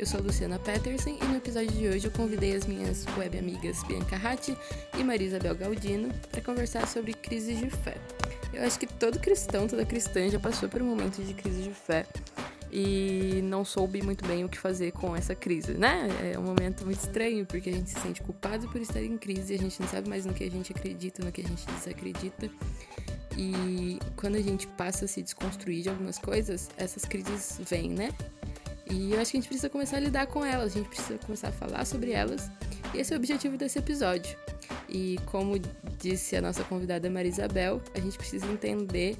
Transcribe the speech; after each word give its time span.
Eu 0.00 0.06
sou 0.06 0.18
Luciana 0.22 0.58
Peterson 0.58 1.10
e 1.10 1.24
no 1.26 1.36
episódio 1.36 1.72
de 1.72 1.86
hoje 1.86 2.06
eu 2.06 2.10
convidei 2.10 2.56
as 2.56 2.64
minhas 2.64 3.04
web 3.18 3.38
amigas 3.38 3.82
Bianca 3.82 4.16
Ratti 4.16 4.56
e 4.98 5.04
Marisabel 5.04 5.54
Galdino 5.54 6.08
para 6.32 6.40
conversar 6.40 6.88
sobre 6.88 7.12
crises 7.12 7.58
de 7.58 7.68
fé. 7.68 7.98
Eu 8.50 8.64
acho 8.64 8.78
que 8.78 8.86
todo 8.86 9.18
cristão, 9.18 9.68
toda 9.68 9.84
cristã 9.84 10.26
já 10.30 10.40
passou 10.40 10.70
por 10.70 10.80
um 10.80 10.86
momento 10.86 11.22
de 11.22 11.34
crise 11.34 11.60
de 11.60 11.68
fé 11.68 12.06
e 12.72 13.42
não 13.44 13.62
soube 13.62 14.00
muito 14.00 14.26
bem 14.26 14.42
o 14.42 14.48
que 14.48 14.56
fazer 14.56 14.90
com 14.92 15.14
essa 15.14 15.34
crise, 15.34 15.74
né? 15.74 16.08
É 16.32 16.38
um 16.38 16.44
momento 16.44 16.86
muito 16.86 17.00
estranho 17.00 17.44
porque 17.44 17.68
a 17.68 17.72
gente 17.74 17.90
se 17.90 18.00
sente 18.00 18.22
culpado 18.22 18.70
por 18.70 18.80
estar 18.80 19.02
em 19.02 19.18
crise, 19.18 19.52
a 19.52 19.58
gente 19.58 19.78
não 19.82 19.86
sabe 19.86 20.08
mais 20.08 20.24
no 20.24 20.32
que 20.32 20.44
a 20.44 20.50
gente 20.50 20.72
acredita, 20.72 21.22
no 21.22 21.30
que 21.30 21.42
a 21.42 21.46
gente 21.46 21.66
desacredita. 21.66 22.50
E 23.36 23.98
quando 24.16 24.36
a 24.36 24.42
gente 24.42 24.66
passa 24.66 25.04
a 25.04 25.08
se 25.08 25.20
desconstruir 25.20 25.82
de 25.82 25.90
algumas 25.90 26.18
coisas, 26.18 26.70
essas 26.78 27.04
crises 27.04 27.60
vêm, 27.68 27.90
né? 27.90 28.08
E 28.88 29.12
eu 29.12 29.20
acho 29.20 29.30
que 29.30 29.36
a 29.36 29.40
gente 29.40 29.48
precisa 29.48 29.68
começar 29.68 29.96
a 29.96 30.00
lidar 30.00 30.26
com 30.26 30.44
elas, 30.44 30.72
a 30.72 30.78
gente 30.78 30.88
precisa 30.88 31.18
começar 31.18 31.48
a 31.48 31.52
falar 31.52 31.84
sobre 31.84 32.12
elas. 32.12 32.50
E 32.94 32.98
esse 32.98 33.12
é 33.12 33.16
o 33.16 33.18
objetivo 33.18 33.56
desse 33.56 33.78
episódio. 33.78 34.36
E 34.88 35.18
como 35.26 35.58
disse 35.98 36.36
a 36.36 36.42
nossa 36.42 36.64
convidada 36.64 37.08
Marisabel, 37.10 37.80
a 37.94 38.00
gente 38.00 38.16
precisa 38.16 38.46
entender 38.46 39.16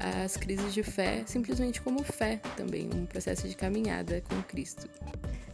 as 0.00 0.36
crises 0.36 0.72
de 0.72 0.82
fé 0.82 1.22
simplesmente 1.26 1.80
como 1.80 2.02
fé 2.02 2.40
também, 2.56 2.88
um 2.94 3.04
processo 3.04 3.46
de 3.46 3.54
caminhada 3.54 4.22
com 4.22 4.42
Cristo. 4.42 4.88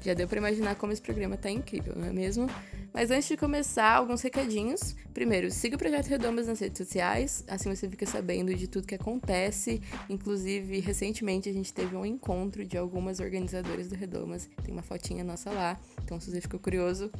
Já 0.00 0.14
deu 0.14 0.28
para 0.28 0.38
imaginar 0.38 0.76
como 0.76 0.92
esse 0.92 1.02
programa 1.02 1.36
tá 1.36 1.50
incrível, 1.50 1.94
não 1.96 2.06
é 2.06 2.12
mesmo? 2.12 2.48
Mas 2.94 3.10
antes 3.10 3.26
de 3.28 3.36
começar, 3.36 3.92
alguns 3.92 4.22
recadinhos. 4.22 4.94
Primeiro, 5.12 5.50
siga 5.50 5.74
o 5.74 5.78
Projeto 5.78 6.06
Redomas 6.06 6.46
nas 6.46 6.60
redes 6.60 6.78
sociais, 6.78 7.44
assim 7.48 7.74
você 7.74 7.88
fica 7.88 8.06
sabendo 8.06 8.54
de 8.54 8.68
tudo 8.68 8.86
que 8.86 8.94
acontece. 8.94 9.82
Inclusive, 10.08 10.78
recentemente 10.78 11.48
a 11.48 11.52
gente 11.52 11.74
teve 11.74 11.96
um 11.96 12.06
encontro 12.06 12.64
de 12.64 12.78
algumas 12.78 13.18
organizadoras 13.18 13.88
do 13.88 13.96
Redomas. 13.96 14.48
Tem 14.62 14.72
uma 14.72 14.82
fotinha 14.82 15.24
nossa 15.24 15.50
lá, 15.50 15.78
então 16.04 16.20
se 16.20 16.30
você 16.30 16.40
ficou 16.40 16.60
curioso, 16.60 17.10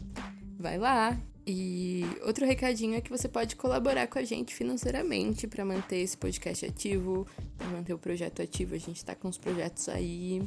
vai 0.59 0.79
lá 0.79 1.19
e 1.47 2.05
outro 2.25 2.45
recadinho 2.45 2.97
é 2.97 3.01
que 3.01 3.09
você 3.09 3.29
pode 3.29 3.55
colaborar 3.55 4.09
com 4.09 4.19
a 4.19 4.25
gente 4.25 4.53
financeiramente 4.53 5.47
para 5.47 5.65
manter 5.65 5.99
esse 5.99 6.17
podcast 6.17 6.67
ativo, 6.67 7.27
para 7.57 7.69
manter 7.69 7.95
o 7.95 7.99
projeto 7.99 8.43
ativo. 8.43 8.75
A 8.75 8.79
gente 8.79 8.97
está 8.97 9.15
com 9.15 9.29
uns 9.29 9.39
projetos 9.39 9.89
aí 9.89 10.43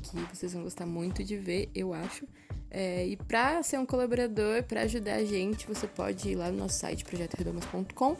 que 0.00 0.36
vocês 0.36 0.52
vão 0.52 0.62
gostar 0.62 0.86
muito 0.86 1.24
de 1.24 1.36
ver, 1.36 1.68
eu 1.74 1.92
acho. 1.92 2.26
É, 2.70 3.04
e 3.06 3.16
para 3.16 3.62
ser 3.64 3.78
um 3.78 3.84
colaborador, 3.84 4.62
para 4.62 4.82
ajudar 4.82 5.14
a 5.14 5.24
gente, 5.24 5.66
você 5.66 5.88
pode 5.88 6.28
ir 6.28 6.36
lá 6.36 6.50
no 6.50 6.58
nosso 6.58 6.78
site 6.78 7.04
projetoredomas.com 7.04 8.16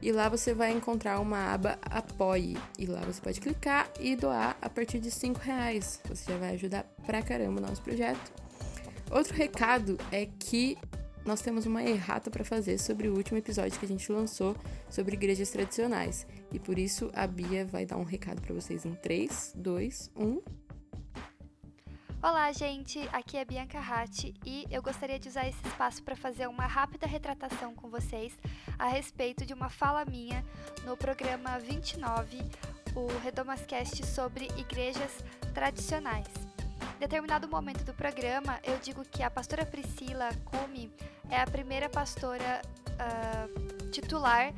e 0.00 0.10
lá 0.10 0.28
você 0.28 0.54
vai 0.54 0.72
encontrar 0.72 1.20
uma 1.20 1.52
aba 1.52 1.78
Apoie. 1.82 2.56
E 2.78 2.86
lá 2.86 3.00
você 3.02 3.20
pode 3.20 3.40
clicar 3.40 3.90
e 4.00 4.16
doar 4.16 4.56
a 4.60 4.70
partir 4.70 4.98
de 4.98 5.10
5 5.10 5.38
reais. 5.38 6.00
Você 6.08 6.32
já 6.32 6.38
vai 6.38 6.54
ajudar 6.54 6.84
pra 7.04 7.22
caramba 7.22 7.60
o 7.60 7.62
nosso 7.62 7.82
projeto. 7.82 8.32
Outro 9.10 9.34
recado 9.34 9.98
é 10.10 10.26
que 10.38 10.78
nós 11.24 11.40
temos 11.40 11.66
uma 11.66 11.82
errata 11.82 12.30
para 12.30 12.44
fazer 12.44 12.78
sobre 12.78 13.08
o 13.08 13.16
último 13.16 13.38
episódio 13.38 13.78
que 13.78 13.84
a 13.84 13.88
gente 13.88 14.10
lançou 14.10 14.56
sobre 14.90 15.14
igrejas 15.14 15.50
tradicionais. 15.50 16.26
E 16.50 16.58
por 16.58 16.78
isso 16.78 17.10
a 17.14 17.26
Bia 17.26 17.64
vai 17.64 17.86
dar 17.86 17.96
um 17.96 18.04
recado 18.04 18.40
para 18.40 18.54
vocês 18.54 18.84
em 18.84 18.94
3, 18.94 19.54
2, 19.56 20.10
1. 20.16 20.42
Olá, 22.22 22.52
gente. 22.52 23.00
Aqui 23.12 23.36
é 23.36 23.44
Bianca 23.44 23.80
Ratti 23.80 24.32
e 24.46 24.64
eu 24.70 24.80
gostaria 24.80 25.18
de 25.18 25.28
usar 25.28 25.48
esse 25.48 25.58
espaço 25.66 26.02
para 26.04 26.14
fazer 26.14 26.48
uma 26.48 26.66
rápida 26.66 27.06
retratação 27.06 27.74
com 27.74 27.88
vocês 27.88 28.32
a 28.78 28.86
respeito 28.88 29.44
de 29.44 29.52
uma 29.52 29.68
fala 29.68 30.04
minha 30.04 30.44
no 30.84 30.96
programa 30.96 31.58
29, 31.58 32.38
o 32.94 33.06
Redomascast 33.24 34.06
sobre 34.06 34.46
igrejas 34.56 35.18
tradicionais 35.52 36.51
determinado 36.98 37.48
momento 37.48 37.84
do 37.84 37.92
programa, 37.94 38.58
eu 38.62 38.78
digo 38.78 39.04
que 39.04 39.22
a 39.22 39.30
pastora 39.30 39.66
Priscila 39.66 40.28
Cume 40.44 40.92
é 41.30 41.40
a 41.40 41.46
primeira 41.46 41.88
pastora 41.88 42.62
uh, 42.92 43.88
titular 43.90 44.52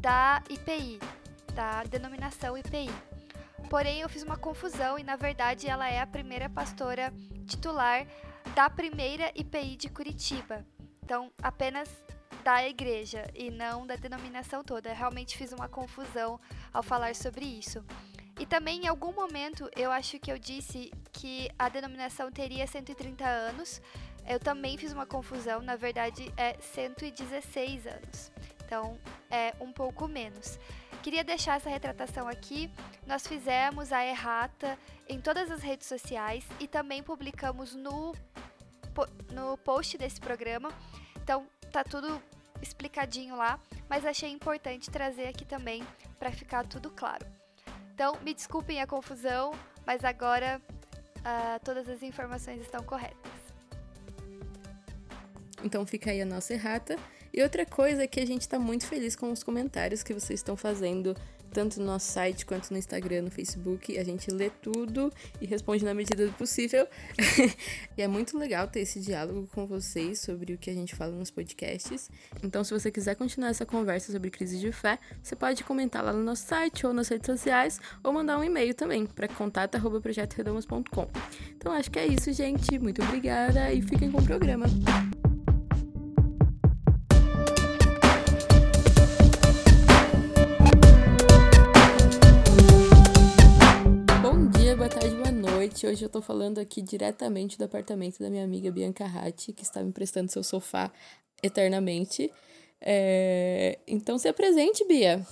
da 0.00 0.42
IPI, 0.48 0.98
da 1.54 1.82
denominação 1.84 2.56
IPI. 2.56 2.90
Porém, 3.68 4.00
eu 4.00 4.08
fiz 4.08 4.22
uma 4.22 4.36
confusão 4.36 4.98
e, 4.98 5.02
na 5.02 5.16
verdade, 5.16 5.68
ela 5.68 5.88
é 5.88 6.00
a 6.00 6.06
primeira 6.06 6.48
pastora 6.48 7.12
titular 7.46 8.06
da 8.54 8.68
primeira 8.68 9.30
IPI 9.34 9.76
de 9.76 9.88
Curitiba. 9.88 10.64
Então, 11.02 11.32
apenas 11.42 11.88
da 12.42 12.66
igreja 12.66 13.24
e 13.34 13.50
não 13.50 13.86
da 13.86 13.96
denominação 13.96 14.64
toda. 14.64 14.90
Eu 14.90 14.96
realmente 14.96 15.36
fiz 15.36 15.52
uma 15.52 15.68
confusão 15.68 16.40
ao 16.72 16.82
falar 16.82 17.14
sobre 17.14 17.44
isso. 17.44 17.84
E 18.38 18.46
também 18.46 18.84
em 18.84 18.88
algum 18.88 19.12
momento 19.12 19.70
eu 19.76 19.90
acho 19.90 20.18
que 20.18 20.30
eu 20.32 20.38
disse 20.38 20.90
que 21.12 21.50
a 21.58 21.68
denominação 21.68 22.30
teria 22.30 22.66
130 22.66 23.24
anos. 23.24 23.80
Eu 24.26 24.38
também 24.38 24.78
fiz 24.78 24.92
uma 24.92 25.06
confusão, 25.06 25.60
na 25.60 25.76
verdade 25.76 26.32
é 26.36 26.54
116 26.60 27.86
anos. 27.86 28.32
Então 28.64 28.98
é 29.30 29.54
um 29.60 29.72
pouco 29.72 30.08
menos. 30.08 30.58
Queria 31.02 31.24
deixar 31.24 31.56
essa 31.56 31.68
retratação 31.68 32.28
aqui. 32.28 32.70
Nós 33.06 33.26
fizemos 33.26 33.92
a 33.92 34.04
errata 34.04 34.78
em 35.08 35.20
todas 35.20 35.50
as 35.50 35.60
redes 35.60 35.86
sociais 35.86 36.46
e 36.60 36.68
também 36.68 37.02
publicamos 37.02 37.74
no, 37.74 38.14
no 39.30 39.58
post 39.58 39.98
desse 39.98 40.20
programa. 40.20 40.72
Então 41.22 41.46
tá 41.72 41.82
tudo 41.82 42.22
explicadinho 42.62 43.36
lá, 43.36 43.58
mas 43.88 44.06
achei 44.06 44.30
importante 44.30 44.90
trazer 44.90 45.26
aqui 45.26 45.44
também 45.44 45.82
para 46.18 46.30
ficar 46.30 46.64
tudo 46.66 46.90
claro. 46.90 47.26
Então, 47.94 48.16
me 48.22 48.34
desculpem 48.34 48.80
a 48.80 48.86
confusão, 48.86 49.52
mas 49.86 50.04
agora 50.04 50.60
uh, 51.18 51.64
todas 51.64 51.88
as 51.88 52.02
informações 52.02 52.60
estão 52.60 52.82
corretas. 52.82 53.32
Então 55.64 55.86
fica 55.86 56.10
aí 56.10 56.20
a 56.20 56.26
nossa 56.26 56.52
errata. 56.52 56.96
E 57.32 57.42
outra 57.42 57.64
coisa 57.64 58.02
é 58.02 58.06
que 58.06 58.20
a 58.20 58.26
gente 58.26 58.42
está 58.42 58.58
muito 58.58 58.86
feliz 58.86 59.16
com 59.16 59.30
os 59.30 59.42
comentários 59.42 60.02
que 60.02 60.12
vocês 60.12 60.40
estão 60.40 60.56
fazendo 60.56 61.16
tanto 61.52 61.78
no 61.78 61.86
nosso 61.86 62.10
site 62.10 62.46
quanto 62.46 62.70
no 62.70 62.78
Instagram, 62.78 63.22
no 63.22 63.30
Facebook. 63.30 63.98
A 63.98 64.04
gente 64.04 64.30
lê 64.30 64.50
tudo 64.50 65.12
e 65.40 65.46
responde 65.46 65.84
na 65.84 65.94
medida 65.94 66.26
do 66.26 66.32
possível. 66.32 66.86
e 67.96 68.02
é 68.02 68.08
muito 68.08 68.38
legal 68.38 68.66
ter 68.66 68.80
esse 68.80 69.00
diálogo 69.00 69.48
com 69.52 69.66
vocês 69.66 70.20
sobre 70.20 70.54
o 70.54 70.58
que 70.58 70.70
a 70.70 70.74
gente 70.74 70.94
fala 70.94 71.12
nos 71.12 71.30
podcasts. 71.30 72.10
Então, 72.42 72.64
se 72.64 72.72
você 72.72 72.90
quiser 72.90 73.14
continuar 73.14 73.50
essa 73.50 73.66
conversa 73.66 74.10
sobre 74.10 74.30
crise 74.30 74.58
de 74.58 74.72
fé, 74.72 74.98
você 75.22 75.36
pode 75.36 75.62
comentar 75.64 76.02
lá 76.02 76.12
no 76.12 76.22
nosso 76.22 76.46
site 76.46 76.86
ou 76.86 76.92
nas 76.92 77.08
redes 77.08 77.26
sociais 77.26 77.80
ou 78.02 78.12
mandar 78.12 78.38
um 78.38 78.44
e-mail 78.44 78.74
também 78.74 79.06
para 79.06 79.28
contato@projetoredomas.com. 79.28 81.08
Então, 81.56 81.72
acho 81.72 81.90
que 81.90 81.98
é 81.98 82.06
isso, 82.06 82.32
gente. 82.32 82.78
Muito 82.78 83.02
obrigada 83.02 83.72
e 83.72 83.82
fiquem 83.82 84.10
com 84.10 84.18
o 84.18 84.24
programa. 84.24 84.66
Noite. 95.72 95.86
Hoje 95.86 96.04
eu 96.04 96.08
tô 96.08 96.20
falando 96.20 96.58
aqui 96.58 96.82
diretamente 96.82 97.56
do 97.56 97.64
apartamento 97.64 98.18
da 98.18 98.28
minha 98.28 98.44
amiga 98.44 98.70
Bianca 98.70 99.06
Ratti, 99.06 99.52
que 99.52 99.62
está 99.62 99.82
me 99.82 99.88
emprestando 99.88 100.30
seu 100.30 100.42
sofá 100.42 100.90
eternamente. 101.42 102.30
É... 102.80 103.78
Então 103.86 104.18
se 104.18 104.28
apresente, 104.28 104.86
Bia. 104.86 105.26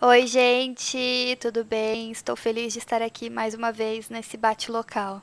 Oi, 0.00 0.26
gente, 0.26 1.38
tudo 1.40 1.64
bem? 1.64 2.10
Estou 2.10 2.34
feliz 2.34 2.72
de 2.72 2.80
estar 2.80 3.00
aqui 3.00 3.30
mais 3.30 3.54
uma 3.54 3.70
vez 3.70 4.10
nesse 4.10 4.36
bate 4.36 4.70
local. 4.70 5.22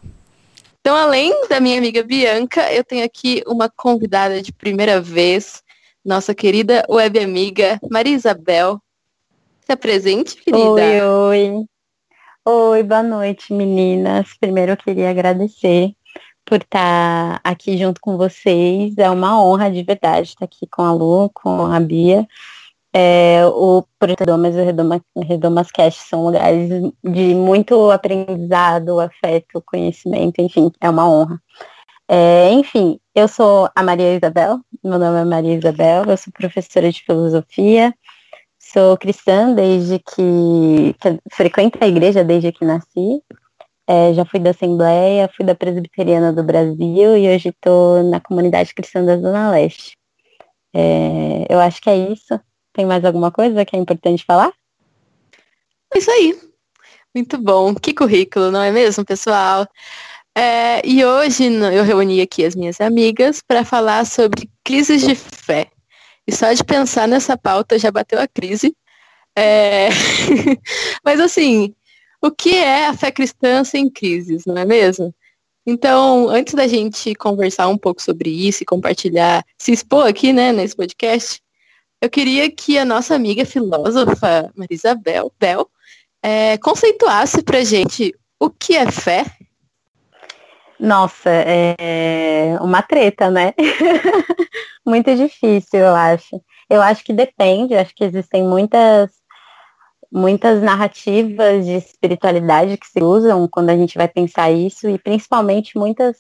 Então, 0.80 0.96
além 0.96 1.48
da 1.48 1.60
minha 1.60 1.78
amiga 1.78 2.02
Bianca, 2.02 2.72
eu 2.74 2.84
tenho 2.84 3.06
aqui 3.06 3.44
uma 3.46 3.70
convidada 3.70 4.42
de 4.42 4.52
primeira 4.52 5.00
vez, 5.00 5.62
nossa 6.04 6.34
querida 6.34 6.86
web 6.90 7.20
amiga 7.20 7.80
Maria 7.90 8.16
Isabel. 8.16 8.82
Se 9.66 9.72
apresente, 9.72 10.36
querida. 10.36 10.72
Oi, 10.72 11.02
oi. 11.02 11.66
Oi, 12.46 12.84
boa 12.84 13.02
noite, 13.02 13.54
meninas. 13.54 14.34
Primeiro 14.38 14.74
eu 14.74 14.78
queria 14.78 15.10
agradecer 15.10 15.96
por 16.46 16.58
estar 16.62 17.40
aqui 17.44 17.78
junto 17.78 18.02
com 18.02 18.18
vocês. 18.18 18.98
É 18.98 19.10
uma 19.10 19.42
honra 19.42 19.72
de 19.72 19.82
verdade 19.84 20.30
estar 20.30 20.44
aqui 20.46 20.68
com 20.68 20.82
a 20.82 20.92
Lu, 20.92 21.30
com 21.34 21.66
a 21.68 21.80
Bia. 21.80 22.28
É, 22.94 23.46
o 23.48 23.84
Protedomas 23.98 24.56
e 24.56 24.60
o 24.60 24.66
Redomas, 24.66 25.02
Redomas 25.26 25.72
Cast 25.72 26.02
são 26.02 26.26
lugares 26.26 26.70
de 27.04 27.34
muito 27.36 27.90
aprendizado, 27.92 29.00
afeto, 29.00 29.64
conhecimento, 29.66 30.42
enfim, 30.42 30.72
é 30.82 30.90
uma 30.90 31.10
honra. 31.10 31.42
É, 32.10 32.52
enfim, 32.52 33.00
eu 33.16 33.28
sou 33.28 33.70
a 33.76 33.84
Maria 33.84 34.16
Isabel, 34.18 34.60
meu 34.84 35.00
nome 35.00 35.22
é 35.22 35.26
Maria 35.26 35.56
Isabel, 35.56 36.06
eu 36.06 36.18
sou 36.18 36.34
professora 36.34 36.92
de 36.92 37.02
filosofia, 37.04 37.94
sou 38.74 38.98
cristã 38.98 39.54
desde 39.54 40.00
que, 40.00 40.96
que 41.00 41.20
frequento 41.32 41.78
a 41.80 41.88
igreja 41.88 42.24
desde 42.24 42.52
que 42.52 42.66
nasci. 42.66 43.22
É, 43.88 44.14
já 44.14 44.26
fui 44.26 44.40
da 44.40 44.52
Assembleia, 44.52 45.30
fui 45.36 45.46
da 45.46 45.54
Presbiteriana 45.54 46.34
do 46.34 46.44
Brasil 46.44 47.18
e 47.18 47.28
hoje 47.28 47.50
estou 47.50 48.02
na 48.04 48.20
comunidade 48.20 48.74
cristã 48.74 49.04
da 49.04 49.18
Zona 49.18 49.52
Leste. 49.52 49.98
É, 50.74 51.46
eu 51.50 51.60
acho 51.60 51.82
que 51.82 51.90
é 51.90 51.98
isso. 52.12 52.40
Tem 52.74 52.86
mais 52.86 53.06
alguma 53.06 53.32
coisa 53.32 53.64
que 53.64 53.76
é 53.76 53.80
importante 53.80 54.26
falar? 54.26 54.52
É 55.94 55.98
isso 55.98 56.10
aí. 56.10 56.40
Muito 57.14 57.38
bom. 57.38 57.76
Que 57.76 57.94
currículo, 57.94 58.50
não 58.50 58.64
é 58.64 58.72
mesmo, 58.72 59.06
pessoal? 59.06 59.68
É, 60.36 60.82
e 60.84 61.06
hoje 61.06 61.46
eu 61.46 61.84
reuni 61.84 62.22
aqui 62.22 62.44
as 62.44 62.56
minhas 62.56 62.82
amigas 62.82 63.42
para 63.48 63.64
falar 63.64 64.06
sobre 64.06 64.50
crises 64.64 65.04
de 65.06 65.14
fé. 65.14 65.70
E 66.28 66.32
só 66.34 66.52
de 66.54 66.64
pensar 66.64 67.08
nessa 67.08 67.38
pauta 67.38 67.78
já 67.78 67.92
bateu 67.92 68.20
a 68.20 68.28
crise. 68.28 68.76
É... 69.36 69.90
Mas 71.04 71.20
assim, 71.20 71.76
o 72.22 72.32
que 72.32 72.56
é 72.56 72.88
a 72.88 72.94
fé 72.94 73.12
cristã 73.12 73.64
sem 73.64 73.90
crises, 73.90 74.44
não 74.46 74.58
é 74.58 74.66
mesmo? 74.66 75.14
Então, 75.66 76.30
antes 76.30 76.54
da 76.54 76.68
gente 76.68 77.16
conversar 77.16 77.68
um 77.70 77.78
pouco 77.78 78.02
sobre 78.02 78.30
isso 78.30 78.64
e 78.64 78.66
compartilhar, 78.66 79.44
se 79.58 79.72
expor 79.72 80.08
aqui, 80.08 80.34
né, 80.34 80.52
nesse 80.52 80.76
podcast, 80.76 81.42
eu 82.02 82.10
queria 82.10 82.52
que 82.52 82.78
a 82.78 82.84
nossa 82.84 83.16
amiga 83.16 83.46
filósofa 83.46 84.52
Marisabel 84.56 85.32
Bel 85.40 85.70
é, 86.22 86.58
conceituasse 86.58 87.42
para 87.42 87.64
gente 87.64 88.14
o 88.40 88.50
que 88.50 88.76
é 88.76 88.92
fé. 88.92 89.26
Nossa, 90.80 91.30
é 91.30 92.58
uma 92.62 92.82
treta, 92.82 93.30
né? 93.30 93.54
Muito 94.86 95.16
difícil, 95.16 95.80
eu 95.80 95.96
acho. 95.96 96.42
Eu 96.70 96.82
acho 96.82 97.04
que 97.04 97.14
depende, 97.14 97.76
acho 97.76 97.94
que 97.96 98.04
existem 98.04 98.44
muitas 98.44 99.12
muitas 100.12 100.62
narrativas 100.62 101.66
de 101.66 101.74
espiritualidade 101.74 102.78
que 102.78 102.86
se 102.86 103.02
usam 103.02 103.48
quando 103.48 103.72
a 103.72 103.76
gente 103.76 103.98
vai 103.98 104.08
pensar 104.08 104.52
isso 104.52 104.88
e 104.88 105.00
principalmente 105.00 105.76
muitas 105.76 106.18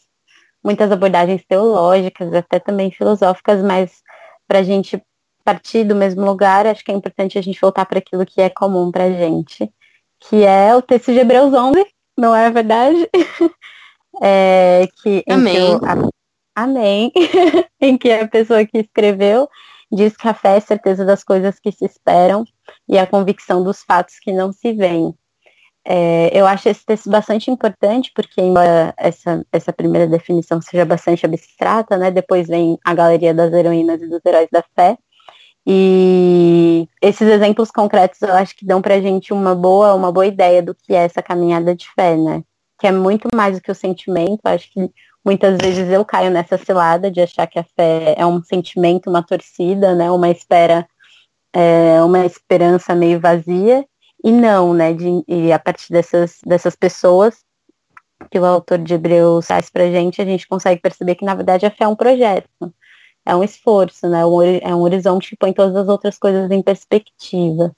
muitas 0.64 0.92
abordagens 0.92 1.44
teológicas, 1.46 2.34
até 2.34 2.58
também 2.60 2.90
filosóficas, 2.90 3.62
mas 3.62 4.02
para 4.48 4.60
a 4.60 4.64
gente 4.64 5.02
partir 5.44 5.84
do 5.84 5.94
mesmo 5.96 6.24
lugar, 6.26 6.66
acho 6.66 6.84
que 6.84 6.92
é 6.92 6.96
importante 6.96 7.38
a 7.38 7.42
gente 7.42 7.60
voltar 7.60 7.86
para 7.86 8.00
aquilo 8.00 8.26
que 8.26 8.42
é 8.42 8.50
comum 8.50 8.92
para 8.92 9.06
a 9.06 9.12
gente, 9.12 9.70
que 10.22 10.44
é 10.44 10.74
o 10.76 10.82
texto 10.82 11.12
de 11.12 11.20
Hebreus 11.20 11.54
11, 11.54 11.86
não 12.18 12.34
é 12.34 12.50
verdade? 12.50 13.10
é, 14.22 14.88
que, 15.02 15.24
Amém. 15.30 15.80
Que 15.80 15.86
a, 15.86 16.64
amém. 16.64 17.12
em 17.82 17.98
que 17.98 18.12
a 18.12 18.28
pessoa 18.28 18.66
que 18.66 18.80
escreveu 18.80 19.48
diz 19.92 20.16
que 20.18 20.28
a 20.28 20.34
fé 20.34 20.56
é 20.56 20.58
a 20.58 20.62
certeza 20.62 21.06
das 21.06 21.24
coisas 21.24 21.60
que 21.60 21.72
se 21.72 21.86
esperam 21.86 22.44
e 22.88 22.98
a 22.98 23.08
convicção 23.08 23.64
dos 23.64 23.84
fatos 23.84 24.20
que 24.20 24.32
não 24.32 24.52
se 24.52 24.74
veem. 24.74 25.14
É, 25.86 26.30
eu 26.34 26.48
acho 26.48 26.70
esse 26.70 26.86
texto 26.86 27.10
bastante 27.10 27.52
importante, 27.52 28.12
porque 28.16 28.42
embora 28.42 28.94
essa, 28.98 29.46
essa 29.52 29.74
primeira 29.74 30.08
definição 30.08 30.62
seja 30.62 30.86
bastante 30.86 31.26
abstrata, 31.26 31.98
né, 31.98 32.10
depois 32.10 32.48
vem 32.48 32.80
a 32.86 32.94
galeria 32.94 33.34
das 33.34 33.52
heroínas 33.52 34.02
e 34.02 34.08
dos 34.08 34.22
heróis 34.26 34.48
da 34.50 34.64
fé, 34.76 34.98
e 35.66 36.88
esses 37.02 37.28
exemplos 37.28 37.72
concretos 37.72 38.22
eu 38.22 38.34
acho 38.34 38.56
que 38.56 38.66
dão 38.66 38.82
pra 38.82 39.00
gente 39.02 39.32
uma 39.34 39.56
boa, 39.56 39.94
uma 39.94 40.12
boa 40.12 40.26
ideia 40.26 40.62
do 40.62 40.76
que 40.76 40.94
é 40.94 41.04
essa 41.04 41.22
caminhada 41.22 41.76
de 41.76 41.88
fé, 41.96 42.18
né? 42.18 42.44
Que 42.84 42.88
é 42.88 42.92
muito 42.92 43.30
mais 43.34 43.56
do 43.56 43.62
que 43.62 43.72
o 43.72 43.76
sentimento. 43.76 44.42
Acho 44.44 44.70
que 44.70 44.92
muitas 45.24 45.58
vezes 45.58 45.90
eu 45.90 46.04
caio 46.04 46.30
nessa 46.30 46.58
cilada 46.58 47.10
de 47.10 47.22
achar 47.22 47.48
que 47.48 47.58
a 47.58 47.64
fé 47.64 48.14
é 48.18 48.26
um 48.26 48.44
sentimento, 48.44 49.10
uma 49.10 49.24
torcida, 49.24 49.96
né? 49.96 50.12
Uma 50.12 50.30
espera, 50.30 50.86
é, 51.54 52.04
uma 52.04 52.26
esperança 52.26 52.94
meio 52.94 53.22
vazia. 53.22 53.86
E 54.22 54.34
não, 54.34 54.74
né? 54.74 54.92
De, 54.92 55.24
e 55.30 55.54
a 55.54 55.60
partir 55.60 55.94
dessas, 55.94 56.40
dessas 56.46 56.76
pessoas 56.76 57.46
que 58.30 58.38
o 58.38 58.46
autor 58.46 58.80
de 58.80 58.94
Hebreus 58.94 59.48
traz 59.48 59.70
pra 59.70 59.90
gente, 59.90 60.22
a 60.22 60.26
gente 60.26 60.46
consegue 60.46 60.82
perceber 60.82 61.16
que 61.16 61.24
na 61.24 61.36
verdade 61.36 61.66
a 61.66 61.72
fé 61.72 61.86
é 61.86 61.88
um 61.88 61.96
projeto 61.96 62.50
é 63.26 63.34
um 63.34 63.44
esforço, 63.44 64.10
né? 64.10 64.20
É 64.62 64.76
um 64.76 64.82
horizonte 64.82 65.30
que 65.30 65.38
põe 65.38 65.54
todas 65.54 65.74
as 65.76 65.88
outras 65.88 66.18
coisas 66.18 66.52
em 66.52 66.62
perspectiva. 66.62 67.74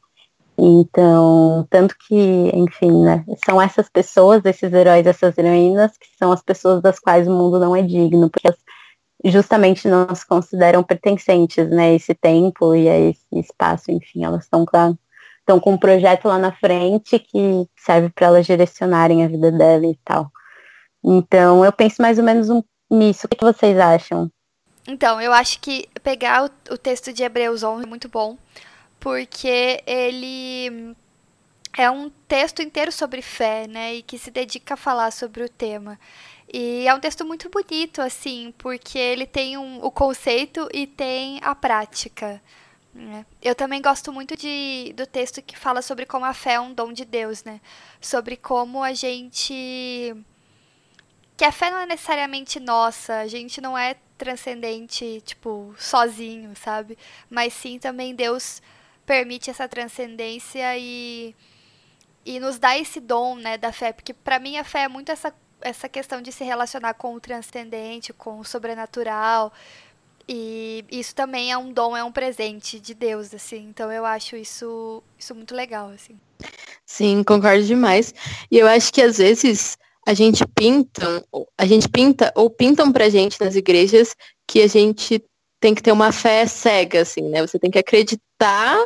Então, 0.58 1.68
tanto 1.70 1.96
que, 1.98 2.16
enfim, 2.54 3.04
né? 3.04 3.26
São 3.46 3.62
essas 3.62 3.90
pessoas, 3.90 4.44
esses 4.46 4.72
heróis, 4.72 5.06
essas 5.06 5.38
heroínas, 5.38 5.98
que 5.98 6.08
são 6.18 6.32
as 6.32 6.42
pessoas 6.42 6.82
das 6.82 7.00
quais 7.00 7.28
o 7.28 7.32
mundo 7.32 7.60
não 7.60 7.76
é 7.76 7.82
digno, 7.82 8.30
porque 8.30 8.54
justamente 9.26 9.88
não 9.88 10.14
se 10.16 10.26
consideram 10.26 10.84
pertencentes, 10.84 11.70
né? 11.70 11.96
Esse 11.96 12.14
tempo 12.14 12.74
e 12.74 12.88
a 12.88 12.98
esse 12.98 13.26
espaço, 13.34 13.92
enfim, 13.92 14.24
elas 14.24 14.46
estão 14.46 14.66
com, 14.66 14.98
estão 15.40 15.60
com 15.60 15.74
um 15.74 15.78
projeto 15.78 16.28
lá 16.28 16.38
na 16.38 16.54
frente 16.54 17.20
que 17.20 17.68
serve 17.76 18.10
para 18.10 18.28
elas 18.28 18.46
direcionarem 18.46 19.26
a 19.26 19.28
vida 19.28 19.52
dela 19.52 19.86
e 19.86 20.00
tal. 20.06 20.32
Então, 21.04 21.66
eu 21.66 21.72
penso 21.72 22.02
mais 22.02 22.18
ou 22.18 22.24
menos 22.24 22.50
um, 22.50 22.64
nisso. 22.90 23.28
O 23.28 23.30
que 23.30 23.44
vocês 23.44 23.78
acham? 23.78 24.32
Então, 24.88 25.20
eu 25.20 25.34
acho 25.34 25.60
que 25.60 25.88
pegar 26.02 26.46
o, 26.46 26.74
o 26.74 26.78
texto 26.78 27.12
de 27.12 27.24
Hebreus 27.24 27.64
11 27.64 27.84
é 27.84 27.88
muito 27.88 28.08
bom, 28.08 28.38
porque 29.00 29.84
ele 29.86 30.96
é 31.78 31.90
um 31.90 32.10
texto 32.28 32.62
inteiro 32.62 32.92
sobre 32.92 33.22
fé, 33.22 33.68
né, 33.68 33.96
e 33.96 34.02
que 34.02 34.18
se 34.18 34.32
dedica 34.32 34.76
a 34.76 34.78
falar 34.78 35.12
sobre 35.12 35.44
o 35.44 35.50
tema. 35.50 36.00
E 36.52 36.88
é 36.88 36.94
um 36.94 37.00
texto 37.00 37.26
muito 37.26 37.50
bonito, 37.50 38.02
assim, 38.02 38.54
porque 38.58 38.98
ele 38.98 39.26
tem 39.26 39.58
um, 39.58 39.84
o 39.84 39.92
conceito 39.92 40.70
e 40.74 40.88
tem 40.88 41.40
a 41.44 41.54
prática. 41.54 42.42
Né? 42.94 43.26
Eu 43.42 43.54
também 43.54 43.82
gosto 43.82 44.14
muito 44.14 44.38
de, 44.38 44.94
do 44.96 45.06
texto 45.06 45.42
que 45.42 45.58
fala 45.58 45.82
sobre 45.82 46.06
como 46.06 46.24
a 46.24 46.34
fé 46.34 46.54
é 46.54 46.60
um 46.60 46.74
dom 46.74 46.94
de 46.94 47.04
Deus, 47.04 47.44
né? 47.44 47.60
Sobre 48.00 48.38
como 48.38 48.82
a 48.82 48.94
gente. 48.94 50.16
Que 51.36 51.44
a 51.44 51.52
fé 51.52 51.70
não 51.70 51.80
é 51.80 51.86
necessariamente 51.86 52.58
nossa, 52.58 53.20
a 53.20 53.28
gente 53.28 53.60
não 53.60 53.78
é 53.78 53.98
transcendente, 54.18 55.22
tipo, 55.26 55.76
sozinho, 55.78 56.56
sabe? 56.56 56.98
Mas 57.30 57.54
sim 57.54 57.78
também 57.78 58.16
Deus 58.16 58.62
permite 59.06 59.50
essa 59.50 59.68
transcendência 59.68 60.78
e 60.78 61.36
e 62.26 62.40
nos 62.40 62.58
dá 62.58 62.76
esse 62.76 63.00
dom, 63.00 63.36
né, 63.36 63.56
da 63.56 63.72
fé, 63.72 63.94
porque 63.94 64.12
para 64.12 64.40
mim 64.40 64.58
a 64.58 64.64
fé 64.64 64.84
é 64.84 64.88
muito 64.88 65.12
essa 65.12 65.32
essa 65.62 65.90
questão 65.90 66.22
de 66.22 66.32
se 66.32 66.44
relacionar 66.44 66.94
com 66.94 67.16
o 67.16 67.20
transcendente, 67.20 68.14
com 68.14 68.40
o 68.40 68.46
sobrenatural. 68.46 69.52
E 70.28 70.84
isso 70.92 71.14
também 71.16 71.52
é 71.52 71.58
um 71.58 71.72
dom, 71.72 71.96
é 71.96 72.04
um 72.04 72.12
presente 72.12 72.80
de 72.80 72.94
Deus, 72.94 73.34
assim. 73.34 73.68
Então 73.70 73.92
eu 73.92 74.06
acho 74.06 74.36
isso, 74.36 75.02
isso 75.18 75.34
muito 75.34 75.56
legal, 75.56 75.90
assim. 75.90 76.20
Sim, 76.86 77.24
concordo 77.24 77.64
demais. 77.64 78.14
E 78.52 78.58
eu 78.58 78.68
acho 78.68 78.92
que 78.92 79.02
às 79.02 79.18
vezes 79.18 79.78
a 80.06 80.14
gente 80.14 80.46
pinta, 80.48 81.26
a 81.58 81.66
gente 81.66 81.90
pinta 81.90 82.32
ou 82.36 82.50
pintam 82.50 82.92
pra 82.92 83.10
gente 83.10 83.42
nas 83.42 83.56
igrejas 83.56 84.16
que 84.48 84.62
a 84.62 84.68
gente 84.68 85.24
tem 85.60 85.74
que 85.74 85.82
ter 85.82 85.92
uma 85.92 86.12
fé 86.12 86.46
cega, 86.46 87.02
assim, 87.02 87.24
né? 87.24 87.42
Você 87.42 87.58
tem 87.58 87.72
que 87.72 87.80
acreditar 87.80 88.78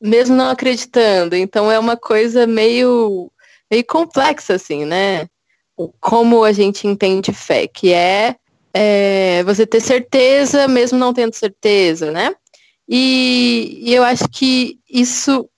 mesmo 0.00 0.36
não 0.36 0.50
acreditando. 0.50 1.36
Então 1.36 1.70
é 1.70 1.78
uma 1.78 1.96
coisa 1.96 2.46
meio, 2.46 3.30
meio 3.70 3.84
complexa, 3.86 4.54
assim, 4.54 4.84
né? 4.84 5.28
Como 6.00 6.44
a 6.44 6.52
gente 6.52 6.86
entende 6.86 7.32
fé, 7.32 7.66
que 7.66 7.92
é, 7.92 8.36
é 8.72 9.42
você 9.44 9.66
ter 9.66 9.80
certeza 9.80 10.66
mesmo 10.68 10.98
não 10.98 11.12
tendo 11.12 11.34
certeza, 11.34 12.10
né? 12.10 12.34
E, 12.88 13.78
e 13.82 13.94
eu 13.94 14.02
acho 14.02 14.28
que 14.28 14.78
isso 14.88 15.48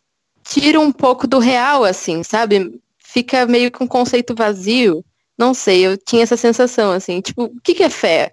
tira 0.43 0.81
um 0.81 0.91
pouco 0.91 1.27
do 1.27 1.39
real, 1.39 1.85
assim, 1.85 2.23
sabe? 2.23 2.81
fica 3.09 3.47
meio 3.47 3.73
com 3.73 3.85
um 3.85 3.89
conceito 3.89 4.35
vazio. 4.35 5.05
Não 5.37 5.55
sei, 5.55 5.87
eu 5.87 5.97
tinha 5.97 6.23
essa 6.23 6.37
sensação, 6.37 6.93
assim, 6.93 7.21
tipo, 7.21 7.45
o 7.45 7.61
que, 7.63 7.75
que 7.75 7.83
é 7.83 7.91
fé? 7.91 8.33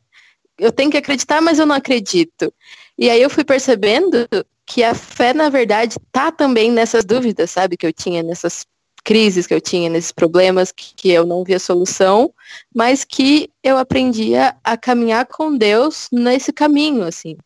Eu 0.58 0.72
tenho 0.72 0.92
que 0.92 0.98
acreditar, 0.98 1.42
mas 1.42 1.60
eu 1.60 1.66
não 1.66 1.76
acredito. 1.76 2.54
E 2.98 3.10
aí 3.10 3.22
eu 3.22 3.30
fui 3.30 3.44
percebendo 3.44 4.28
que 4.66 4.84
a 4.84 4.94
fé, 4.94 5.34
na 5.34 5.50
verdade, 5.50 5.98
tá 6.12 6.32
também 6.32 6.72
nessas 6.72 7.06
dúvidas, 7.06 7.52
sabe, 7.52 7.78
que 7.78 7.86
eu 7.86 7.94
tinha, 7.94 8.24
nessas 8.24 8.66
crises 9.04 9.46
que 9.46 9.54
eu 9.54 9.62
tinha, 9.62 9.88
nesses 9.88 10.12
problemas 10.12 10.72
que, 10.72 10.96
que 10.96 11.12
eu 11.12 11.26
não 11.26 11.44
via 11.44 11.60
solução, 11.60 12.34
mas 12.74 13.04
que 13.04 13.52
eu 13.64 13.78
aprendia 13.78 14.56
a 14.64 14.76
caminhar 14.76 15.28
com 15.28 15.56
Deus 15.56 16.08
nesse 16.12 16.52
caminho, 16.52 17.04
assim. 17.04 17.38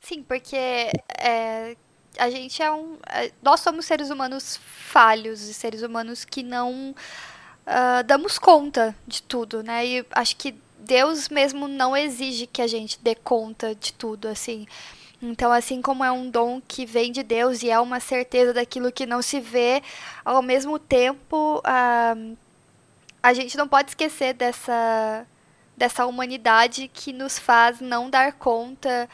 Sim, 0.00 0.22
porque 0.22 0.56
é, 0.56 1.76
a 2.18 2.30
gente 2.30 2.62
é 2.62 2.70
um. 2.72 2.96
É, 3.08 3.30
nós 3.42 3.60
somos 3.60 3.84
seres 3.84 4.08
humanos 4.08 4.58
falhos 4.62 5.48
e 5.48 5.52
seres 5.54 5.82
humanos 5.82 6.24
que 6.24 6.42
não 6.42 6.94
uh, 7.66 8.02
damos 8.06 8.38
conta 8.38 8.96
de 9.06 9.22
tudo, 9.22 9.62
né? 9.62 9.86
E 9.86 10.06
acho 10.12 10.36
que 10.36 10.54
Deus 10.78 11.28
mesmo 11.28 11.68
não 11.68 11.96
exige 11.96 12.46
que 12.46 12.62
a 12.62 12.66
gente 12.66 12.98
dê 13.02 13.14
conta 13.14 13.74
de 13.74 13.92
tudo, 13.92 14.28
assim. 14.28 14.66
Então, 15.20 15.50
assim 15.50 15.80
como 15.80 16.04
é 16.04 16.12
um 16.12 16.28
dom 16.28 16.60
que 16.60 16.84
vem 16.84 17.10
de 17.10 17.22
Deus 17.22 17.62
e 17.62 17.70
é 17.70 17.80
uma 17.80 18.00
certeza 18.00 18.52
daquilo 18.52 18.92
que 18.92 19.06
não 19.06 19.22
se 19.22 19.40
vê, 19.40 19.82
ao 20.24 20.42
mesmo 20.42 20.78
tempo, 20.78 21.58
uh, 21.58 22.36
a 23.22 23.32
gente 23.32 23.56
não 23.56 23.66
pode 23.66 23.90
esquecer 23.90 24.34
dessa, 24.34 25.26
dessa 25.76 26.06
humanidade 26.06 26.88
que 26.92 27.12
nos 27.12 27.38
faz 27.38 27.80
não 27.80 28.10
dar 28.10 28.34
conta 28.34 29.08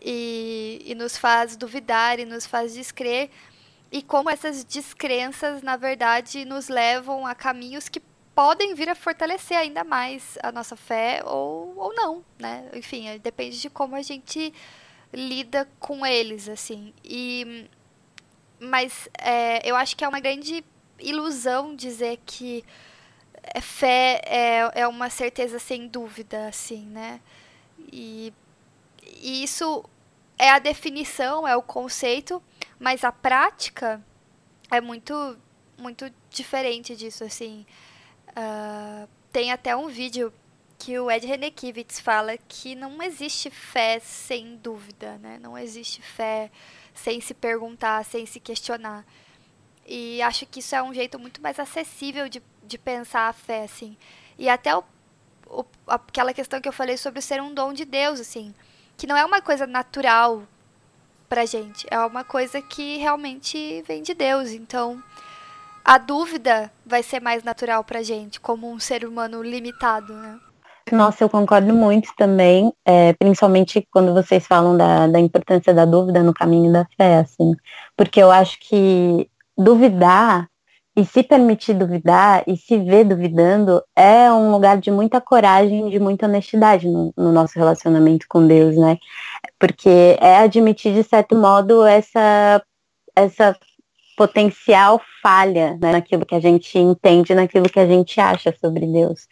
e, 0.00 0.82
e 0.86 0.94
nos 0.94 1.16
faz 1.16 1.54
duvidar 1.54 2.18
e 2.18 2.24
nos 2.24 2.46
faz 2.46 2.72
descrer. 2.72 3.30
E 3.90 4.02
como 4.02 4.30
essas 4.30 4.64
descrenças, 4.64 5.62
na 5.62 5.76
verdade, 5.76 6.46
nos 6.46 6.68
levam 6.68 7.26
a 7.26 7.34
caminhos 7.34 7.90
que 7.90 8.00
podem 8.34 8.74
vir 8.74 8.88
a 8.88 8.94
fortalecer 8.94 9.56
ainda 9.56 9.84
mais 9.84 10.38
a 10.42 10.50
nossa 10.50 10.74
fé 10.74 11.22
ou, 11.24 11.74
ou 11.76 11.94
não, 11.94 12.24
né? 12.38 12.70
Enfim, 12.72 13.04
depende 13.22 13.60
de 13.60 13.68
como 13.68 13.94
a 13.94 14.00
gente 14.00 14.52
lida 15.12 15.68
com 15.78 16.04
eles, 16.06 16.48
assim. 16.48 16.92
E, 17.04 17.68
mas 18.58 19.08
é, 19.18 19.68
eu 19.68 19.76
acho 19.76 19.96
que 19.96 20.04
é 20.04 20.08
uma 20.08 20.20
grande 20.20 20.64
ilusão 20.98 21.74
dizer 21.74 22.20
que 22.24 22.64
fé 23.60 24.22
é, 24.24 24.82
é 24.82 24.88
uma 24.88 25.10
certeza 25.10 25.58
sem 25.58 25.88
dúvida, 25.88 26.46
assim, 26.46 26.86
né? 26.86 27.20
E, 27.92 28.32
e 29.20 29.42
isso 29.42 29.84
é 30.38 30.50
a 30.50 30.58
definição, 30.58 31.46
é 31.46 31.56
o 31.56 31.62
conceito, 31.62 32.42
mas 32.78 33.04
a 33.04 33.12
prática 33.12 34.00
é 34.70 34.80
muito, 34.80 35.36
muito 35.76 36.10
diferente 36.30 36.96
disso, 36.96 37.24
assim. 37.24 37.66
Uh, 38.30 39.08
tem 39.30 39.52
até 39.52 39.76
um 39.76 39.88
vídeo 39.88 40.32
que 40.82 40.98
o 40.98 41.08
Ed 41.08 41.24
Renekiewicz 41.24 42.00
fala 42.00 42.36
que 42.36 42.74
não 42.74 43.00
existe 43.00 43.48
fé 43.50 44.00
sem 44.00 44.56
dúvida, 44.56 45.16
né? 45.18 45.38
Não 45.40 45.56
existe 45.56 46.02
fé 46.02 46.50
sem 46.92 47.20
se 47.20 47.32
perguntar, 47.34 48.04
sem 48.04 48.26
se 48.26 48.40
questionar. 48.40 49.04
E 49.86 50.20
acho 50.22 50.44
que 50.44 50.58
isso 50.58 50.74
é 50.74 50.82
um 50.82 50.92
jeito 50.92 51.20
muito 51.20 51.40
mais 51.40 51.60
acessível 51.60 52.28
de, 52.28 52.42
de 52.64 52.78
pensar 52.78 53.28
a 53.28 53.32
fé, 53.32 53.62
assim. 53.62 53.96
E 54.36 54.48
até 54.48 54.76
o, 54.76 54.82
o, 55.46 55.64
aquela 55.86 56.34
questão 56.34 56.60
que 56.60 56.68
eu 56.68 56.72
falei 56.72 56.96
sobre 56.96 57.20
ser 57.20 57.40
um 57.40 57.54
dom 57.54 57.72
de 57.72 57.84
Deus, 57.84 58.18
assim. 58.18 58.52
Que 58.96 59.06
não 59.06 59.16
é 59.16 59.24
uma 59.24 59.40
coisa 59.40 59.68
natural 59.68 60.42
pra 61.28 61.46
gente. 61.46 61.86
É 61.92 61.98
uma 62.00 62.24
coisa 62.24 62.60
que 62.60 62.96
realmente 62.96 63.82
vem 63.82 64.02
de 64.02 64.14
Deus. 64.14 64.50
Então, 64.50 65.00
a 65.84 65.96
dúvida 65.96 66.72
vai 66.84 67.04
ser 67.04 67.20
mais 67.20 67.44
natural 67.44 67.84
pra 67.84 68.02
gente, 68.02 68.40
como 68.40 68.68
um 68.68 68.80
ser 68.80 69.04
humano 69.04 69.44
limitado, 69.44 70.12
né? 70.12 70.40
Nossa, 70.90 71.24
eu 71.24 71.28
concordo 71.28 71.72
muito 71.72 72.10
também, 72.16 72.72
é, 72.84 73.12
principalmente 73.14 73.86
quando 73.90 74.12
vocês 74.12 74.46
falam 74.46 74.76
da, 74.76 75.06
da 75.06 75.20
importância 75.20 75.72
da 75.72 75.84
dúvida 75.84 76.22
no 76.22 76.34
caminho 76.34 76.72
da 76.72 76.86
fé, 76.96 77.18
assim, 77.18 77.54
porque 77.96 78.20
eu 78.20 78.30
acho 78.30 78.58
que 78.60 79.28
duvidar 79.56 80.48
e 80.94 81.04
se 81.04 81.22
permitir 81.22 81.74
duvidar 81.74 82.42
e 82.46 82.56
se 82.56 82.76
ver 82.78 83.04
duvidando 83.04 83.82
é 83.96 84.30
um 84.30 84.52
lugar 84.52 84.78
de 84.78 84.90
muita 84.90 85.20
coragem, 85.20 85.88
de 85.88 85.98
muita 85.98 86.26
honestidade 86.26 86.86
no, 86.86 87.12
no 87.16 87.32
nosso 87.32 87.58
relacionamento 87.58 88.26
com 88.28 88.46
Deus, 88.46 88.76
né? 88.76 88.98
Porque 89.58 90.18
é 90.20 90.38
admitir 90.38 90.92
de 90.92 91.02
certo 91.02 91.34
modo 91.34 91.84
essa 91.84 92.62
essa 93.16 93.56
potencial 94.16 95.00
falha 95.22 95.78
né, 95.80 95.92
naquilo 95.92 96.26
que 96.26 96.34
a 96.34 96.40
gente 96.40 96.78
entende, 96.78 97.34
naquilo 97.34 97.68
que 97.68 97.80
a 97.80 97.86
gente 97.86 98.20
acha 98.20 98.54
sobre 98.60 98.86
Deus. 98.86 99.26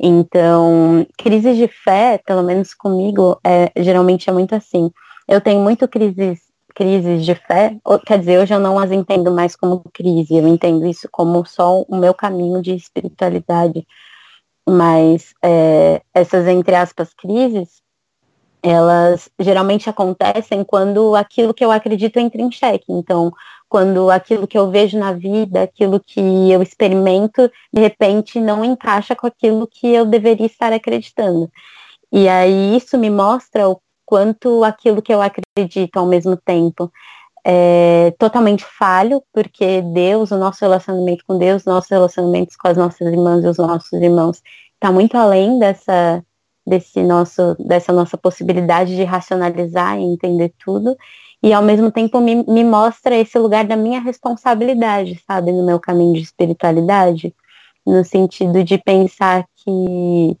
Então, 0.00 1.06
crises 1.16 1.56
de 1.56 1.66
fé, 1.66 2.20
pelo 2.24 2.42
menos 2.42 2.72
comigo, 2.72 3.38
é, 3.44 3.70
geralmente 3.76 4.30
é 4.30 4.32
muito 4.32 4.54
assim. 4.54 4.90
Eu 5.26 5.40
tenho 5.40 5.60
muito 5.60 5.88
crises, 5.88 6.40
crises 6.74 7.24
de 7.24 7.34
fé, 7.34 7.76
quer 8.06 8.18
dizer, 8.20 8.38
hoje 8.38 8.54
eu 8.54 8.60
não 8.60 8.78
as 8.78 8.92
entendo 8.92 9.32
mais 9.32 9.56
como 9.56 9.82
crise, 9.92 10.36
eu 10.36 10.46
entendo 10.46 10.86
isso 10.86 11.08
como 11.10 11.44
só 11.44 11.82
o 11.82 11.96
meu 11.96 12.14
caminho 12.14 12.62
de 12.62 12.74
espiritualidade. 12.74 13.86
Mas 14.68 15.34
é, 15.42 16.02
essas, 16.14 16.46
entre 16.46 16.74
aspas, 16.76 17.12
crises, 17.14 17.82
elas 18.62 19.28
geralmente 19.38 19.88
acontecem 19.88 20.62
quando 20.64 21.14
aquilo 21.16 21.54
que 21.54 21.64
eu 21.64 21.70
acredito 21.70 22.18
entra 22.18 22.40
em 22.40 22.50
xeque. 22.50 22.86
Então, 22.92 23.32
quando 23.68 24.10
aquilo 24.10 24.46
que 24.46 24.58
eu 24.58 24.70
vejo 24.70 24.98
na 24.98 25.12
vida, 25.12 25.62
aquilo 25.62 26.00
que 26.00 26.20
eu 26.50 26.62
experimento, 26.62 27.50
de 27.72 27.80
repente 27.80 28.40
não 28.40 28.64
encaixa 28.64 29.14
com 29.14 29.26
aquilo 29.26 29.66
que 29.66 29.86
eu 29.88 30.06
deveria 30.06 30.46
estar 30.46 30.72
acreditando. 30.72 31.50
E 32.12 32.28
aí 32.28 32.76
isso 32.76 32.96
me 32.98 33.10
mostra 33.10 33.68
o 33.68 33.80
quanto 34.06 34.64
aquilo 34.64 35.02
que 35.02 35.12
eu 35.12 35.20
acredito 35.20 35.98
ao 35.98 36.06
mesmo 36.06 36.36
tempo 36.36 36.90
é 37.44 38.14
totalmente 38.18 38.64
falho, 38.64 39.22
porque 39.32 39.80
Deus, 39.80 40.30
o 40.30 40.36
nosso 40.36 40.60
relacionamento 40.60 41.24
com 41.26 41.38
Deus, 41.38 41.64
nossos 41.64 41.90
relacionamentos 41.90 42.56
com 42.56 42.68
as 42.68 42.76
nossas 42.76 43.00
irmãs 43.00 43.42
e 43.42 43.46
os 43.48 43.56
nossos 43.56 43.92
irmãos, 43.92 44.42
está 44.74 44.92
muito 44.92 45.16
além 45.16 45.58
dessa 45.58 46.22
desse 46.66 47.02
nosso 47.02 47.56
dessa 47.58 47.92
nossa 47.92 48.18
possibilidade 48.18 48.94
de 48.94 49.02
racionalizar 49.04 49.98
e 49.98 50.02
entender 50.02 50.52
tudo 50.58 50.94
e 51.42 51.52
ao 51.52 51.62
mesmo 51.62 51.90
tempo 51.90 52.20
me, 52.20 52.44
me 52.44 52.64
mostra 52.64 53.16
esse 53.16 53.38
lugar 53.38 53.64
da 53.64 53.76
minha 53.76 54.00
responsabilidade, 54.00 55.22
sabe, 55.26 55.52
no 55.52 55.64
meu 55.64 55.78
caminho 55.78 56.14
de 56.14 56.22
espiritualidade, 56.22 57.34
no 57.86 58.04
sentido 58.04 58.64
de 58.64 58.78
pensar 58.78 59.46
que 59.56 60.36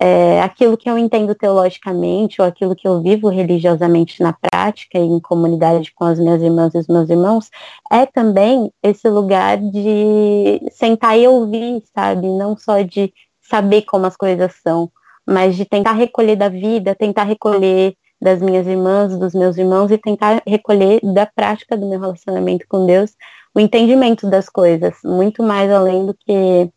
é, 0.00 0.40
aquilo 0.42 0.76
que 0.76 0.88
eu 0.88 0.96
entendo 0.96 1.34
teologicamente 1.34 2.40
ou 2.40 2.46
aquilo 2.46 2.76
que 2.76 2.86
eu 2.86 3.02
vivo 3.02 3.28
religiosamente 3.28 4.22
na 4.22 4.32
prática 4.32 4.96
e 4.96 5.02
em 5.02 5.18
comunidade 5.18 5.92
com 5.92 6.04
as 6.04 6.18
minhas 6.20 6.40
irmãs 6.40 6.72
e 6.74 6.78
os 6.78 6.86
meus 6.86 7.10
irmãos 7.10 7.50
é 7.90 8.06
também 8.06 8.72
esse 8.82 9.08
lugar 9.08 9.58
de 9.58 10.60
sentar 10.70 11.18
e 11.18 11.26
ouvir, 11.26 11.82
sabe? 11.92 12.28
Não 12.28 12.56
só 12.56 12.80
de 12.82 13.12
saber 13.40 13.82
como 13.82 14.06
as 14.06 14.16
coisas 14.16 14.54
são, 14.62 14.90
mas 15.26 15.56
de 15.56 15.64
tentar 15.64 15.92
recolher 15.92 16.36
da 16.36 16.48
vida, 16.48 16.94
tentar 16.94 17.24
recolher 17.24 17.94
das 18.20 18.40
minhas 18.40 18.66
irmãs, 18.66 19.16
dos 19.18 19.32
meus 19.32 19.56
irmãos 19.56 19.90
e 19.90 19.98
tentar 19.98 20.42
recolher 20.46 21.00
da 21.02 21.26
prática 21.26 21.76
do 21.76 21.88
meu 21.88 22.00
relacionamento 22.00 22.66
com 22.68 22.86
Deus 22.86 23.14
o 23.54 23.60
entendimento 23.60 24.28
das 24.28 24.48
coisas, 24.48 24.94
muito 25.04 25.42
mais 25.42 25.70
além 25.70 26.06
do 26.06 26.14
que 26.14 26.70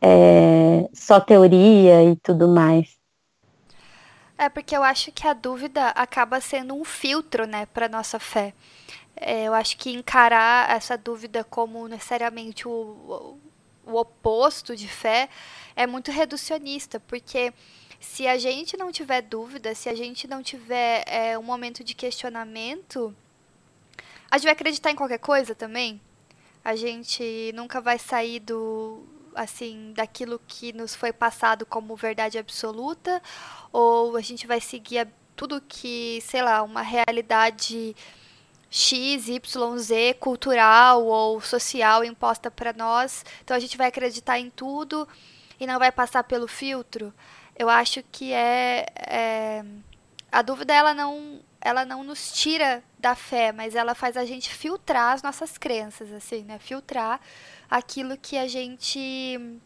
é, 0.00 0.88
só 0.92 1.20
teoria 1.20 2.04
e 2.04 2.16
tudo 2.16 2.48
mais. 2.48 2.96
É 4.38 4.48
porque 4.48 4.76
eu 4.76 4.82
acho 4.82 5.12
que 5.12 5.26
a 5.26 5.32
dúvida 5.32 5.88
acaba 5.88 6.40
sendo 6.40 6.74
um 6.74 6.84
filtro, 6.84 7.46
né, 7.46 7.66
para 7.66 7.88
nossa 7.88 8.18
fé. 8.18 8.52
É, 9.16 9.44
eu 9.44 9.54
acho 9.54 9.78
que 9.78 9.90
encarar 9.90 10.70
essa 10.70 10.98
dúvida 10.98 11.42
como 11.42 11.88
necessariamente 11.88 12.68
o, 12.68 13.38
o 13.86 13.94
oposto 13.94 14.76
de 14.76 14.88
fé 14.88 15.28
é 15.74 15.86
muito 15.86 16.10
reducionista, 16.10 17.00
porque 17.00 17.52
se 18.00 18.26
a 18.26 18.38
gente 18.38 18.76
não 18.76 18.92
tiver 18.92 19.22
dúvida, 19.22 19.74
se 19.74 19.88
a 19.88 19.94
gente 19.94 20.28
não 20.28 20.42
tiver 20.42 21.04
é, 21.06 21.38
um 21.38 21.42
momento 21.42 21.82
de 21.82 21.94
questionamento, 21.94 23.14
a 24.30 24.38
gente 24.38 24.44
vai 24.44 24.52
acreditar 24.52 24.90
em 24.90 24.96
qualquer 24.96 25.18
coisa 25.18 25.54
também. 25.54 26.00
A 26.64 26.74
gente 26.74 27.52
nunca 27.54 27.80
vai 27.80 27.98
sair 27.98 28.40
do 28.40 29.04
assim 29.34 29.92
daquilo 29.94 30.40
que 30.48 30.72
nos 30.72 30.94
foi 30.94 31.12
passado 31.12 31.66
como 31.66 31.94
verdade 31.94 32.38
absoluta, 32.38 33.22
ou 33.70 34.16
a 34.16 34.20
gente 34.22 34.46
vai 34.46 34.60
seguir 34.60 35.06
tudo 35.36 35.60
que, 35.60 36.20
sei 36.22 36.42
lá, 36.42 36.62
uma 36.62 36.80
realidade 36.80 37.94
X, 38.70 39.28
Y, 39.28 39.78
Z, 39.78 40.14
cultural 40.14 41.04
ou 41.04 41.40
social 41.40 42.02
imposta 42.02 42.50
para 42.50 42.72
nós. 42.72 43.24
Então 43.44 43.56
a 43.56 43.60
gente 43.60 43.76
vai 43.76 43.88
acreditar 43.88 44.38
em 44.38 44.50
tudo 44.50 45.06
e 45.60 45.66
não 45.66 45.78
vai 45.78 45.92
passar 45.92 46.24
pelo 46.24 46.48
filtro 46.48 47.12
eu 47.58 47.68
acho 47.68 48.02
que 48.12 48.32
é, 48.32 48.86
é, 48.96 49.64
a 50.30 50.42
dúvida 50.42 50.74
ela 50.74 50.94
não 50.94 51.40
ela 51.60 51.84
não 51.84 52.04
nos 52.04 52.30
tira 52.32 52.80
da 52.96 53.16
fé, 53.16 53.50
mas 53.50 53.74
ela 53.74 53.92
faz 53.92 54.16
a 54.16 54.24
gente 54.24 54.54
filtrar 54.54 55.14
as 55.14 55.22
nossas 55.22 55.58
crenças, 55.58 56.12
assim, 56.12 56.44
né? 56.44 56.60
Filtrar 56.60 57.20
aquilo 57.68 58.16
que 58.16 58.38
a 58.38 58.46
gente 58.46 59.60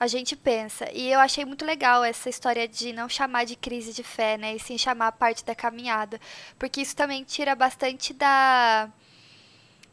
a 0.00 0.06
gente 0.06 0.36
pensa. 0.36 0.88
E 0.92 1.10
eu 1.10 1.20
achei 1.20 1.44
muito 1.44 1.64
legal 1.64 2.02
essa 2.04 2.28
história 2.28 2.66
de 2.66 2.92
não 2.92 3.08
chamar 3.08 3.44
de 3.44 3.56
crise 3.56 3.92
de 3.92 4.02
fé, 4.02 4.36
né? 4.36 4.56
E 4.56 4.60
sim 4.60 4.78
chamar 4.78 5.12
parte 5.12 5.44
da 5.44 5.54
caminhada, 5.54 6.20
porque 6.58 6.80
isso 6.80 6.96
também 6.96 7.22
tira 7.24 7.54
bastante 7.54 8.12
da 8.12 8.90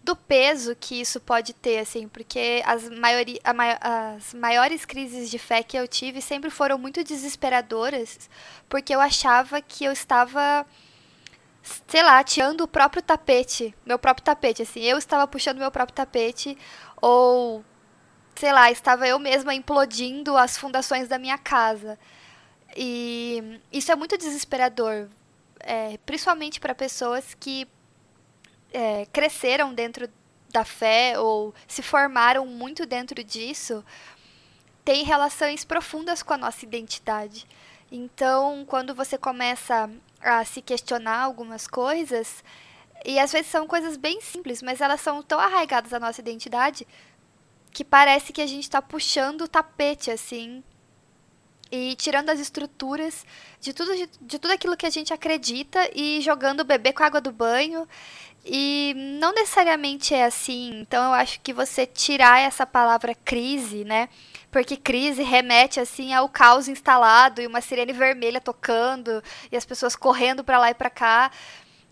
do 0.06 0.16
peso 0.16 0.76
que 0.76 1.02
isso 1.02 1.20
pode 1.20 1.52
ter, 1.52 1.80
assim, 1.80 2.08
porque 2.08 2.62
as, 2.66 2.88
maiori, 2.90 3.40
a, 3.44 4.14
as 4.16 4.34
maiores 4.36 4.86
crises 4.86 5.30
de 5.30 5.40
fé 5.40 5.64
que 5.64 5.76
eu 5.76 5.88
tive 5.88 6.22
sempre 6.22 6.52
foram 6.52 6.78
muito 6.78 7.04
desesperadoras, 7.04 8.30
porque 8.70 8.94
eu 8.94 9.02
achava 9.02 9.60
que 9.62 9.84
eu 9.84 9.92
estava, 9.92 10.66
sei 11.88 12.04
lá, 12.04 12.24
tirando 12.24 12.62
o 12.62 12.68
próprio 12.68 13.02
tapete, 13.02 13.74
meu 13.84 13.98
próprio 13.98 14.24
tapete, 14.24 14.62
assim, 14.62 14.82
eu 14.82 14.98
estava 15.00 15.28
puxando 15.28 15.58
meu 15.58 15.72
próprio 15.72 15.96
tapete, 15.96 16.56
ou, 17.02 17.66
sei 18.36 18.54
lá, 18.54 18.72
estava 18.72 19.08
eu 19.08 19.18
mesma 19.18 19.56
implodindo 19.56 20.38
as 20.38 20.56
fundações 20.56 21.08
da 21.08 21.18
minha 21.18 21.38
casa. 21.38 21.98
E 22.78 23.60
isso 23.72 23.92
é 23.92 23.96
muito 23.96 24.18
desesperador, 24.18 25.10
é, 25.62 25.98
principalmente 26.06 26.60
para 26.60 26.76
pessoas 26.76 27.34
que 27.40 27.68
é, 28.76 29.06
cresceram 29.06 29.74
dentro 29.74 30.10
da 30.50 30.66
fé 30.66 31.18
ou 31.18 31.54
se 31.68 31.82
formaram 31.82 32.46
muito 32.46 32.86
dentro 32.86 33.24
disso 33.24 33.84
têm 34.84 35.04
relações 35.04 35.66
profundas 35.66 36.22
com 36.22 36.34
a 36.34 36.38
nossa 36.38 36.64
identidade. 36.64 37.48
Então, 37.92 38.64
quando 38.68 38.94
você 38.94 39.18
começa 39.18 39.90
a 40.22 40.46
se 40.46 40.62
questionar 40.62 41.22
algumas 41.24 41.66
coisas, 41.66 42.44
e 43.04 43.18
às 43.18 43.32
vezes 43.32 43.50
são 43.50 43.66
coisas 43.66 43.98
bem 43.98 44.22
simples, 44.22 44.62
mas 44.62 44.82
elas 44.82 45.02
são 45.02 45.24
tão 45.24 45.40
arraigadas 45.40 45.92
à 45.92 46.00
nossa 46.00 46.22
identidade 46.22 46.88
que 47.72 47.84
parece 47.84 48.32
que 48.32 48.42
a 48.42 48.48
gente 48.48 48.64
está 48.64 48.82
puxando 48.82 49.42
o 49.42 49.48
tapete 49.48 50.12
assim 50.12 50.64
e 51.72 51.96
tirando 51.96 52.30
as 52.30 52.40
estruturas 52.40 53.26
de 53.60 53.74
tudo, 53.74 53.94
de, 53.96 54.10
de, 54.22 54.40
tudo 54.40 54.52
aquilo 54.52 54.78
que 54.78 54.86
a 54.86 54.90
gente 54.90 55.14
acredita 55.14 55.90
e 55.94 56.22
jogando 56.22 56.62
o 56.62 56.66
bebê 56.66 56.94
com 56.94 57.04
a 57.04 57.08
água 57.08 57.20
do 57.20 57.32
banho. 57.32 57.88
E 58.46 58.94
não 59.20 59.34
necessariamente 59.34 60.14
é 60.14 60.26
assim. 60.26 60.80
Então 60.80 61.04
eu 61.06 61.14
acho 61.14 61.42
que 61.42 61.52
você 61.52 61.86
tirar 61.86 62.40
essa 62.40 62.66
palavra 62.66 63.16
crise, 63.16 63.84
né? 63.84 64.08
Porque 64.52 64.78
crise 64.78 65.24
remete 65.24 65.80
assim 65.80 66.14
ao 66.14 66.30
caos 66.30 66.68
instalado 66.68 67.42
e 67.42 67.48
uma 67.48 67.60
sirene 67.60 67.92
vermelha 67.92 68.40
tocando 68.40 69.24
e 69.52 69.58
as 69.58 69.66
pessoas 69.66 69.96
correndo 69.96 70.44
para 70.44 70.60
lá 70.60 70.70
e 70.70 70.76
para 70.76 70.92
cá. 70.92 71.32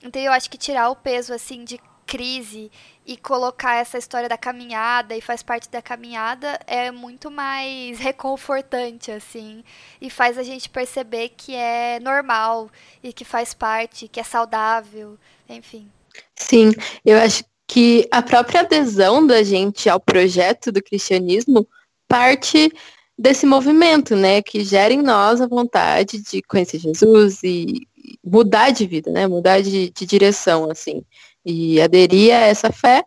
Então 0.04 0.22
eu 0.22 0.32
acho 0.32 0.50
que 0.50 0.58
tirar 0.58 0.90
o 0.90 0.96
peso 0.96 1.34
assim 1.34 1.64
de 1.64 1.80
crise 2.06 2.72
e 3.06 3.18
colocar 3.18 3.76
essa 3.76 3.98
história 3.98 4.30
da 4.30 4.38
caminhada 4.38 5.16
e 5.16 5.22
faz 5.22 5.42
parte 5.42 5.70
da 5.70 5.82
caminhada 5.82 6.60
é 6.68 6.92
muito 6.92 7.32
mais 7.32 7.98
reconfortante 8.00 9.12
assim 9.12 9.64
e 10.00 10.10
faz 10.10 10.38
a 10.38 10.44
gente 10.44 10.70
perceber 10.70 11.30
que 11.30 11.56
é 11.56 12.00
normal 12.00 12.70
e 13.02 13.12
que 13.12 13.26
faz 13.26 13.54
parte, 13.54 14.08
que 14.08 14.20
é 14.20 14.24
saudável, 14.24 15.18
enfim. 15.50 15.90
Sim, 16.36 16.72
eu 17.06 17.18
acho 17.18 17.44
que 17.68 18.08
a 18.12 18.22
própria 18.22 18.62
adesão 18.62 19.26
da 19.26 19.42
gente 19.44 19.90
ao 19.90 20.00
projeto 20.00 20.72
do 20.72 20.84
cristianismo 20.84 21.68
parte 22.08 22.72
desse 23.18 23.46
movimento, 23.46 24.16
né, 24.16 24.42
que 24.42 24.64
gera 24.64 24.94
em 24.94 25.02
nós 25.02 25.40
a 25.40 25.48
vontade 25.48 26.22
de 26.22 26.42
conhecer 26.42 26.80
Jesus 26.80 27.42
e 27.44 27.88
mudar 28.24 28.72
de 28.72 28.86
vida, 28.86 29.12
né, 29.12 29.28
mudar 29.28 29.62
de, 29.62 29.90
de 29.92 30.06
direção, 30.06 30.70
assim 30.70 31.04
e 31.46 31.82
aderir 31.82 32.34
a 32.34 32.40
essa 32.40 32.72
fé 32.72 33.04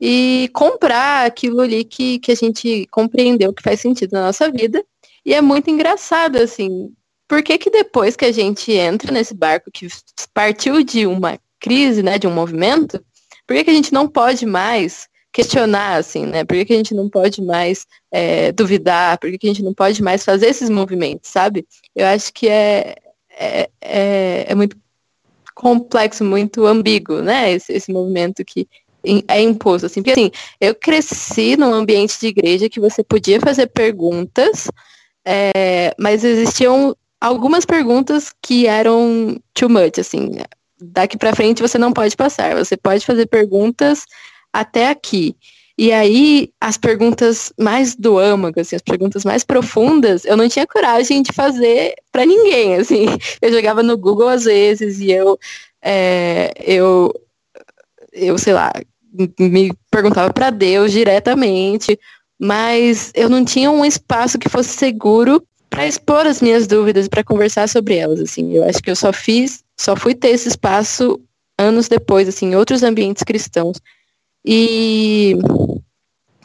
e 0.00 0.50
comprar 0.52 1.26
aquilo 1.26 1.60
ali 1.60 1.84
que, 1.84 2.18
que 2.18 2.32
a 2.32 2.34
gente 2.34 2.86
compreendeu 2.90 3.52
que 3.52 3.62
faz 3.62 3.80
sentido 3.80 4.12
na 4.12 4.26
nossa 4.26 4.50
vida. 4.50 4.84
E 5.24 5.32
é 5.32 5.40
muito 5.40 5.70
engraçado, 5.70 6.36
assim, 6.36 6.92
por 7.26 7.42
que 7.42 7.56
que 7.56 7.70
depois 7.70 8.14
que 8.14 8.24
a 8.24 8.32
gente 8.32 8.72
entra 8.72 9.10
nesse 9.10 9.34
barco 9.34 9.70
que 9.72 9.88
partiu 10.32 10.82
de 10.82 11.06
uma 11.06 11.38
crise, 11.64 12.02
né, 12.02 12.18
de 12.18 12.26
um 12.26 12.30
movimento, 12.30 13.02
por 13.46 13.56
que 13.56 13.64
que 13.64 13.70
a 13.70 13.74
gente 13.74 13.90
não 13.90 14.06
pode 14.06 14.44
mais 14.44 15.08
questionar, 15.32 15.96
assim, 15.96 16.26
né? 16.26 16.44
Por 16.44 16.56
que, 16.58 16.66
que 16.66 16.72
a 16.74 16.76
gente 16.76 16.94
não 16.94 17.08
pode 17.08 17.42
mais 17.42 17.86
é, 18.12 18.52
duvidar? 18.52 19.18
Por 19.18 19.30
que, 19.30 19.38
que 19.38 19.46
a 19.46 19.50
gente 19.50 19.64
não 19.64 19.72
pode 19.72 20.02
mais 20.02 20.24
fazer 20.24 20.46
esses 20.46 20.68
movimentos, 20.68 21.30
sabe? 21.30 21.66
Eu 21.96 22.06
acho 22.06 22.32
que 22.32 22.48
é, 22.48 22.94
é, 23.30 23.70
é, 23.80 24.44
é 24.48 24.54
muito 24.54 24.76
complexo, 25.54 26.22
muito 26.22 26.66
ambíguo, 26.66 27.22
né? 27.22 27.50
Esse, 27.50 27.72
esse 27.72 27.92
movimento 27.92 28.44
que 28.44 28.68
é 29.26 29.40
imposto, 29.40 29.86
assim. 29.86 30.02
Porque, 30.02 30.20
assim, 30.20 30.30
eu 30.60 30.74
cresci 30.74 31.56
num 31.56 31.72
ambiente 31.72 32.20
de 32.20 32.28
igreja 32.28 32.68
que 32.68 32.78
você 32.78 33.02
podia 33.02 33.40
fazer 33.40 33.66
perguntas, 33.68 34.70
é, 35.26 35.94
mas 35.98 36.22
existiam 36.22 36.94
algumas 37.20 37.64
perguntas 37.64 38.32
que 38.40 38.66
eram 38.66 39.40
too 39.52 39.68
much, 39.68 39.98
assim. 39.98 40.30
Daqui 40.80 41.16
para 41.16 41.34
frente 41.34 41.62
você 41.62 41.78
não 41.78 41.92
pode 41.92 42.16
passar. 42.16 42.54
Você 42.56 42.76
pode 42.76 43.04
fazer 43.04 43.26
perguntas 43.26 44.04
até 44.52 44.88
aqui. 44.88 45.36
E 45.76 45.90
aí, 45.92 46.50
as 46.60 46.78
perguntas 46.78 47.52
mais 47.58 47.96
do 47.96 48.16
âmago, 48.16 48.60
assim, 48.60 48.76
as 48.76 48.82
perguntas 48.82 49.24
mais 49.24 49.42
profundas, 49.42 50.24
eu 50.24 50.36
não 50.36 50.48
tinha 50.48 50.66
coragem 50.66 51.20
de 51.20 51.32
fazer 51.32 51.94
para 52.12 52.24
ninguém, 52.24 52.76
assim. 52.76 53.06
Eu 53.42 53.52
jogava 53.52 53.82
no 53.82 53.96
Google 53.98 54.28
às 54.28 54.44
vezes 54.44 55.00
e 55.00 55.10
eu, 55.10 55.36
é, 55.82 56.52
eu, 56.64 57.12
eu, 58.12 58.38
sei 58.38 58.52
lá, 58.52 58.72
me 59.38 59.72
perguntava 59.90 60.32
para 60.32 60.50
Deus 60.50 60.92
diretamente, 60.92 61.98
mas 62.38 63.10
eu 63.14 63.28
não 63.28 63.44
tinha 63.44 63.70
um 63.70 63.84
espaço 63.84 64.38
que 64.38 64.48
fosse 64.48 64.70
seguro 64.70 65.42
para 65.68 65.88
expor 65.88 66.24
as 66.24 66.40
minhas 66.40 66.68
dúvidas, 66.68 67.08
para 67.08 67.24
conversar 67.24 67.68
sobre 67.68 67.96
elas, 67.96 68.20
assim. 68.20 68.52
Eu 68.52 68.62
acho 68.62 68.80
que 68.80 68.90
eu 68.90 68.96
só 68.96 69.12
fiz, 69.12 69.63
só 69.76 69.96
fui 69.96 70.14
ter 70.14 70.28
esse 70.28 70.48
espaço 70.48 71.20
anos 71.58 71.88
depois, 71.88 72.28
assim, 72.28 72.46
em 72.46 72.56
outros 72.56 72.82
ambientes 72.82 73.22
cristãos. 73.22 73.78
E 74.44 75.36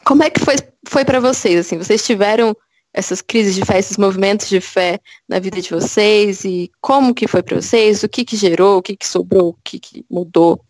como 0.04 0.22
é 0.22 0.30
que 0.30 0.40
foi, 0.40 0.56
foi 0.88 1.04
para 1.04 1.20
vocês? 1.20 1.60
Assim, 1.60 1.76
vocês 1.76 2.04
tiveram 2.04 2.56
essas 2.92 3.20
crises 3.20 3.54
de 3.54 3.64
fé, 3.64 3.78
esses 3.78 3.96
movimentos 3.96 4.48
de 4.48 4.60
fé 4.60 4.98
na 5.28 5.38
vida 5.38 5.60
de 5.60 5.70
vocês 5.70 6.44
e 6.44 6.70
como 6.80 7.14
que 7.14 7.28
foi 7.28 7.42
para 7.42 7.60
vocês? 7.60 8.02
O 8.02 8.08
que 8.08 8.24
que 8.24 8.36
gerou? 8.36 8.78
O 8.78 8.82
que 8.82 8.96
que 8.96 9.06
sobrou? 9.06 9.50
O 9.50 9.58
que 9.62 9.78
que 9.78 10.04
mudou? 10.10 10.64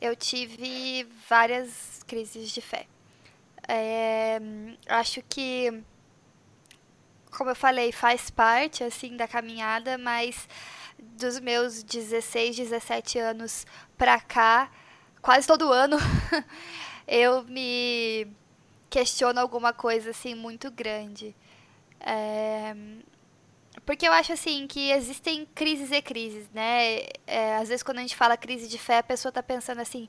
Eu 0.00 0.14
tive 0.16 1.06
várias 1.28 2.02
crises 2.06 2.50
de 2.50 2.60
fé. 2.60 2.86
É, 3.66 4.38
acho 4.86 5.22
que, 5.28 5.82
como 7.30 7.50
eu 7.50 7.56
falei, 7.56 7.90
faz 7.90 8.30
parte 8.30 8.84
assim 8.84 9.16
da 9.16 9.26
caminhada, 9.26 9.96
mas 9.96 10.46
dos 10.98 11.38
meus 11.40 11.82
16, 11.82 12.56
17 12.56 13.18
anos 13.18 13.66
pra 13.96 14.20
cá, 14.20 14.70
quase 15.22 15.46
todo 15.46 15.72
ano 15.72 15.96
eu 17.06 17.44
me 17.44 18.26
questiono 18.90 19.40
alguma 19.40 19.72
coisa 19.72 20.10
assim 20.10 20.34
muito 20.34 20.70
grande. 20.70 21.34
É... 22.00 22.74
Porque 23.84 24.06
eu 24.06 24.12
acho 24.12 24.32
assim 24.32 24.66
que 24.66 24.90
existem 24.90 25.46
crises 25.54 25.90
e 25.90 26.00
crises, 26.00 26.48
né? 26.50 27.00
É, 27.26 27.56
às 27.56 27.68
vezes 27.68 27.82
quando 27.82 27.98
a 27.98 28.00
gente 28.02 28.16
fala 28.16 28.36
crise 28.36 28.68
de 28.68 28.78
fé, 28.78 28.98
a 28.98 29.02
pessoa 29.02 29.30
está 29.30 29.42
pensando 29.42 29.80
assim, 29.80 30.08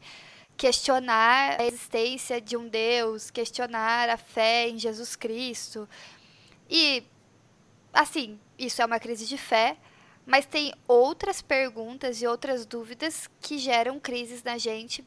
questionar 0.55 1.59
a 1.59 1.65
existência 1.65 2.39
de 2.39 2.55
um 2.55 2.67
Deus, 2.67 3.29
questionar 3.29 4.09
a 4.09 4.17
fé 4.17 4.69
em 4.69 4.77
Jesus 4.77 5.15
Cristo. 5.15 5.89
E 6.69 7.03
assim, 7.91 8.39
isso 8.57 8.81
é 8.81 8.85
uma 8.85 8.99
crise 8.99 9.25
de 9.25 9.37
fé, 9.37 9.77
mas 10.25 10.45
tem 10.45 10.73
outras 10.87 11.41
perguntas 11.41 12.21
e 12.21 12.27
outras 12.27 12.65
dúvidas 12.65 13.29
que 13.39 13.57
geram 13.57 13.99
crises 13.99 14.43
na 14.43 14.57
gente 14.57 15.05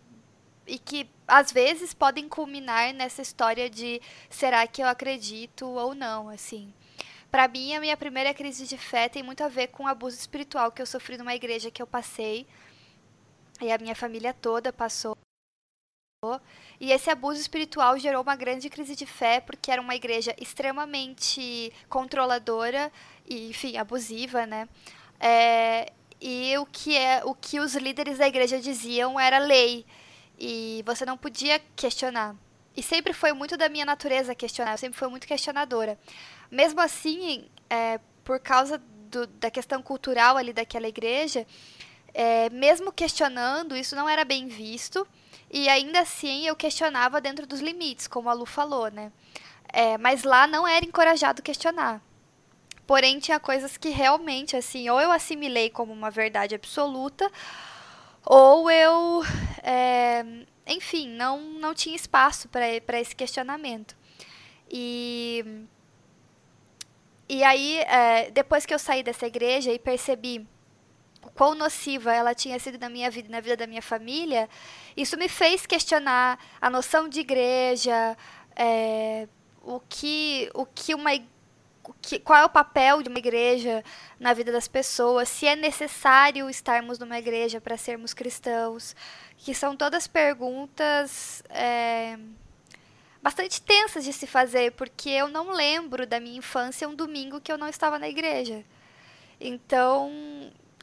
e 0.67 0.79
que 0.79 1.09
às 1.27 1.51
vezes 1.51 1.95
podem 1.95 2.29
culminar 2.29 2.93
nessa 2.93 3.23
história 3.23 3.69
de 3.69 4.01
será 4.29 4.67
que 4.67 4.83
eu 4.83 4.87
acredito 4.87 5.67
ou 5.67 5.95
não, 5.95 6.29
assim. 6.29 6.73
Para 7.31 7.49
mim, 7.49 7.75
a 7.75 7.81
minha 7.81 7.97
primeira 7.97 8.33
crise 8.33 8.67
de 8.67 8.79
fé 8.79 9.09
tem 9.09 9.23
muito 9.23 9.43
a 9.43 9.49
ver 9.49 9.69
com 9.69 9.85
o 9.85 9.89
abuso 9.89 10.17
espiritual 10.17 10.71
que 10.71 10.81
eu 10.81 10.87
sofri 10.87 11.19
numa 11.19 11.35
igreja 11.35 11.71
que 11.71 11.83
eu 11.83 11.87
passei 11.87 12.47
e 13.61 13.73
a 13.73 13.79
minha 13.79 13.95
família 13.95 14.33
toda 14.33 14.73
passou. 14.73 15.17
E 16.81 16.91
esse 16.91 17.11
abuso 17.11 17.41
espiritual 17.41 17.99
gerou 17.99 18.23
uma 18.23 18.35
grande 18.35 18.69
crise 18.69 18.97
de 18.97 19.07
fé, 19.07 19.41
porque 19.41 19.71
era 19.71 19.81
uma 19.81 19.95
igreja 19.95 20.35
extremamente 20.41 21.73
controladora 21.89 22.91
e, 23.25 23.51
enfim, 23.51 23.77
abusiva, 23.77 24.45
né? 24.47 24.69
É, 25.21 25.93
e 26.21 26.57
o 26.59 26.67
que, 26.67 26.97
é, 26.97 27.23
o 27.25 27.35
que 27.35 27.61
os 27.61 27.75
líderes 27.75 28.19
da 28.19 28.27
igreja 28.27 28.61
diziam 28.61 29.19
era 29.19 29.39
lei. 29.39 29.85
E 30.39 30.83
você 30.87 31.05
não 31.05 31.17
podia 31.17 31.61
questionar. 31.75 32.35
E 32.77 32.83
sempre 32.83 33.13
foi 33.13 33.33
muito 33.33 33.57
da 33.57 33.69
minha 33.69 33.85
natureza 33.85 34.35
questionar, 34.35 34.73
eu 34.73 34.79
sempre 34.79 34.99
fui 34.99 35.09
muito 35.09 35.27
questionadora. 35.27 35.99
Mesmo 36.49 36.81
assim, 36.81 37.49
é, 37.69 37.99
por 38.23 38.39
causa 38.39 38.81
do, 39.11 39.27
da 39.27 39.51
questão 39.51 39.83
cultural 39.83 40.37
ali 40.37 40.53
daquela 40.53 40.87
igreja, 40.87 41.45
é, 42.15 42.49
mesmo 42.51 42.93
questionando, 42.93 43.77
isso 43.77 43.97
não 43.97 44.09
era 44.09 44.25
bem 44.25 44.47
visto. 44.47 45.07
E 45.51 45.69
ainda 45.69 46.01
assim 46.01 46.47
eu 46.47 46.55
questionava 46.55 47.21
dentro 47.21 47.47
dos 47.47 47.61
limites, 47.61 48.07
como 48.07 48.29
a 48.29 48.33
Lu 48.33 48.47
falou, 48.47 48.91
né? 48.91 49.11
É, 49.73 49.99
mas 49.99 50.23
lá 50.23 50.47
não 50.47 50.67
era 50.67 50.85
encorajado 50.85 51.43
questionar. 51.43 52.01
Porém, 52.89 53.19
tinha 53.19 53.39
coisas 53.39 53.77
que 53.77 53.91
realmente, 53.91 54.57
assim, 54.57 54.89
ou 54.89 54.99
eu 54.99 55.13
assimilei 55.13 55.69
como 55.69 55.93
uma 55.93 56.11
verdade 56.11 56.55
absoluta, 56.55 57.31
ou 58.25 58.71
eu, 58.71 59.23
é, 59.63 60.25
enfim, 60.67 61.07
não, 61.07 61.39
não 61.39 61.75
tinha 61.75 61.95
espaço 61.95 62.49
para 62.49 62.99
esse 62.99 63.15
questionamento. 63.15 63.95
E, 64.71 65.67
e 67.29 67.45
aí, 67.45 67.81
é, 67.81 68.31
depois 68.31 68.65
que 68.65 68.73
eu 68.73 68.79
saí 68.79 69.03
dessa 69.03 69.27
igreja 69.27 69.71
e 69.71 69.79
percebi 69.79 70.49
o 71.23 71.31
quão 71.33 71.55
nociva 71.55 72.11
ela 72.15 72.35
tinha 72.35 72.59
sido 72.59 72.79
na 72.79 72.89
minha 72.89 73.11
vida 73.11 73.29
e 73.29 73.31
na 73.31 73.41
vida 73.41 73.59
da 73.59 73.67
minha 73.67 73.83
família, 73.83 74.49
isso 74.97 75.15
me 75.19 75.29
fez 75.29 75.67
questionar 75.67 76.39
a 76.59 76.71
noção 76.71 77.07
de 77.07 77.21
igreja, 77.21 78.17
é, 78.57 79.29
o 79.63 79.79
que, 79.79 80.51
o 80.55 80.65
que 80.65 80.95
uma 80.95 81.13
igreja 81.13 81.38
que, 82.01 82.19
qual 82.19 82.39
é 82.39 82.45
o 82.45 82.49
papel 82.49 83.03
de 83.03 83.09
uma 83.09 83.19
igreja 83.19 83.85
na 84.19 84.33
vida 84.33 84.53
das 84.53 84.69
pessoas, 84.69 85.29
se 85.29 85.47
é 85.47 85.57
necessário 85.57 86.49
estarmos 86.49 86.99
numa 86.99 87.19
igreja 87.19 87.61
para 87.61 87.77
sermos 87.77 88.15
cristãos, 88.15 88.95
que 89.37 89.55
são 89.55 89.77
todas 89.77 90.07
perguntas 90.07 91.43
é, 91.49 92.19
bastante 93.23 93.61
tensas 93.63 94.05
de 94.05 94.13
se 94.13 94.27
fazer, 94.27 94.73
porque 94.73 95.11
eu 95.11 95.29
não 95.29 95.51
lembro 95.51 96.07
da 96.07 96.21
minha 96.21 96.39
infância 96.39 96.89
um 96.89 96.95
domingo 96.95 97.41
que 97.41 97.53
eu 97.53 97.59
não 97.59 97.69
estava 97.69 97.99
na 97.99 98.09
igreja. 98.09 98.65
Então, 99.41 100.11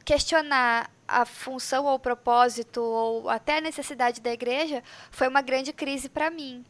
questionar 0.04 0.90
a 1.06 1.24
função 1.24 1.84
ou 1.84 1.94
o 1.94 1.98
propósito 1.98 2.80
ou 2.80 3.28
até 3.28 3.58
a 3.58 3.60
necessidade 3.60 4.20
da 4.20 4.32
igreja 4.32 4.82
foi 5.10 5.28
uma 5.28 5.42
grande 5.42 5.72
crise 5.72 6.08
para 6.08 6.30
mim. 6.30 6.64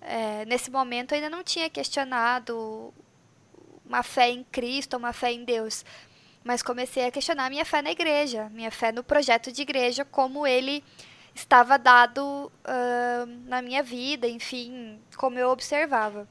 É, 0.00 0.44
nesse 0.46 0.70
momento 0.70 1.12
eu 1.12 1.16
ainda 1.16 1.30
não 1.30 1.44
tinha 1.44 1.70
questionado 1.70 2.92
uma 3.84 4.02
fé 4.02 4.30
em 4.30 4.44
Cristo, 4.44 4.96
uma 4.96 5.12
fé 5.12 5.32
em 5.32 5.44
Deus, 5.44 5.84
mas 6.44 6.62
comecei 6.62 7.06
a 7.06 7.10
questionar 7.10 7.50
minha 7.50 7.64
fé 7.64 7.82
na 7.82 7.90
igreja, 7.90 8.48
minha 8.50 8.70
fé 8.70 8.92
no 8.92 9.04
projeto 9.04 9.52
de 9.52 9.62
igreja, 9.62 10.04
como 10.04 10.46
ele 10.46 10.82
estava 11.34 11.78
dado 11.78 12.52
uh, 12.64 13.26
na 13.46 13.62
minha 13.62 13.82
vida, 13.82 14.28
enfim, 14.28 15.00
como 15.16 15.38
eu 15.38 15.48
observava. 15.50 16.28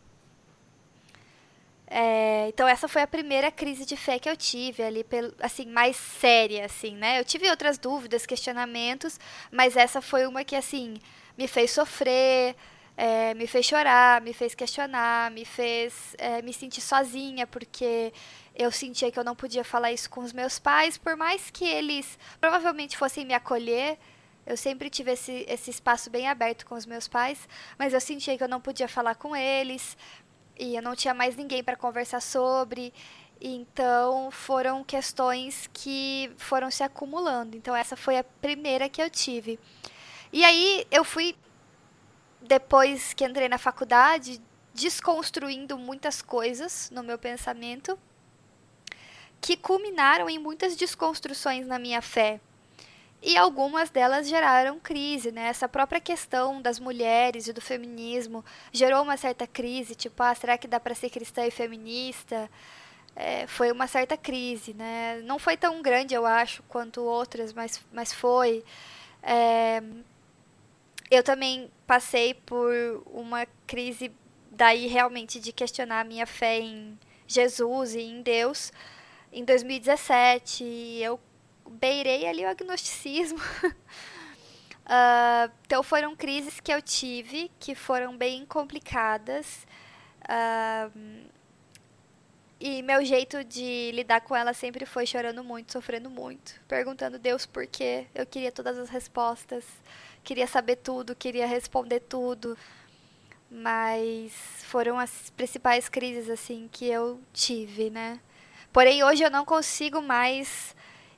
É, 1.93 2.47
então 2.47 2.65
essa 2.69 2.87
foi 2.87 3.01
a 3.01 3.07
primeira 3.07 3.51
crise 3.51 3.85
de 3.85 3.97
fé 3.97 4.17
que 4.17 4.29
eu 4.29 4.37
tive 4.37 4.81
ali, 4.81 5.05
assim, 5.41 5.65
mais 5.65 5.97
séria, 5.97 6.65
assim, 6.65 6.95
né? 6.95 7.19
Eu 7.19 7.25
tive 7.25 7.49
outras 7.49 7.77
dúvidas, 7.77 8.25
questionamentos, 8.25 9.19
mas 9.51 9.75
essa 9.75 10.01
foi 10.01 10.25
uma 10.25 10.45
que, 10.45 10.55
assim, 10.55 10.95
me 11.37 11.49
fez 11.49 11.71
sofrer, 11.71 12.55
é, 13.01 13.33
me 13.33 13.47
fez 13.47 13.65
chorar, 13.65 14.21
me 14.21 14.31
fez 14.31 14.53
questionar, 14.53 15.31
me 15.31 15.43
fez 15.43 16.15
é, 16.19 16.39
me 16.43 16.53
sentir 16.53 16.81
sozinha, 16.81 17.47
porque 17.47 18.13
eu 18.55 18.71
sentia 18.71 19.11
que 19.11 19.17
eu 19.17 19.23
não 19.23 19.35
podia 19.35 19.63
falar 19.63 19.91
isso 19.91 20.07
com 20.07 20.21
os 20.21 20.31
meus 20.31 20.59
pais, 20.59 20.99
por 20.99 21.15
mais 21.17 21.49
que 21.49 21.65
eles 21.65 22.19
provavelmente 22.39 22.95
fossem 22.95 23.25
me 23.25 23.33
acolher, 23.33 23.97
eu 24.45 24.55
sempre 24.55 24.87
tive 24.87 25.13
esse, 25.13 25.43
esse 25.49 25.71
espaço 25.71 26.11
bem 26.11 26.27
aberto 26.27 26.63
com 26.63 26.75
os 26.75 26.85
meus 26.85 27.07
pais, 27.07 27.49
mas 27.75 27.91
eu 27.91 27.99
sentia 27.99 28.37
que 28.37 28.43
eu 28.43 28.47
não 28.47 28.61
podia 28.61 28.87
falar 28.87 29.15
com 29.15 29.35
eles, 29.35 29.97
e 30.59 30.75
eu 30.75 30.81
não 30.83 30.95
tinha 30.95 31.15
mais 31.15 31.35
ninguém 31.35 31.63
para 31.63 31.75
conversar 31.75 32.21
sobre. 32.21 32.93
Então 33.43 34.29
foram 34.29 34.83
questões 34.83 35.67
que 35.73 36.31
foram 36.37 36.69
se 36.69 36.83
acumulando. 36.83 37.57
Então 37.57 37.75
essa 37.75 37.95
foi 37.95 38.19
a 38.19 38.23
primeira 38.23 38.87
que 38.87 39.01
eu 39.01 39.09
tive. 39.09 39.59
E 40.31 40.45
aí 40.45 40.85
eu 40.91 41.03
fui 41.03 41.35
depois 42.51 43.13
que 43.13 43.23
entrei 43.23 43.47
na 43.47 43.57
faculdade 43.57 44.41
desconstruindo 44.73 45.77
muitas 45.77 46.21
coisas 46.21 46.89
no 46.91 47.01
meu 47.01 47.17
pensamento 47.17 47.97
que 49.39 49.55
culminaram 49.55 50.29
em 50.29 50.37
muitas 50.37 50.75
desconstruções 50.75 51.65
na 51.65 51.79
minha 51.79 52.01
fé 52.01 52.41
e 53.21 53.37
algumas 53.37 53.89
delas 53.89 54.27
geraram 54.27 54.81
crise, 54.81 55.31
né? 55.31 55.47
Essa 55.47 55.69
própria 55.69 56.01
questão 56.01 56.61
das 56.61 56.77
mulheres 56.77 57.47
e 57.47 57.53
do 57.53 57.61
feminismo 57.61 58.43
gerou 58.73 59.01
uma 59.01 59.15
certa 59.15 59.47
crise, 59.47 59.95
tipo, 59.95 60.21
ah, 60.21 60.35
será 60.35 60.57
que 60.57 60.67
dá 60.67 60.77
para 60.77 60.93
ser 60.93 61.09
cristã 61.09 61.45
e 61.45 61.51
feminista? 61.51 62.51
É, 63.15 63.47
foi 63.47 63.71
uma 63.71 63.87
certa 63.87 64.17
crise, 64.17 64.73
né? 64.73 65.21
Não 65.23 65.39
foi 65.39 65.55
tão 65.55 65.81
grande, 65.81 66.13
eu 66.13 66.25
acho, 66.25 66.61
quanto 66.63 67.01
outras, 67.01 67.53
mas, 67.53 67.81
mas 67.93 68.11
foi. 68.11 68.61
É, 69.23 69.81
eu 71.11 71.21
também 71.21 71.69
passei 71.85 72.33
por 72.33 73.03
uma 73.05 73.45
crise 73.67 74.11
daí 74.49 74.87
realmente 74.87 75.41
de 75.41 75.51
questionar 75.51 75.99
a 75.99 76.05
minha 76.05 76.25
fé 76.25 76.59
em 76.59 76.97
Jesus 77.27 77.93
e 77.95 77.99
em 77.99 78.21
Deus. 78.21 78.71
Em 79.31 79.43
2017, 79.43 80.63
eu 81.01 81.19
beirei 81.69 82.25
ali 82.27 82.45
o 82.45 82.49
agnosticismo. 82.49 83.39
uh, 83.65 85.51
então 85.67 85.83
foram 85.83 86.15
crises 86.15 86.61
que 86.61 86.73
eu 86.73 86.81
tive 86.81 87.51
que 87.59 87.75
foram 87.75 88.15
bem 88.15 88.45
complicadas. 88.45 89.67
Uh, 90.23 91.29
e 92.63 92.83
meu 92.83 93.03
jeito 93.03 93.43
de 93.43 93.91
lidar 93.91 94.21
com 94.21 94.35
ela 94.35 94.53
sempre 94.53 94.85
foi 94.85 95.05
chorando 95.05 95.43
muito, 95.43 95.71
sofrendo 95.71 96.11
muito, 96.11 96.61
perguntando 96.67 97.17
Deus 97.17 97.45
por 97.45 97.65
quê. 97.65 98.05
Eu 98.13 98.25
queria 98.25 98.51
todas 98.51 98.77
as 98.77 98.87
respostas, 98.87 99.65
queria 100.23 100.47
saber 100.47 100.77
tudo, 100.77 101.15
queria 101.15 101.45
responder 101.45 102.01
tudo. 102.01 102.57
Mas 103.49 104.33
foram 104.63 104.97
as 104.97 105.29
principais 105.31 105.89
crises 105.89 106.29
assim 106.29 106.69
que 106.71 106.85
eu 106.85 107.19
tive, 107.33 107.89
né? 107.89 108.19
Porém, 108.71 109.03
hoje 109.03 109.23
eu 109.23 109.29
não 109.29 109.43
consigo 109.43 110.01
mais 110.01 110.73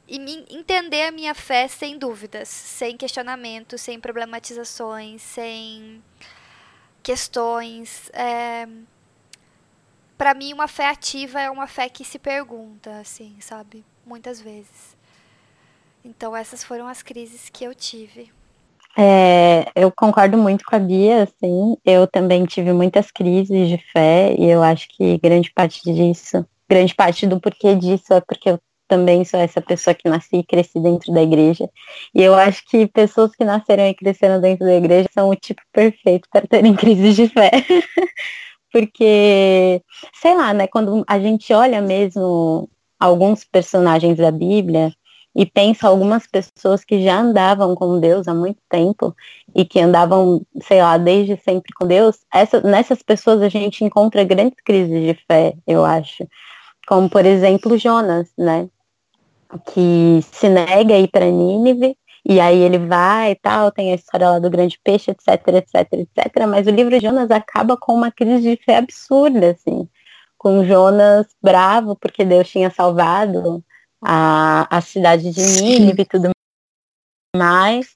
entender 0.07 1.03
a 1.03 1.11
minha 1.11 1.33
fé 1.33 1.67
sem 1.67 1.97
dúvidas, 1.97 2.49
sem 2.49 2.97
questionamentos, 2.97 3.81
sem 3.81 3.99
problematizações, 3.99 5.21
sem 5.21 6.03
questões. 7.03 8.09
É... 8.13 8.67
Para 10.17 10.33
mim, 10.33 10.53
uma 10.53 10.67
fé 10.67 10.87
ativa 10.87 11.41
é 11.41 11.49
uma 11.49 11.67
fé 11.67 11.89
que 11.89 12.03
se 12.03 12.17
pergunta, 12.17 12.99
assim, 12.99 13.39
sabe? 13.39 13.85
Muitas 14.05 14.41
vezes. 14.41 14.97
Então, 16.03 16.35
essas 16.35 16.63
foram 16.63 16.87
as 16.87 17.03
crises 17.03 17.49
que 17.49 17.63
eu 17.63 17.73
tive. 17.75 18.31
É, 18.97 19.65
eu 19.75 19.91
concordo 19.91 20.37
muito 20.37 20.63
com 20.65 20.75
a 20.75 20.79
Bia, 20.79 21.23
assim, 21.23 21.75
eu 21.83 22.05
também 22.05 22.45
tive 22.45 22.71
muitas 22.73 23.09
crises 23.09 23.67
de 23.67 23.77
fé 23.91 24.35
e 24.37 24.45
eu 24.45 24.61
acho 24.61 24.87
que 24.89 25.17
grande 25.17 25.51
parte 25.51 25.81
disso, 25.83 26.45
grande 26.69 26.93
parte 26.93 27.25
do 27.25 27.39
porquê 27.39 27.75
disso 27.75 28.13
é 28.13 28.21
porque 28.21 28.51
eu 28.51 28.59
também 28.87 29.25
sou 29.25 29.39
essa 29.39 29.61
pessoa 29.61 29.95
que 29.95 30.07
nasci 30.07 30.37
e 30.37 30.43
cresci 30.43 30.79
dentro 30.79 31.11
da 31.11 31.23
igreja. 31.23 31.67
E 32.13 32.21
eu 32.21 32.35
acho 32.35 32.63
que 32.67 32.85
pessoas 32.87 33.35
que 33.35 33.43
nasceram 33.43 33.87
e 33.87 33.95
cresceram 33.95 34.39
dentro 34.39 34.65
da 34.65 34.75
igreja 34.75 35.09
são 35.11 35.29
o 35.29 35.35
tipo 35.35 35.61
perfeito 35.71 36.27
para 36.31 36.45
terem 36.45 36.75
crises 36.77 37.15
de 37.15 37.27
fé. 37.29 37.49
Porque, 38.71 39.81
sei 40.13 40.35
lá, 40.35 40.53
né, 40.53 40.67
quando 40.67 41.03
a 41.07 41.19
gente 41.19 41.53
olha 41.53 41.81
mesmo 41.81 42.69
alguns 42.99 43.43
personagens 43.43 44.17
da 44.17 44.31
Bíblia 44.31 44.91
e 45.35 45.45
pensa 45.45 45.87
algumas 45.87 46.27
pessoas 46.27 46.85
que 46.85 47.03
já 47.03 47.19
andavam 47.19 47.75
com 47.75 47.99
Deus 47.99 48.27
há 48.27 48.33
muito 48.33 48.61
tempo 48.69 49.15
e 49.55 49.65
que 49.65 49.79
andavam, 49.79 50.45
sei 50.61 50.81
lá, 50.81 50.97
desde 50.97 51.37
sempre 51.37 51.73
com 51.73 51.87
Deus, 51.87 52.19
essa, 52.33 52.61
nessas 52.61 53.01
pessoas 53.01 53.41
a 53.41 53.49
gente 53.49 53.83
encontra 53.83 54.23
grandes 54.23 54.59
crises 54.63 55.01
de 55.01 55.19
fé, 55.27 55.53
eu 55.65 55.83
acho. 55.83 56.27
Como, 56.87 57.09
por 57.09 57.25
exemplo, 57.25 57.77
Jonas, 57.77 58.31
né? 58.37 58.69
que 59.59 60.19
se 60.31 60.49
nega 60.49 60.95
a 60.95 60.99
ir 60.99 61.07
para 61.09 61.29
Nínive, 61.29 61.97
e 62.25 62.39
aí 62.39 62.59
ele 62.59 62.77
vai 62.77 63.31
e 63.31 63.35
tal, 63.35 63.71
tem 63.71 63.91
a 63.91 63.95
história 63.95 64.29
lá 64.29 64.39
do 64.39 64.49
grande 64.49 64.79
peixe, 64.83 65.11
etc, 65.11 65.27
etc, 65.49 65.93
etc. 65.93 66.47
Mas 66.47 66.67
o 66.67 66.71
livro 66.71 66.99
Jonas 66.99 67.29
acaba 67.29 67.75
com 67.77 67.93
uma 67.93 68.11
crise 68.11 68.55
de 68.55 68.63
fé 68.63 68.77
absurda, 68.77 69.51
assim. 69.51 69.87
Com 70.37 70.63
Jonas 70.65 71.27
bravo 71.41 71.95
porque 71.95 72.23
Deus 72.23 72.49
tinha 72.49 72.69
salvado 72.69 73.63
a, 74.03 74.67
a 74.69 74.81
cidade 74.81 75.31
de 75.31 75.41
Nínive 75.41 76.01
e 76.01 76.05
tudo 76.05 76.29
mais. 77.35 77.87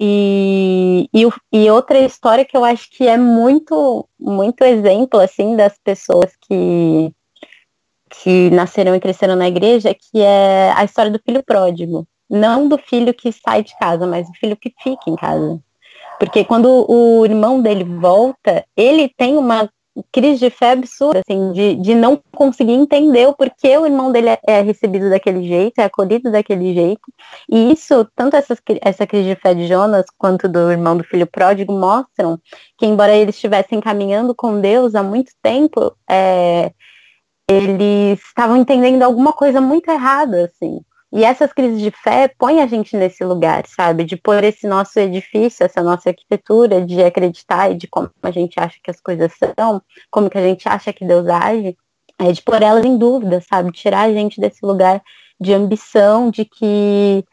E, 0.00 1.08
e, 1.12 1.28
e, 1.52 1.70
outra 1.70 1.98
história 1.98 2.44
que 2.44 2.56
eu 2.56 2.64
acho 2.64 2.88
que 2.90 3.06
é 3.06 3.16
muito, 3.16 4.08
muito 4.18 4.62
exemplo, 4.62 5.18
assim, 5.18 5.56
das 5.56 5.76
pessoas 5.82 6.36
que 6.42 7.12
que 8.10 8.48
nasceram 8.50 8.94
e 8.94 9.00
cresceram 9.00 9.36
na 9.36 9.48
igreja, 9.48 9.94
que 9.94 10.20
é 10.20 10.72
a 10.74 10.82
história 10.82 11.10
do 11.10 11.20
filho 11.20 11.42
pródigo. 11.42 12.06
Não 12.28 12.66
do 12.66 12.78
filho 12.78 13.12
que 13.12 13.30
sai 13.32 13.62
de 13.62 13.76
casa, 13.78 14.06
mas 14.06 14.26
do 14.26 14.34
filho 14.34 14.56
que 14.56 14.72
fica 14.82 15.10
em 15.10 15.16
casa. 15.16 15.60
Porque 16.18 16.44
quando 16.44 16.86
o 16.88 17.24
irmão 17.24 17.60
dele 17.60 17.84
volta, 17.84 18.64
ele 18.76 19.08
tem 19.16 19.36
uma 19.36 19.70
crise 20.12 20.38
de 20.38 20.50
fé 20.50 20.72
absurda, 20.72 21.20
assim, 21.20 21.52
de, 21.52 21.74
de 21.76 21.94
não 21.94 22.20
conseguir 22.34 22.72
entender 22.72 23.26
o 23.26 23.34
porquê 23.34 23.76
o 23.78 23.86
irmão 23.86 24.12
dele 24.12 24.30
é, 24.30 24.40
é 24.46 24.60
recebido 24.60 25.10
daquele 25.10 25.46
jeito, 25.46 25.78
é 25.78 25.84
acolhido 25.84 26.30
daquele 26.30 26.74
jeito. 26.74 27.02
E 27.50 27.72
isso, 27.72 28.06
tanto 28.14 28.36
essa, 28.36 28.56
essa 28.82 29.06
crise 29.06 29.34
de 29.34 29.40
fé 29.40 29.54
de 29.54 29.66
Jonas 29.66 30.06
quanto 30.16 30.48
do 30.48 30.70
irmão 30.70 30.96
do 30.96 31.04
filho 31.04 31.26
pródigo 31.26 31.72
mostram 31.72 32.38
que, 32.76 32.86
embora 32.86 33.14
eles 33.14 33.34
estivessem 33.34 33.80
caminhando 33.80 34.34
com 34.34 34.60
Deus 34.60 34.94
há 34.94 35.02
muito 35.02 35.32
tempo, 35.42 35.94
é, 36.08 36.72
eles 37.48 38.20
estavam 38.20 38.56
entendendo 38.56 39.02
alguma 39.02 39.32
coisa 39.32 39.60
muito 39.60 39.90
errada, 39.90 40.44
assim. 40.44 40.80
E 41.12 41.24
essas 41.24 41.52
crises 41.52 41.80
de 41.80 41.90
fé 41.90 42.28
põem 42.38 42.60
a 42.60 42.66
gente 42.66 42.96
nesse 42.96 43.24
lugar, 43.24 43.66
sabe? 43.66 44.04
De 44.04 44.16
pôr 44.16 44.44
esse 44.44 44.66
nosso 44.66 44.98
edifício, 44.98 45.64
essa 45.64 45.82
nossa 45.82 46.10
arquitetura, 46.10 46.84
de 46.84 47.02
acreditar 47.02 47.70
e 47.70 47.76
de 47.76 47.88
como 47.88 48.10
a 48.22 48.30
gente 48.30 48.60
acha 48.60 48.78
que 48.82 48.90
as 48.90 49.00
coisas 49.00 49.32
são, 49.58 49.82
como 50.10 50.28
que 50.28 50.36
a 50.36 50.42
gente 50.42 50.68
acha 50.68 50.92
que 50.92 51.06
Deus 51.06 51.26
age, 51.26 51.76
é 52.18 52.32
de 52.32 52.42
pôr 52.42 52.62
elas 52.62 52.84
em 52.84 52.98
dúvida, 52.98 53.40
sabe? 53.40 53.72
Tirar 53.72 54.02
a 54.02 54.12
gente 54.12 54.40
desse 54.40 54.64
lugar 54.64 55.02
de 55.40 55.54
ambição, 55.54 56.30
de 56.30 56.44
que 56.44 57.24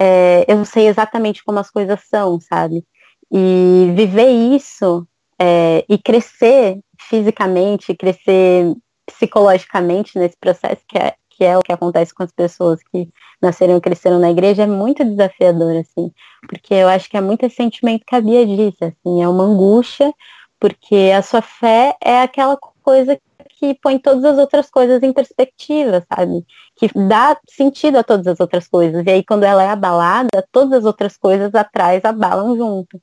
é, 0.00 0.44
eu 0.48 0.64
sei 0.64 0.88
exatamente 0.88 1.44
como 1.44 1.58
as 1.58 1.70
coisas 1.70 2.00
são, 2.08 2.40
sabe? 2.40 2.84
E 3.30 3.92
viver 3.94 4.30
isso 4.30 5.06
é, 5.38 5.84
e 5.88 5.98
crescer 5.98 6.80
fisicamente, 6.98 7.94
crescer 7.94 8.74
psicologicamente 9.06 10.18
nesse 10.18 10.36
processo, 10.40 10.82
que 10.88 10.98
é, 10.98 11.14
que 11.42 11.46
é 11.46 11.58
o 11.58 11.62
que 11.62 11.72
acontece 11.72 12.14
com 12.14 12.22
as 12.22 12.30
pessoas 12.30 12.80
que 12.84 13.08
nasceram 13.42 13.76
e 13.76 13.80
cresceram 13.80 14.20
na 14.20 14.30
igreja, 14.30 14.62
é 14.62 14.66
muito 14.66 15.04
desafiador, 15.04 15.76
assim, 15.76 16.12
porque 16.48 16.72
eu 16.72 16.88
acho 16.88 17.10
que 17.10 17.16
é 17.16 17.20
muito 17.20 17.44
esse 17.44 17.56
sentimento 17.56 18.04
que 18.06 18.14
a 18.14 18.20
Bia 18.20 18.46
disse, 18.46 18.84
assim, 18.84 19.20
é 19.20 19.28
uma 19.28 19.42
angústia, 19.42 20.14
porque 20.60 21.10
a 21.12 21.20
sua 21.20 21.42
fé 21.42 21.96
é 22.00 22.22
aquela 22.22 22.56
coisa 22.56 23.18
que 23.58 23.74
põe 23.74 23.98
todas 23.98 24.24
as 24.24 24.38
outras 24.38 24.70
coisas 24.70 25.02
em 25.02 25.12
perspectiva, 25.12 26.06
sabe? 26.14 26.46
Que 26.76 26.86
dá 27.08 27.36
sentido 27.48 27.98
a 27.98 28.04
todas 28.04 28.28
as 28.28 28.38
outras 28.38 28.68
coisas. 28.68 29.04
E 29.04 29.10
aí, 29.10 29.24
quando 29.24 29.42
ela 29.42 29.64
é 29.64 29.68
abalada, 29.68 30.46
todas 30.52 30.78
as 30.78 30.84
outras 30.84 31.16
coisas 31.16 31.52
atrás 31.56 32.04
abalam 32.04 32.56
junto. 32.56 33.02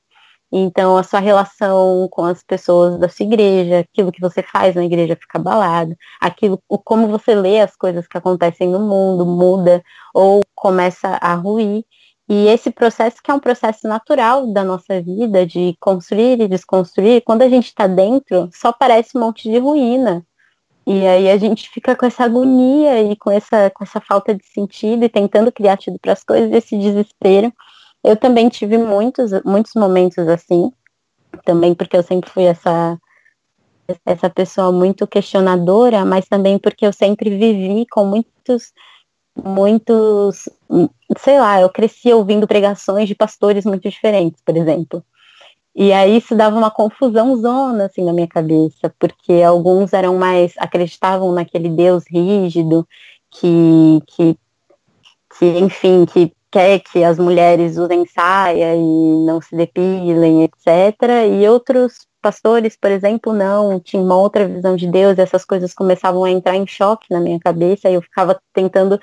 Então, 0.52 0.96
a 0.96 1.02
sua 1.02 1.20
relação 1.20 2.08
com 2.10 2.24
as 2.24 2.42
pessoas 2.42 2.98
da 2.98 3.08
sua 3.08 3.24
igreja, 3.24 3.80
aquilo 3.80 4.10
que 4.10 4.20
você 4.20 4.42
faz 4.42 4.74
na 4.74 4.84
igreja 4.84 5.16
fica 5.16 5.38
abalado, 5.38 5.96
aquilo, 6.20 6.60
como 6.84 7.06
você 7.08 7.34
lê 7.34 7.60
as 7.60 7.76
coisas 7.76 8.06
que 8.08 8.18
acontecem 8.18 8.68
no 8.68 8.80
mundo 8.80 9.24
muda 9.24 9.82
ou 10.12 10.42
começa 10.54 11.18
a 11.20 11.34
ruir. 11.34 11.84
E 12.28 12.46
esse 12.48 12.70
processo, 12.70 13.18
que 13.22 13.30
é 13.30 13.34
um 13.34 13.40
processo 13.40 13.88
natural 13.88 14.52
da 14.52 14.64
nossa 14.64 15.00
vida, 15.02 15.46
de 15.46 15.76
construir 15.80 16.40
e 16.40 16.48
desconstruir, 16.48 17.22
quando 17.24 17.42
a 17.42 17.48
gente 17.48 17.66
está 17.66 17.86
dentro, 17.86 18.48
só 18.52 18.72
parece 18.72 19.16
um 19.16 19.20
monte 19.20 19.50
de 19.50 19.58
ruína. 19.58 20.24
E 20.86 21.06
aí 21.06 21.30
a 21.30 21.36
gente 21.36 21.68
fica 21.70 21.94
com 21.94 22.06
essa 22.06 22.24
agonia 22.24 23.02
e 23.02 23.16
com 23.16 23.30
essa, 23.30 23.70
com 23.70 23.84
essa 23.84 24.00
falta 24.00 24.34
de 24.34 24.44
sentido 24.44 25.04
e 25.04 25.08
tentando 25.08 25.52
criar 25.52 25.76
sentido 25.76 25.98
para 26.00 26.12
as 26.12 26.24
coisas, 26.24 26.52
esse 26.52 26.76
desespero. 26.76 27.52
Eu 28.02 28.16
também 28.16 28.48
tive 28.48 28.78
muitos, 28.78 29.30
muitos 29.44 29.72
momentos 29.74 30.26
assim, 30.28 30.72
também 31.44 31.74
porque 31.74 31.96
eu 31.96 32.02
sempre 32.02 32.30
fui 32.30 32.44
essa, 32.44 32.98
essa 34.06 34.30
pessoa 34.30 34.72
muito 34.72 35.06
questionadora, 35.06 36.04
mas 36.04 36.26
também 36.26 36.58
porque 36.58 36.86
eu 36.86 36.92
sempre 36.92 37.30
vivi 37.30 37.86
com 37.90 38.04
muitos 38.04 38.72
muitos, 39.44 40.48
sei 41.18 41.38
lá, 41.38 41.60
eu 41.60 41.70
cresci 41.70 42.12
ouvindo 42.12 42.46
pregações 42.46 43.08
de 43.08 43.14
pastores 43.14 43.64
muito 43.64 43.88
diferentes, 43.88 44.42
por 44.44 44.56
exemplo. 44.56 45.04
E 45.74 45.92
aí 45.92 46.16
isso 46.16 46.34
dava 46.34 46.56
uma 46.56 46.70
confusão 46.70 47.36
zona 47.36 47.86
assim 47.86 48.04
na 48.04 48.12
minha 48.12 48.26
cabeça, 48.28 48.92
porque 48.98 49.34
alguns 49.34 49.92
eram 49.92 50.18
mais 50.18 50.52
acreditavam 50.58 51.32
naquele 51.32 51.68
Deus 51.68 52.04
rígido 52.10 52.86
que 53.30 54.02
que, 54.08 54.36
que 55.38 55.46
enfim, 55.58 56.04
que 56.06 56.32
quer 56.50 56.80
que 56.80 57.04
as 57.04 57.18
mulheres 57.18 57.78
usem 57.78 58.04
saia 58.06 58.74
e 58.74 59.24
não 59.26 59.40
se 59.40 59.54
depilem, 59.56 60.42
etc. 60.44 60.96
E 61.32 61.48
outros 61.48 62.06
pastores, 62.20 62.76
por 62.76 62.90
exemplo, 62.90 63.32
não, 63.32 63.80
tinham 63.80 64.04
uma 64.04 64.16
outra 64.16 64.46
visão 64.46 64.76
de 64.76 64.86
Deus, 64.86 65.18
essas 65.18 65.44
coisas 65.44 65.72
começavam 65.74 66.24
a 66.24 66.30
entrar 66.30 66.56
em 66.56 66.66
choque 66.66 67.06
na 67.10 67.20
minha 67.20 67.38
cabeça, 67.40 67.88
e 67.88 67.94
eu 67.94 68.02
ficava 68.02 68.38
tentando 68.52 68.98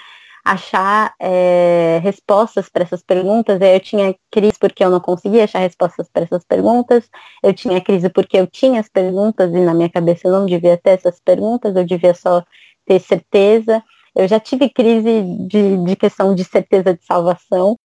achar 0.48 1.14
é, 1.20 2.00
respostas 2.02 2.70
para 2.70 2.84
essas 2.84 3.04
perguntas. 3.04 3.60
Eu 3.60 3.80
tinha 3.80 4.16
crise 4.32 4.58
porque 4.60 4.84
eu 4.84 4.90
não 4.90 5.00
conseguia 5.00 5.44
achar 5.44 5.60
respostas 5.60 6.10
para 6.12 6.24
essas 6.24 6.46
perguntas. 6.46 7.10
Eu 7.44 7.54
tinha 7.54 7.82
crise 7.82 8.10
porque 8.10 8.38
eu 8.38 8.48
tinha 8.48 8.80
as 8.80 8.88
perguntas 8.88 9.52
e 9.54 9.60
na 9.60 9.74
minha 9.74 9.90
cabeça 9.90 10.28
eu 10.28 10.32
não 10.32 10.46
devia 10.46 10.78
ter 10.78 10.92
essas 10.92 11.20
perguntas, 11.20 11.76
eu 11.76 11.84
devia 11.84 12.14
só 12.14 12.44
ter 12.86 13.00
certeza. 13.00 13.84
Eu 14.18 14.28
já 14.28 14.40
tive 14.40 14.70
crise 14.70 15.22
de, 15.48 15.78
de 15.86 15.96
questão 15.96 16.34
de 16.34 16.44
certeza 16.44 16.94
de 16.94 17.06
salvação, 17.06 17.78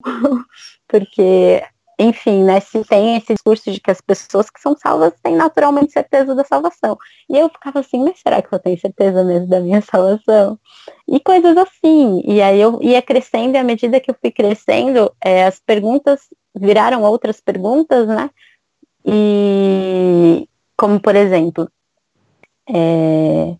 porque 0.88 1.62
enfim, 1.98 2.44
né, 2.44 2.60
se 2.60 2.84
tem 2.84 3.16
esse 3.16 3.32
discurso 3.32 3.72
de 3.72 3.80
que 3.80 3.90
as 3.90 4.00
pessoas 4.00 4.50
que 4.50 4.60
são 4.60 4.76
salvas 4.76 5.14
têm 5.22 5.34
naturalmente 5.34 5.92
certeza 5.92 6.34
da 6.34 6.44
salvação. 6.44 6.98
E 7.28 7.38
eu 7.38 7.48
ficava 7.48 7.80
assim, 7.80 8.04
mas 8.04 8.18
será 8.20 8.42
que 8.42 8.54
eu 8.54 8.58
tenho 8.58 8.78
certeza 8.78 9.24
mesmo 9.24 9.48
da 9.48 9.60
minha 9.60 9.80
salvação? 9.82 10.58
E 11.08 11.18
coisas 11.20 11.56
assim. 11.56 12.22
E 12.26 12.42
aí 12.42 12.60
eu 12.60 12.82
ia 12.82 13.00
crescendo 13.00 13.56
e 13.56 13.58
à 13.58 13.64
medida 13.64 14.00
que 14.00 14.10
eu 14.10 14.16
fui 14.20 14.30
crescendo, 14.30 15.10
é, 15.24 15.44
as 15.44 15.58
perguntas 15.58 16.28
viraram 16.54 17.02
outras 17.02 17.40
perguntas, 17.40 18.06
né? 18.08 18.30
E 19.04 20.48
como 20.76 21.00
por 21.00 21.16
exemplo, 21.16 21.70
é, 22.68 23.56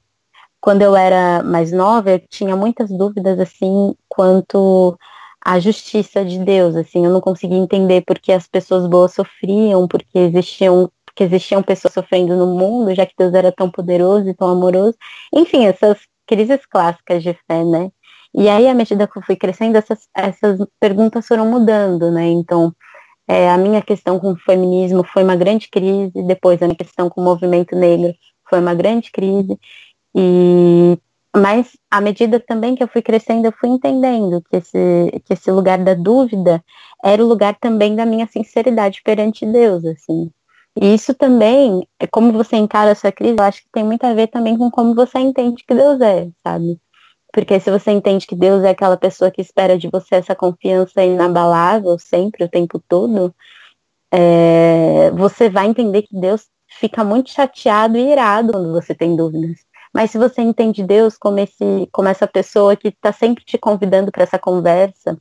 quando 0.66 0.82
eu 0.82 0.96
era 0.96 1.44
mais 1.44 1.70
nova, 1.70 2.10
eu 2.10 2.18
tinha 2.28 2.56
muitas 2.56 2.90
dúvidas 2.90 3.38
assim 3.38 3.94
quanto 4.08 4.98
a 5.40 5.60
justiça 5.60 6.24
de 6.24 6.40
Deus, 6.40 6.74
assim, 6.74 7.04
eu 7.06 7.12
não 7.12 7.20
conseguia 7.20 7.56
entender 7.56 8.02
porque 8.04 8.32
as 8.32 8.48
pessoas 8.48 8.84
boas 8.88 9.14
sofriam, 9.14 9.86
porque 9.86 10.18
existiam, 10.18 10.90
porque 11.04 11.22
existiam 11.22 11.62
pessoas 11.62 11.94
sofrendo 11.94 12.34
no 12.34 12.48
mundo, 12.48 12.92
já 12.96 13.06
que 13.06 13.14
Deus 13.16 13.32
era 13.32 13.52
tão 13.52 13.70
poderoso 13.70 14.28
e 14.28 14.34
tão 14.34 14.48
amoroso. 14.48 14.96
Enfim, 15.32 15.66
essas 15.66 16.00
crises 16.26 16.66
clássicas 16.66 17.22
de 17.22 17.32
fé, 17.46 17.64
né? 17.64 17.92
E 18.34 18.48
aí, 18.48 18.66
à 18.66 18.74
medida 18.74 19.06
que 19.06 19.16
eu 19.18 19.22
fui 19.22 19.36
crescendo, 19.36 19.76
essas, 19.76 20.08
essas 20.16 20.58
perguntas 20.80 21.28
foram 21.28 21.46
mudando, 21.48 22.10
né? 22.10 22.26
Então, 22.26 22.74
é, 23.28 23.48
a 23.48 23.56
minha 23.56 23.82
questão 23.82 24.18
com 24.18 24.32
o 24.32 24.36
feminismo 24.36 25.04
foi 25.04 25.22
uma 25.22 25.36
grande 25.36 25.68
crise, 25.70 26.10
depois 26.26 26.60
a 26.60 26.66
minha 26.66 26.76
questão 26.76 27.08
com 27.08 27.20
o 27.20 27.24
movimento 27.24 27.76
negro 27.76 28.12
foi 28.48 28.60
uma 28.60 28.74
grande 28.74 29.10
crise, 29.10 29.58
e 30.16 30.98
mas 31.36 31.76
à 31.90 32.00
medida 32.00 32.40
também 32.40 32.74
que 32.74 32.82
eu 32.82 32.88
fui 32.88 33.02
crescendo, 33.02 33.44
eu 33.44 33.52
fui 33.52 33.68
entendendo 33.68 34.42
que 34.48 34.56
esse, 34.56 35.22
que 35.26 35.34
esse 35.34 35.50
lugar 35.50 35.76
da 35.76 35.92
dúvida 35.92 36.64
era 37.04 37.22
o 37.22 37.28
lugar 37.28 37.54
também 37.60 37.94
da 37.94 38.06
minha 38.06 38.26
sinceridade 38.26 39.02
perante 39.04 39.44
Deus, 39.44 39.84
assim. 39.84 40.30
E 40.80 40.94
isso 40.94 41.14
também, 41.14 41.86
é 42.00 42.06
como 42.06 42.32
você 42.32 42.56
encara 42.56 42.90
essa 42.90 43.12
crise, 43.12 43.36
eu 43.38 43.44
acho 43.44 43.62
que 43.62 43.68
tem 43.70 43.84
muito 43.84 44.04
a 44.04 44.14
ver 44.14 44.28
também 44.28 44.56
com 44.56 44.70
como 44.70 44.94
você 44.94 45.18
entende 45.18 45.62
que 45.62 45.74
Deus 45.74 46.00
é, 46.00 46.28
sabe? 46.42 46.80
Porque 47.32 47.60
se 47.60 47.70
você 47.70 47.90
entende 47.92 48.26
que 48.26 48.34
Deus 48.34 48.64
é 48.64 48.70
aquela 48.70 48.96
pessoa 48.96 49.30
que 49.30 49.42
espera 49.42 49.76
de 49.78 49.90
você 49.90 50.16
essa 50.16 50.34
confiança 50.34 51.04
inabalável 51.04 51.98
sempre, 51.98 52.44
o 52.44 52.48
tempo 52.48 52.82
todo, 52.88 53.34
é, 54.10 55.10
você 55.10 55.50
vai 55.50 55.66
entender 55.66 56.02
que 56.02 56.18
Deus 56.18 56.46
fica 56.66 57.04
muito 57.04 57.30
chateado 57.30 57.98
e 57.98 58.12
irado 58.12 58.52
quando 58.52 58.72
você 58.72 58.94
tem 58.94 59.14
dúvidas. 59.14 59.65
Mas 59.96 60.10
se 60.10 60.18
você 60.18 60.42
entende 60.42 60.82
Deus 60.82 61.16
como, 61.16 61.38
esse, 61.38 61.88
como 61.90 62.06
essa 62.06 62.26
pessoa 62.26 62.76
que 62.76 62.88
está 62.88 63.14
sempre 63.14 63.42
te 63.42 63.56
convidando 63.56 64.12
para 64.12 64.24
essa 64.24 64.38
conversa, 64.38 65.16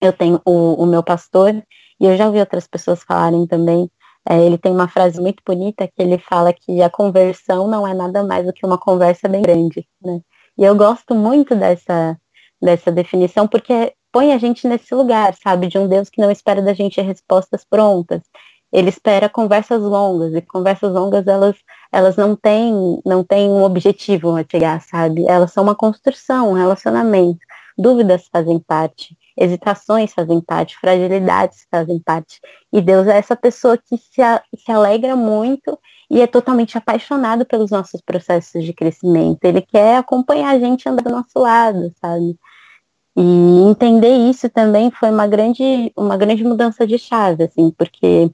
eu 0.00 0.12
tenho 0.12 0.40
o, 0.44 0.80
o, 0.80 0.86
meu 0.86 1.02
pastor, 1.02 1.52
e 1.98 2.06
eu 2.06 2.16
já 2.16 2.28
ouvi 2.28 2.38
outras 2.38 2.68
pessoas 2.68 3.02
falarem 3.02 3.48
também, 3.48 3.90
é, 4.24 4.40
ele 4.40 4.58
tem 4.58 4.70
uma 4.70 4.86
frase 4.86 5.20
muito 5.20 5.42
bonita 5.44 5.88
que 5.88 6.00
ele 6.00 6.18
fala 6.18 6.52
que 6.52 6.80
a 6.80 6.88
conversão 6.88 7.66
não 7.66 7.84
é 7.84 7.92
nada 7.94 8.22
mais 8.22 8.46
do 8.46 8.52
que 8.52 8.64
uma 8.64 8.78
conversa 8.78 9.26
bem 9.26 9.42
grande, 9.42 9.84
né? 10.00 10.20
E 10.56 10.62
eu 10.62 10.76
gosto 10.76 11.12
muito 11.12 11.56
dessa, 11.56 12.16
dessa 12.62 12.92
definição, 12.92 13.48
porque 13.48 13.92
põe 14.12 14.32
a 14.32 14.38
gente 14.38 14.68
nesse 14.68 14.94
lugar, 14.94 15.34
sabe, 15.34 15.66
de 15.66 15.78
um 15.78 15.88
Deus 15.88 16.08
que 16.08 16.22
não 16.22 16.30
espera 16.30 16.62
da 16.62 16.74
gente 16.74 17.00
respostas 17.00 17.64
prontas. 17.68 18.22
Ele 18.72 18.88
espera 18.88 19.28
conversas 19.28 19.82
longas, 19.82 20.32
e 20.32 20.40
conversas 20.42 20.92
longas, 20.92 21.26
elas 21.26 21.56
elas 21.92 22.16
não 22.16 22.36
têm, 22.36 23.00
não 23.04 23.24
têm 23.24 23.48
um 23.48 23.62
objetivo 23.62 24.36
a 24.36 24.44
chegar, 24.50 24.80
sabe? 24.82 25.26
Elas 25.26 25.52
são 25.52 25.62
uma 25.62 25.74
construção, 25.74 26.50
um 26.50 26.54
relacionamento. 26.54 27.40
Dúvidas 27.78 28.28
fazem 28.32 28.58
parte, 28.58 29.16
hesitações 29.36 30.12
fazem 30.12 30.40
parte, 30.40 30.78
fragilidades 30.78 31.66
fazem 31.70 31.98
parte. 31.98 32.40
E 32.72 32.80
Deus 32.80 33.06
é 33.06 33.18
essa 33.18 33.36
pessoa 33.36 33.76
que 33.76 33.98
se, 33.98 34.22
a, 34.22 34.42
se 34.56 34.72
alegra 34.72 35.14
muito 35.14 35.78
e 36.10 36.20
é 36.20 36.26
totalmente 36.26 36.78
apaixonado 36.78 37.44
pelos 37.44 37.70
nossos 37.70 38.00
processos 38.00 38.64
de 38.64 38.72
crescimento. 38.72 39.44
Ele 39.44 39.60
quer 39.60 39.98
acompanhar 39.98 40.54
a 40.54 40.58
gente 40.58 40.88
andar 40.88 41.02
do 41.02 41.10
nosso 41.10 41.38
lado, 41.38 41.92
sabe? 42.00 42.38
E 43.16 43.68
entender 43.68 44.14
isso 44.14 44.48
também 44.48 44.90
foi 44.90 45.10
uma 45.10 45.26
grande, 45.26 45.92
uma 45.96 46.16
grande 46.16 46.44
mudança 46.44 46.86
de 46.86 46.98
chave, 46.98 47.44
assim, 47.44 47.70
porque 47.70 48.30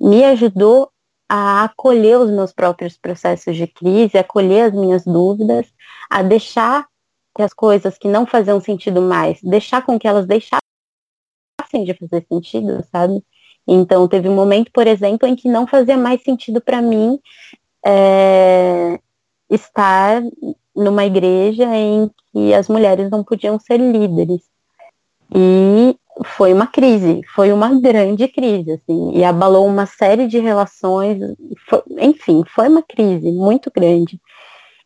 me 0.00 0.24
ajudou 0.24 0.90
a 1.32 1.62
acolher 1.62 2.18
os 2.18 2.28
meus 2.28 2.52
próprios 2.52 2.98
processos 2.98 3.56
de 3.56 3.64
crise, 3.68 4.18
acolher 4.18 4.62
as 4.62 4.72
minhas 4.72 5.04
dúvidas, 5.04 5.72
a 6.10 6.24
deixar 6.24 6.88
que 7.36 7.42
as 7.42 7.54
coisas 7.54 7.96
que 7.96 8.08
não 8.08 8.26
faziam 8.26 8.60
sentido 8.60 9.00
mais, 9.00 9.40
deixar 9.40 9.86
com 9.86 9.96
que 9.96 10.08
elas 10.08 10.26
deixassem 10.26 10.58
de 11.84 11.94
fazer 11.94 12.26
sentido, 12.26 12.84
sabe? 12.90 13.22
Então, 13.64 14.08
teve 14.08 14.28
um 14.28 14.34
momento, 14.34 14.72
por 14.72 14.88
exemplo, 14.88 15.28
em 15.28 15.36
que 15.36 15.48
não 15.48 15.68
fazia 15.68 15.96
mais 15.96 16.20
sentido 16.24 16.60
para 16.60 16.82
mim 16.82 17.20
é, 17.86 18.98
estar 19.48 20.20
numa 20.74 21.04
igreja 21.04 21.64
em 21.76 22.10
que 22.32 22.52
as 22.52 22.66
mulheres 22.66 23.08
não 23.08 23.22
podiam 23.22 23.56
ser 23.60 23.78
líderes. 23.78 24.42
E 25.32 25.96
foi 26.24 26.52
uma 26.52 26.66
crise, 26.66 27.20
foi 27.34 27.52
uma 27.52 27.80
grande 27.80 28.28
crise, 28.28 28.72
assim, 28.72 29.12
e 29.14 29.24
abalou 29.24 29.66
uma 29.66 29.86
série 29.86 30.26
de 30.26 30.38
relações, 30.38 31.18
foi, 31.68 31.82
enfim, 31.98 32.42
foi 32.46 32.68
uma 32.68 32.82
crise 32.82 33.30
muito 33.32 33.70
grande. 33.74 34.20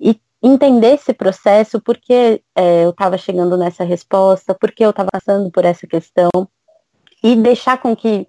E 0.01 0.21
entender 0.43 0.95
esse 0.95 1.13
processo, 1.13 1.81
porque 1.81 2.41
é, 2.55 2.85
eu 2.85 2.91
estava 2.91 3.19
chegando 3.19 3.57
nessa 3.57 3.85
resposta, 3.85 4.55
porque 4.55 4.85
eu 4.85 4.91
estava 4.91 5.09
passando 5.11 5.51
por 5.51 5.65
essa 5.65 5.87
questão, 5.87 6.31
e 7.23 7.35
deixar 7.37 7.79
com 7.79 7.97
que, 7.97 8.29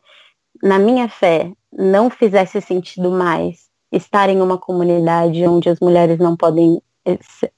na 0.64 0.80
minha 0.80 1.10
fé, 1.10 1.52
não 1.72 2.10
fizesse 2.10 2.62
sentido 2.62 3.12
mais 3.12 3.66
estar 3.92 4.30
em 4.30 4.42
uma 4.42 4.58
comunidade 4.58 5.46
onde 5.46 5.70
as 5.70 5.80
mulheres 5.80 6.18
não 6.18 6.36
podem 6.36 6.82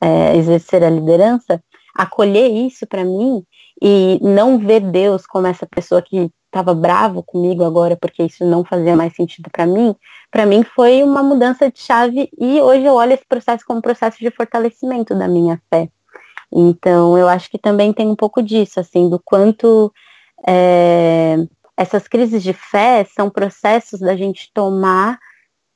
é, 0.02 0.36
exercer 0.36 0.84
a 0.84 0.90
liderança, 0.90 1.64
acolher 1.96 2.48
isso 2.48 2.86
para 2.86 3.04
mim 3.04 3.44
e 3.82 4.20
não 4.22 4.58
ver 4.58 4.82
Deus 4.82 5.26
como 5.26 5.48
essa 5.48 5.66
pessoa 5.68 6.02
que 6.02 6.32
estava 6.46 6.74
bravo 6.74 7.22
comigo 7.22 7.64
agora 7.64 7.96
porque 7.96 8.24
isso 8.24 8.46
não 8.46 8.64
fazia 8.64 8.96
mais 8.96 9.14
sentido 9.16 9.50
para 9.52 9.66
mim, 9.66 9.96
para 10.32 10.46
mim 10.46 10.64
foi 10.64 11.04
uma 11.04 11.22
mudança 11.22 11.72
de 11.72 11.80
chave 11.80 12.30
e 12.40 12.60
hoje 12.62 12.86
eu 12.86 12.94
olho 12.94 13.14
esse 13.14 13.26
processo 13.28 13.64
como 13.66 13.80
um 13.80 13.82
processo 13.82 14.18
de 14.20 14.32
fortalecimento 14.32 15.14
da 15.14 15.28
minha 15.28 15.62
fé. 15.70 15.90
Então, 16.52 17.18
eu 17.18 17.28
acho 17.28 17.50
que 17.50 17.58
também 17.58 17.92
tem 17.92 18.08
um 18.08 18.16
pouco 18.16 18.42
disso, 18.42 18.80
assim, 18.80 19.10
do 19.10 19.20
quanto 19.20 19.92
é, 20.48 21.36
essas 21.76 22.08
crises 22.08 22.42
de 22.42 22.54
fé 22.54 23.04
são 23.04 23.30
processos 23.30 24.00
da 24.00 24.16
gente 24.16 24.50
tomar 24.54 25.20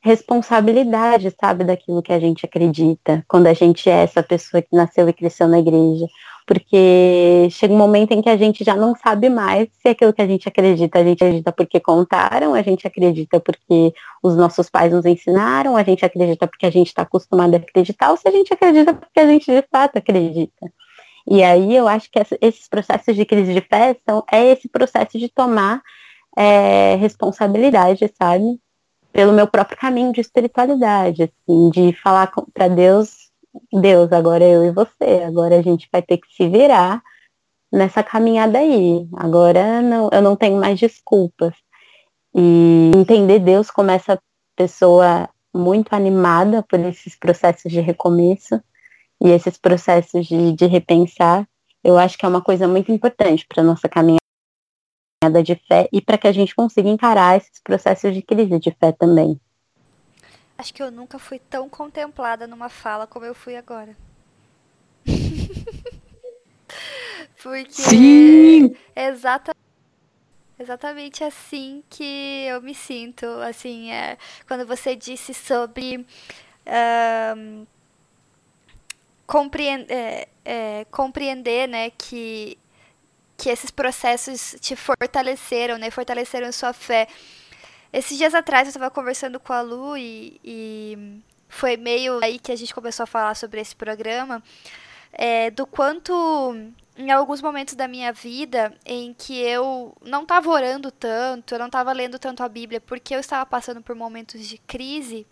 responsabilidade, 0.03 1.33
sabe, 1.39 1.63
daquilo 1.63 2.01
que 2.01 2.11
a 2.11 2.19
gente 2.19 2.45
acredita, 2.45 3.23
quando 3.27 3.47
a 3.47 3.53
gente 3.53 3.87
é 3.89 4.03
essa 4.03 4.23
pessoa 4.23 4.61
que 4.61 4.75
nasceu 4.75 5.07
e 5.07 5.13
cresceu 5.13 5.47
na 5.47 5.59
igreja. 5.59 6.07
Porque 6.45 7.47
chega 7.51 7.73
um 7.73 7.77
momento 7.77 8.12
em 8.12 8.21
que 8.21 8.30
a 8.30 8.38
gente 8.38 8.63
já 8.63 8.75
não 8.75 8.95
sabe 8.95 9.30
mais 9.30 9.69
se 9.82 9.89
aquilo 9.89 10.13
que 10.13 10.21
a 10.21 10.27
gente 10.27 10.47
acredita, 10.47 10.99
a 10.99 11.04
gente 11.04 11.23
acredita 11.23 11.51
porque 11.51 11.80
contaram, 11.80 12.54
a 12.54 12.62
gente 12.62 12.88
acredita 12.88 13.39
porque 13.39 13.93
os 14.23 14.36
nossos 14.36 14.69
pais 14.69 14.91
nos 14.91 15.06
ensinaram, 15.06 15.77
a 15.77 15.84
gente 15.84 16.06
acredita 16.06 16.47
porque 16.47 16.65
a 16.65 16.71
gente 16.71 16.88
está 16.88 17.04
acostumado 17.04 17.54
a 17.54 17.58
acreditar, 17.58 18.12
ou 18.12 18.17
se 18.17 18.27
a 18.27 18.32
gente 18.32 18.54
acredita 18.54 18.93
porque 18.93 19.19
a 19.19 19.27
gente 19.27 19.51
de 19.51 19.67
fato 19.71 19.97
acredita. 19.97 20.71
E 21.27 21.43
aí 21.43 21.75
eu 21.75 21.88
acho 21.88 22.10
que 22.12 22.19
esses 22.41 22.67
processos 22.67 23.15
de 23.15 23.25
crise 23.25 23.54
de 23.54 23.62
fé 23.62 23.95
são, 24.08 24.23
é 24.32 24.45
esse 24.51 24.67
processo 24.67 25.19
de 25.19 25.30
tomar 25.30 25.82
é, 26.36 26.95
responsabilidade, 26.95 28.12
sabe? 28.17 28.60
pelo 29.12 29.34
meu 29.34 29.47
próprio 29.47 29.77
caminho 29.77 30.13
de 30.13 30.21
espiritualidade, 30.21 31.23
assim, 31.23 31.69
de 31.69 31.93
falar 31.93 32.32
para 32.54 32.67
Deus, 32.67 33.20
Deus, 33.71 34.11
agora 34.11 34.43
eu 34.43 34.65
e 34.65 34.71
você, 34.71 35.23
agora 35.25 35.59
a 35.59 35.61
gente 35.61 35.89
vai 35.91 36.01
ter 36.01 36.17
que 36.17 36.33
se 36.33 36.47
virar 36.47 37.01
nessa 37.71 38.03
caminhada 38.03 38.59
aí. 38.59 39.07
Agora 39.15 39.81
não, 39.81 40.09
eu 40.11 40.21
não 40.21 40.35
tenho 40.35 40.59
mais 40.59 40.79
desculpas. 40.79 41.53
E 42.33 42.91
entender 42.95 43.39
Deus 43.39 43.69
como 43.69 43.91
essa 43.91 44.19
pessoa 44.55 45.29
muito 45.53 45.93
animada 45.93 46.63
por 46.63 46.79
esses 46.79 47.15
processos 47.15 47.71
de 47.71 47.81
recomeço 47.81 48.61
e 49.21 49.29
esses 49.29 49.57
processos 49.57 50.25
de, 50.25 50.53
de 50.53 50.65
repensar, 50.65 51.47
eu 51.83 51.97
acho 51.97 52.17
que 52.17 52.25
é 52.25 52.29
uma 52.29 52.41
coisa 52.41 52.67
muito 52.67 52.91
importante 52.91 53.45
para 53.47 53.63
nossa 53.63 53.89
caminhada 53.89 54.19
de 55.43 55.55
fé 55.55 55.89
e 55.91 56.01
para 56.01 56.17
que 56.17 56.27
a 56.27 56.31
gente 56.31 56.55
consiga 56.55 56.89
encarar 56.89 57.37
esses 57.37 57.61
processos 57.63 58.13
de 58.13 58.21
crise 58.21 58.59
de 58.59 58.71
fé 58.71 58.91
também. 58.91 59.39
Acho 60.62 60.76
que 60.76 60.84
eu 60.84 60.91
nunca 60.91 61.17
fui 61.17 61.39
tão 61.39 61.67
contemplada 61.67 62.45
numa 62.45 62.69
fala 62.69 63.08
como 63.08 63.26
eu 63.26 63.34
fui 63.34 63.56
agora. 63.56 63.97
Porque 67.41 67.71
Sim! 67.71 68.76
é 68.95 69.08
exata, 69.08 69.56
exatamente 70.60 71.24
assim 71.24 71.84
que 71.89 72.45
eu 72.47 72.62
me 72.62 72.76
sinto. 72.76 73.26
Assim, 73.41 73.91
é, 73.91 74.19
quando 74.47 74.67
você 74.67 74.95
disse 74.95 75.34
sobre 75.34 76.06
um, 77.36 77.65
compreender, 79.26 79.91
é, 79.91 80.28
é, 80.45 80.86
compreender 80.91 81.67
né, 81.67 81.89
que 81.89 82.56
que 83.36 83.50
esses 83.50 83.71
processos 83.71 84.56
te 84.62 84.76
fortaleceram, 84.76 85.80
né? 85.80 85.89
Fortaleceram 85.89 86.52
sua 86.52 86.71
fé. 86.71 87.08
Esses 87.91 88.17
dias 88.17 88.34
atrás 88.34 88.67
eu 88.67 88.69
estava 88.69 88.89
conversando 88.89 89.39
com 89.39 89.51
a 89.51 89.62
Lu 89.62 89.97
e, 89.97 90.39
e, 90.43 91.21
foi 91.49 91.75
meio 91.75 92.23
aí 92.23 92.39
que 92.39 92.51
a 92.51 92.56
gente 92.56 92.73
começou 92.73 93.04
a 93.04 93.08
falar 93.08 93.36
sobre 93.36 93.60
esse 93.60 93.75
programa, 93.75 94.41
é, 95.12 95.51
do 95.51 95.65
quanto 95.65 96.56
em 96.97 97.12
alguns 97.12 97.41
momentos 97.41 97.75
da 97.75 97.88
minha 97.88 98.13
vida 98.13 98.73
em 98.86 99.13
que 99.13 99.38
eu 99.39 99.95
não 100.01 100.23
estava 100.23 100.49
orando 100.49 100.91
tanto, 100.91 101.54
eu 101.54 101.60
não 101.60 101.65
estava 101.65 101.91
lendo 101.91 102.17
tanto 102.17 102.43
a 102.43 102.49
Bíblia, 102.49 102.80
porque 102.80 103.13
eu 103.13 103.19
estava 103.19 103.45
passando 103.45 103.82
por 103.82 103.95
momentos 103.95 104.47
de 104.47 104.58
crise, 104.58 105.27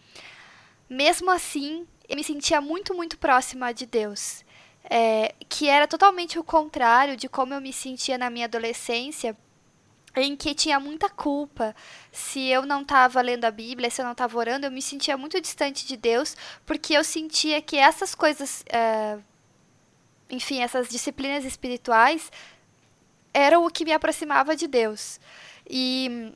mesmo 0.89 1.31
assim 1.31 1.87
eu 2.07 2.15
me 2.15 2.23
sentia 2.23 2.59
muito, 2.59 2.93
muito 2.93 3.17
próxima 3.17 3.71
de 3.71 3.85
Deus 3.85 4.43
é, 4.89 5.33
que 5.47 5.67
era 5.67 5.87
totalmente 5.87 6.39
o 6.39 6.43
contrário 6.43 7.15
de 7.15 7.29
como 7.29 7.53
eu 7.53 7.61
me 7.61 7.71
sentia 7.71 8.17
na 8.17 8.29
minha 8.29 8.45
adolescência, 8.45 9.35
em 10.15 10.35
que 10.35 10.53
tinha 10.55 10.79
muita 10.79 11.09
culpa. 11.09 11.75
Se 12.11 12.47
eu 12.47 12.65
não 12.65 12.81
estava 12.81 13.21
lendo 13.21 13.45
a 13.45 13.51
Bíblia, 13.51 13.89
se 13.89 14.01
eu 14.01 14.05
não 14.05 14.13
estava 14.13 14.37
orando, 14.37 14.65
eu 14.65 14.71
me 14.71 14.81
sentia 14.81 15.17
muito 15.17 15.39
distante 15.39 15.85
de 15.85 15.95
Deus, 15.95 16.35
porque 16.65 16.93
eu 16.93 17.03
sentia 17.03 17.61
que 17.61 17.77
essas 17.77 18.15
coisas, 18.15 18.63
é, 18.69 19.17
enfim, 20.29 20.61
essas 20.61 20.89
disciplinas 20.89 21.45
espirituais, 21.45 22.31
eram 23.33 23.65
o 23.65 23.69
que 23.69 23.85
me 23.85 23.93
aproximava 23.93 24.55
de 24.55 24.67
Deus. 24.67 25.19
E 25.69 26.33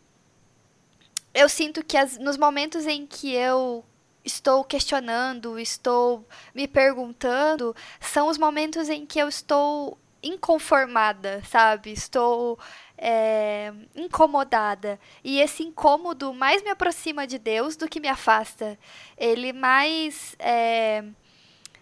eu 1.34 1.50
sinto 1.50 1.84
que 1.84 1.98
as, 1.98 2.18
nos 2.18 2.38
momentos 2.38 2.86
em 2.86 3.08
que 3.08 3.34
eu 3.34 3.84
estou 4.24 4.64
questionando, 4.64 5.60
estou 5.60 6.26
me 6.54 6.68
perguntando, 6.68 7.76
são 8.00 8.28
os 8.28 8.38
momentos 8.38 8.88
em 8.90 9.06
que 9.06 9.20
eu 9.20 9.28
estou 9.28 9.98
inconformada, 10.22 11.44
sabe? 11.46 11.92
Estou 11.92 12.58
é, 13.06 13.74
incomodada. 13.94 14.98
E 15.22 15.42
esse 15.42 15.62
incômodo 15.62 16.34
mais 16.34 16.64
me 16.64 16.70
aproxima 16.70 17.28
de 17.28 17.38
Deus 17.38 17.76
do 17.76 17.90
que 17.90 18.00
me 18.00 18.08
afasta. 18.08 18.80
Ele 19.18 19.52
mais 19.52 20.38
é, 20.40 21.04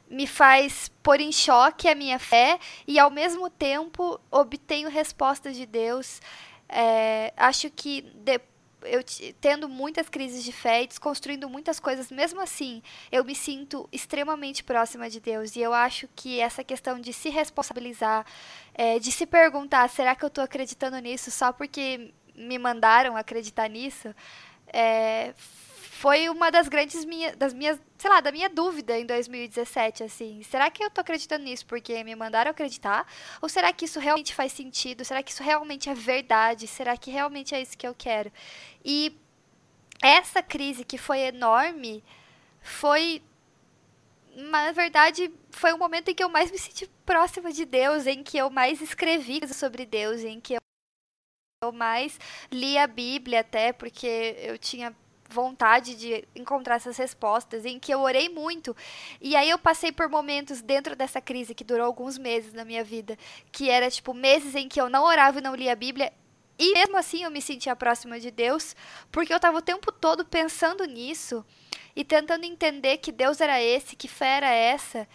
me 0.09 0.25
faz 0.25 0.91
pôr 1.03 1.21
em 1.21 1.31
choque 1.31 1.87
a 1.87 1.93
minha 1.93 2.17
fé 2.17 2.57
e, 2.87 2.97
ao 2.97 3.11
mesmo 3.11 3.51
tempo, 3.51 4.19
obtenho 4.31 4.89
respostas 4.89 5.55
de 5.55 5.67
Deus. 5.67 6.19
É, 6.67 7.31
acho 7.37 7.69
que 7.69 8.01
depois 8.15 8.50
eu 8.83 9.03
tendo 9.39 9.67
muitas 9.69 10.09
crises 10.09 10.43
de 10.43 10.51
fé 10.51 10.85
desconstruindo 10.85 11.49
muitas 11.49 11.79
coisas, 11.79 12.11
mesmo 12.11 12.41
assim, 12.41 12.81
eu 13.11 13.23
me 13.23 13.35
sinto 13.35 13.87
extremamente 13.91 14.63
próxima 14.63 15.09
de 15.09 15.19
Deus. 15.19 15.55
E 15.55 15.61
eu 15.61 15.73
acho 15.73 16.07
que 16.15 16.39
essa 16.39 16.63
questão 16.63 16.99
de 16.99 17.13
se 17.13 17.29
responsabilizar, 17.29 18.25
é, 18.73 18.99
de 18.99 19.11
se 19.11 19.25
perguntar, 19.25 19.89
será 19.89 20.15
que 20.15 20.23
eu 20.23 20.27
estou 20.27 20.43
acreditando 20.43 20.97
nisso 20.99 21.31
só 21.31 21.51
porque 21.51 22.13
me 22.35 22.57
mandaram 22.57 23.15
acreditar 23.15 23.69
nisso, 23.69 24.13
é, 24.67 25.33
foi 26.01 26.27
uma 26.29 26.49
das 26.49 26.67
grandes 26.67 27.05
minhas, 27.05 27.35
das 27.35 27.53
minhas, 27.53 27.79
sei 27.95 28.09
lá, 28.09 28.19
da 28.19 28.31
minha 28.31 28.49
dúvida 28.49 28.97
em 28.97 29.05
2017, 29.05 30.03
assim. 30.03 30.41
Será 30.41 30.67
que 30.71 30.83
eu 30.83 30.89
tô 30.89 30.99
acreditando 30.99 31.43
nisso 31.43 31.63
porque 31.67 32.03
me 32.03 32.15
mandaram 32.15 32.49
acreditar? 32.49 33.05
Ou 33.39 33.47
será 33.47 33.71
que 33.71 33.85
isso 33.85 33.99
realmente 33.99 34.33
faz 34.33 34.51
sentido? 34.51 35.05
Será 35.05 35.21
que 35.21 35.29
isso 35.29 35.43
realmente 35.43 35.91
é 35.91 35.93
verdade? 35.93 36.65
Será 36.65 36.97
que 36.97 37.11
realmente 37.11 37.53
é 37.53 37.61
isso 37.61 37.77
que 37.77 37.85
eu 37.85 37.93
quero? 37.93 38.31
E 38.83 39.15
essa 40.01 40.41
crise 40.41 40.83
que 40.83 40.97
foi 40.97 41.19
enorme 41.19 42.03
foi 42.63 43.21
na 44.35 44.71
verdade, 44.71 45.31
foi 45.51 45.71
o 45.71 45.77
momento 45.77 46.09
em 46.09 46.15
que 46.15 46.23
eu 46.23 46.29
mais 46.29 46.49
me 46.49 46.57
senti 46.57 46.89
próxima 47.05 47.51
de 47.51 47.63
Deus, 47.63 48.07
em 48.07 48.23
que 48.23 48.39
eu 48.39 48.49
mais 48.49 48.81
escrevi 48.81 49.39
sobre 49.53 49.85
Deus, 49.85 50.21
em 50.21 50.41
que 50.41 50.55
eu 51.63 51.71
mais 51.71 52.19
li 52.51 52.75
a 52.75 52.87
Bíblia 52.87 53.41
até, 53.41 53.71
porque 53.71 54.35
eu 54.39 54.57
tinha 54.57 54.95
vontade 55.31 55.95
de 55.95 56.23
encontrar 56.35 56.75
essas 56.75 56.97
respostas, 56.97 57.65
em 57.65 57.79
que 57.79 57.91
eu 57.91 58.01
orei 58.01 58.29
muito. 58.29 58.75
E 59.19 59.35
aí 59.35 59.49
eu 59.49 59.57
passei 59.57 59.91
por 59.91 60.09
momentos 60.09 60.61
dentro 60.61 60.95
dessa 60.95 61.19
crise 61.19 61.55
que 61.55 61.63
durou 61.63 61.85
alguns 61.85 62.17
meses 62.17 62.53
na 62.53 62.63
minha 62.63 62.83
vida, 62.83 63.17
que 63.51 63.69
era 63.69 63.89
tipo 63.89 64.13
meses 64.13 64.53
em 64.53 64.67
que 64.67 64.79
eu 64.79 64.89
não 64.89 65.03
orava 65.03 65.39
e 65.39 65.41
não 65.41 65.55
lia 65.55 65.71
a 65.71 65.75
Bíblia. 65.75 66.13
E 66.59 66.73
mesmo 66.73 66.97
assim 66.97 67.23
eu 67.23 67.31
me 67.31 67.41
sentia 67.41 67.75
próxima 67.75 68.19
de 68.19 68.29
Deus, 68.29 68.75
porque 69.11 69.33
eu 69.33 69.37
estava 69.37 69.57
o 69.57 69.61
tempo 69.61 69.91
todo 69.91 70.23
pensando 70.23 70.85
nisso 70.85 71.43
e 71.95 72.03
tentando 72.03 72.45
entender 72.45 72.97
que 72.97 73.11
Deus 73.11 73.41
era 73.41 73.61
esse, 73.61 73.95
que 73.95 74.07
fé 74.07 74.37
era 74.37 74.49
essa. 74.49 75.07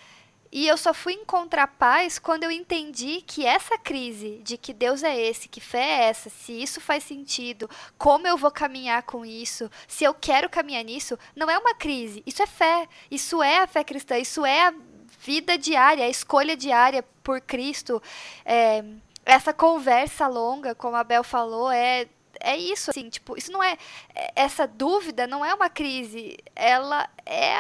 E 0.51 0.67
eu 0.67 0.77
só 0.77 0.95
fui 0.95 1.13
encontrar 1.13 1.67
paz 1.67 2.19
quando 2.19 2.45
eu 2.45 2.51
entendi 2.51 3.23
que 3.27 3.45
essa 3.45 3.77
crise 3.77 4.41
de 4.43 4.57
que 4.57 4.73
Deus 4.73 5.03
é 5.03 5.19
esse, 5.19 5.49
que 5.49 5.61
fé 5.61 5.83
é 5.83 6.05
essa, 6.05 6.31
se 6.31 6.53
isso 6.53 6.81
faz 6.81 7.05
sentido, 7.05 7.69
como 7.99 8.27
eu 8.27 8.37
vou 8.37 8.51
caminhar 8.51 9.03
com 9.03 9.25
isso, 9.25 9.71
se 9.87 10.05
eu 10.05 10.15
quero 10.15 10.49
caminhar 10.49 10.85
nisso, 10.85 11.19
não 11.35 11.51
é 11.51 11.59
uma 11.59 11.75
crise, 11.75 12.23
isso 12.27 12.43
é 12.43 12.47
fé, 12.47 12.89
isso 13.11 13.43
é 13.43 13.59
a 13.59 13.67
fé 13.67 13.83
cristã, 13.83 14.19
isso 14.19 14.45
é 14.45 14.69
a 14.69 14.75
vida 15.21 15.59
diária, 15.59 16.05
a 16.05 16.09
escolha 16.09 16.57
diária 16.57 17.03
por 17.23 17.41
Cristo. 17.41 18.03
É, 18.45 18.85
essa 19.25 19.53
conversa 19.53 20.29
longa, 20.29 20.75
como 20.75 20.97
a 20.97 21.05
Bel 21.05 21.25
falou, 21.25 21.71
é 21.71 22.07
é 22.41 22.57
isso, 22.57 22.91
assim, 22.91 23.09
tipo, 23.09 23.37
isso 23.37 23.51
não 23.51 23.63
é, 23.63 23.79
é. 24.15 24.33
Essa 24.37 24.67
dúvida 24.67 25.27
não 25.27 25.45
é 25.45 25.55
uma 25.55 25.71
crise. 25.71 26.37
Ela 26.55 27.09
é, 27.25 27.57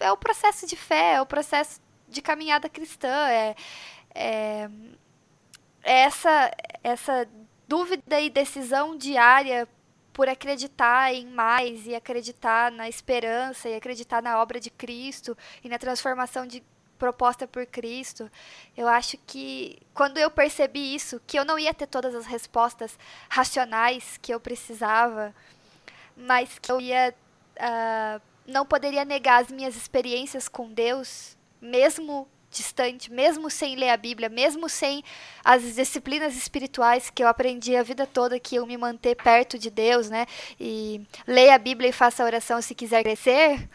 é 0.00 0.12
o 0.12 0.16
processo 0.16 0.66
de 0.66 0.76
fé, 0.76 1.14
é 1.14 1.20
o 1.20 1.26
processo 1.26 1.80
de 2.14 2.22
caminhada 2.22 2.68
cristã. 2.68 3.28
É, 3.28 3.54
é, 4.14 4.70
é 5.82 6.00
essa, 6.00 6.50
essa 6.82 7.28
dúvida 7.68 8.20
e 8.20 8.30
decisão 8.30 8.96
diária 8.96 9.68
por 10.12 10.28
acreditar 10.28 11.12
em 11.12 11.26
mais 11.26 11.86
e 11.86 11.94
acreditar 11.94 12.70
na 12.70 12.88
esperança 12.88 13.68
e 13.68 13.74
acreditar 13.74 14.22
na 14.22 14.40
obra 14.40 14.60
de 14.60 14.70
Cristo 14.70 15.36
e 15.62 15.68
na 15.68 15.78
transformação 15.78 16.46
de 16.46 16.62
proposta 16.96 17.46
por 17.46 17.66
Cristo, 17.66 18.30
eu 18.76 18.88
acho 18.88 19.18
que 19.26 19.78
quando 19.92 20.16
eu 20.16 20.30
percebi 20.30 20.94
isso, 20.94 21.20
que 21.26 21.38
eu 21.38 21.44
não 21.44 21.58
ia 21.58 21.74
ter 21.74 21.86
todas 21.86 22.14
as 22.14 22.24
respostas 22.26 22.98
racionais 23.28 24.16
que 24.22 24.32
eu 24.32 24.40
precisava, 24.40 25.34
mas 26.16 26.58
que 26.58 26.70
eu 26.70 26.80
ia. 26.80 27.14
Uh, 27.56 28.20
não 28.46 28.66
poderia 28.66 29.04
negar 29.04 29.42
as 29.42 29.50
minhas 29.50 29.74
experiências 29.74 30.48
com 30.48 30.70
Deus, 30.70 31.33
mesmo 31.64 32.28
distante, 32.50 33.10
mesmo 33.12 33.50
sem 33.50 33.74
ler 33.74 33.90
a 33.90 33.96
Bíblia, 33.96 34.28
mesmo 34.28 34.68
sem 34.68 35.02
as 35.44 35.74
disciplinas 35.74 36.36
espirituais 36.36 37.10
que 37.10 37.22
eu 37.22 37.28
aprendi 37.28 37.74
a 37.74 37.82
vida 37.82 38.06
toda, 38.06 38.38
que 38.38 38.56
eu 38.56 38.66
me 38.66 38.76
manter 38.76 39.16
perto 39.16 39.58
de 39.58 39.70
Deus, 39.70 40.08
né? 40.08 40.26
E 40.58 41.02
leia 41.26 41.54
a 41.54 41.58
Bíblia 41.58 41.90
e 41.90 41.92
faça 41.92 42.24
oração 42.24 42.62
se 42.62 42.74
quiser 42.74 43.02
crescer. 43.02 43.68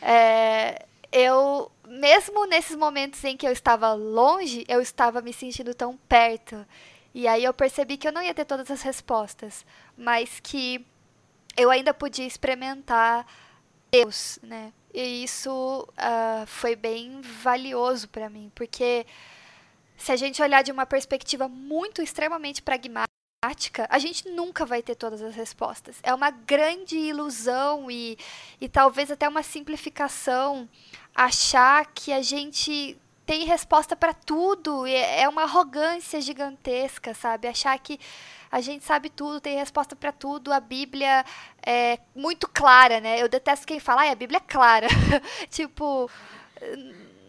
É, 0.00 0.86
eu, 1.10 1.70
mesmo 1.88 2.46
nesses 2.46 2.76
momentos 2.76 3.22
em 3.24 3.36
que 3.36 3.46
eu 3.46 3.52
estava 3.52 3.92
longe, 3.92 4.64
eu 4.68 4.80
estava 4.80 5.20
me 5.20 5.32
sentindo 5.32 5.74
tão 5.74 5.96
perto. 6.08 6.64
E 7.12 7.26
aí 7.26 7.44
eu 7.44 7.54
percebi 7.54 7.96
que 7.96 8.06
eu 8.06 8.12
não 8.12 8.22
ia 8.22 8.34
ter 8.34 8.44
todas 8.44 8.70
as 8.70 8.82
respostas, 8.82 9.64
mas 9.96 10.40
que 10.40 10.84
eu 11.56 11.70
ainda 11.70 11.94
podia 11.94 12.26
experimentar 12.26 13.26
Deus, 13.90 14.38
né? 14.42 14.72
E 14.94 15.24
isso 15.24 15.88
uh, 15.90 16.46
foi 16.46 16.76
bem 16.76 17.20
valioso 17.20 18.08
para 18.08 18.30
mim, 18.30 18.52
porque 18.54 19.04
se 19.96 20.12
a 20.12 20.16
gente 20.16 20.40
olhar 20.40 20.62
de 20.62 20.70
uma 20.70 20.86
perspectiva 20.86 21.48
muito 21.48 22.00
extremamente 22.00 22.62
pragmática, 22.62 23.08
a 23.90 23.98
gente 23.98 24.28
nunca 24.28 24.64
vai 24.64 24.82
ter 24.82 24.94
todas 24.94 25.20
as 25.20 25.34
respostas. 25.34 25.96
É 26.00 26.14
uma 26.14 26.30
grande 26.30 26.96
ilusão 26.96 27.90
e, 27.90 28.16
e 28.60 28.68
talvez 28.68 29.10
até 29.10 29.28
uma 29.28 29.42
simplificação 29.42 30.68
achar 31.12 31.86
que 31.92 32.12
a 32.12 32.22
gente 32.22 32.96
tem 33.26 33.44
resposta 33.44 33.96
para 33.96 34.14
tudo. 34.14 34.86
É 34.86 35.28
uma 35.28 35.42
arrogância 35.42 36.20
gigantesca, 36.20 37.14
sabe? 37.14 37.48
Achar 37.48 37.76
que 37.80 37.98
a 38.54 38.60
gente 38.60 38.84
sabe 38.84 39.10
tudo, 39.10 39.40
tem 39.40 39.58
resposta 39.58 39.96
para 39.96 40.12
tudo, 40.12 40.52
a 40.52 40.60
Bíblia 40.60 41.24
é 41.60 41.98
muito 42.14 42.46
clara, 42.46 43.00
né? 43.00 43.20
Eu 43.20 43.28
detesto 43.28 43.66
quem 43.66 43.80
fala, 43.80 44.04
ah, 44.04 44.12
a 44.12 44.14
Bíblia 44.14 44.36
é 44.38 44.40
clara. 44.40 44.86
tipo, 45.50 46.08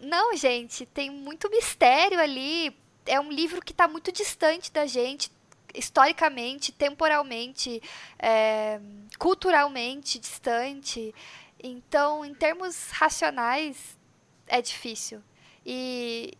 não, 0.02 0.36
gente, 0.36 0.86
tem 0.86 1.10
muito 1.10 1.50
mistério 1.50 2.20
ali. 2.20 2.72
É 3.04 3.18
um 3.18 3.28
livro 3.28 3.60
que 3.60 3.72
está 3.72 3.88
muito 3.88 4.12
distante 4.12 4.70
da 4.70 4.86
gente, 4.86 5.28
historicamente, 5.74 6.70
temporalmente, 6.70 7.82
é, 8.20 8.80
culturalmente 9.18 10.20
distante. 10.20 11.12
Então, 11.60 12.24
em 12.24 12.34
termos 12.34 12.92
racionais, 12.92 13.98
é 14.46 14.62
difícil. 14.62 15.20
E, 15.66 16.38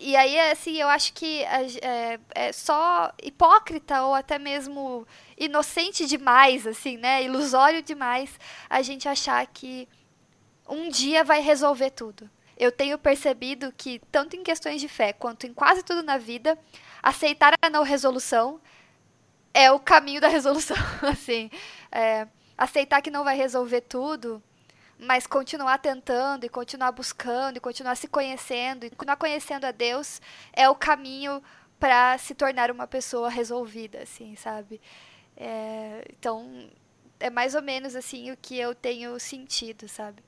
e 0.00 0.14
aí, 0.14 0.38
assim, 0.52 0.76
eu 0.76 0.88
acho 0.88 1.12
que 1.12 1.42
é, 1.42 2.20
é, 2.34 2.52
só 2.52 3.12
hipócrita 3.20 4.02
ou 4.02 4.14
até 4.14 4.38
mesmo 4.38 5.06
inocente 5.36 6.06
demais, 6.06 6.66
assim, 6.68 6.96
né? 6.96 7.24
Ilusório 7.24 7.82
demais 7.82 8.38
a 8.70 8.80
gente 8.80 9.08
achar 9.08 9.44
que 9.46 9.88
um 10.68 10.88
dia 10.88 11.24
vai 11.24 11.40
resolver 11.40 11.90
tudo. 11.90 12.30
Eu 12.56 12.70
tenho 12.70 12.96
percebido 12.96 13.72
que, 13.76 14.00
tanto 14.12 14.36
em 14.36 14.42
questões 14.44 14.80
de 14.80 14.88
fé 14.88 15.12
quanto 15.12 15.46
em 15.46 15.54
quase 15.54 15.82
tudo 15.82 16.02
na 16.02 16.16
vida, 16.16 16.56
aceitar 17.02 17.54
a 17.60 17.70
não 17.70 17.82
resolução 17.82 18.60
é 19.52 19.70
o 19.72 19.80
caminho 19.80 20.20
da 20.20 20.28
resolução. 20.28 20.76
assim, 21.02 21.50
é, 21.90 22.28
aceitar 22.56 23.02
que 23.02 23.10
não 23.10 23.24
vai 23.24 23.36
resolver 23.36 23.80
tudo 23.80 24.40
mas 24.98 25.26
continuar 25.26 25.78
tentando 25.78 26.44
e 26.44 26.48
continuar 26.48 26.92
buscando 26.92 27.56
e 27.56 27.60
continuar 27.60 27.94
se 27.94 28.08
conhecendo 28.08 28.84
e 28.84 28.90
continuar 28.90 29.16
conhecendo 29.16 29.64
a 29.64 29.70
Deus 29.70 30.20
é 30.52 30.68
o 30.68 30.74
caminho 30.74 31.42
para 31.78 32.18
se 32.18 32.34
tornar 32.34 32.70
uma 32.70 32.86
pessoa 32.86 33.28
resolvida, 33.28 34.02
assim, 34.02 34.34
sabe? 34.34 34.80
É, 35.36 36.04
então, 36.18 36.68
é 37.20 37.30
mais 37.30 37.54
ou 37.54 37.62
menos 37.62 37.94
assim 37.94 38.32
o 38.32 38.36
que 38.36 38.58
eu 38.58 38.74
tenho 38.74 39.18
sentido, 39.20 39.88
sabe? 39.88 40.22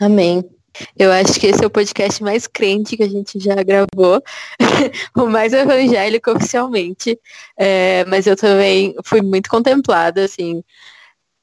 Amém. 0.00 0.48
Eu 0.96 1.10
acho 1.10 1.40
que 1.40 1.46
esse 1.46 1.62
é 1.62 1.66
o 1.66 1.70
podcast 1.70 2.22
mais 2.22 2.46
crente 2.46 2.96
que 2.96 3.02
a 3.02 3.08
gente 3.08 3.40
já 3.40 3.56
gravou, 3.62 4.22
o 5.16 5.26
mais 5.26 5.52
evangélico 5.52 6.30
oficialmente. 6.30 7.18
É, 7.56 8.04
mas 8.04 8.26
eu 8.26 8.36
também 8.36 8.94
fui 9.04 9.20
muito 9.20 9.50
contemplada, 9.50 10.24
assim, 10.24 10.62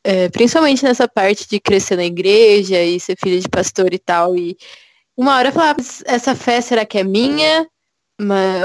é, 0.06 0.30
principalmente 0.30 0.84
nessa 0.84 1.08
parte 1.08 1.50
de 1.50 1.60
crescer 1.60 1.96
na 1.96 2.06
igreja 2.06 2.80
e 2.84 3.00
ser 3.00 3.18
filha 3.18 3.40
de 3.40 3.50
pastor 3.50 3.92
e 3.92 3.98
tal. 3.98 4.38
E 4.38 4.56
uma 5.18 5.36
hora 5.36 5.50
eu 5.50 5.52
falava, 5.52 5.80
essa 6.06 6.36
fé 6.36 6.62
será 6.62 6.86
que 6.86 7.00
é 7.00 7.04
minha? 7.04 7.68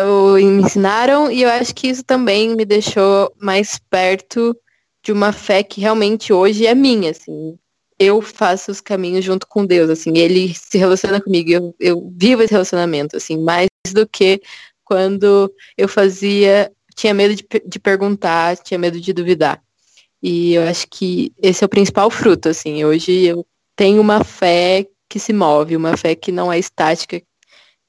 Ou 0.07 0.35
me 0.35 0.63
ensinaram, 0.63 1.31
e 1.31 1.43
eu 1.43 1.49
acho 1.49 1.75
que 1.75 1.89
isso 1.89 2.05
também 2.05 2.55
me 2.55 2.65
deixou 2.67 3.33
mais 3.41 3.81
perto 3.89 4.55
de 5.03 5.13
uma 5.13 5.33
fé 5.33 5.63
que 5.63 5.81
realmente 5.81 6.31
hoje 6.31 6.67
é 6.67 6.75
minha, 6.75 7.11
assim. 7.11 7.59
Eu 7.99 8.21
faço 8.21 8.71
os 8.71 8.81
caminhos 8.81 9.25
junto 9.25 9.47
com 9.47 9.65
Deus, 9.65 9.89
assim, 9.89 10.19
ele 10.19 10.55
se 10.55 10.77
relaciona 10.77 11.21
comigo, 11.23 11.51
eu, 11.51 11.75
eu 11.81 12.13
vivo 12.15 12.43
esse 12.43 12.53
relacionamento, 12.53 13.17
assim, 13.17 13.39
mais 13.43 13.69
do 13.93 14.07
que 14.07 14.43
quando 14.85 15.53
eu 15.77 15.89
fazia, 15.89 16.71
tinha 16.95 17.15
medo 17.15 17.35
de, 17.35 17.47
de 17.67 17.79
perguntar, 17.79 18.59
tinha 18.59 18.79
medo 18.79 19.01
de 19.01 19.13
duvidar. 19.13 19.63
E 20.23 20.55
eu 20.55 20.63
acho 20.65 20.87
que 20.89 21.33
esse 21.43 21.65
é 21.65 21.67
o 21.67 21.71
principal 21.71 22.11
fruto, 22.11 22.49
assim. 22.49 22.85
Hoje 22.85 23.25
eu 23.25 23.47
tenho 23.77 24.01
uma 24.01 24.23
fé 24.23 24.87
que 25.09 25.19
se 25.19 25.33
move, 25.33 25.77
uma 25.77 25.97
fé 25.97 26.15
que 26.15 26.31
não 26.31 26.53
é 26.53 26.59
estática 26.59 27.21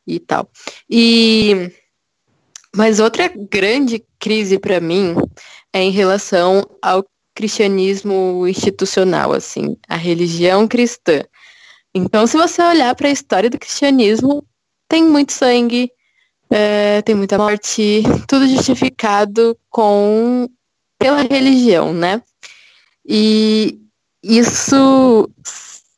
e 0.07 0.19
tal. 0.19 0.49
E 0.89 1.71
mas 2.75 2.99
outra 3.01 3.27
grande 3.27 4.03
crise 4.17 4.57
para 4.57 4.79
mim 4.79 5.15
é 5.73 5.81
em 5.81 5.91
relação 5.91 6.63
ao 6.81 7.05
cristianismo 7.35 8.47
institucional, 8.47 9.33
assim, 9.33 9.77
a 9.87 9.97
religião 9.97 10.67
cristã. 10.67 11.21
Então, 11.93 12.25
se 12.25 12.37
você 12.37 12.61
olhar 12.61 12.95
para 12.95 13.09
a 13.09 13.11
história 13.11 13.49
do 13.49 13.59
cristianismo, 13.59 14.45
tem 14.87 15.03
muito 15.03 15.33
sangue, 15.33 15.91
é, 16.49 17.01
tem 17.01 17.15
muita 17.15 17.37
morte, 17.37 18.03
tudo 18.27 18.47
justificado 18.47 19.57
com 19.69 20.47
pela 21.01 21.23
religião, 21.23 21.91
né? 21.93 22.21
E 23.03 23.79
isso 24.23 25.27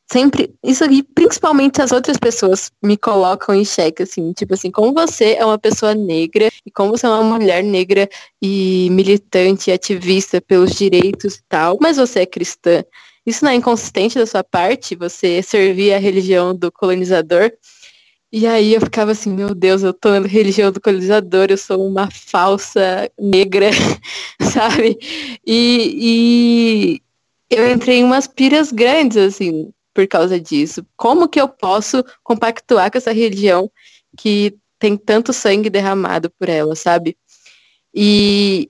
sempre, 0.09 0.53
isso 0.63 0.83
aqui, 0.83 1.03
principalmente 1.03 1.81
as 1.81 1.91
outras 1.91 2.17
pessoas 2.17 2.71
me 2.81 2.95
colocam 2.95 3.53
em 3.53 3.65
xeque, 3.65 4.03
assim, 4.03 4.31
tipo 4.31 4.53
assim, 4.53 4.71
como 4.71 4.93
você 4.93 5.33
é 5.33 5.45
uma 5.45 5.57
pessoa 5.57 5.93
negra 5.93 6.49
e 6.65 6.71
como 6.71 6.91
você 6.91 7.05
é 7.05 7.09
uma 7.09 7.37
mulher 7.37 7.63
negra 7.63 8.07
e 8.41 8.87
militante, 8.91 9.71
ativista 9.71 10.39
pelos 10.39 10.73
direitos 10.73 11.35
e 11.35 11.43
tal, 11.49 11.77
mas 11.81 11.97
você 11.97 12.21
é 12.21 12.25
cristã. 12.25 12.83
Isso 13.25 13.43
não 13.43 13.51
é 13.51 13.55
inconsistente 13.55 14.17
da 14.17 14.25
sua 14.25 14.43
parte, 14.43 14.95
você 14.95 15.41
servir 15.41 15.93
a 15.93 15.99
religião 15.99 16.55
do 16.55 16.71
colonizador? 16.71 17.51
E 18.35 18.47
aí 18.47 18.73
eu 18.73 18.81
ficava 18.81 19.11
assim, 19.11 19.31
meu 19.31 19.53
Deus, 19.53 19.83
eu 19.83 19.93
tô 19.93 20.09
na 20.19 20.27
religião 20.27 20.71
do 20.71 20.81
colonizador, 20.81 21.45
eu 21.51 21.57
sou 21.57 21.87
uma 21.87 22.09
falsa 22.09 23.07
negra, 23.15 23.69
sabe? 24.41 24.97
E, 25.45 26.97
e 26.97 27.01
eu 27.47 27.71
entrei 27.71 27.97
em 27.97 28.03
umas 28.03 28.25
piras 28.25 28.71
grandes, 28.71 29.17
assim, 29.17 29.71
por 29.93 30.07
causa 30.07 30.39
disso. 30.39 30.83
Como 30.97 31.29
que 31.29 31.39
eu 31.39 31.47
posso 31.47 32.03
compactuar 32.23 32.91
com 32.91 32.97
essa 32.97 33.13
religião 33.13 33.71
que 34.17 34.57
tem 34.79 34.97
tanto 34.97 35.31
sangue 35.31 35.69
derramado 35.69 36.31
por 36.31 36.49
ela, 36.49 36.75
sabe? 36.75 37.15
E 37.93 38.67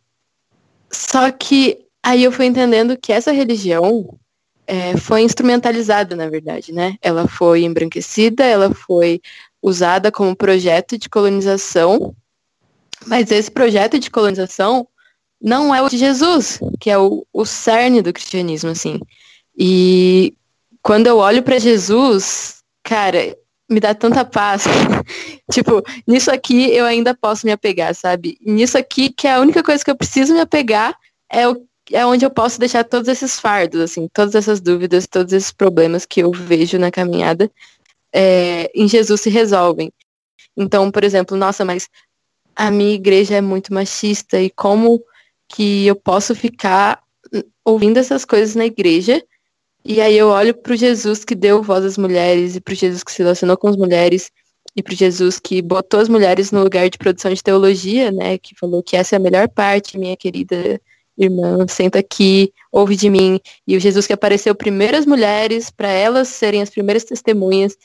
só 0.91 1.31
que 1.31 1.85
aí 2.03 2.21
eu 2.25 2.33
fui 2.33 2.47
entendendo 2.47 2.97
que 2.97 3.13
essa 3.13 3.31
religião 3.31 4.19
é, 4.67 4.97
foi 4.97 5.21
instrumentalizada, 5.21 6.17
na 6.17 6.29
verdade, 6.29 6.73
né? 6.73 6.97
Ela 7.01 7.29
foi 7.29 7.63
embranquecida, 7.63 8.43
ela 8.43 8.73
foi 8.73 9.21
usada 9.63 10.11
como 10.11 10.35
projeto 10.35 10.97
de 10.97 11.07
colonização, 11.07 12.13
mas 13.07 13.31
esse 13.31 13.49
projeto 13.49 13.97
de 13.97 14.11
colonização 14.11 14.85
não 15.41 15.73
é 15.73 15.81
o 15.81 15.89
de 15.89 15.97
Jesus, 15.97 16.59
que 16.81 16.89
é 16.89 16.97
o, 16.97 17.25
o 17.31 17.45
cerne 17.45 18.01
do 18.01 18.11
cristianismo, 18.11 18.69
assim. 18.69 18.99
E 19.57 20.35
quando 20.81 21.07
eu 21.07 21.17
olho 21.17 21.41
para 21.41 21.59
Jesus, 21.59 22.61
cara, 22.83 23.37
me 23.69 23.79
dá 23.79 23.95
tanta 23.95 24.25
paz. 24.25 24.65
tipo, 25.49 25.81
nisso 26.05 26.29
aqui 26.29 26.69
eu 26.71 26.85
ainda 26.85 27.15
posso 27.15 27.45
me 27.45 27.51
apegar, 27.51 27.95
sabe? 27.95 28.37
Nisso 28.45 28.77
aqui, 28.77 29.09
que 29.09 29.27
é 29.27 29.35
a 29.35 29.39
única 29.39 29.63
coisa 29.63 29.83
que 29.83 29.91
eu 29.91 29.97
preciso 29.97 30.33
me 30.33 30.41
apegar, 30.41 30.93
é, 31.31 31.47
o, 31.47 31.65
é 31.91 32.05
onde 32.05 32.25
eu 32.25 32.29
posso 32.29 32.59
deixar 32.59 32.83
todos 32.83 33.07
esses 33.07 33.39
fardos, 33.39 33.79
assim, 33.79 34.09
todas 34.13 34.35
essas 34.35 34.59
dúvidas, 34.59 35.07
todos 35.07 35.31
esses 35.31 35.51
problemas 35.51 36.05
que 36.05 36.21
eu 36.21 36.31
vejo 36.31 36.77
na 36.77 36.91
caminhada 36.91 37.49
é, 38.13 38.71
em 38.75 38.87
Jesus 38.87 39.21
se 39.21 39.29
resolvem. 39.29 39.91
Então, 40.55 40.91
por 40.91 41.03
exemplo, 41.03 41.35
nossa, 41.37 41.65
mas 41.65 41.89
a 42.55 42.69
minha 42.71 42.93
igreja 42.93 43.35
é 43.35 43.41
muito 43.41 43.73
machista 43.73 44.39
e 44.41 44.49
como 44.49 45.03
que 45.49 45.87
eu 45.87 45.95
posso 45.95 46.35
ficar 46.35 47.01
ouvindo 47.65 47.97
essas 47.97 48.25
coisas 48.25 48.55
na 48.55 48.65
igreja 48.65 49.23
E 49.85 50.01
aí 50.01 50.17
eu 50.17 50.29
olho 50.29 50.53
pro 50.53 50.75
Jesus 50.75 51.25
que 51.25 51.35
deu 51.35 51.61
voz 51.61 51.83
às 51.85 51.97
mulheres, 51.97 52.55
e 52.55 52.61
pro 52.61 52.73
Jesus 52.75 53.03
que 53.03 53.11
se 53.11 53.19
relacionou 53.21 53.57
com 53.57 53.67
as 53.67 53.75
mulheres, 53.75 54.31
e 54.75 54.83
pro 54.83 54.95
Jesus 54.95 55.39
que 55.39 55.61
botou 55.61 55.99
as 55.99 56.09
mulheres 56.09 56.51
no 56.51 56.63
lugar 56.63 56.89
de 56.89 56.97
produção 56.97 57.33
de 57.33 57.43
teologia, 57.43 58.11
né? 58.11 58.37
Que 58.37 58.55
falou 58.57 58.81
que 58.83 58.95
essa 58.95 59.15
é 59.15 59.17
a 59.17 59.19
melhor 59.19 59.49
parte, 59.49 59.97
minha 59.97 60.17
querida 60.17 60.81
irmã, 61.17 61.65
senta 61.67 61.99
aqui, 61.99 62.53
ouve 62.71 62.95
de 62.95 63.09
mim. 63.09 63.39
E 63.67 63.77
o 63.77 63.79
Jesus 63.79 64.07
que 64.07 64.13
apareceu 64.13 64.55
primeiro 64.55 64.97
às 64.97 65.05
mulheres, 65.05 65.69
para 65.71 65.89
elas 65.89 66.29
serem 66.29 66.61
as 66.61 66.69
primeiras 66.69 67.03
testemunhas 67.03 67.77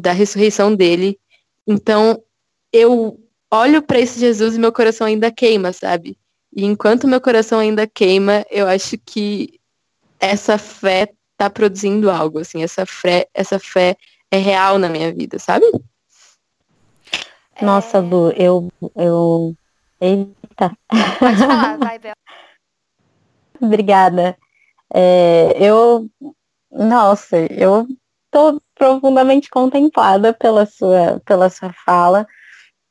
da 0.00 0.12
ressurreição 0.12 0.74
dele. 0.74 1.18
Então, 1.66 2.22
eu 2.72 3.18
olho 3.50 3.82
para 3.82 4.00
esse 4.00 4.18
Jesus 4.18 4.56
e 4.56 4.58
meu 4.58 4.72
coração 4.72 5.06
ainda 5.06 5.30
queima, 5.30 5.72
sabe? 5.72 6.18
E 6.54 6.64
enquanto 6.64 7.08
meu 7.08 7.20
coração 7.20 7.58
ainda 7.58 7.86
queima, 7.86 8.44
eu 8.50 8.66
acho 8.66 8.96
que 8.98 9.60
essa 10.20 10.58
fé 10.58 11.12
tá 11.36 11.50
produzindo 11.50 12.10
algo, 12.10 12.38
assim, 12.38 12.62
essa 12.62 12.86
fé, 12.86 13.28
essa 13.34 13.58
fé 13.58 13.96
é 14.30 14.38
real 14.38 14.78
na 14.78 14.88
minha 14.88 15.12
vida, 15.12 15.38
sabe? 15.38 15.66
Nossa, 17.60 18.00
Lu, 18.00 18.30
eu, 18.32 18.72
eu. 18.96 19.54
Eita. 20.00 20.76
Pode 21.18 21.36
falar, 21.36 21.78
vai, 21.78 21.98
Bel. 21.98 22.14
Obrigada. 23.60 24.36
É, 24.92 25.56
eu, 25.60 26.08
nossa, 26.70 27.36
eu 27.52 27.86
tô 28.34 28.60
profundamente 28.74 29.48
contemplada 29.48 30.32
pela 30.34 30.66
sua, 30.66 31.22
pela 31.24 31.48
sua 31.48 31.72
fala. 31.86 32.26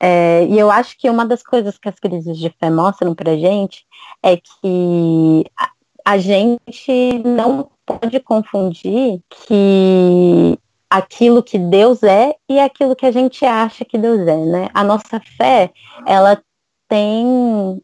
É, 0.02 0.46
e 0.46 0.58
eu 0.58 0.72
acho 0.72 0.98
que 0.98 1.10
uma 1.10 1.26
das 1.26 1.44
coisas 1.44 1.78
que 1.78 1.90
as 1.90 2.00
crises 2.00 2.38
de 2.38 2.50
fé 2.50 2.70
mostram 2.70 3.14
pra 3.14 3.36
gente 3.36 3.86
é 4.24 4.38
que 4.38 5.46
a, 5.60 5.70
a 6.06 6.18
gente 6.18 7.22
não 7.26 7.70
pode 7.86 8.20
confundir 8.22 9.22
que 9.30 10.58
aquilo 10.90 11.44
que 11.44 11.58
Deus 11.58 12.04
é 12.04 12.34
e 12.50 12.60
aquilo 12.60 12.96
que 12.96 13.06
a 13.06 13.12
gente 13.12 13.46
acha 13.46 13.84
que 13.84 13.98
Deus 13.98 14.26
é, 14.26 14.38
né? 14.46 14.70
A 14.74 14.84
nossa 14.84 15.20
fé, 15.38 15.72
ela 16.06 16.42
tem 16.88 17.82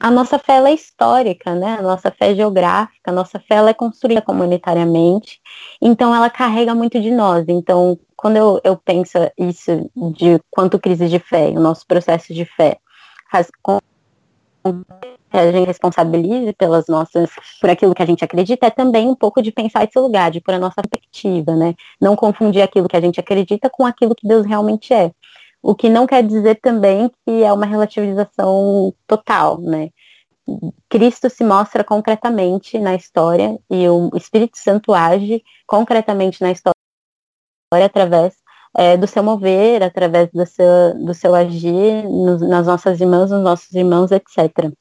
a 0.00 0.10
nossa 0.10 0.38
fé 0.38 0.58
é 0.62 0.72
histórica, 0.72 1.54
né? 1.54 1.76
A 1.78 1.82
nossa 1.82 2.10
fé 2.10 2.30
é 2.30 2.34
geográfica, 2.34 3.10
a 3.10 3.12
nossa 3.12 3.38
fé 3.40 3.56
é 3.56 3.74
construída 3.74 4.22
comunitariamente, 4.22 5.40
então 5.82 6.14
ela 6.14 6.30
carrega 6.30 6.74
muito 6.74 7.00
de 7.00 7.10
nós. 7.10 7.44
Então, 7.48 7.98
quando 8.16 8.36
eu, 8.36 8.60
eu 8.64 8.76
penso 8.76 9.18
isso 9.36 9.90
de 10.14 10.40
quanto 10.50 10.78
crise 10.78 11.08
de 11.08 11.18
fé, 11.18 11.48
o 11.50 11.60
nosso 11.60 11.86
processo 11.86 12.32
de 12.32 12.44
fé 12.44 12.78
faz 13.30 13.50
com 13.62 13.78
que 15.30 15.36
a 15.36 15.52
gente 15.52 15.66
responsabilize 15.66 16.52
pelas 16.54 16.86
nossas, 16.88 17.30
por 17.60 17.68
aquilo 17.68 17.94
que 17.94 18.02
a 18.02 18.06
gente 18.06 18.24
acredita, 18.24 18.66
é 18.66 18.70
também 18.70 19.08
um 19.08 19.14
pouco 19.14 19.42
de 19.42 19.52
pensar 19.52 19.84
esse 19.84 19.98
lugar, 19.98 20.30
de 20.30 20.40
por 20.40 20.54
a 20.54 20.58
nossa 20.58 20.80
perspectiva, 20.82 21.54
né? 21.54 21.74
Não 22.00 22.16
confundir 22.16 22.62
aquilo 22.62 22.88
que 22.88 22.96
a 22.96 23.00
gente 23.00 23.20
acredita 23.20 23.68
com 23.70 23.84
aquilo 23.84 24.14
que 24.14 24.26
Deus 24.26 24.46
realmente 24.46 24.92
é. 24.94 25.12
O 25.62 25.74
que 25.74 25.88
não 25.88 26.06
quer 26.06 26.22
dizer 26.22 26.60
também 26.60 27.10
que 27.26 27.42
é 27.42 27.52
uma 27.52 27.66
relativização 27.66 28.94
total, 29.06 29.60
né? 29.60 29.90
Cristo 30.88 31.28
se 31.28 31.44
mostra 31.44 31.84
concretamente 31.84 32.78
na 32.78 32.94
história 32.94 33.58
e 33.70 33.86
o 33.88 34.10
Espírito 34.16 34.56
Santo 34.56 34.94
age 34.94 35.42
concretamente 35.66 36.40
na 36.40 36.50
história 36.50 36.74
através 37.84 38.34
é, 38.76 38.96
do 38.96 39.06
seu 39.06 39.22
mover, 39.22 39.82
através 39.82 40.30
do 40.30 40.46
seu, 40.46 41.04
do 41.04 41.12
seu 41.12 41.34
agir 41.34 42.04
nos, 42.04 42.40
nas 42.40 42.66
nossas 42.66 43.00
irmãs, 43.00 43.30
nos 43.30 43.42
nossos 43.42 43.72
irmãos, 43.72 44.10
etc. 44.10 44.72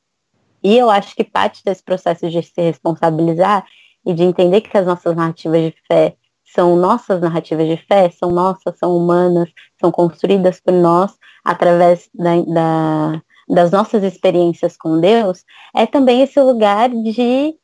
E 0.64 0.78
eu 0.78 0.90
acho 0.90 1.16
que 1.16 1.24
parte 1.24 1.64
desse 1.64 1.84
processo 1.84 2.30
de 2.30 2.42
se 2.42 2.62
responsabilizar 2.62 3.66
e 4.06 4.14
de 4.14 4.24
entender 4.24 4.62
que 4.62 4.78
as 4.78 4.86
nossas 4.86 5.16
narrativas 5.16 5.62
de 5.62 5.76
fé 5.88 6.16
são 6.54 6.76
nossas 6.76 7.22
narrativas 7.22 7.68
de 7.68 7.78
fé, 7.78 8.10
são 8.10 8.32
nossas, 8.32 8.78
são 8.78 8.96
humanas, 8.96 9.50
são 9.80 9.92
construídas 9.92 10.60
por 10.60 10.74
nós 10.74 11.18
através 11.44 12.10
da, 12.14 12.42
da, 12.42 13.22
das 13.48 13.72
nossas 13.72 14.04
experiências 14.04 14.78
com 14.78 15.00
Deus, 15.00 15.44
é 15.76 15.86
também 15.86 16.22
esse 16.22 16.40
lugar 16.40 16.90
de 16.90 17.56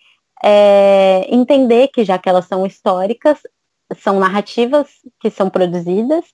é, 0.43 1.27
entender 1.33 1.87
que 1.87 2.03
já 2.03 2.17
que 2.17 2.27
elas 2.27 2.45
são 2.45 2.65
históricas, 2.65 3.39
são 3.97 4.19
narrativas 4.19 4.87
que 5.19 5.29
são 5.29 5.49
produzidas 5.49 6.25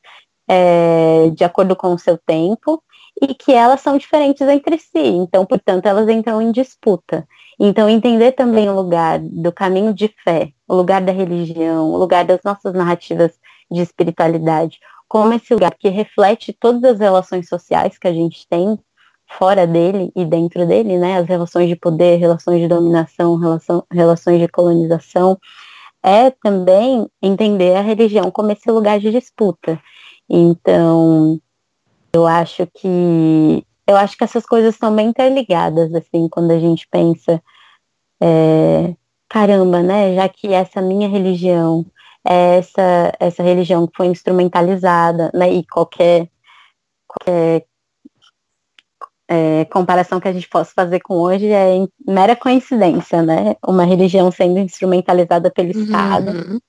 é, 0.48 1.30
de 1.30 1.44
acordo 1.44 1.76
com 1.76 1.94
o 1.94 2.00
seu 2.00 2.18
tempo 2.18 2.82
e 3.22 3.34
que 3.34 3.52
elas 3.52 3.82
são 3.82 3.98
diferentes 3.98 4.48
entre 4.48 4.78
si. 4.78 5.00
Então, 5.00 5.46
portanto, 5.46 5.86
elas 5.86 6.08
entram 6.10 6.42
em 6.42 6.52
disputa. 6.52 7.28
Então, 7.60 7.90
entender 7.90 8.32
também 8.32 8.70
o 8.70 8.76
lugar 8.76 9.20
do 9.20 9.52
caminho 9.52 9.94
de 9.94 10.14
fé, 10.24 10.52
o 10.68 10.76
lugar 10.76 11.02
da 11.02 11.12
religião, 11.12 11.92
o 11.92 11.98
lugar 11.98 12.24
das 12.24 12.40
nossas 12.44 12.74
narrativas 12.74 13.34
de 13.70 13.82
espiritualidade, 13.82 14.80
como 15.08 15.34
esse 15.34 15.54
lugar 15.54 15.76
que 15.78 15.90
reflete 15.90 16.54
todas 16.54 16.84
as 16.84 17.00
relações 17.00 17.50
sociais 17.50 17.98
que 17.98 18.08
a 18.08 18.14
gente 18.14 18.48
tem 18.48 18.80
fora 19.28 19.68
dele 19.68 20.12
e 20.16 20.26
dentro 20.26 20.66
dele, 20.66 20.98
né? 20.98 21.18
As 21.18 21.28
relações 21.28 21.68
de 21.68 21.76
poder, 21.76 22.18
relações 22.18 22.62
de 22.62 22.68
dominação, 22.68 23.36
relação, 23.36 23.84
relações 23.92 24.40
de 24.40 24.48
colonização, 24.48 25.38
é 26.02 26.32
também 26.32 27.08
entender 27.22 27.76
a 27.76 27.82
religião 27.82 28.32
como 28.32 28.52
esse 28.52 28.72
lugar 28.72 29.00
de 29.00 29.12
disputa. 29.12 29.80
Então, 30.30 31.40
eu 32.14 32.26
acho 32.28 32.68
que 32.68 33.66
eu 33.88 33.98
acho 33.98 34.16
que 34.16 34.24
essas 34.24 34.46
coisas 34.46 34.76
estão 34.76 34.96
bem 34.96 35.08
interligadas, 35.08 35.92
assim, 35.96 36.30
quando 36.30 36.52
a 36.52 36.60
gente 36.60 36.88
pensa, 36.92 37.42
é, 38.22 38.96
caramba, 39.28 39.82
né, 39.82 40.14
já 40.14 40.30
que 40.30 40.54
essa 40.54 40.80
minha 40.80 41.08
religião 41.08 41.84
é 42.24 42.58
essa, 42.58 43.12
essa 43.20 43.42
religião 43.42 43.88
que 43.88 43.98
foi 43.98 44.06
instrumentalizada, 44.08 45.32
né, 45.34 45.52
e 45.52 45.66
qualquer, 45.66 46.30
qualquer 47.08 47.66
é, 49.28 49.66
comparação 49.66 50.20
que 50.20 50.28
a 50.28 50.34
gente 50.34 50.48
possa 50.48 50.72
fazer 50.76 51.00
com 51.00 51.16
hoje 51.16 51.48
é 51.48 51.88
mera 52.08 52.36
coincidência, 52.36 53.24
né, 53.24 53.56
uma 53.66 53.86
religião 53.86 54.32
sendo 54.32 54.60
instrumentalizada 54.60 55.50
pelo 55.50 55.76
uhum. 55.76 55.84
Estado 55.84 56.62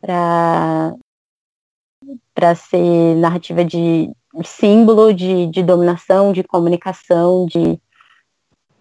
para 0.00 0.94
para 2.34 2.54
ser 2.54 3.14
narrativa 3.16 3.64
de, 3.64 4.10
símbolo 4.44 5.12
de, 5.12 5.46
de 5.46 5.62
dominação, 5.62 6.32
de 6.32 6.42
comunicação, 6.42 7.46
de, 7.46 7.78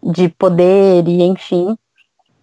de 0.02 0.30
poder 0.30 1.08
e 1.08 1.24
enfim. 1.24 1.78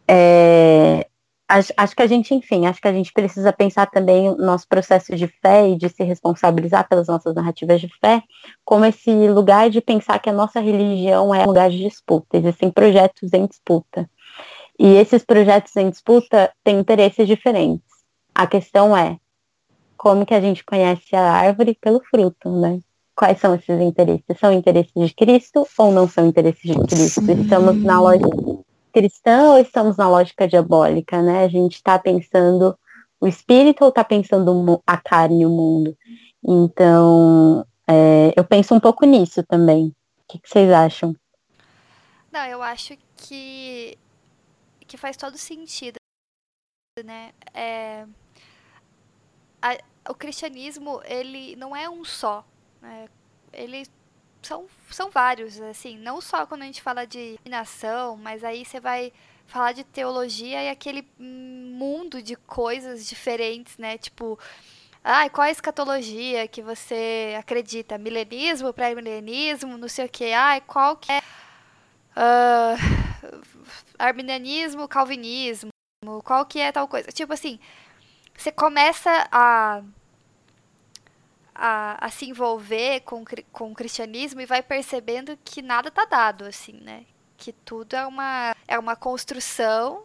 É, 0.07 1.07
acho, 1.49 1.73
acho, 1.77 1.97
que 1.97 2.03
a 2.03 2.07
gente, 2.07 2.35
enfim, 2.35 2.67
acho 2.67 2.81
que 2.81 2.89
a 2.89 2.93
gente 2.93 3.13
precisa 3.13 3.53
pensar 3.53 3.87
também 3.87 4.29
o 4.29 4.37
nosso 4.37 4.69
processo 4.69 5.15
de 5.17 5.27
fé 5.27 5.71
e 5.71 5.77
de 5.77 5.89
se 5.89 6.03
responsabilizar 6.03 6.89
pelas 6.89 7.09
nossas 7.09 7.35
narrativas 7.35 7.81
de 7.81 7.89
fé, 8.01 8.23
como 8.65 8.85
esse 8.85 9.11
lugar 9.29 9.71
de 9.71 9.81
pensar 9.81 10.19
que 10.19 10.29
a 10.31 10.33
nossa 10.33 10.61
religião 10.61 11.35
é 11.35 11.43
um 11.43 11.47
lugar 11.47 11.71
de 11.71 11.79
disputa. 11.79 12.37
Existem 12.37 12.71
projetos 12.71 13.33
em 13.33 13.47
disputa. 13.47 14.09
E 14.79 14.95
esses 14.95 15.25
projetos 15.25 15.75
em 15.77 15.91
disputa 15.91 16.53
têm 16.63 16.79
interesses 16.79 17.27
diferentes. 17.27 17.83
A 18.35 18.47
questão 18.47 18.97
é 18.97 19.19
como 19.97 20.25
que 20.25 20.33
a 20.33 20.41
gente 20.41 20.65
conhece 20.65 21.17
a 21.17 21.33
árvore 21.33 21.77
pelo 21.81 22.01
fruto, 22.09 22.49
né? 22.49 22.79
Quais 23.19 23.41
são 23.41 23.57
esses 23.57 23.81
interesses? 23.81 24.39
São 24.39 24.53
interesses 24.53 24.93
de 24.95 25.13
Cristo 25.13 25.67
ou 25.77 25.91
não 25.91 26.09
são 26.09 26.25
interesses 26.25 26.63
de 26.63 26.79
Cristo? 26.87 27.21
Sim. 27.21 27.43
Estamos 27.43 27.77
na 27.83 28.01
lógica 28.01 28.29
cristã 28.93 29.51
ou 29.51 29.59
estamos 29.59 29.97
na 29.97 30.09
lógica 30.09 30.47
diabólica, 30.47 31.21
né? 31.21 31.43
A 31.43 31.49
gente 31.49 31.75
está 31.75 31.99
pensando 31.99 32.79
o 33.21 33.27
espírito 33.27 33.83
ou 33.83 33.89
está 33.89 34.05
pensando 34.05 34.81
a 34.87 34.97
carne, 34.97 35.45
o 35.45 35.51
mundo? 35.51 35.99
Então, 36.47 37.67
é, 37.89 38.33
eu 38.37 38.45
penso 38.45 38.73
um 38.73 38.79
pouco 38.79 39.05
nisso 39.05 39.43
também. 39.43 39.89
O 39.89 39.95
que, 40.29 40.39
que 40.39 40.49
vocês 40.49 40.71
acham? 40.71 41.13
Não, 42.31 42.45
eu 42.45 42.63
acho 42.63 42.97
que, 43.17 43.99
que 44.87 44.97
faz 44.97 45.17
todo 45.17 45.37
sentido, 45.37 45.97
né? 47.05 47.33
É, 47.53 48.07
a, 49.61 49.77
o 50.09 50.15
cristianismo, 50.15 51.01
ele 51.05 51.57
não 51.57 51.75
é 51.75 51.91
um 51.91 52.05
só, 52.05 52.45
é, 52.83 53.09
eles 53.53 53.91
são, 54.43 54.67
são 54.91 55.11
vários, 55.11 55.61
assim, 55.61 55.99
não 55.99 56.21
só 56.21 56.47
quando 56.47 56.63
a 56.63 56.67
gente 56.67 56.83
fala 56.83 57.07
de 57.07 57.39
nação, 57.45 58.17
mas 58.17 58.45
aí 58.45 58.65
você 58.65 58.81
vai 58.81 59.13
falar 59.47 59.73
de 59.73 59.83
teologia 59.83 60.63
e 60.63 60.69
aquele 60.69 61.09
mundo 61.19 62.23
de 62.23 62.37
coisas 62.37 63.07
diferentes, 63.07 63.79
né? 63.79 63.99
Tipo, 63.99 64.39
ai, 65.03 65.31
qual 65.31 65.47
é 65.47 65.49
a 65.49 65.53
escatologia 65.53 66.47
que 66.47 66.63
você 66.63 67.35
acredita? 67.39 67.99
Milenismo, 67.99 68.73
pré-milenismo, 68.73 69.79
não 69.79 69.89
sei 69.89 70.05
o 70.05 70.09
que. 70.09 70.33
Ai, 70.33 70.61
qual 70.61 70.97
que 70.97 71.11
é 71.11 71.19
uh, 71.19 72.77
arminianismo, 73.99 74.87
calvinismo, 74.87 75.71
qual 76.25 76.45
que 76.45 76.61
é 76.61 76.71
tal 76.71 76.87
coisa? 76.87 77.11
Tipo 77.11 77.33
assim, 77.33 77.59
você 78.37 78.53
começa 78.53 79.27
a 79.33 79.83
a, 81.59 82.07
a 82.07 82.09
se 82.09 82.27
envolver 82.27 83.01
com, 83.01 83.25
com 83.51 83.73
o 83.73 83.75
cristianismo 83.75 84.41
e 84.41 84.47
vai 84.47 84.63
percebendo 84.63 85.37
que 85.45 85.61
nada 85.61 85.91
tá 85.91 86.05
dado, 86.05 86.45
assim, 86.45 86.75
né? 86.75 87.05
Que 87.37 87.53
tudo 87.53 87.97
é 87.97 88.07
uma, 88.07 88.55
é 88.69 88.79
uma 88.79 88.95
construção 88.95 90.05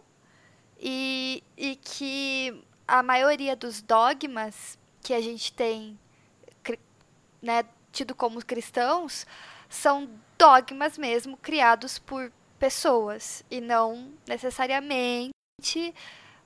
e, 0.80 1.44
e 1.56 1.76
que 1.76 2.60
a 2.86 3.02
maioria 3.02 3.54
dos 3.54 3.80
dogmas 3.80 4.76
que 5.00 5.14
a 5.14 5.20
gente 5.20 5.52
tem 5.52 5.98
né, 7.40 7.64
tido 7.92 8.14
como 8.14 8.44
cristãos 8.44 9.26
são 9.68 10.08
dogmas 10.36 10.98
mesmo 10.98 11.36
criados 11.36 11.98
por 11.98 12.32
pessoas 12.58 13.44
e 13.50 13.60
não 13.60 14.12
necessariamente 14.26 15.30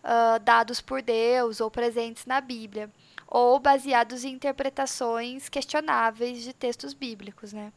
uh, 0.02 0.38
dados 0.42 0.80
por 0.80 1.00
Deus 1.00 1.60
ou 1.60 1.70
presentes 1.70 2.26
na 2.26 2.40
Bíblia 2.40 2.90
ou 3.28 3.60
baseados 3.60 4.24
em 4.24 4.32
interpretações 4.32 5.48
questionáveis 5.48 6.42
de 6.42 6.52
textos 6.52 6.94
bíblicos, 6.94 7.52
né? 7.52 7.72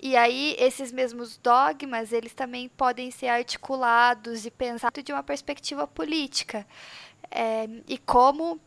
E 0.00 0.16
aí 0.16 0.54
esses 0.58 0.92
mesmos 0.92 1.38
dogmas, 1.38 2.12
eles 2.12 2.34
também 2.34 2.68
podem 2.68 3.10
ser 3.10 3.28
articulados 3.28 4.44
e 4.44 4.50
pensados 4.50 5.02
de 5.02 5.12
uma 5.12 5.22
perspectiva 5.22 5.86
política. 5.86 6.66
É, 7.30 7.66
e 7.88 7.96
como 7.96 8.60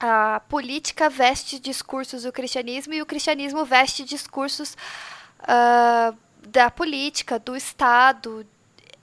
a 0.00 0.40
política 0.48 1.10
veste 1.10 1.60
discursos 1.60 2.22
do 2.22 2.32
cristianismo 2.32 2.94
e 2.94 3.02
o 3.02 3.06
cristianismo 3.06 3.64
veste 3.64 4.02
discursos 4.02 4.74
uh, 5.42 6.16
da 6.48 6.70
política, 6.70 7.38
do 7.38 7.54
Estado. 7.54 8.46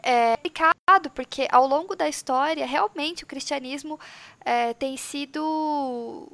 É 0.03 0.37
complicado, 0.37 1.09
porque 1.13 1.47
ao 1.51 1.67
longo 1.67 1.95
da 1.95 2.07
história, 2.07 2.65
realmente 2.65 3.23
o 3.23 3.27
cristianismo 3.27 3.99
é, 4.43 4.73
tem 4.73 4.97
sido 4.97 6.31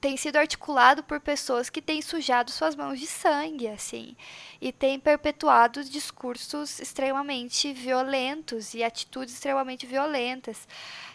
tem 0.00 0.16
sido 0.16 0.34
articulado 0.34 1.04
por 1.04 1.20
pessoas 1.20 1.70
que 1.70 1.80
têm 1.80 2.02
sujado 2.02 2.50
suas 2.50 2.74
mãos 2.74 2.98
de 2.98 3.06
sangue, 3.06 3.68
assim, 3.68 4.16
e 4.60 4.72
têm 4.72 4.98
perpetuado 4.98 5.84
discursos 5.84 6.80
extremamente 6.80 7.72
violentos 7.72 8.74
e 8.74 8.82
atitudes 8.82 9.32
extremamente 9.32 9.86
violentas. 9.86 10.66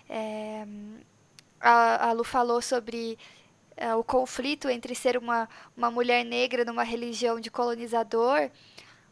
É, 0.10 0.66
a, 1.60 2.08
a 2.08 2.12
Lu 2.14 2.24
falou 2.24 2.62
sobre 2.62 3.20
é, 3.76 3.94
o 3.94 4.06
conflito 4.06 4.70
entre 4.70 4.96
ser 4.96 5.18
uma, 5.18 5.50
uma 5.76 5.92
mulher 5.92 6.24
negra 6.24 6.64
numa 6.64 6.84
religião 6.84 7.42
de 7.42 7.52
colonizador, 7.52 8.50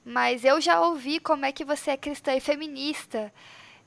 mas 0.06 0.45
eu 0.45 0.62
já 0.62 0.80
ouvi 0.80 1.20
como 1.20 1.45
é 1.45 1.51
que 1.51 1.66
você 1.66 1.91
é 1.91 1.97
cristã 1.97 2.36
e 2.36 2.39
feminista. 2.39 3.34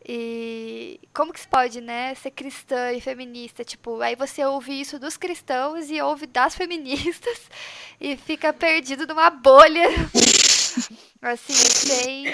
E 0.05 1.01
como 1.14 1.33
que 1.33 1.41
se 1.41 1.47
pode, 1.49 1.81
né, 1.81 2.14
ser 2.14 2.31
cristã 2.33 2.93
e 2.93 3.01
feminista? 3.01 3.64
Tipo, 3.64 4.01
aí 4.01 4.16
você 4.16 4.45
ouve 4.45 4.81
isso 4.81 4.99
dos 4.99 5.16
cristãos 5.16 5.91
e 5.91 6.01
ouve 6.01 6.27
das 6.27 6.57
feministas 6.57 7.49
e 8.01 8.16
fica 8.16 8.53
perdido 8.53 9.07
numa 9.07 9.31
bolha. 9.31 9.89
assim, 11.21 11.53
sem, 11.53 12.27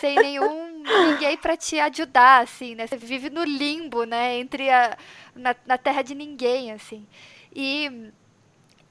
sem 0.00 0.14
nenhum 0.16 0.82
ninguém 0.82 1.36
para 1.36 1.56
te 1.56 1.78
ajudar, 1.80 2.42
assim, 2.42 2.74
né? 2.74 2.86
Você 2.86 2.96
vive 2.96 3.28
no 3.28 3.44
limbo, 3.44 4.04
né, 4.04 4.38
entre 4.38 4.70
a 4.70 4.96
na, 5.34 5.54
na 5.66 5.78
terra 5.78 6.02
de 6.02 6.14
ninguém, 6.14 6.72
assim. 6.72 7.06
E 7.54 8.10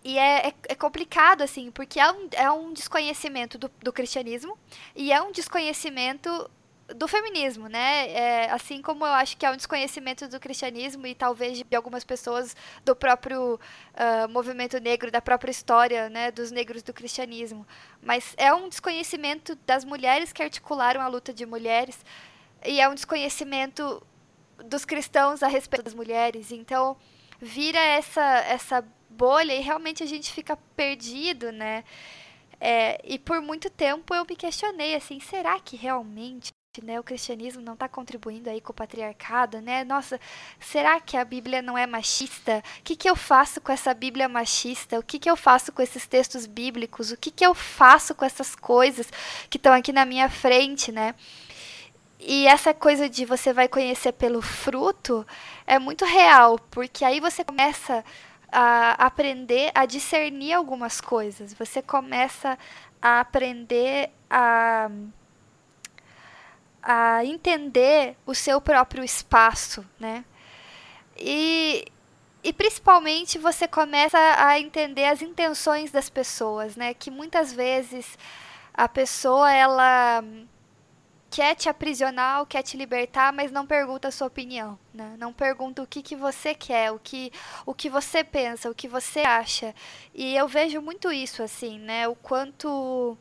e 0.07 0.17
é, 0.17 0.47
é, 0.47 0.53
é, 0.69 0.75
complicado, 0.75 1.41
assim, 1.41 1.69
porque 1.69 1.99
é 1.99 2.09
um, 2.09 2.29
é 2.31 2.49
um 2.49 2.71
desconhecimento 2.71 3.57
do, 3.57 3.69
do 3.83 3.91
cristianismo 3.91 4.57
e 4.95 5.11
é 5.11 5.21
um 5.21 5.33
desconhecimento 5.33 6.49
do 6.95 7.09
feminismo, 7.09 7.67
né? 7.67 8.09
É, 8.11 8.49
assim 8.49 8.81
como 8.81 9.05
eu 9.05 9.11
acho 9.11 9.35
que 9.35 9.45
é 9.45 9.51
um 9.51 9.57
desconhecimento 9.57 10.25
do 10.29 10.39
cristianismo 10.39 11.05
e 11.05 11.13
talvez 11.13 11.61
de 11.61 11.75
algumas 11.75 12.05
pessoas 12.05 12.55
do 12.85 12.95
próprio 12.95 13.55
uh, 13.55 14.29
movimento 14.29 14.79
negro, 14.79 15.11
da 15.11 15.21
própria 15.21 15.51
história, 15.51 16.09
né, 16.09 16.31
dos 16.31 16.51
negros 16.51 16.81
do 16.81 16.93
cristianismo. 16.93 17.67
Mas 18.01 18.33
é 18.37 18.53
um 18.53 18.69
desconhecimento 18.69 19.57
das 19.65 19.83
mulheres 19.83 20.31
que 20.31 20.41
articularam 20.41 21.01
a 21.01 21.09
luta 21.09 21.33
de 21.33 21.45
mulheres 21.45 21.99
e 22.65 22.79
é 22.79 22.87
um 22.87 22.95
desconhecimento 22.95 24.01
dos 24.63 24.85
cristãos 24.85 25.43
a 25.43 25.47
respeito 25.47 25.83
das 25.83 25.93
mulheres. 25.93 26.53
Então 26.53 26.95
vira 27.41 27.77
essa 27.77 28.23
essa 28.47 28.96
bolha 29.09 29.53
e 29.53 29.61
realmente 29.61 30.03
a 30.03 30.05
gente 30.05 30.31
fica 30.31 30.57
perdido, 30.75 31.51
né? 31.51 31.83
É, 32.59 32.99
e 33.03 33.19
por 33.19 33.41
muito 33.41 33.69
tempo 33.69 34.15
eu 34.15 34.25
me 34.27 34.35
questionei 34.35 34.95
assim, 34.95 35.19
será 35.19 35.59
que 35.59 35.75
realmente 35.75 36.51
né, 36.83 36.99
o 36.99 37.03
cristianismo 37.03 37.61
não 37.61 37.73
está 37.73 37.87
contribuindo 37.87 38.49
aí 38.49 38.61
com 38.61 38.71
o 38.71 38.75
patriarcado, 38.75 39.61
né? 39.61 39.83
Nossa, 39.83 40.19
será 40.59 40.99
que 40.99 41.17
a 41.17 41.25
Bíblia 41.25 41.61
não 41.61 41.77
é 41.77 41.87
machista? 41.87 42.63
O 42.79 42.83
que, 42.83 42.95
que 42.95 43.09
eu 43.09 43.15
faço 43.15 43.59
com 43.61 43.71
essa 43.71 43.93
Bíblia 43.93 44.29
machista? 44.29 44.99
O 44.99 45.03
que, 45.03 45.19
que 45.19 45.29
eu 45.29 45.35
faço 45.35 45.71
com 45.71 45.81
esses 45.81 46.05
textos 46.05 46.45
bíblicos? 46.45 47.11
O 47.11 47.17
que, 47.17 47.31
que 47.31 47.45
eu 47.45 47.53
faço 47.53 48.13
com 48.13 48.25
essas 48.25 48.55
coisas 48.55 49.11
que 49.49 49.57
estão 49.57 49.73
aqui 49.73 49.91
na 49.91 50.05
minha 50.05 50.29
frente, 50.29 50.91
né? 50.91 51.15
E 52.19 52.47
essa 52.47 52.73
coisa 52.73 53.07
de 53.07 53.25
você 53.25 53.53
vai 53.53 53.67
conhecer 53.67 54.11
pelo 54.11 54.41
fruto 54.41 55.25
é 55.65 55.77
muito 55.77 56.03
real, 56.03 56.57
porque 56.71 57.05
aí 57.05 57.19
você 57.19 57.43
começa 57.43 57.99
a 57.99 58.03
aprender 58.51 59.71
a 59.75 59.85
discernir 59.85 60.53
algumas 60.53 61.01
coisas. 61.01 61.53
Você 61.53 61.81
começa 61.81 62.57
a 63.01 63.19
aprender 63.19 64.09
a 64.29 64.89
a 66.81 67.25
entender 67.25 68.15
o 68.25 68.33
seu 68.33 68.61
próprio 68.61 69.03
espaço, 69.03 69.85
né? 69.99 70.23
E, 71.17 71.85
e 72.41 72.53
principalmente 72.53 73.37
você 73.37 73.67
começa 73.67 74.17
a 74.17 74.57
entender 74.57 75.03
as 75.03 75.21
intenções 75.21 75.91
das 75.91 76.09
pessoas, 76.09 76.77
né? 76.77 76.93
Que 76.93 77.11
muitas 77.11 77.51
vezes 77.51 78.17
a 78.73 78.87
pessoa 78.87 79.51
ela 79.51 80.23
quer 81.37 81.53
te 81.53 81.69
aprisionar 81.69 82.39
ou 82.39 82.47
quer 82.47 82.63
te 82.63 82.75
libertar, 82.75 83.31
mas 83.31 83.51
não 83.51 83.63
pergunta 83.63 84.07
a 84.07 84.11
sua 84.11 84.25
opinião, 84.25 84.75
né? 84.91 85.15
Não 85.19 85.31
pergunta 85.31 85.83
o 85.83 85.85
que, 85.85 86.01
que 86.01 86.15
você 86.15 86.55
quer, 86.55 86.91
o 86.91 86.97
que, 86.97 87.31
o 87.63 87.75
que 87.75 87.91
você 87.91 88.23
pensa, 88.23 88.71
o 88.71 88.73
que 88.73 88.87
você 88.87 89.19
acha. 89.19 89.75
E 90.15 90.35
eu 90.35 90.47
vejo 90.47 90.81
muito 90.81 91.11
isso, 91.11 91.43
assim, 91.43 91.77
né? 91.77 92.07
O 92.07 92.15
quanto, 92.15 93.15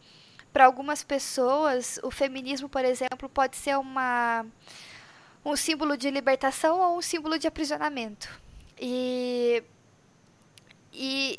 para 0.51 0.65
algumas 0.65 1.05
pessoas, 1.05 2.01
o 2.03 2.11
feminismo, 2.11 2.71
por 2.71 2.87
exemplo, 2.87 3.29
pode 3.29 3.55
ser 3.55 3.77
uma, 3.77 4.47
um 5.45 5.55
símbolo 5.55 5.95
de 5.95 6.11
libertação 6.11 6.81
ou 6.81 6.97
um 6.97 7.03
símbolo 7.03 7.39
de 7.39 7.47
aprisionamento. 7.47 8.31
E, 8.81 9.63
e, 10.91 11.39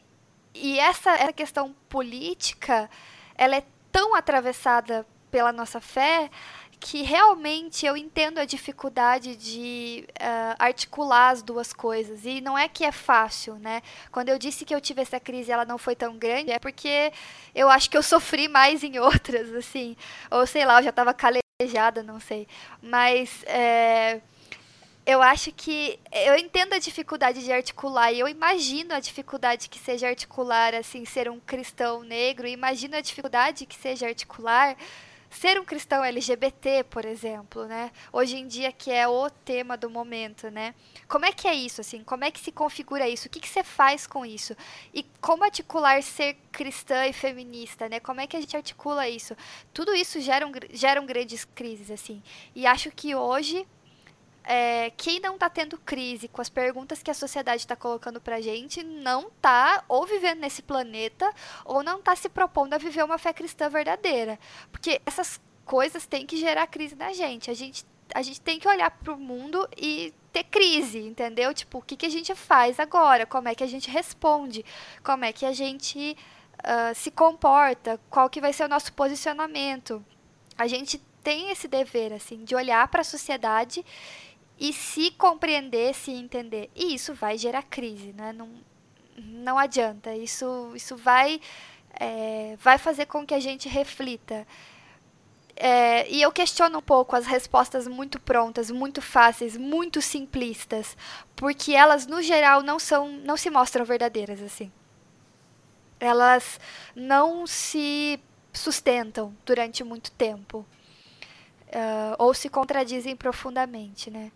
e 0.53 0.79
essa, 0.79 1.09
essa 1.15 1.33
questão 1.33 1.73
política, 1.89 2.87
ela 3.35 3.55
é 3.55 3.65
tão 3.91 4.13
atravessada 4.13 5.07
pela 5.31 5.51
nossa 5.51 5.81
fé 5.81 6.29
que 6.79 7.01
realmente 7.01 7.85
eu 7.85 7.97
entendo 7.97 8.37
a 8.37 8.45
dificuldade 8.45 9.35
de 9.35 10.07
uh, 10.11 10.55
articular 10.59 11.29
as 11.29 11.41
duas 11.41 11.73
coisas. 11.73 12.25
E 12.25 12.39
não 12.39 12.57
é 12.57 12.67
que 12.67 12.85
é 12.85 12.91
fácil, 12.91 13.55
né? 13.55 13.81
Quando 14.11 14.29
eu 14.29 14.37
disse 14.37 14.63
que 14.63 14.73
eu 14.73 14.81
tive 14.81 15.01
essa 15.01 15.19
crise 15.19 15.51
ela 15.51 15.65
não 15.65 15.77
foi 15.77 15.95
tão 15.95 16.17
grande, 16.17 16.51
é 16.51 16.59
porque 16.59 17.11
eu 17.55 17.69
acho 17.69 17.89
que 17.89 17.97
eu 17.97 18.03
sofri 18.03 18.47
mais 18.47 18.83
em 18.83 18.99
outras, 18.99 19.53
assim. 19.53 19.97
Ou 20.29 20.45
sei 20.45 20.65
lá, 20.65 20.79
eu 20.79 20.83
já 20.83 20.89
estava 20.91 21.13
calejada, 21.13 22.03
não 22.03 22.19
sei. 22.19 22.47
Mas. 22.81 23.43
É, 23.45 24.21
eu 25.05 25.21
acho 25.21 25.53
que 25.53 25.97
eu 26.11 26.35
entendo 26.35 26.73
a 26.73 26.79
dificuldade 26.79 27.41
de 27.41 27.49
articular 27.49 28.11
e 28.11 28.19
eu 28.19 28.27
imagino 28.27 28.93
a 28.93 28.99
dificuldade 28.99 29.69
que 29.69 29.79
seja 29.79 30.09
articular 30.09 30.75
assim 30.75 31.05
ser 31.05 31.29
um 31.29 31.39
cristão 31.39 32.03
negro, 32.03 32.45
imagino 32.45 32.97
a 32.97 32.99
dificuldade 32.99 33.65
que 33.65 33.75
seja 33.77 34.05
articular 34.05 34.75
ser 35.29 35.59
um 35.59 35.65
cristão 35.65 36.03
LGBT, 36.03 36.83
por 36.85 37.05
exemplo, 37.05 37.65
né? 37.65 37.91
Hoje 38.11 38.37
em 38.37 38.47
dia 38.47 38.71
que 38.71 38.91
é 38.91 39.07
o 39.07 39.29
tema 39.29 39.77
do 39.77 39.89
momento, 39.89 40.49
né? 40.49 40.73
Como 41.07 41.25
é 41.25 41.31
que 41.31 41.47
é 41.47 41.53
isso, 41.53 41.81
assim? 41.81 42.03
Como 42.03 42.23
é 42.23 42.31
que 42.31 42.39
se 42.39 42.51
configura 42.51 43.07
isso? 43.07 43.27
O 43.27 43.29
que, 43.29 43.39
que 43.39 43.49
você 43.49 43.63
faz 43.63 44.07
com 44.07 44.25
isso? 44.25 44.55
E 44.93 45.05
como 45.21 45.43
articular 45.43 46.01
ser 46.01 46.37
cristã 46.51 47.05
e 47.05 47.13
feminista, 47.13 47.87
né? 47.89 47.99
Como 47.99 48.21
é 48.21 48.27
que 48.27 48.37
a 48.37 48.41
gente 48.41 48.55
articula 48.55 49.07
isso? 49.07 49.35
Tudo 49.73 49.93
isso 49.93 50.19
gera, 50.19 50.45
um, 50.45 50.51
geram 50.71 51.05
grandes 51.05 51.45
crises, 51.45 51.91
assim. 51.91 52.21
E 52.55 52.65
acho 52.65 52.91
que 52.91 53.15
hoje 53.15 53.67
é, 54.47 54.91
quem 54.95 55.19
não 55.19 55.33
está 55.33 55.49
tendo 55.49 55.77
crise 55.77 56.29
com 56.29 56.41
as 56.41 56.47
perguntas 56.47 57.03
que 57.03 57.11
a 57.11 57.13
sociedade 57.13 57.63
está 57.63 57.75
colocando 57.75 58.21
para 58.21 58.39
gente 58.39 58.81
não 58.81 59.27
está 59.27 59.83
ou 59.89 60.05
vivendo 60.05 60.39
nesse 60.39 60.61
planeta 60.61 61.29
ou 61.65 61.83
não 61.83 61.99
está 61.99 62.15
se 62.15 62.29
propondo 62.29 62.73
a 62.73 62.77
viver 62.77 63.03
uma 63.03 63.17
fé 63.17 63.33
cristã 63.33 63.67
verdadeira. 63.67 64.39
Porque 64.71 65.01
essas 65.05 65.41
coisas 65.65 66.05
têm 66.05 66.25
que 66.25 66.37
gerar 66.37 66.65
crise 66.67 66.95
na 66.95 67.11
gente. 67.11 67.51
A 67.51 67.53
gente, 67.53 67.85
a 68.15 68.21
gente 68.21 68.39
tem 68.39 68.57
que 68.57 68.69
olhar 68.69 68.89
para 68.89 69.11
o 69.11 69.19
mundo 69.19 69.67
e 69.75 70.13
ter 70.31 70.45
crise, 70.45 70.99
entendeu? 70.99 71.53
Tipo, 71.53 71.79
o 71.79 71.81
que, 71.81 71.97
que 71.97 72.05
a 72.05 72.09
gente 72.09 72.33
faz 72.33 72.79
agora? 72.79 73.25
Como 73.25 73.49
é 73.49 73.55
que 73.55 73.65
a 73.65 73.67
gente 73.67 73.91
responde? 73.91 74.63
Como 75.03 75.25
é 75.25 75.33
que 75.33 75.45
a 75.45 75.51
gente 75.51 76.15
uh, 76.59 76.95
se 76.95 77.11
comporta? 77.11 77.99
Qual 78.09 78.29
que 78.29 78.39
vai 78.39 78.53
ser 78.53 78.63
o 78.63 78.69
nosso 78.69 78.93
posicionamento? 78.93 80.01
A 80.57 80.67
gente 80.67 81.01
tem 81.21 81.51
esse 81.51 81.67
dever, 81.67 82.13
assim, 82.13 82.45
de 82.45 82.55
olhar 82.55 82.87
para 82.87 83.01
a 83.01 83.03
sociedade 83.03 83.83
e 84.59 84.73
se 84.73 85.11
compreender, 85.11 85.93
se 85.93 86.11
entender. 86.11 86.69
E 86.75 86.93
isso 86.93 87.13
vai 87.13 87.37
gerar 87.37 87.63
crise, 87.63 88.13
né? 88.13 88.33
Não, 88.33 88.49
não 89.17 89.57
adianta. 89.57 90.15
Isso, 90.15 90.71
isso 90.75 90.95
vai, 90.95 91.39
é, 91.99 92.55
vai 92.59 92.77
fazer 92.77 93.05
com 93.05 93.25
que 93.25 93.33
a 93.33 93.39
gente 93.39 93.69
reflita. 93.69 94.47
É, 95.55 96.07
e 96.09 96.21
eu 96.21 96.31
questiono 96.31 96.77
um 96.77 96.81
pouco 96.81 97.15
as 97.15 97.25
respostas 97.25 97.87
muito 97.87 98.19
prontas, 98.19 98.69
muito 98.69 99.01
fáceis, 99.01 99.57
muito 99.57 100.01
simplistas, 100.01 100.95
porque 101.35 101.73
elas 101.73 102.05
no 102.05 102.21
geral 102.21 102.61
não 102.61 102.77
são, 102.77 103.09
não 103.09 103.35
se 103.35 103.49
mostram 103.49 103.83
verdadeiras 103.83 104.41
assim. 104.41 104.71
Elas 105.99 106.59
não 106.95 107.47
se 107.47 108.19
sustentam 108.53 109.35
durante 109.43 109.83
muito 109.83 110.11
tempo 110.11 110.65
uh, 111.67 112.15
ou 112.19 112.33
se 112.33 112.49
contradizem 112.49 113.15
profundamente, 113.15 114.11
né? 114.11 114.31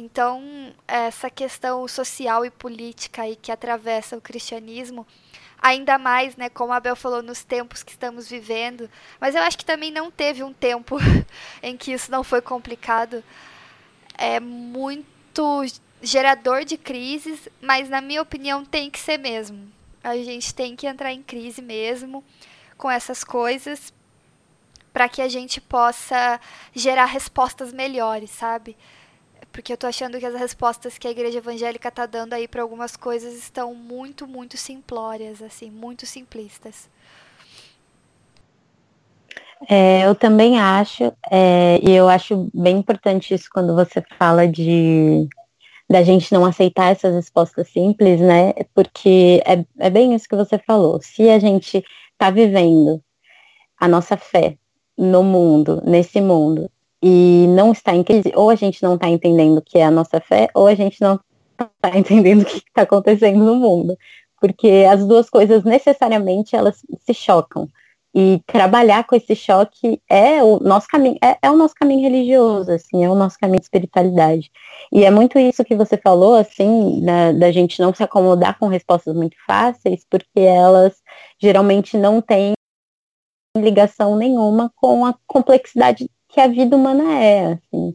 Então 0.00 0.72
essa 0.88 1.28
questão 1.28 1.86
social 1.86 2.42
e 2.42 2.50
política 2.50 3.20
aí 3.20 3.36
que 3.36 3.52
atravessa 3.52 4.16
o 4.16 4.20
cristianismo 4.20 5.06
ainda 5.60 5.98
mais, 5.98 6.36
né, 6.36 6.48
como 6.48 6.72
a 6.72 6.76
Abel 6.76 6.96
falou, 6.96 7.22
nos 7.22 7.44
tempos 7.44 7.82
que 7.82 7.92
estamos 7.92 8.26
vivendo. 8.26 8.88
Mas 9.20 9.34
eu 9.34 9.42
acho 9.42 9.58
que 9.58 9.64
também 9.64 9.90
não 9.90 10.10
teve 10.10 10.42
um 10.42 10.54
tempo 10.54 10.96
em 11.62 11.76
que 11.76 11.92
isso 11.92 12.10
não 12.10 12.24
foi 12.24 12.40
complicado. 12.40 13.22
É 14.16 14.40
muito 14.40 15.66
gerador 16.00 16.64
de 16.64 16.78
crises, 16.78 17.46
mas 17.60 17.90
na 17.90 18.00
minha 18.00 18.22
opinião 18.22 18.64
tem 18.64 18.88
que 18.88 18.98
ser 18.98 19.18
mesmo. 19.18 19.70
A 20.02 20.16
gente 20.16 20.54
tem 20.54 20.74
que 20.74 20.86
entrar 20.86 21.12
em 21.12 21.22
crise 21.22 21.60
mesmo 21.60 22.24
com 22.78 22.90
essas 22.90 23.22
coisas 23.22 23.92
para 24.94 25.10
que 25.10 25.20
a 25.20 25.28
gente 25.28 25.60
possa 25.60 26.40
gerar 26.74 27.04
respostas 27.04 27.70
melhores, 27.70 28.30
sabe? 28.30 28.74
Porque 29.52 29.72
eu 29.72 29.76
tô 29.76 29.86
achando 29.86 30.18
que 30.18 30.26
as 30.26 30.34
respostas 30.34 30.98
que 30.98 31.08
a 31.08 31.10
igreja 31.10 31.38
evangélica 31.38 31.90
tá 31.90 32.06
dando 32.06 32.34
aí 32.34 32.46
para 32.46 32.62
algumas 32.62 32.96
coisas 32.96 33.34
estão 33.34 33.74
muito, 33.74 34.26
muito 34.26 34.56
simplórias, 34.56 35.42
assim, 35.42 35.70
muito 35.70 36.06
simplistas. 36.06 36.88
É, 39.68 40.06
eu 40.06 40.14
também 40.14 40.58
acho, 40.58 41.12
é, 41.30 41.78
e 41.82 41.90
eu 41.90 42.08
acho 42.08 42.48
bem 42.54 42.78
importante 42.78 43.34
isso 43.34 43.48
quando 43.52 43.74
você 43.74 44.02
fala 44.18 44.48
de 44.48 45.28
da 45.88 46.04
gente 46.04 46.32
não 46.32 46.44
aceitar 46.44 46.92
essas 46.92 47.12
respostas 47.14 47.68
simples, 47.68 48.20
né? 48.20 48.52
Porque 48.72 49.42
é, 49.44 49.64
é 49.86 49.90
bem 49.90 50.14
isso 50.14 50.28
que 50.28 50.36
você 50.36 50.56
falou. 50.56 51.00
Se 51.02 51.28
a 51.28 51.38
gente 51.40 51.84
está 52.12 52.30
vivendo 52.30 53.02
a 53.76 53.88
nossa 53.88 54.16
fé 54.16 54.56
no 54.96 55.24
mundo, 55.24 55.82
nesse 55.84 56.20
mundo, 56.20 56.70
e 57.02 57.46
não 57.48 57.72
está 57.72 57.94
em 57.94 58.04
crise, 58.04 58.32
ou 58.34 58.50
a 58.50 58.54
gente 58.54 58.82
não 58.82 58.94
está 58.94 59.08
entendendo 59.08 59.58
o 59.58 59.62
que 59.62 59.78
é 59.78 59.84
a 59.84 59.90
nossa 59.90 60.20
fé, 60.20 60.48
ou 60.54 60.66
a 60.66 60.74
gente 60.74 61.00
não 61.00 61.18
está 61.52 61.90
entendendo 61.98 62.42
o 62.42 62.44
que 62.44 62.58
está 62.58 62.82
acontecendo 62.82 63.44
no 63.44 63.56
mundo. 63.56 63.96
Porque 64.40 64.86
as 64.90 65.04
duas 65.06 65.28
coisas 65.28 65.64
necessariamente 65.64 66.56
elas 66.56 66.82
se 67.00 67.14
chocam. 67.14 67.68
E 68.12 68.42
trabalhar 68.44 69.04
com 69.04 69.14
esse 69.14 69.36
choque 69.36 70.02
é 70.08 70.42
o 70.42 70.58
nosso 70.58 70.88
caminho, 70.88 71.16
é, 71.22 71.38
é, 71.42 71.50
o 71.50 71.56
nosso 71.56 71.74
caminho 71.76 72.02
religioso, 72.02 72.72
assim, 72.72 73.04
é 73.04 73.08
o 73.08 73.14
nosso 73.14 73.38
caminho 73.38 73.60
de 73.60 73.66
espiritualidade. 73.66 74.50
E 74.92 75.04
é 75.04 75.10
muito 75.12 75.38
isso 75.38 75.64
que 75.64 75.76
você 75.76 75.96
falou, 75.96 76.34
assim, 76.34 77.04
da, 77.04 77.30
da 77.30 77.52
gente 77.52 77.80
não 77.80 77.94
se 77.94 78.02
acomodar 78.02 78.58
com 78.58 78.66
respostas 78.66 79.14
muito 79.14 79.36
fáceis, 79.46 80.04
porque 80.10 80.40
elas 80.40 80.96
geralmente 81.40 81.96
não 81.96 82.20
têm 82.20 82.54
ligação 83.56 84.16
nenhuma 84.16 84.72
com 84.74 85.06
a 85.06 85.14
complexidade 85.26 86.10
que 86.32 86.40
a 86.40 86.48
vida 86.48 86.76
humana 86.76 87.18
é, 87.18 87.52
assim, 87.52 87.94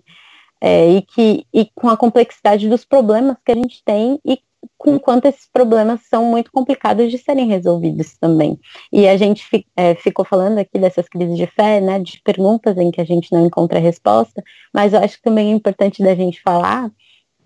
é, 0.61 0.89
e 0.91 1.01
que 1.01 1.45
e 1.53 1.69
com 1.75 1.89
a 1.89 1.97
complexidade 1.97 2.69
dos 2.69 2.85
problemas 2.85 3.37
que 3.45 3.51
a 3.51 3.55
gente 3.55 3.83
tem 3.83 4.19
e 4.25 4.39
com 4.77 4.99
quanto 4.99 5.25
esses 5.25 5.47
problemas 5.51 6.01
são 6.09 6.25
muito 6.25 6.51
complicados 6.51 7.11
de 7.11 7.17
serem 7.17 7.47
resolvidos 7.47 8.17
também. 8.17 8.59
E 8.91 9.07
a 9.07 9.15
gente 9.15 9.65
é, 9.75 9.95
ficou 9.95 10.25
falando 10.25 10.57
aqui 10.57 10.79
dessas 10.79 11.07
crises 11.07 11.37
de 11.37 11.47
fé, 11.47 11.79
né, 11.79 11.99
de 11.99 12.21
perguntas 12.23 12.77
em 12.77 12.91
que 12.91 13.01
a 13.01 13.05
gente 13.05 13.31
não 13.31 13.45
encontra 13.45 13.79
resposta, 13.79 14.43
mas 14.73 14.93
eu 14.93 14.99
acho 14.99 15.17
que 15.17 15.23
também 15.23 15.51
é 15.51 15.55
importante 15.55 16.03
da 16.03 16.15
gente 16.15 16.41
falar 16.41 16.91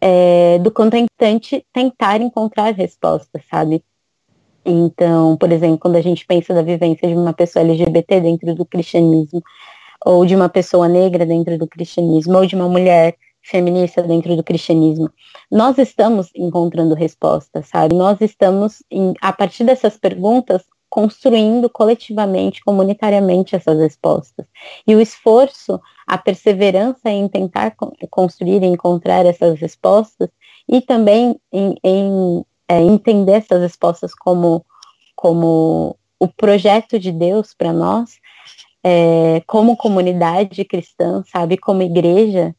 é, 0.01 0.59
do 0.59 0.71
quanto 0.71 0.95
é 0.95 0.99
importante 0.99 1.65
tentar 1.73 2.21
encontrar 2.21 2.73
respostas, 2.73 3.43
sabe? 3.49 3.83
Então, 4.65 5.35
por 5.37 5.51
exemplo, 5.51 5.77
quando 5.77 5.95
a 5.95 6.01
gente 6.01 6.25
pensa 6.25 6.53
da 6.53 6.61
vivência 6.61 7.07
de 7.07 7.15
uma 7.15 7.33
pessoa 7.33 7.63
LGBT 7.63 8.21
dentro 8.21 8.55
do 8.55 8.65
cristianismo, 8.65 9.41
ou 10.05 10.25
de 10.25 10.35
uma 10.35 10.49
pessoa 10.49 10.87
negra 10.87 11.25
dentro 11.25 11.57
do 11.57 11.67
cristianismo, 11.67 12.37
ou 12.37 12.45
de 12.45 12.55
uma 12.55 12.67
mulher 12.67 13.15
feminista 13.41 14.03
dentro 14.03 14.35
do 14.35 14.43
cristianismo. 14.43 15.09
Nós 15.51 15.77
estamos 15.77 16.29
encontrando 16.35 16.93
respostas, 16.93 17.67
sabe? 17.67 17.95
Nós 17.95 18.19
estamos, 18.21 18.83
em, 18.91 19.13
a 19.21 19.33
partir 19.33 19.63
dessas 19.63 19.97
perguntas, 19.97 20.63
construindo 20.89 21.69
coletivamente, 21.69 22.63
comunitariamente 22.63 23.55
essas 23.55 23.77
respostas. 23.77 24.45
E 24.87 24.95
o 24.95 25.01
esforço, 25.01 25.79
a 26.05 26.17
perseverança 26.17 27.09
em 27.09 27.27
tentar 27.27 27.75
construir 28.09 28.63
e 28.63 28.67
encontrar 28.67 29.25
essas 29.25 29.59
respostas, 29.59 30.29
e 30.67 30.81
também 30.81 31.39
em, 31.51 31.75
em 31.83 32.45
é, 32.67 32.81
entender 32.81 33.33
essas 33.33 33.61
respostas 33.61 34.13
como, 34.13 34.65
como 35.15 35.95
o 36.19 36.27
projeto 36.27 36.99
de 36.99 37.11
Deus 37.11 37.53
para 37.53 37.71
nós, 37.71 38.19
é, 38.83 39.41
como 39.47 39.77
comunidade 39.77 40.63
cristã, 40.65 41.23
sabe, 41.31 41.57
como 41.57 41.81
igreja, 41.81 42.55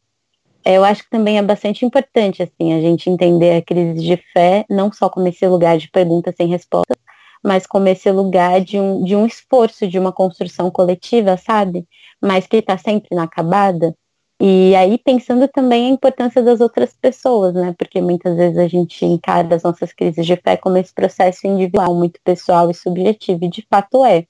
é, 0.63 0.77
eu 0.77 0.83
acho 0.83 1.03
que 1.03 1.09
também 1.09 1.37
é 1.37 1.41
bastante 1.41 1.85
importante, 1.85 2.43
assim, 2.43 2.73
a 2.73 2.81
gente 2.81 3.09
entender 3.09 3.57
a 3.57 3.61
crise 3.61 4.01
de 4.03 4.17
fé, 4.31 4.65
não 4.69 4.91
só 4.91 5.09
como 5.09 5.27
esse 5.27 5.45
lugar 5.47 5.77
de 5.77 5.89
perguntas 5.89 6.35
sem 6.35 6.47
resposta, 6.47 6.95
mas 7.43 7.65
como 7.65 7.87
esse 7.87 8.11
lugar 8.11 8.61
de 8.61 8.79
um, 8.79 9.03
de 9.03 9.15
um 9.15 9.25
esforço, 9.25 9.87
de 9.87 9.97
uma 9.97 10.11
construção 10.11 10.69
coletiva, 10.69 11.37
sabe? 11.37 11.87
Mas 12.21 12.45
que 12.45 12.57
está 12.57 12.77
sempre 12.77 13.09
inacabada. 13.11 13.95
E 14.39 14.75
aí 14.75 14.97
pensando 14.97 15.47
também 15.47 15.87
a 15.87 15.89
importância 15.89 16.41
das 16.43 16.61
outras 16.61 16.93
pessoas, 16.99 17.53
né? 17.53 17.75
Porque 17.77 18.01
muitas 18.01 18.35
vezes 18.35 18.57
a 18.57 18.67
gente 18.67 19.05
encara 19.05 19.55
as 19.55 19.63
nossas 19.63 19.93
crises 19.93 20.25
de 20.25 20.35
fé 20.35 20.57
como 20.57 20.77
esse 20.77 20.93
processo 20.93 21.47
individual, 21.47 21.95
muito 21.95 22.19
pessoal 22.23 22.69
e 22.69 22.73
subjetivo, 22.73 23.45
e 23.45 23.49
de 23.49 23.65
fato 23.69 24.05
é. 24.05 24.25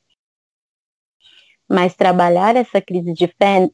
Mas 1.71 1.95
trabalhar 1.95 2.55
essa 2.55 2.81
crise 2.81 3.13
de 3.13 3.27
fé, 3.27 3.69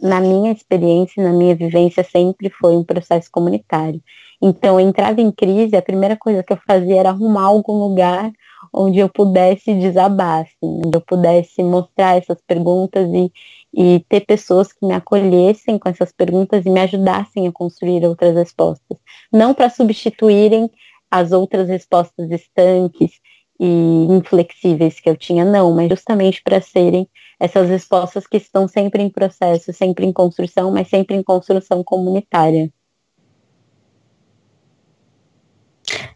na 0.00 0.20
minha 0.20 0.52
experiência, 0.52 1.22
na 1.22 1.32
minha 1.32 1.54
vivência, 1.54 2.02
sempre 2.04 2.48
foi 2.48 2.76
um 2.76 2.84
processo 2.84 3.28
comunitário. 3.30 4.00
Então, 4.40 4.80
eu 4.80 4.88
entrava 4.88 5.20
em 5.20 5.30
crise, 5.30 5.76
a 5.76 5.82
primeira 5.82 6.16
coisa 6.16 6.42
que 6.42 6.52
eu 6.52 6.58
fazia 6.66 7.00
era 7.00 7.10
arrumar 7.10 7.44
algum 7.44 7.74
lugar 7.74 8.32
onde 8.72 8.98
eu 8.98 9.08
pudesse 9.08 9.74
desabar, 9.74 10.42
assim, 10.42 10.80
onde 10.84 10.96
eu 10.96 11.00
pudesse 11.00 11.62
mostrar 11.62 12.16
essas 12.16 12.38
perguntas 12.46 13.08
e, 13.12 13.32
e 13.74 14.00
ter 14.08 14.20
pessoas 14.20 14.72
que 14.72 14.86
me 14.86 14.94
acolhessem 14.94 15.78
com 15.78 15.88
essas 15.88 16.12
perguntas 16.12 16.64
e 16.64 16.70
me 16.70 16.80
ajudassem 16.80 17.46
a 17.46 17.52
construir 17.52 18.04
outras 18.04 18.34
respostas. 18.34 18.98
Não 19.32 19.52
para 19.52 19.68
substituírem 19.68 20.70
as 21.10 21.32
outras 21.32 21.68
respostas 21.68 22.30
estanques 22.30 23.20
e 23.60 24.06
inflexíveis 24.10 24.98
que 24.98 25.08
eu 25.08 25.16
tinha, 25.16 25.44
não, 25.44 25.72
mas 25.74 25.88
justamente 25.88 26.42
para 26.42 26.60
serem 26.60 27.06
essas 27.42 27.68
respostas 27.68 28.24
que 28.24 28.36
estão 28.36 28.68
sempre 28.68 29.02
em 29.02 29.10
processo, 29.10 29.72
sempre 29.72 30.06
em 30.06 30.12
construção, 30.12 30.70
mas 30.70 30.86
sempre 30.86 31.16
em 31.16 31.24
construção 31.24 31.82
comunitária. 31.82 32.72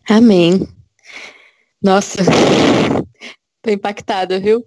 Amém. 0.08 0.68
Nossa, 1.82 2.18
tô 3.60 3.70
impactada, 3.72 4.38
viu? 4.38 4.60
O 4.60 4.64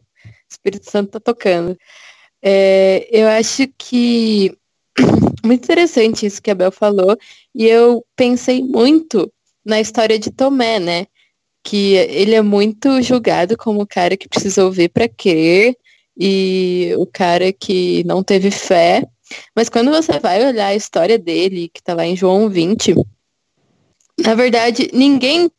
Espírito 0.51 0.91
Santo 0.91 1.11
tá 1.11 1.19
tocando. 1.21 1.77
É, 2.41 3.07
eu 3.09 3.29
acho 3.29 3.65
que 3.77 4.53
muito 5.45 5.63
interessante 5.63 6.25
isso 6.25 6.41
que 6.41 6.51
a 6.51 6.55
Bel 6.55 6.73
falou, 6.73 7.17
e 7.55 7.67
eu 7.67 8.05
pensei 8.17 8.61
muito 8.61 9.31
na 9.63 9.79
história 9.79 10.19
de 10.19 10.29
Tomé, 10.29 10.77
né? 10.77 11.07
Que 11.63 11.93
ele 11.93 12.35
é 12.35 12.41
muito 12.41 13.01
julgado 13.01 13.55
como 13.55 13.81
o 13.81 13.87
cara 13.87 14.17
que 14.17 14.27
precisou 14.27 14.69
ver 14.69 14.89
para 14.89 15.07
crer, 15.07 15.77
e 16.19 16.93
o 16.97 17.05
cara 17.05 17.53
que 17.53 18.03
não 18.03 18.21
teve 18.21 18.51
fé. 18.51 19.07
Mas 19.55 19.69
quando 19.69 19.89
você 19.89 20.19
vai 20.19 20.45
olhar 20.45 20.67
a 20.67 20.75
história 20.75 21.17
dele, 21.17 21.69
que 21.73 21.81
tá 21.81 21.93
lá 21.93 22.05
em 22.05 22.15
João 22.15 22.49
20, 22.49 22.95
na 24.19 24.35
verdade, 24.35 24.89
ninguém 24.91 25.49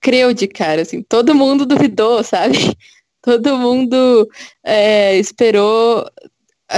creu 0.00 0.34
de 0.34 0.46
cara, 0.46 0.82
assim, 0.82 1.02
todo 1.02 1.34
mundo 1.34 1.64
duvidou, 1.64 2.22
sabe? 2.22 2.56
Todo 3.22 3.58
mundo 3.58 4.26
é, 4.64 5.18
esperou. 5.18 6.10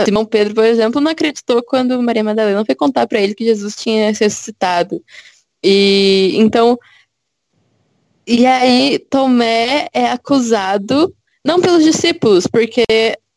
Simão 0.05 0.25
Pedro, 0.25 0.55
por 0.55 0.65
exemplo, 0.65 1.01
não 1.01 1.13
acreditou 1.13 1.63
quando 1.63 2.03
Maria 2.03 2.25
Madalena 2.25 2.65
foi 2.65 2.75
contar 2.75 3.07
para 3.07 3.21
ele 3.21 3.33
que 3.33 3.45
Jesus 3.45 3.77
tinha 3.77 4.09
ressuscitado. 4.09 5.01
E 5.63 6.33
então, 6.35 6.77
e 8.27 8.45
aí 8.45 8.99
Tomé 8.99 9.87
é 9.93 10.11
acusado 10.11 11.15
não 11.45 11.61
pelos 11.61 11.85
discípulos, 11.85 12.49
porque 12.49 12.85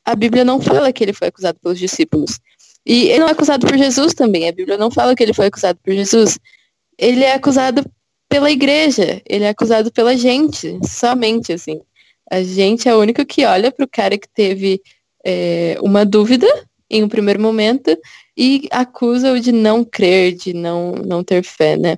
a 0.05 0.15
Bíblia 0.15 0.45
não 0.45 0.61
fala 0.61 0.93
que 0.93 1.03
ele 1.03 1.13
foi 1.13 1.29
acusado 1.29 1.59
pelos 1.59 1.79
discípulos. 1.79 2.39
E 2.85 3.09
ele 3.09 3.19
não 3.19 3.27
é 3.27 3.31
acusado 3.31 3.65
por 3.65 3.75
Jesus 3.75 4.13
também. 4.13 4.47
A 4.47 4.51
Bíblia 4.51 4.77
não 4.77 4.91
fala 4.91 5.15
que 5.15 5.23
ele 5.23 5.33
foi 5.33 5.47
acusado 5.47 5.79
por 5.83 5.91
Jesus. 5.91 6.37
Ele 6.97 7.23
é 7.23 7.33
acusado 7.33 7.83
pela 8.29 8.51
igreja. 8.51 9.21
Ele 9.27 9.43
é 9.43 9.49
acusado 9.49 9.91
pela 9.91 10.15
gente, 10.15 10.79
somente, 10.87 11.51
assim. 11.51 11.81
A 12.29 12.43
gente 12.43 12.87
é 12.87 12.95
o 12.95 12.99
único 12.99 13.25
que 13.25 13.45
olha 13.45 13.71
para 13.71 13.85
o 13.85 13.89
cara 13.89 14.17
que 14.17 14.29
teve 14.29 14.81
é, 15.25 15.77
uma 15.81 16.05
dúvida 16.05 16.47
em 16.89 17.03
um 17.03 17.09
primeiro 17.09 17.41
momento 17.41 17.97
e 18.37 18.67
acusa-o 18.71 19.39
de 19.39 19.51
não 19.51 19.83
crer, 19.83 20.33
de 20.35 20.53
não, 20.53 20.91
não 20.91 21.23
ter 21.23 21.43
fé, 21.43 21.75
né? 21.75 21.97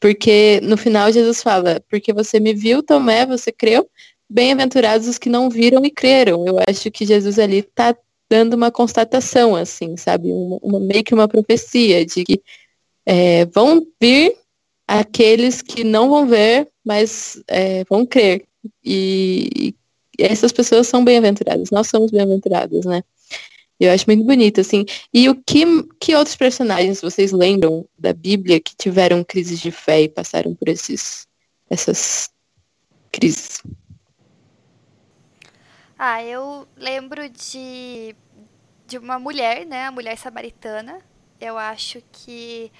Porque 0.00 0.60
no 0.62 0.76
final 0.76 1.12
Jesus 1.12 1.42
fala, 1.42 1.82
porque 1.88 2.12
você 2.12 2.38
me 2.40 2.54
viu, 2.54 2.82
Tomé, 2.82 3.26
você 3.26 3.52
creu, 3.52 3.88
bem-aventurados 4.32 5.06
os 5.06 5.18
que 5.18 5.28
não 5.28 5.50
viram 5.50 5.84
e 5.84 5.90
creram. 5.90 6.46
Eu 6.46 6.56
acho 6.68 6.90
que 6.90 7.04
Jesus 7.04 7.38
ali 7.38 7.58
está 7.58 7.96
dando 8.28 8.54
uma 8.54 8.70
constatação, 8.70 9.54
assim, 9.54 9.96
sabe? 9.96 10.32
Uma, 10.32 10.58
uma, 10.62 10.80
meio 10.80 11.04
que 11.04 11.12
uma 11.14 11.28
profecia 11.28 12.04
de 12.06 12.24
que 12.24 12.42
é, 13.04 13.44
vão 13.46 13.86
vir 14.00 14.34
aqueles 14.86 15.60
que 15.60 15.84
não 15.84 16.08
vão 16.08 16.26
ver, 16.26 16.68
mas 16.84 17.42
é, 17.46 17.84
vão 17.84 18.06
crer. 18.06 18.46
E, 18.84 19.74
e 20.18 20.24
essas 20.24 20.52
pessoas 20.52 20.86
são 20.86 21.04
bem-aventuradas, 21.04 21.70
nós 21.70 21.88
somos 21.88 22.10
bem-aventurados, 22.10 22.84
né? 22.84 23.02
Eu 23.78 23.90
acho 23.90 24.04
muito 24.06 24.24
bonito, 24.24 24.60
assim. 24.60 24.84
E 25.12 25.28
o 25.28 25.34
que, 25.34 25.64
que 25.98 26.14
outros 26.14 26.36
personagens 26.36 27.00
vocês 27.00 27.32
lembram 27.32 27.84
da 27.98 28.12
Bíblia 28.12 28.60
que 28.60 28.76
tiveram 28.76 29.24
crises 29.24 29.58
de 29.60 29.72
fé 29.72 30.02
e 30.02 30.08
passaram 30.08 30.54
por 30.54 30.68
esses, 30.68 31.26
essas 31.68 32.30
crises? 33.10 33.60
Ah, 36.04 36.20
eu 36.20 36.66
lembro 36.76 37.28
de, 37.28 38.16
de 38.88 38.98
uma 38.98 39.20
mulher, 39.20 39.64
né? 39.64 39.86
A 39.86 39.92
mulher 39.92 40.18
samaritana. 40.18 41.00
Eu 41.40 41.56
acho 41.56 42.02
que 42.10 42.72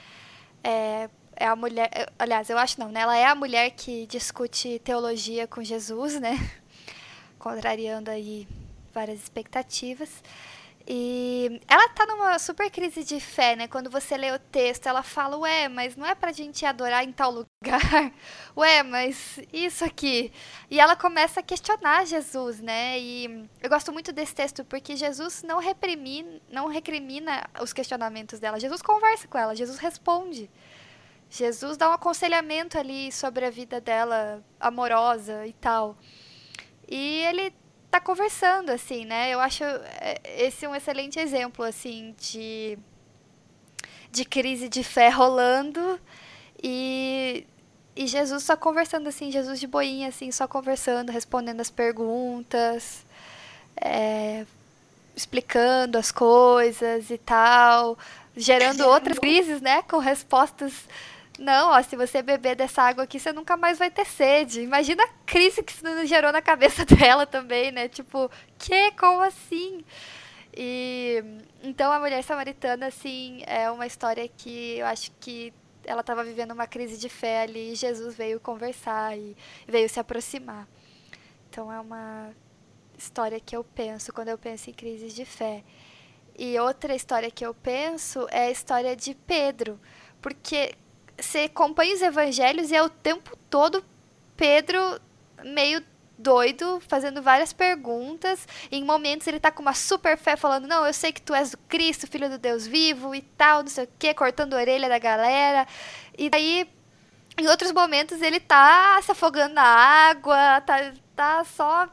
é, 0.65 1.09
é 1.37 1.47
a 1.47 1.55
mulher. 1.55 2.13
Aliás, 2.19 2.51
eu 2.51 2.59
acho 2.59 2.81
não, 2.81 2.89
né? 2.89 3.03
Ela 3.03 3.17
é 3.17 3.25
a 3.27 3.35
mulher 3.37 3.71
que 3.71 4.07
discute 4.07 4.81
teologia 4.81 5.47
com 5.47 5.63
Jesus, 5.63 6.21
né? 6.21 6.37
Contrariando 7.39 8.11
aí 8.11 8.49
várias 8.93 9.21
expectativas. 9.23 10.11
E 10.87 11.61
ela 11.69 11.89
tá 11.91 12.05
numa 12.07 12.39
super 12.39 12.69
crise 12.71 13.05
de 13.05 13.21
fé, 13.21 13.55
né? 13.55 13.69
Quando 13.69 13.89
você 13.89 14.17
lê 14.17 14.33
o 14.33 14.39
texto, 14.39 14.87
ela 14.89 15.03
fala, 15.03 15.37
ué, 15.39 15.69
mas 15.69 15.97
não 15.97 16.05
é 16.05 16.15
pra 16.15 16.33
gente 16.33 16.67
adorar 16.67 17.05
em 17.05 17.13
tal 17.13 17.31
lugar? 17.31 18.13
Ué, 18.57 18.83
mas 18.83 19.39
isso 19.53 19.85
aqui. 19.85 20.33
E 20.71 20.81
ela 20.81 20.97
começa 20.97 21.41
a 21.41 21.43
questionar 21.43 22.05
Jesus, 22.05 22.61
né? 22.61 22.99
E 22.99 23.49
eu 23.63 23.71
gosto 23.71 23.93
muito 23.93 24.13
desse 24.13 24.35
texto 24.35 24.65
porque 24.65 24.97
Jesus 24.97 25.43
não 25.43 25.59
reprimina, 25.59 26.41
não 26.51 26.67
recrimina 26.67 27.49
os 27.61 27.73
questionamentos 27.73 28.41
dela. 28.41 28.59
Jesus 28.59 28.83
conversa 28.83 29.29
com 29.29 29.39
ela, 29.39 29.55
Jesus 29.55 29.79
responde. 29.79 30.51
Jesus 31.31 31.79
dá 31.79 31.89
um 31.89 31.93
aconselhamento 31.93 32.77
ali 32.77 33.11
sobre 33.11 33.47
a 33.47 33.51
vida 33.51 33.81
dela 33.81 34.45
amorosa 34.61 35.47
e 35.47 35.53
tal. 35.55 35.97
E 36.87 37.23
ele 37.25 37.55
tá 37.93 38.01
conversando, 38.01 38.71
assim, 38.71 39.05
né? 39.05 39.31
Eu 39.31 39.39
acho 39.39 39.63
é, 39.63 40.19
esse 40.39 40.67
um 40.67 40.75
excelente 40.75 41.19
exemplo, 41.21 41.63
assim, 41.63 42.15
de, 42.19 42.79
de 44.11 44.25
crise 44.25 44.67
de 44.67 44.83
fé 44.83 45.11
rolando 45.11 46.01
e, 46.63 47.47
e 47.95 48.07
Jesus 48.07 48.45
só 48.45 48.57
conversando, 48.57 49.09
assim, 49.11 49.31
Jesus 49.31 49.61
de 49.61 49.67
boinha, 49.67 50.09
assim, 50.09 50.33
só 50.33 50.49
conversando, 50.49 51.13
respondendo 51.13 51.61
as 51.61 51.69
perguntas, 51.69 53.05
é, 53.77 54.47
explicando 55.15 55.99
as 55.99 56.11
coisas 56.11 57.11
e 57.11 57.19
tal, 57.19 57.99
gerando 58.35 58.87
outras 58.89 59.19
crises, 59.19 59.61
né? 59.61 59.83
Com 59.83 59.99
respostas 59.99 60.73
não, 61.43 61.71
ó, 61.71 61.83
se 61.83 61.97
você 61.97 62.23
beber 62.23 62.57
dessa 62.57 62.83
água 62.83 63.05
aqui, 63.05 63.19
você 63.19 63.33
nunca 63.33 63.57
mais 63.57 63.79
vai 63.79 63.91
ter 63.91 64.07
sede. 64.07 64.61
Imagina 64.61 65.03
a 65.03 65.09
crise 65.27 65.63
que 65.63 65.73
isso 65.73 66.07
gerou 66.07 66.33
na 66.33 66.41
cabeça 66.41 66.85
dela 66.87 67.27
também, 67.27 67.73
né? 67.73 67.89
Tipo, 67.89 68.31
que? 68.59 68.93
Como 68.93 69.21
assim? 69.21 69.85
E 70.57 71.23
então 71.63 71.91
a 71.93 71.99
mulher 71.99 72.23
samaritana, 72.23 72.87
assim, 72.87 73.43
é 73.47 73.71
uma 73.71 73.87
história 73.87 74.29
que 74.29 74.79
eu 74.79 74.87
acho 74.87 75.11
que 75.21 75.53
ela 75.85 76.01
estava 76.01 76.23
vivendo 76.23 76.53
uma 76.53 76.67
crise 76.67 76.97
de 76.97 77.09
fé 77.09 77.43
ali 77.43 77.73
e 77.73 77.75
Jesus 77.75 78.15
veio 78.15 78.39
conversar 78.39 79.19
e 79.19 79.37
veio 79.67 79.89
se 79.89 79.99
aproximar. 79.99 80.69
Então 81.51 81.73
é 81.73 81.81
uma 81.81 82.31
história 82.97 83.41
que 83.41 83.57
eu 83.57 83.65
penso 83.65 84.13
quando 84.13 84.29
eu 84.29 84.39
penso 84.39 84.71
em 84.71 84.73
crises 84.73 85.15
de 85.15 85.25
fé. 85.25 85.65
E 86.39 86.59
outra 86.59 86.95
história 86.95 87.31
que 87.31 87.45
eu 87.45 87.53
penso 87.55 88.27
é 88.31 88.47
a 88.47 88.51
história 88.51 88.97
de 88.97 89.15
Pedro, 89.15 89.79
porque 90.21 90.75
você 91.23 91.41
acompanha 91.41 91.95
os 91.95 92.03
evangelhos 92.03 92.71
e 92.71 92.77
é 92.77 92.83
o 92.83 92.89
tempo 92.89 93.37
todo 93.49 93.85
Pedro 94.37 95.01
meio 95.45 95.85
doido, 96.19 96.81
fazendo 96.89 97.21
várias 97.21 97.53
perguntas. 97.53 98.47
Em 98.71 98.85
momentos 98.85 99.27
ele 99.27 99.41
tá 99.41 99.51
com 99.51 99.63
uma 99.63 99.75
super 99.75 100.17
fé, 100.17 100.37
falando: 100.37 100.67
Não, 100.67 100.87
eu 100.87 100.93
sei 100.93 101.13
que 101.13 101.21
tu 101.21 101.35
és 101.35 101.53
o 101.53 101.59
Cristo, 101.69 102.07
filho 102.07 102.31
do 102.31 102.39
Deus 102.39 102.67
vivo 102.67 103.15
e 103.15 103.23
tal, 103.23 103.63
não 103.63 103.69
sei 103.69 103.85
o 103.85 103.89
que, 103.99 104.15
cortando 104.15 104.55
a 104.55 104.59
orelha 104.59 104.89
da 104.89 104.99
galera. 104.99 105.67
E 106.17 106.31
daí, 106.31 106.69
em 107.39 107.47
outros 107.49 107.73
momentos, 107.73 108.23
ele 108.23 108.41
tá 108.41 109.01
se 109.03 109.11
afogando 109.11 109.55
na 109.55 109.63
água, 109.63 110.61
tá, 110.63 110.93
tá 111.17 111.45
só 111.45 111.89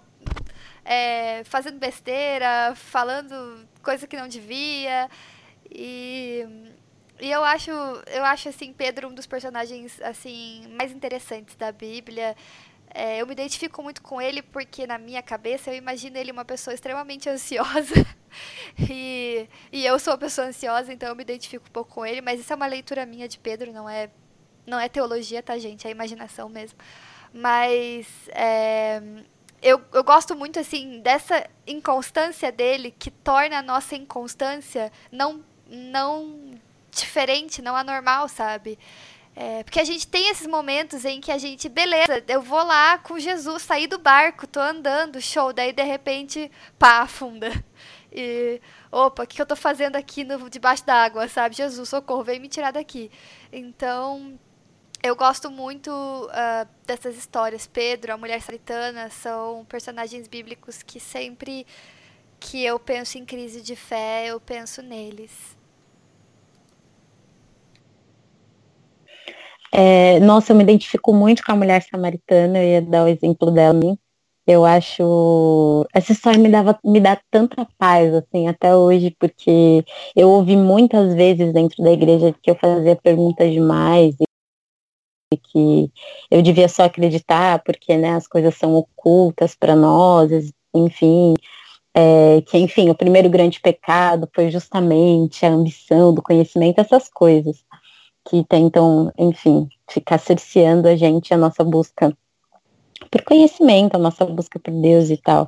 é, 0.86 1.44
fazendo 1.46 1.80
besteira, 1.80 2.74
falando 2.76 3.68
coisa 3.82 4.08
que 4.08 4.18
não 4.18 4.28
devia. 4.28 5.10
E 5.72 6.46
e 7.20 7.32
eu 7.32 7.44
acho, 7.44 7.72
eu 7.72 8.24
acho 8.24 8.50
assim, 8.50 8.74
Pedro 8.74 9.10
um 9.10 9.14
dos 9.14 9.28
personagens 9.28 10.00
assim 10.02 10.68
mais 10.78 10.92
interessantes 10.92 11.56
da 11.56 11.72
Bíblia. 11.72 12.36
É, 12.92 13.22
eu 13.22 13.28
me 13.28 13.34
identifico 13.34 13.84
muito 13.84 14.02
com 14.02 14.20
ele 14.20 14.42
porque 14.42 14.88
na 14.88 14.98
minha 14.98 15.22
cabeça 15.22 15.70
eu 15.70 15.76
imagino 15.76 16.18
ele 16.18 16.32
uma 16.32 16.46
pessoa 16.46 16.74
extremamente 16.74 17.30
ansiosa. 17.30 17.94
e, 18.90 19.48
e 19.72 19.86
eu 19.86 20.00
sou 20.00 20.14
uma 20.14 20.20
pessoa 20.20 20.48
ansiosa, 20.48 20.92
então 20.94 21.10
eu 21.10 21.16
me 21.16 21.24
identifico 21.24 21.66
um 21.68 21.72
pouco 21.72 21.94
com 21.96 22.06
ele, 22.06 22.22
mas 22.22 22.40
isso 22.40 22.52
é 22.52 22.56
uma 22.56 22.68
leitura 22.68 23.06
minha 23.06 23.28
de 23.28 23.38
Pedro, 23.38 23.72
não 23.72 23.90
é 23.90 24.10
não 24.66 24.80
é 24.80 24.88
teologia, 24.88 25.42
tá, 25.42 25.58
gente? 25.58 25.88
É 25.88 25.92
imaginação 25.92 26.48
mesmo. 26.48 26.78
Mas 27.34 28.08
é, 28.30 29.02
eu, 29.62 29.82
eu 29.94 30.04
gosto 30.04 30.36
muito, 30.36 30.60
assim, 30.60 31.00
dessa 31.02 31.46
inconstância 31.68 32.52
dele 32.52 32.94
que 32.98 33.12
torna 33.12 33.60
a 33.60 33.62
nossa 33.62 33.96
inconstância 33.96 34.92
não, 35.12 35.44
não 35.68 36.54
diferente, 37.00 37.62
não 37.62 37.76
anormal, 37.76 38.28
sabe? 38.28 38.78
É, 39.36 39.64
porque 39.64 39.80
a 39.80 39.84
gente 39.84 40.08
tem 40.08 40.30
esses 40.30 40.48
momentos 40.48 41.06
em 41.06 41.22
que 41.22 41.32
a 41.32 41.38
gente, 41.38 41.70
beleza, 41.70 42.24
eu 42.28 42.42
vou 42.42 42.62
lá 42.64 42.98
com 42.98 43.18
Jesus, 43.18 43.64
sair 43.64 43.88
do 43.88 43.98
barco, 43.98 44.46
tô 44.46 44.60
andando, 44.60 45.22
show, 45.22 45.54
daí 45.54 45.72
de 45.72 45.84
repente, 45.84 46.52
pá, 46.78 47.02
afunda. 47.02 47.50
E, 48.12 48.60
opa, 48.92 49.24
o 49.24 49.28
que 49.28 49.42
eu 49.42 49.46
tô 49.46 49.56
fazendo 49.56 49.96
aqui 49.96 50.24
no, 50.24 50.50
debaixo 50.50 50.86
da 50.86 50.96
água, 50.96 51.28
sabe? 51.28 51.56
Jesus, 51.56 51.88
socorro, 51.88 52.24
vem 52.24 52.40
me 52.40 52.48
tirar 52.50 52.72
daqui. 52.72 53.12
Então, 53.54 54.38
eu 55.02 55.16
gosto 55.16 55.50
muito 55.50 55.90
uh, 55.92 56.68
dessas 56.86 57.16
histórias. 57.16 57.68
Pedro, 57.68 58.14
a 58.14 58.18
mulher 58.18 58.42
samaritana, 58.42 59.10
são 59.10 59.64
personagens 59.66 60.28
bíblicos 60.28 60.84
que 60.84 61.00
sempre 61.00 61.66
que 62.40 62.66
eu 62.66 62.80
penso 62.80 63.18
em 63.18 63.26
crise 63.26 63.62
de 63.62 63.76
fé, 63.76 64.28
eu 64.28 64.40
penso 64.40 64.82
neles. 64.82 65.58
É, 69.82 70.20
nossa, 70.20 70.52
eu 70.52 70.58
me 70.58 70.64
identifico 70.64 71.14
muito 71.14 71.42
com 71.42 71.54
a 71.54 71.56
mulher 71.56 71.82
samaritana, 71.84 72.60
eu 72.60 72.70
ia 72.70 72.82
dar 72.82 73.06
o 73.06 73.08
exemplo 73.08 73.50
dela. 73.50 73.80
Eu 74.46 74.66
acho. 74.66 75.88
Essa 75.94 76.12
história 76.12 76.38
me, 76.38 76.50
dava, 76.50 76.78
me 76.84 77.00
dá 77.00 77.18
tanta 77.32 77.66
paz, 77.78 78.14
assim, 78.14 78.48
até 78.48 78.76
hoje, 78.76 79.16
porque 79.18 79.86
eu 80.16 80.30
ouvi 80.32 80.58
muitas 80.58 81.14
vezes 81.16 81.54
dentro 81.54 81.82
da 81.82 81.92
igreja 81.94 82.36
que 82.44 82.52
eu 82.52 82.56
fazia 82.56 82.96
perguntas 82.98 83.52
demais 83.54 84.16
e 85.34 85.38
que 85.38 85.92
eu 86.30 86.42
devia 86.42 86.68
só 86.68 86.84
acreditar 86.84 87.64
porque 87.64 87.96
né, 87.98 88.16
as 88.16 88.28
coisas 88.28 88.56
são 88.56 88.76
ocultas 88.76 89.56
para 89.56 89.76
nós, 89.78 90.30
enfim. 90.76 91.36
É, 91.94 92.42
que, 92.42 92.58
enfim, 92.58 92.90
o 92.90 92.96
primeiro 92.96 93.30
grande 93.30 93.60
pecado 93.62 94.30
foi 94.36 94.52
justamente 94.52 95.46
a 95.46 95.50
ambição 95.50 96.14
do 96.14 96.22
conhecimento, 96.22 96.80
essas 96.82 97.10
coisas 97.10 97.64
que 98.30 98.44
tentam, 98.44 99.12
enfim, 99.18 99.68
ficar 99.90 100.20
cerceando 100.20 100.88
a 100.88 100.96
gente, 100.96 101.34
a 101.34 101.38
nossa 101.38 101.64
busca 101.64 102.16
por 103.10 103.24
conhecimento, 103.24 103.96
a 103.96 103.98
nossa 104.00 104.26
busca 104.26 104.60
por 104.60 104.72
Deus 104.72 105.10
e 105.10 105.18
tal. 105.18 105.48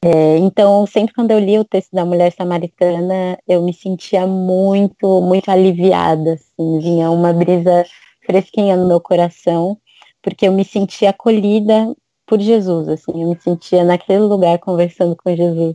É, 0.00 0.38
então, 0.38 0.86
sempre 0.86 1.12
quando 1.12 1.32
eu 1.32 1.40
li 1.40 1.58
o 1.58 1.64
texto 1.64 1.90
da 1.92 2.04
mulher 2.04 2.32
samaritana, 2.32 3.36
eu 3.48 3.62
me 3.64 3.74
sentia 3.74 4.26
muito, 4.26 5.20
muito 5.20 5.50
aliviada, 5.50 6.34
assim, 6.34 6.78
vinha 6.78 7.10
uma 7.10 7.32
brisa 7.32 7.84
fresquinha 8.24 8.76
no 8.76 8.86
meu 8.86 9.00
coração, 9.00 9.76
porque 10.22 10.46
eu 10.46 10.52
me 10.52 10.64
sentia 10.64 11.10
acolhida 11.10 11.92
por 12.26 12.38
Jesus, 12.38 12.88
assim, 12.88 13.22
eu 13.22 13.30
me 13.30 13.40
sentia 13.40 13.82
naquele 13.82 14.20
lugar 14.20 14.58
conversando 14.60 15.16
com 15.16 15.34
Jesus. 15.34 15.74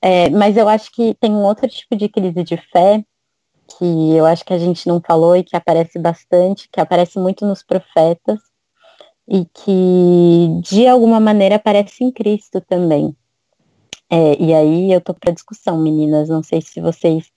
É, 0.00 0.30
mas 0.30 0.56
eu 0.56 0.68
acho 0.68 0.90
que 0.92 1.14
tem 1.14 1.30
um 1.32 1.44
outro 1.44 1.68
tipo 1.68 1.96
de 1.96 2.08
crise 2.08 2.42
de 2.44 2.56
fé 2.56 3.04
que 3.78 4.16
eu 4.16 4.26
acho 4.26 4.44
que 4.44 4.52
a 4.52 4.58
gente 4.58 4.86
não 4.86 5.00
falou 5.00 5.36
e 5.36 5.44
que 5.44 5.56
aparece 5.56 5.98
bastante, 5.98 6.68
que 6.70 6.80
aparece 6.80 7.18
muito 7.18 7.46
nos 7.46 7.62
profetas 7.62 8.40
e 9.28 9.44
que 9.46 10.60
de 10.62 10.86
alguma 10.86 11.18
maneira 11.18 11.56
aparece 11.56 12.04
em 12.04 12.10
Cristo 12.10 12.60
também. 12.60 13.16
É, 14.10 14.40
e 14.40 14.54
aí 14.54 14.92
eu 14.92 15.00
tô 15.00 15.14
para 15.14 15.32
discussão, 15.32 15.78
meninas. 15.78 16.28
Não 16.28 16.42
sei 16.42 16.60
se 16.60 16.80
vocês 16.80 17.30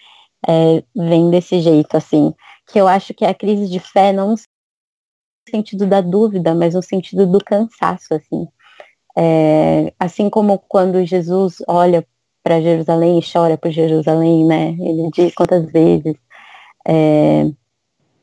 é, 0.48 0.84
veem 0.96 1.30
desse 1.30 1.60
jeito, 1.62 1.96
assim. 1.96 2.34
Que 2.68 2.80
eu 2.80 2.88
acho 2.88 3.14
que 3.14 3.26
a 3.26 3.34
crise 3.34 3.70
de 3.70 3.80
fé 3.80 4.12
não 4.12 4.32
no 4.32 4.38
sentido 5.50 5.88
da 5.88 6.02
dúvida, 6.02 6.54
mas 6.54 6.74
no 6.74 6.84
sentido 6.84 7.26
do 7.26 7.40
cansaço, 7.44 8.14
assim. 8.14 8.48
É, 9.18 9.94
assim 10.00 10.30
como 10.30 10.60
quando 10.60 11.04
Jesus 11.06 11.64
olha 11.68 12.06
para 12.44 12.62
Jerusalém 12.62 13.20
e 13.20 13.32
chora 13.32 13.58
por 13.58 13.72
Jerusalém, 13.72 14.46
né? 14.46 14.70
Ele 14.80 15.10
diz 15.14 15.34
quantas 15.34 15.66
vezes 15.72 16.16
é, 16.88 17.52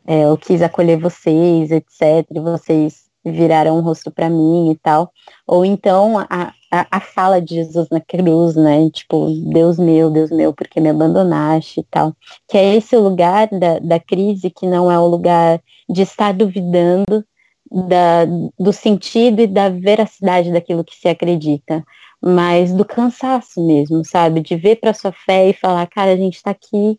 é, 0.06 0.24
eu 0.24 0.36
quis 0.38 0.62
acolher 0.62 0.98
vocês, 0.98 1.70
etc. 1.70 2.26
Vocês 2.42 3.04
viraram 3.24 3.78
um 3.78 3.80
rosto 3.80 4.10
para 4.10 4.28
mim 4.30 4.70
e 4.70 4.76
tal. 4.76 5.12
Ou 5.46 5.64
então 5.64 6.18
a, 6.18 6.52
a, 6.70 6.86
a, 6.90 7.00
fala 7.00 7.40
de 7.40 7.54
Jesus 7.56 7.88
na 7.90 8.00
cruz, 8.00 8.56
né? 8.56 8.88
Tipo, 8.90 9.28
Deus 9.52 9.78
meu, 9.78 10.10
Deus 10.10 10.30
meu, 10.30 10.52
porque 10.52 10.80
me 10.80 10.90
abandonaste 10.90 11.80
e 11.80 11.84
tal. 11.84 12.14
Que 12.48 12.58
é 12.58 12.74
esse 12.76 12.96
lugar 12.96 13.48
da, 13.48 13.78
da 13.78 14.00
crise 14.00 14.50
que 14.50 14.66
não 14.66 14.90
é 14.90 14.98
o 14.98 15.06
lugar 15.06 15.60
de 15.88 16.02
estar 16.02 16.32
duvidando 16.32 17.24
da, 17.70 18.24
do 18.58 18.72
sentido 18.72 19.40
e 19.40 19.46
da 19.46 19.68
veracidade 19.68 20.52
daquilo 20.52 20.84
que 20.84 20.94
se 20.94 21.08
acredita, 21.08 21.84
mas 22.22 22.72
do 22.72 22.84
cansaço 22.84 23.66
mesmo, 23.66 24.04
sabe? 24.04 24.40
De 24.40 24.54
ver 24.56 24.76
para 24.76 24.94
sua 24.94 25.12
fé 25.12 25.48
e 25.48 25.54
falar, 25.54 25.86
cara, 25.88 26.12
a 26.12 26.16
gente 26.16 26.36
está 26.36 26.50
aqui 26.50 26.98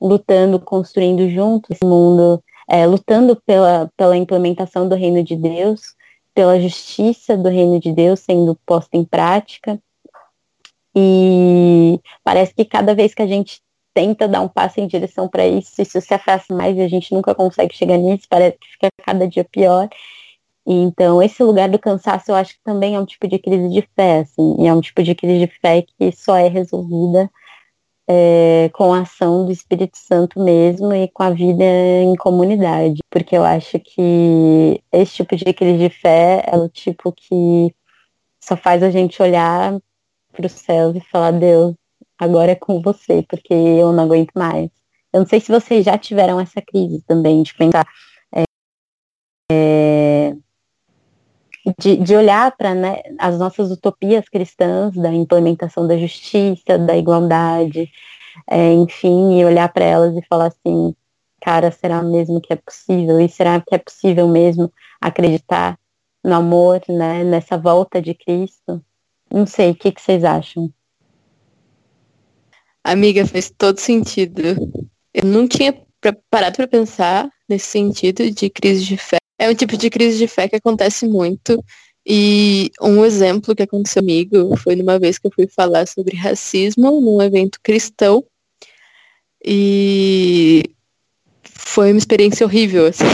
lutando, 0.00 0.58
construindo 0.60 1.28
juntos 1.28 1.70
esse 1.70 1.84
mundo 1.84 2.42
é, 2.68 2.86
lutando 2.86 3.36
pela, 3.46 3.90
pela 3.96 4.16
implementação 4.16 4.88
do 4.88 4.94
reino 4.94 5.22
de 5.22 5.36
Deus, 5.36 5.94
pela 6.34 6.60
justiça 6.60 7.36
do 7.36 7.48
reino 7.48 7.78
de 7.80 7.92
Deus 7.92 8.20
sendo 8.20 8.58
posta 8.66 8.96
em 8.96 9.04
prática. 9.04 9.80
E 10.94 12.00
parece 12.24 12.54
que 12.54 12.64
cada 12.64 12.94
vez 12.94 13.14
que 13.14 13.22
a 13.22 13.26
gente 13.26 13.60
tenta 13.94 14.28
dar 14.28 14.42
um 14.42 14.48
passo 14.48 14.80
em 14.80 14.86
direção 14.86 15.28
para 15.28 15.46
isso, 15.46 15.80
isso 15.80 16.00
se 16.00 16.12
afasta 16.12 16.54
mais 16.54 16.76
e 16.76 16.82
a 16.82 16.88
gente 16.88 17.14
nunca 17.14 17.34
consegue 17.34 17.74
chegar 17.74 17.96
nisso, 17.96 18.26
parece 18.28 18.58
que 18.58 18.68
fica 18.68 18.88
cada 19.04 19.26
dia 19.26 19.44
pior. 19.44 19.88
Então, 20.66 21.22
esse 21.22 21.42
lugar 21.42 21.68
do 21.68 21.78
cansaço 21.78 22.30
eu 22.30 22.34
acho 22.34 22.54
que 22.54 22.60
também 22.64 22.96
é 22.96 23.00
um 23.00 23.06
tipo 23.06 23.28
de 23.28 23.38
crise 23.38 23.68
de 23.68 23.88
fé, 23.94 24.20
assim, 24.20 24.66
é 24.66 24.74
um 24.74 24.80
tipo 24.80 25.02
de 25.02 25.14
crise 25.14 25.46
de 25.46 25.52
fé 25.60 25.82
que 25.82 26.12
só 26.12 26.36
é 26.36 26.48
resolvida 26.48 27.30
é, 28.08 28.70
com 28.72 28.92
a 28.94 29.00
ação 29.00 29.44
do 29.44 29.52
Espírito 29.52 29.98
Santo 29.98 30.40
mesmo 30.42 30.92
e 30.92 31.08
com 31.08 31.22
a 31.22 31.30
vida 31.30 31.64
em 31.64 32.14
comunidade, 32.16 33.00
porque 33.10 33.36
eu 33.36 33.44
acho 33.44 33.78
que 33.80 34.82
esse 34.92 35.14
tipo 35.14 35.36
de 35.36 35.52
crise 35.52 35.78
de 35.78 35.90
fé 35.90 36.44
é 36.46 36.56
o 36.56 36.68
tipo 36.68 37.12
que 37.12 37.74
só 38.40 38.56
faz 38.56 38.82
a 38.82 38.90
gente 38.90 39.20
olhar 39.20 39.76
para 40.32 40.46
o 40.46 40.48
céu 40.48 40.92
e 40.94 41.00
falar, 41.00 41.32
Deus, 41.32 41.74
agora 42.18 42.52
é 42.52 42.54
com 42.54 42.80
você, 42.80 43.24
porque 43.28 43.52
eu 43.52 43.92
não 43.92 44.04
aguento 44.04 44.32
mais. 44.34 44.70
Eu 45.12 45.20
não 45.20 45.26
sei 45.26 45.40
se 45.40 45.50
vocês 45.50 45.84
já 45.84 45.98
tiveram 45.98 46.38
essa 46.38 46.62
crise 46.62 47.02
também, 47.06 47.42
de 47.42 47.54
pensar 47.54 47.86
é, 49.50 50.36
de, 51.78 51.96
de 51.96 52.14
olhar 52.14 52.56
para 52.56 52.74
né, 52.74 53.02
as 53.18 53.38
nossas 53.38 53.70
utopias 53.70 54.28
cristãs 54.28 54.94
da 54.94 55.12
implementação 55.12 55.86
da 55.86 55.96
justiça, 55.98 56.78
da 56.78 56.96
igualdade, 56.96 57.90
é, 58.48 58.72
enfim, 58.72 59.38
e 59.38 59.44
olhar 59.44 59.72
para 59.72 59.84
elas 59.84 60.16
e 60.16 60.26
falar 60.28 60.46
assim, 60.46 60.94
cara, 61.40 61.70
será 61.70 62.02
mesmo 62.02 62.40
que 62.40 62.52
é 62.52 62.56
possível? 62.56 63.20
E 63.20 63.28
será 63.28 63.60
que 63.60 63.74
é 63.74 63.78
possível 63.78 64.28
mesmo 64.28 64.72
acreditar 65.00 65.78
no 66.22 66.34
amor, 66.34 66.80
né, 66.88 67.24
nessa 67.24 67.56
volta 67.58 68.00
de 68.00 68.14
Cristo? 68.14 68.82
Não 69.30 69.46
sei, 69.46 69.72
o 69.72 69.74
que, 69.74 69.90
que 69.90 70.00
vocês 70.00 70.22
acham? 70.22 70.72
Amiga, 72.84 73.26
faz 73.26 73.50
todo 73.50 73.80
sentido. 73.80 74.40
Eu 75.12 75.24
não 75.24 75.48
tinha 75.48 75.74
parado 76.30 76.56
para 76.56 76.68
pensar 76.68 77.28
nesse 77.48 77.66
sentido 77.66 78.30
de 78.30 78.48
crise 78.48 78.84
de 78.84 78.96
fé. 78.96 79.16
É 79.38 79.48
um 79.48 79.54
tipo 79.54 79.76
de 79.76 79.90
crise 79.90 80.18
de 80.18 80.26
fé 80.26 80.48
que 80.48 80.56
acontece 80.56 81.06
muito. 81.06 81.62
E 82.08 82.70
um 82.80 83.04
exemplo 83.04 83.54
que 83.54 83.64
aconteceu 83.64 84.00
comigo 84.00 84.56
foi 84.56 84.76
numa 84.76 84.98
vez 84.98 85.18
que 85.18 85.26
eu 85.26 85.32
fui 85.32 85.48
falar 85.48 85.88
sobre 85.88 86.16
racismo 86.16 87.00
num 87.00 87.20
evento 87.20 87.58
cristão. 87.60 88.24
E 89.44 90.62
foi 91.42 91.92
uma 91.92 91.98
experiência 91.98 92.46
horrível, 92.46 92.86
assim. 92.86 93.04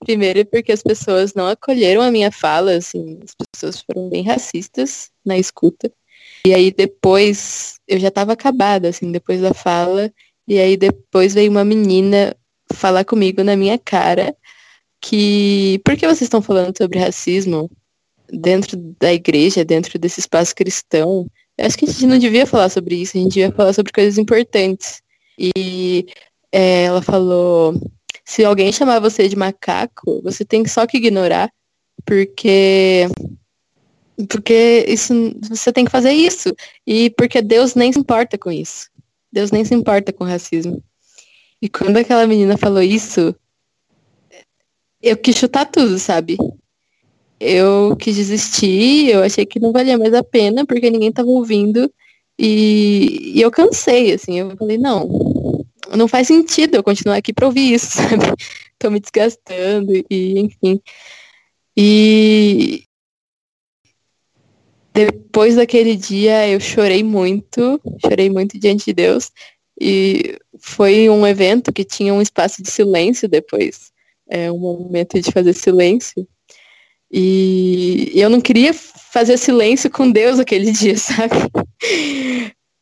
Primeiro 0.00 0.44
porque 0.46 0.72
as 0.72 0.82
pessoas 0.82 1.34
não 1.34 1.46
acolheram 1.46 2.02
a 2.02 2.10
minha 2.10 2.30
fala, 2.30 2.72
assim, 2.76 3.20
as 3.22 3.34
pessoas 3.34 3.80
foram 3.80 4.08
bem 4.08 4.22
racistas 4.22 5.10
na 5.24 5.38
escuta. 5.38 5.92
E 6.46 6.52
aí 6.54 6.70
depois 6.70 7.76
eu 7.86 7.98
já 7.98 8.08
estava 8.08 8.32
acabada, 8.32 8.88
assim, 8.88 9.12
depois 9.12 9.40
da 9.40 9.54
fala. 9.54 10.12
E 10.48 10.58
aí 10.58 10.76
depois 10.76 11.34
veio 11.34 11.50
uma 11.50 11.64
menina 11.64 12.36
falar 12.72 13.04
comigo 13.04 13.42
na 13.42 13.56
minha 13.56 13.78
cara 13.78 14.34
que 15.04 15.78
por 15.84 15.96
que 15.96 16.06
vocês 16.06 16.22
estão 16.22 16.40
falando 16.40 16.74
sobre 16.74 16.98
racismo 16.98 17.70
dentro 18.32 18.74
da 18.98 19.12
igreja, 19.12 19.62
dentro 19.62 19.98
desse 19.98 20.20
espaço 20.20 20.54
cristão? 20.54 21.30
Eu 21.58 21.66
acho 21.66 21.76
que 21.76 21.84
a 21.84 21.88
gente 21.88 22.06
não 22.06 22.18
devia 22.18 22.46
falar 22.46 22.70
sobre 22.70 22.96
isso, 22.96 23.18
a 23.18 23.20
gente 23.20 23.34
devia 23.34 23.52
falar 23.52 23.74
sobre 23.74 23.92
coisas 23.92 24.16
importantes. 24.16 25.02
E 25.38 26.06
é, 26.50 26.84
ela 26.84 27.02
falou, 27.02 27.78
se 28.24 28.42
alguém 28.46 28.72
chamar 28.72 28.98
você 28.98 29.28
de 29.28 29.36
macaco, 29.36 30.22
você 30.22 30.42
tem 30.42 30.66
só 30.66 30.86
que 30.86 30.96
ignorar, 30.96 31.52
porque 32.06 33.06
porque 34.28 34.86
isso 34.88 35.12
você 35.50 35.70
tem 35.70 35.84
que 35.84 35.90
fazer 35.90 36.12
isso 36.12 36.54
e 36.86 37.10
porque 37.10 37.42
Deus 37.42 37.74
nem 37.74 37.92
se 37.92 37.98
importa 37.98 38.38
com 38.38 38.50
isso. 38.50 38.88
Deus 39.30 39.50
nem 39.50 39.64
se 39.66 39.74
importa 39.74 40.14
com 40.14 40.24
racismo. 40.24 40.82
E 41.60 41.68
quando 41.68 41.98
aquela 41.98 42.26
menina 42.26 42.56
falou 42.56 42.82
isso, 42.82 43.34
eu 45.04 45.16
quis 45.16 45.36
chutar 45.36 45.66
tudo, 45.66 45.98
sabe? 45.98 46.36
Eu 47.38 47.96
quis 47.96 48.16
desistir, 48.16 49.10
eu 49.10 49.22
achei 49.22 49.44
que 49.44 49.60
não 49.60 49.72
valia 49.72 49.98
mais 49.98 50.14
a 50.14 50.24
pena, 50.24 50.64
porque 50.64 50.90
ninguém 50.90 51.12
tava 51.12 51.28
ouvindo. 51.28 51.92
E, 52.38 53.32
e 53.36 53.40
eu 53.40 53.50
cansei, 53.50 54.12
assim, 54.12 54.38
eu 54.40 54.56
falei, 54.56 54.78
não, 54.78 55.64
não 55.96 56.08
faz 56.08 56.26
sentido 56.26 56.74
eu 56.76 56.82
continuar 56.82 57.16
aqui 57.16 57.32
pra 57.32 57.46
ouvir 57.46 57.74
isso, 57.74 57.88
sabe? 57.98 58.24
Tô 58.78 58.90
me 58.90 58.98
desgastando 58.98 59.92
e 60.10 60.38
enfim. 60.38 60.80
E 61.76 62.84
depois 64.94 65.56
daquele 65.56 65.96
dia 65.96 66.48
eu 66.48 66.60
chorei 66.60 67.02
muito, 67.02 67.80
chorei 68.00 68.30
muito 68.30 68.58
diante 68.58 68.86
de 68.86 68.94
Deus. 68.94 69.30
E 69.80 70.38
foi 70.58 71.10
um 71.10 71.26
evento 71.26 71.72
que 71.72 71.84
tinha 71.84 72.14
um 72.14 72.22
espaço 72.22 72.62
de 72.62 72.70
silêncio 72.70 73.28
depois 73.28 73.92
é 74.34 74.50
um 74.50 74.58
momento 74.58 75.20
de 75.20 75.30
fazer 75.30 75.52
silêncio. 75.52 76.26
E 77.10 78.10
eu 78.14 78.28
não 78.28 78.40
queria 78.40 78.74
fazer 78.74 79.36
silêncio 79.36 79.88
com 79.88 80.10
Deus 80.10 80.40
aquele 80.40 80.72
dia, 80.72 80.98
sabe? 80.98 81.34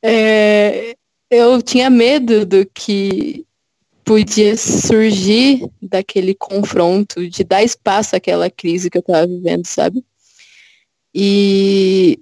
É, 0.02 0.94
eu 1.30 1.60
tinha 1.60 1.90
medo 1.90 2.46
do 2.46 2.64
que 2.66 3.44
podia 4.02 4.56
surgir 4.56 5.62
daquele 5.80 6.34
confronto, 6.34 7.28
de 7.28 7.44
dar 7.44 7.62
espaço 7.62 8.16
àquela 8.16 8.50
crise 8.50 8.88
que 8.88 8.96
eu 8.96 9.00
estava 9.00 9.26
vivendo, 9.26 9.66
sabe? 9.66 10.02
E 11.14 12.18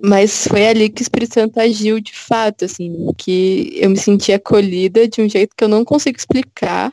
mas 0.00 0.46
foi 0.46 0.64
ali 0.64 0.88
que 0.88 1.00
o 1.00 1.02
Espírito 1.02 1.34
Santo 1.34 1.58
agiu 1.58 1.98
de 1.98 2.14
fato, 2.14 2.64
assim, 2.64 3.12
que 3.18 3.72
eu 3.74 3.90
me 3.90 3.96
senti 3.96 4.32
acolhida 4.32 5.08
de 5.08 5.20
um 5.20 5.28
jeito 5.28 5.56
que 5.56 5.64
eu 5.64 5.68
não 5.68 5.84
consigo 5.84 6.16
explicar, 6.16 6.92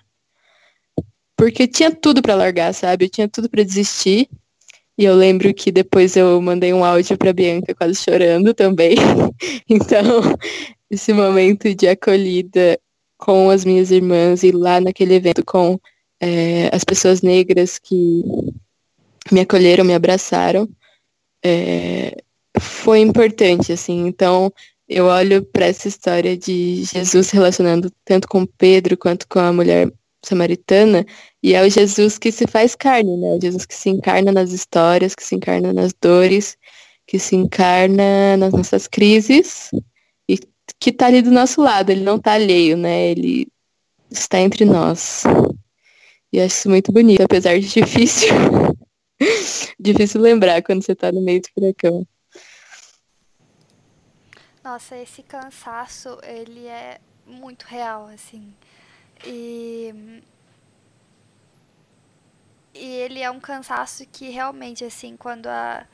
porque 1.36 1.68
tinha 1.68 1.94
tudo 1.94 2.22
para 2.22 2.36
largar, 2.36 2.74
sabe? 2.74 3.06
Eu 3.06 3.10
tinha 3.10 3.28
tudo 3.28 3.50
para 3.50 3.64
desistir. 3.64 4.30
E 4.98 5.04
eu 5.04 5.14
lembro 5.14 5.54
que 5.54 5.72
depois 5.72 6.16
eu 6.16 6.42
mandei 6.42 6.74
um 6.74 6.86
áudio 6.86 7.18
para 7.18 7.34
Bianca 7.34 7.76
quase 7.76 7.96
chorando 7.96 8.54
também. 8.54 8.96
então, 9.70 10.22
esse 10.90 11.12
momento 11.12 11.74
de 11.76 11.88
acolhida 11.88 12.80
com 13.18 13.50
as 13.50 13.66
minhas 13.66 13.92
irmãs 13.92 14.44
e 14.44 14.52
lá 14.52 14.80
naquele 14.80 15.16
evento 15.16 15.44
com 15.44 15.78
é, 16.20 16.70
as 16.74 16.84
pessoas 16.84 17.22
negras 17.22 17.78
que 17.78 18.24
me 19.32 19.42
acolheram, 19.42 19.84
me 19.84 19.94
abraçaram, 19.94 20.70
é, 21.44 22.16
foi 22.60 23.00
importante, 23.00 23.74
assim. 23.74 24.08
Então, 24.08 24.52
eu 24.88 25.06
olho 25.06 25.44
para 25.44 25.66
essa 25.66 25.88
história 25.88 26.38
de 26.38 26.84
Jesus 26.84 27.32
relacionando 27.32 27.92
tanto 28.04 28.28
com 28.28 28.46
Pedro 28.46 28.98
quanto 28.98 29.28
com 29.28 29.40
a 29.40 29.52
mulher 29.52 29.92
samaritana, 30.28 31.06
e 31.42 31.54
é 31.54 31.62
o 31.62 31.70
Jesus 31.70 32.18
que 32.18 32.32
se 32.32 32.48
faz 32.48 32.76
carne, 32.76 33.18
né? 33.18 33.34
O 33.34 33.42
Jesus 33.42 33.66
que 33.66 33.76
se 33.76 33.90
encarna 33.90 34.32
nas 34.32 34.52
histórias, 34.52 35.16
que 35.16 35.24
se 35.24 35.36
encarna 35.36 35.74
nas 35.74 35.94
dores, 35.94 36.58
que 37.08 37.20
se 37.20 37.36
encarna 37.36 38.38
nas 38.38 38.52
nossas 38.54 38.88
crises 38.88 39.70
e 40.28 40.40
que 40.80 40.90
está 40.90 41.08
ali 41.08 41.22
do 41.22 41.32
nosso 41.32 41.62
lado, 41.62 41.92
ele 41.92 42.02
não 42.02 42.16
está 42.16 42.34
alheio, 42.34 42.76
né? 42.76 43.12
Ele 43.12 43.48
está 44.10 44.40
entre 44.40 44.66
nós. 44.66 45.24
E 46.32 46.40
acho 46.40 46.56
isso 46.56 46.70
muito 46.70 46.92
bonito, 46.92 47.22
apesar 47.22 47.60
de 47.60 47.68
difícil. 47.68 48.30
difícil 49.80 50.20
lembrar 50.20 50.62
quando 50.62 50.84
você 50.84 50.92
está 50.92 51.12
no 51.12 51.22
meio 51.22 51.42
do 51.42 51.48
furacão. 51.54 52.08
Nossa, 54.64 54.98
esse 54.98 55.22
cansaço, 55.22 56.18
ele 56.24 56.66
é 56.66 57.00
muito 57.26 57.64
real, 57.64 58.08
assim. 58.08 58.52
E 59.26 60.22
e 62.74 62.86
ele 62.86 63.22
é 63.22 63.32
um 63.32 63.40
cansaço 63.40 64.06
que 64.12 64.30
realmente 64.30 64.84
assim, 64.84 65.16
quando 65.16 65.48
a 65.48 65.86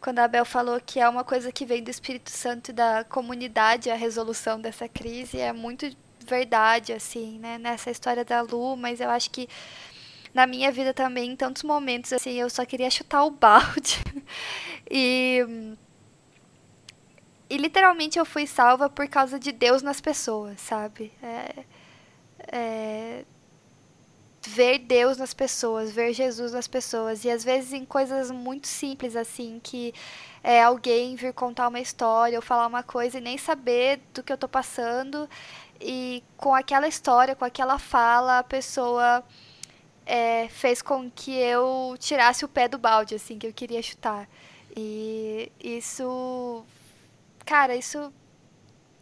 quando 0.00 0.18
a 0.20 0.28
Bel 0.28 0.44
falou 0.44 0.80
que 0.80 1.00
é 1.00 1.08
uma 1.08 1.24
coisa 1.24 1.50
que 1.50 1.64
vem 1.66 1.82
do 1.82 1.90
Espírito 1.90 2.30
Santo 2.30 2.70
e 2.70 2.74
da 2.74 3.02
comunidade, 3.04 3.90
a 3.90 3.96
resolução 3.96 4.60
dessa 4.60 4.88
crise, 4.88 5.40
é 5.40 5.52
muito 5.52 5.90
verdade, 6.26 6.92
assim, 6.92 7.38
né? 7.38 7.58
Nessa 7.58 7.90
história 7.90 8.24
da 8.24 8.40
Lu, 8.42 8.76
mas 8.76 9.00
eu 9.00 9.10
acho 9.10 9.30
que 9.30 9.48
na 10.34 10.46
minha 10.46 10.70
vida 10.70 10.92
também, 10.92 11.30
em 11.30 11.36
tantos 11.36 11.62
momentos, 11.62 12.12
assim, 12.12 12.34
eu 12.34 12.50
só 12.50 12.64
queria 12.66 12.90
chutar 12.90 13.24
o 13.24 13.30
balde. 13.30 13.98
e. 14.90 15.74
E 17.48 17.56
literalmente 17.56 18.18
eu 18.18 18.24
fui 18.24 18.46
salva 18.46 18.90
por 18.90 19.08
causa 19.08 19.38
de 19.38 19.52
Deus 19.52 19.80
nas 19.80 20.00
pessoas, 20.00 20.60
sabe? 20.60 21.12
É, 21.22 21.64
é, 22.48 23.24
ver 24.46 24.78
Deus 24.78 25.18
nas 25.18 25.34
pessoas, 25.34 25.90
ver 25.90 26.12
Jesus 26.12 26.52
nas 26.52 26.68
pessoas. 26.68 27.24
E 27.24 27.30
às 27.30 27.44
vezes 27.44 27.72
em 27.72 27.84
coisas 27.84 28.30
muito 28.30 28.66
simples, 28.66 29.16
assim, 29.16 29.60
que 29.62 29.92
é 30.42 30.62
alguém 30.62 31.16
vir 31.16 31.32
contar 31.32 31.68
uma 31.68 31.80
história 31.80 32.38
ou 32.38 32.42
falar 32.42 32.66
uma 32.66 32.82
coisa 32.82 33.18
e 33.18 33.20
nem 33.20 33.36
saber 33.36 34.00
do 34.14 34.22
que 34.22 34.32
eu 34.32 34.38
tô 34.38 34.48
passando 34.48 35.28
e 35.80 36.22
com 36.36 36.54
aquela 36.54 36.88
história, 36.88 37.34
com 37.34 37.44
aquela 37.44 37.78
fala, 37.78 38.38
a 38.38 38.44
pessoa 38.44 39.24
é, 40.06 40.48
fez 40.48 40.80
com 40.80 41.10
que 41.10 41.32
eu 41.32 41.96
tirasse 41.98 42.44
o 42.44 42.48
pé 42.48 42.68
do 42.68 42.78
balde, 42.78 43.14
assim, 43.14 43.38
que 43.38 43.46
eu 43.46 43.52
queria 43.52 43.82
chutar. 43.82 44.28
E 44.76 45.50
isso, 45.60 46.64
cara, 47.44 47.74
isso 47.74 48.12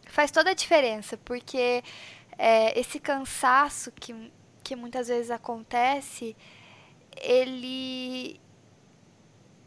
faz 0.07 0.31
toda 0.31 0.51
a 0.51 0.55
diferença, 0.55 1.17
porque 1.25 1.83
é, 2.39 2.79
esse 2.79 2.99
cansaço 2.99 3.93
que, 3.93 4.33
que 4.63 4.77
muitas 4.77 5.09
vezes 5.09 5.31
acontece, 5.31 6.37
ele 7.17 8.41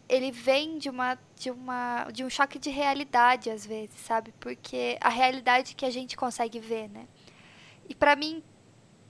ele 0.09 0.31
vem 0.31 0.77
de 0.77 0.89
uma 0.89 1.17
de 1.35 1.51
uma 1.51 2.05
de 2.05 2.23
um 2.23 2.29
choque 2.29 2.57
de 2.57 2.69
realidade 2.69 3.49
às 3.49 3.65
vezes, 3.65 3.99
sabe? 3.99 4.33
Porque 4.39 4.97
a 5.01 5.09
realidade 5.09 5.75
que 5.75 5.85
a 5.85 5.89
gente 5.89 6.15
consegue 6.15 6.59
ver, 6.59 6.89
né? 6.89 7.07
E 7.89 7.95
para 7.95 8.15
mim 8.15 8.43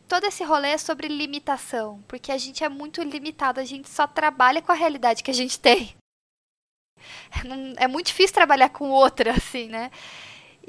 todo 0.08 0.24
esse 0.26 0.44
rolê 0.44 0.70
é 0.70 0.78
sobre 0.78 1.08
limitação, 1.08 2.02
porque 2.08 2.32
a 2.32 2.38
gente 2.38 2.64
é 2.64 2.70
muito 2.70 3.02
limitado, 3.04 3.60
a 3.60 3.66
gente 3.66 3.90
só 3.90 4.08
trabalha 4.08 4.62
com 4.62 4.72
a 4.72 4.76
realidade 4.76 5.24
que 5.24 5.32
a 5.32 5.34
gente 5.34 5.60
tem. 5.60 5.96
É 7.78 7.88
muito 7.88 8.08
difícil 8.08 8.34
trabalhar 8.34 8.70
com 8.70 8.90
outra 8.90 9.32
assim, 9.32 9.68
né? 9.68 9.92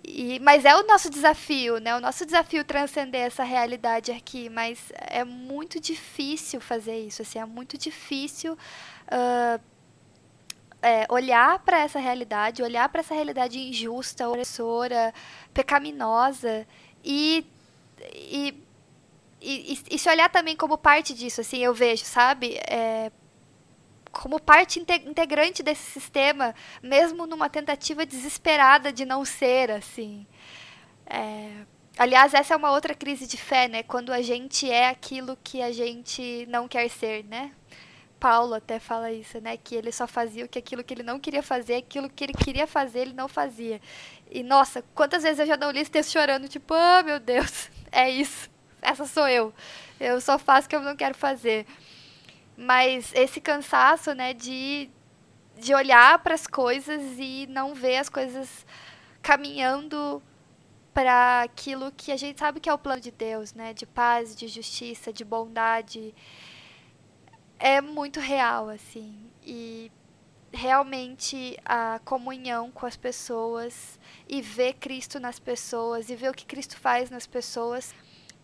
E, 0.05 0.39
mas 0.41 0.65
é 0.65 0.75
o 0.77 0.87
nosso 0.87 1.11
desafio, 1.11 1.79
né? 1.79 1.97
O 1.97 2.01
nosso 2.01 2.25
desafio 2.25 2.65
transcender 2.65 3.23
essa 3.23 3.45
realidade 3.45 4.13
aqui, 4.13 4.49
mas 4.49 4.93
é 4.95 5.25
muito 5.25 5.81
difícil 5.81 6.61
fazer 6.61 6.99
isso, 6.99 7.23
assim, 7.23 7.39
é 7.39 7.45
muito 7.45 7.77
difícil 7.77 8.53
uh, 8.55 9.61
é, 10.81 11.07
olhar 11.09 11.59
para 11.61 11.81
essa 11.81 11.99
realidade, 11.99 12.63
olhar 12.63 12.89
para 12.89 13.01
essa 13.01 13.15
realidade 13.15 13.59
injusta, 13.59 14.29
opressora, 14.29 15.13
pecaminosa 15.53 16.67
e, 17.05 17.45
e, 18.15 18.63
e, 19.41 19.79
e, 19.91 19.99
se 19.99 20.09
olhar 20.09 20.31
também 20.31 20.57
como 20.57 20.79
parte 20.79 21.13
disso, 21.15 21.41
assim, 21.41 21.59
eu 21.59 21.75
vejo, 21.75 22.05
sabe? 22.05 22.57
É, 22.69 23.11
como 24.19 24.41
parte 24.41 24.81
integrante 24.81 25.63
desse 25.63 25.93
sistema, 25.93 26.55
mesmo 26.83 27.27
numa 27.27 27.49
tentativa 27.49 28.05
desesperada 28.05 28.93
de 28.93 29.05
não 29.05 29.25
ser, 29.25 29.71
assim. 29.71 30.27
É, 31.07 31.53
aliás, 31.97 32.35
essa 32.35 32.55
é 32.55 32.57
uma 32.57 32.73
outra 32.73 32.95
crise 32.95 33.29
de 33.29 33.37
fé, 33.37 33.69
né? 33.69 33.83
Quando 33.85 34.13
a 34.13 34.21
gente 34.21 34.69
é 34.69 34.89
aquilo 34.89 35.39
que 35.43 35.63
a 35.63 35.71
gente 35.71 36.47
não 36.49 36.67
quer 36.67 36.89
ser, 36.91 37.25
né? 37.25 37.53
Paulo 38.19 38.55
até 38.55 38.81
fala 38.81 39.13
isso, 39.13 39.41
né? 39.41 39.57
Que 39.57 39.77
ele 39.77 39.93
só 39.93 40.07
fazia 40.09 40.45
o 40.45 40.49
que 40.49 40.59
aquilo 40.59 40.83
que 40.83 40.95
ele 40.95 41.05
não 41.05 41.21
queria 41.21 41.43
fazer, 41.43 41.77
aquilo 41.77 42.11
que 42.11 42.25
ele 42.25 42.35
queria 42.35 42.67
fazer, 42.67 43.01
ele 43.01 43.13
não 43.13 43.29
fazia. 43.29 43.81
E 44.29 44.43
nossa, 44.43 44.83
quantas 44.97 45.23
vezes 45.23 45.39
eu 45.39 45.47
já 45.47 45.57
não 45.57 45.71
li 45.71 45.79
esse 45.79 45.91
texto 45.93 46.11
chorando, 46.11 46.49
tipo, 46.49 46.75
ah, 46.75 47.01
oh, 47.01 47.07
meu 47.07 47.21
Deus, 47.21 47.71
é 47.93 48.11
isso. 48.11 48.51
Essa 48.83 49.07
sou 49.07 49.29
eu. 49.29 49.55
Eu 50.01 50.21
só 50.21 50.39
faço 50.39 50.67
o 50.67 50.71
que 50.71 50.77
eu 50.77 50.81
não 50.81 50.97
quero 50.97 51.15
fazer. 51.15 51.67
Mas 52.61 53.13
esse 53.15 53.41
cansaço, 53.41 54.13
né, 54.15 54.35
de, 54.35 54.91
de 55.57 55.73
olhar 55.73 56.19
para 56.19 56.35
as 56.35 56.47
coisas 56.47 57.01
e 57.17 57.47
não 57.49 57.73
ver 57.73 57.99
as 57.99 58.09
coisas 58.09 58.67
caminhando 59.23 60.21
para 60.93 61.43
aquilo 61.43 61.93
que 61.93 62.11
a 62.11 62.17
gente 62.17 62.41
sabe 62.41 62.59
que 62.59 62.69
é 62.69 62.75
o 62.75 62.79
plano 62.79 63.01
de 63.01 63.13
Deus, 63.13 63.55
né, 63.55 63.73
de 63.73 63.87
paz, 63.87 64.35
de 64.35 64.49
justiça, 64.49 65.13
de 65.13 65.25
bondade 65.25 66.13
é 67.59 67.81
muito 67.81 68.21
real, 68.21 68.69
assim. 68.69 69.31
E 69.45 69.91
realmente 70.53 71.59
a 71.65 72.01
comunhão 72.05 72.71
com 72.71 72.87
as 72.87 72.97
pessoas 72.97 73.99
e 74.29 74.41
ver 74.41 74.75
Cristo 74.75 75.21
nas 75.21 75.39
pessoas 75.39 76.09
e 76.09 76.17
ver 76.17 76.31
o 76.31 76.35
que 76.35 76.47
Cristo 76.47 76.79
faz 76.79 77.11
nas 77.11 77.27
pessoas 77.27 77.95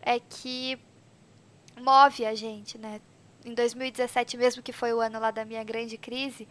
é 0.00 0.20
que 0.20 0.78
move 1.80 2.26
a 2.26 2.34
gente, 2.34 2.76
né? 2.76 3.00
Em 3.45 3.53
2017 3.53 4.36
mesmo, 4.36 4.62
que 4.62 4.72
foi 4.72 4.92
o 4.95 5.01
ano 5.01 5.20
lá 5.20 5.30
da 5.30 5.45
minha 5.45 5.62
grande 5.62 5.99
crise, 5.99 6.49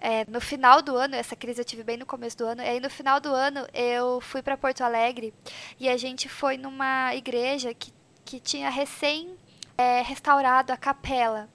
é, 0.00 0.24
no 0.28 0.40
final 0.40 0.82
do 0.82 0.96
ano, 0.96 1.14
essa 1.14 1.36
crise 1.36 1.60
eu 1.60 1.64
tive 1.64 1.84
bem 1.84 1.96
no 1.96 2.04
começo 2.04 2.36
do 2.38 2.46
ano, 2.46 2.62
e 2.62 2.68
aí 2.68 2.80
no 2.80 2.90
final 2.90 3.20
do 3.20 3.28
ano 3.28 3.66
eu 3.72 4.20
fui 4.20 4.42
para 4.42 4.56
Porto 4.56 4.82
Alegre 4.82 5.32
e 5.78 5.88
a 5.88 5.96
gente 5.96 6.28
foi 6.28 6.56
numa 6.56 7.14
igreja 7.14 7.72
que, 7.72 7.92
que 8.24 8.40
tinha 8.40 8.68
recém 8.68 9.36
é, 9.78 10.02
restaurado 10.02 10.72
a 10.72 10.76
capela. 10.76 11.48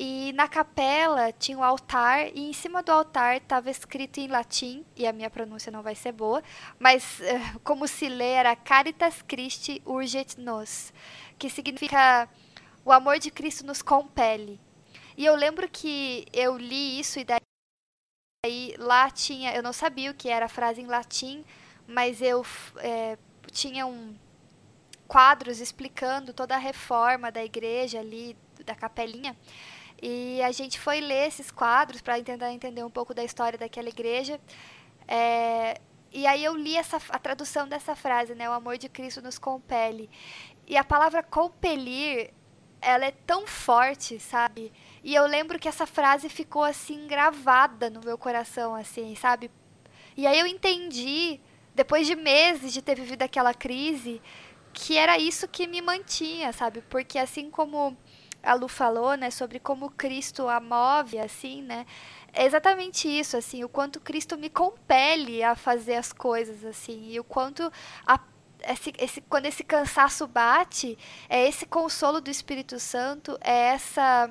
E 0.00 0.32
na 0.34 0.46
capela 0.46 1.32
tinha 1.32 1.58
um 1.58 1.64
altar 1.64 2.28
e 2.28 2.48
em 2.48 2.52
cima 2.52 2.84
do 2.84 2.92
altar 2.92 3.36
estava 3.36 3.68
escrito 3.68 4.18
em 4.18 4.28
latim, 4.28 4.84
e 4.94 5.04
a 5.06 5.12
minha 5.12 5.28
pronúncia 5.28 5.72
não 5.72 5.82
vai 5.82 5.96
ser 5.96 6.12
boa, 6.12 6.40
mas 6.78 7.18
uh, 7.18 7.58
como 7.64 7.88
se 7.88 8.08
lê 8.08 8.30
era 8.30 8.54
Caritas 8.54 9.22
Christi 9.22 9.82
urget 9.84 10.38
nos, 10.38 10.92
que 11.36 11.50
significa 11.50 12.28
o 12.88 12.92
amor 12.92 13.18
de 13.18 13.30
Cristo 13.30 13.66
nos 13.66 13.82
compele. 13.82 14.58
E 15.14 15.26
eu 15.26 15.34
lembro 15.36 15.68
que 15.68 16.24
eu 16.32 16.56
li 16.56 16.98
isso 16.98 17.18
e 17.18 17.24
daí 17.24 17.38
aí, 18.46 18.74
lá 18.78 19.10
tinha, 19.10 19.54
eu 19.54 19.62
não 19.62 19.74
sabia 19.74 20.10
o 20.10 20.14
que 20.14 20.30
era 20.30 20.46
a 20.46 20.48
frase 20.48 20.80
em 20.80 20.86
latim, 20.86 21.44
mas 21.86 22.22
eu 22.22 22.46
é, 22.78 23.18
tinha 23.52 23.84
um 23.86 24.16
quadros 25.06 25.60
explicando 25.60 26.32
toda 26.32 26.54
a 26.54 26.58
reforma 26.58 27.30
da 27.30 27.44
igreja 27.44 28.00
ali, 28.00 28.34
da 28.64 28.74
capelinha. 28.74 29.36
E 30.00 30.40
a 30.42 30.50
gente 30.50 30.80
foi 30.80 31.00
ler 31.00 31.26
esses 31.28 31.50
quadros 31.50 32.00
para 32.00 32.22
tentar 32.22 32.52
entender 32.52 32.84
um 32.84 32.90
pouco 32.90 33.12
da 33.12 33.22
história 33.22 33.58
daquela 33.58 33.88
igreja. 33.90 34.40
É, 35.06 35.78
e 36.10 36.26
aí 36.26 36.42
eu 36.42 36.56
li 36.56 36.74
essa, 36.74 36.98
a 37.10 37.18
tradução 37.18 37.68
dessa 37.68 37.94
frase, 37.94 38.34
né? 38.34 38.48
O 38.48 38.52
amor 38.52 38.78
de 38.78 38.88
Cristo 38.88 39.20
nos 39.20 39.38
compele. 39.38 40.08
E 40.66 40.74
a 40.76 40.84
palavra 40.84 41.22
compelir, 41.22 42.32
ela 42.80 43.06
é 43.06 43.10
tão 43.10 43.46
forte, 43.46 44.18
sabe? 44.18 44.72
E 45.02 45.14
eu 45.14 45.26
lembro 45.26 45.58
que 45.58 45.68
essa 45.68 45.86
frase 45.86 46.28
ficou 46.28 46.64
assim 46.64 47.06
gravada 47.06 47.90
no 47.90 48.00
meu 48.00 48.16
coração, 48.16 48.74
assim, 48.74 49.14
sabe? 49.14 49.50
E 50.16 50.26
aí 50.26 50.38
eu 50.38 50.46
entendi, 50.46 51.40
depois 51.74 52.06
de 52.06 52.16
meses 52.16 52.72
de 52.72 52.82
ter 52.82 52.96
vivido 52.96 53.22
aquela 53.22 53.54
crise, 53.54 54.20
que 54.72 54.96
era 54.96 55.18
isso 55.18 55.48
que 55.48 55.66
me 55.66 55.80
mantinha, 55.80 56.52
sabe? 56.52 56.82
Porque 56.82 57.18
assim 57.18 57.50
como 57.50 57.96
a 58.42 58.54
Lu 58.54 58.68
falou, 58.68 59.16
né, 59.16 59.30
sobre 59.30 59.58
como 59.58 59.90
Cristo 59.90 60.48
a 60.48 60.60
move, 60.60 61.18
assim, 61.18 61.62
né, 61.62 61.84
é 62.32 62.44
exatamente 62.44 63.08
isso, 63.08 63.36
assim, 63.36 63.64
o 63.64 63.68
quanto 63.68 64.00
Cristo 64.00 64.38
me 64.38 64.48
compele 64.48 65.42
a 65.42 65.56
fazer 65.56 65.94
as 65.96 66.12
coisas, 66.12 66.64
assim, 66.64 67.10
e 67.10 67.18
o 67.18 67.24
quanto 67.24 67.70
a, 68.06 68.20
esse, 68.66 68.92
esse, 68.98 69.20
quando 69.22 69.46
esse 69.46 69.62
cansaço 69.62 70.26
bate, 70.26 70.98
é 71.28 71.46
esse 71.48 71.66
consolo 71.66 72.20
do 72.20 72.30
Espírito 72.30 72.78
Santo, 72.78 73.38
é 73.40 73.68
essa 73.70 74.30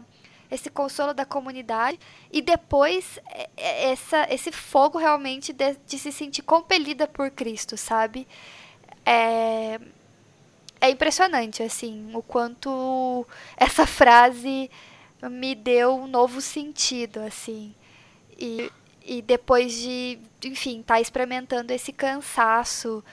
esse 0.49 0.70
consolo 0.70 1.14
da 1.14 1.26
comunidade 1.26 1.99
e 2.32 2.41
depois 2.41 3.20
é, 3.30 3.49
é 3.58 3.91
essa, 3.91 4.26
esse 4.34 4.49
fogo 4.49 4.98
realmente 4.98 5.52
de, 5.52 5.76
de 5.86 5.99
se 5.99 6.10
sentir 6.10 6.41
compelida 6.41 7.06
por 7.06 7.30
Cristo, 7.32 7.76
sabe? 7.76 8.26
É, 9.06 9.78
é 10.80 10.90
impressionante, 10.90 11.62
assim, 11.64 12.12
o 12.14 12.22
quanto 12.22 13.26
essa 13.58 13.86
frase 13.86 14.70
me 15.22 15.56
deu 15.56 15.95
um 15.95 16.08
novo 16.08 16.40
sentido, 16.40 17.20
assim. 17.20 17.74
E, 18.38 18.72
e 19.04 19.22
depois 19.22 19.74
de, 19.74 20.20
enfim, 20.44 20.82
estar 20.82 20.95
tá 20.95 21.02
experimentando 21.02 21.74
esse 21.74 21.91
cansaço 21.91 23.04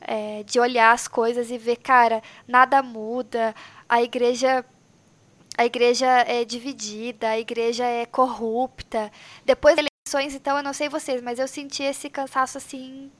é, 0.00 0.42
de 0.44 0.60
olhar 0.60 0.92
as 0.92 1.08
coisas 1.08 1.50
e 1.50 1.58
ver, 1.58 1.76
cara, 1.76 2.22
nada 2.46 2.82
muda, 2.82 3.54
a 3.88 4.02
igreja. 4.02 4.64
A 5.56 5.66
igreja 5.66 6.06
é 6.06 6.44
dividida, 6.44 7.30
a 7.30 7.38
igreja 7.38 7.84
é 7.84 8.06
corrupta. 8.06 9.10
Depois 9.44 9.74
das 9.74 9.86
eleições, 10.06 10.32
então, 10.36 10.56
eu 10.56 10.62
não 10.62 10.72
sei 10.72 10.88
vocês, 10.88 11.20
mas 11.20 11.40
eu 11.40 11.48
senti 11.48 11.82
esse 11.82 12.08
cansaço 12.08 12.58
assim 12.58 13.10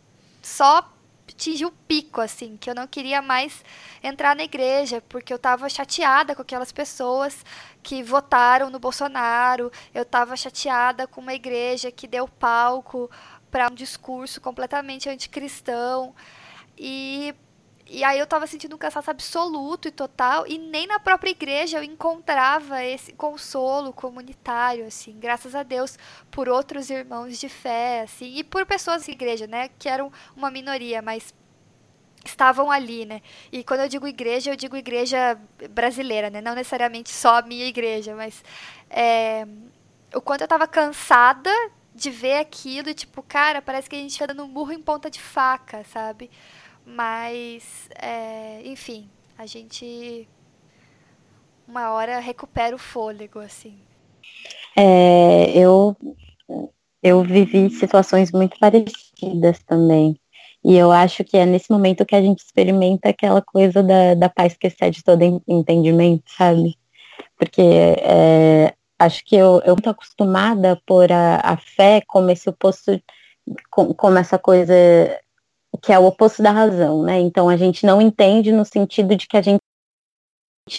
só 0.41 0.89
atingiu 1.29 1.69
o 1.69 1.73
pico, 1.87 2.21
assim, 2.21 2.57
que 2.57 2.71
eu 2.71 2.75
não 2.75 2.87
queria 2.87 3.21
mais 3.21 3.63
entrar 4.03 4.35
na 4.35 4.43
igreja, 4.43 5.03
porque 5.09 5.33
eu 5.33 5.37
estava 5.37 5.69
chateada 5.69 6.35
com 6.35 6.43
aquelas 6.43 6.73
pessoas 6.73 7.45
que 7.83 8.03
votaram 8.03 8.71
no 8.71 8.79
Bolsonaro, 8.79 9.71
eu 9.95 10.03
estava 10.03 10.37
chateada 10.37 11.07
com 11.07 11.21
uma 11.21 11.35
igreja 11.35 11.93
que 11.93 12.09
deu 12.09 12.27
palco 12.27 13.11
para 13.51 13.71
um 13.71 13.75
discurso 13.75 14.41
completamente 14.41 15.09
anticristão. 15.09 16.15
E 16.79 17.35
e 17.91 18.05
aí 18.05 18.19
eu 18.19 18.27
tava 18.27 18.47
sentindo 18.47 18.77
um 18.77 18.79
cansaço 18.79 19.11
absoluto 19.11 19.89
e 19.89 19.91
total, 19.91 20.47
e 20.47 20.59
nem 20.59 20.87
na 20.87 21.01
própria 21.01 21.31
igreja 21.31 21.79
eu 21.79 21.83
encontrava 21.83 22.85
esse 22.85 23.15
consolo 23.15 23.95
comunitário, 23.95 24.87
assim, 24.87 25.19
graças 25.19 25.55
a 25.55 25.63
Deus 25.63 25.99
por 26.31 26.51
outros 26.51 26.91
irmãos 26.91 27.39
de 27.41 27.49
fé, 27.49 28.03
assim, 28.03 28.37
e 28.37 28.45
por 28.45 28.67
pessoas 28.67 29.07
da 29.07 29.13
igreja, 29.13 29.47
né, 29.47 29.71
que 29.79 29.89
eram 29.89 30.13
uma 30.37 30.51
minoria, 30.51 31.01
mas 31.01 31.33
estavam 32.25 32.71
ali, 32.71 33.07
né? 33.07 33.23
E 33.51 33.65
quando 33.65 33.81
eu 33.81 33.89
digo 33.89 34.07
igreja, 34.07 34.51
eu 34.51 34.57
digo 34.57 34.77
igreja 34.77 35.41
brasileira, 35.71 36.29
né? 36.29 36.43
Não 36.43 36.55
necessariamente 36.55 37.11
só 37.11 37.37
a 37.39 37.43
minha 37.43 37.65
igreja, 37.65 38.15
mas 38.15 38.45
é, 38.91 39.47
o 40.15 40.21
quanto 40.21 40.43
eu 40.43 40.49
tava 40.49 40.67
cansada 40.67 41.51
de 41.95 42.11
ver 42.11 42.39
aquilo, 42.39 42.91
e, 42.91 42.95
tipo, 42.95 43.23
cara, 43.23 43.63
parece 43.63 43.89
que 43.89 43.97
a 43.97 43.99
gente 43.99 44.19
tá 44.19 44.27
dando 44.27 44.45
um 44.45 44.49
burro 44.49 44.73
em 44.73 44.83
ponta 44.83 45.11
de 45.11 45.21
faca, 45.21 45.85
sabe? 45.85 46.31
Mas, 46.91 47.89
é, 48.01 48.63
enfim, 48.65 49.11
a 49.37 49.45
gente 49.45 50.27
uma 51.67 51.91
hora 51.91 52.19
recupera 52.19 52.75
o 52.75 52.79
fôlego, 52.79 53.41
assim. 53.41 53.79
É, 54.75 55.51
eu, 55.55 55.95
eu 57.03 57.23
vivi 57.23 57.69
situações 57.69 58.33
muito 58.33 58.59
parecidas 58.59 59.63
também. 59.65 60.19
E 60.65 60.77
eu 60.77 60.91
acho 60.91 61.23
que 61.25 61.37
é 61.37 61.45
nesse 61.45 61.71
momento 61.71 62.07
que 62.07 62.17
a 62.17 62.23
gente 62.23 62.39
experimenta 62.39 63.11
aquela 63.11 63.43
coisa 63.43 63.83
da, 63.83 64.15
da 64.15 64.29
paz 64.31 64.57
que 64.57 64.67
excede 64.67 65.05
todo 65.05 65.43
entendimento, 65.47 66.25
sabe? 66.27 66.75
Porque 67.37 67.61
é, 67.61 68.75
acho 68.99 69.23
que 69.27 69.37
eu, 69.37 69.59
estou 69.59 69.91
acostumada 69.91 70.81
por 70.87 71.13
a, 71.13 71.41
a 71.45 71.57
fé 71.59 72.03
como 72.07 72.31
esse 72.31 72.49
oposto, 72.49 72.99
como 73.71 74.19
essa 74.19 74.39
coisa 74.39 74.75
que 75.83 75.93
é 75.93 75.99
o 75.99 76.07
oposto 76.07 76.43
da 76.43 76.51
razão, 76.51 77.03
né? 77.03 77.21
Então 77.21 77.49
a 77.49 77.57
gente 77.57 77.87
não 77.87 78.01
entende 78.01 78.53
no 78.53 78.65
sentido 78.65 79.17
de 79.17 79.27
que 79.27 79.37
a 79.37 79.43
gente 79.43 79.61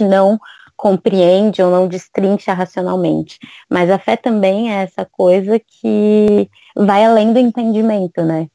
não 0.02 0.40
compreende 0.80 1.62
ou 1.62 1.70
não 1.70 1.88
destrincha 1.88 2.54
racionalmente. 2.54 3.38
Mas 3.70 3.90
a 3.90 4.00
fé 4.00 4.16
também 4.16 4.72
é 4.74 4.84
essa 4.84 5.06
coisa 5.06 5.60
que 5.60 6.50
vai 6.76 7.04
além 7.04 7.34
do 7.34 7.40
entendimento, 7.40 8.24
né? 8.24 8.48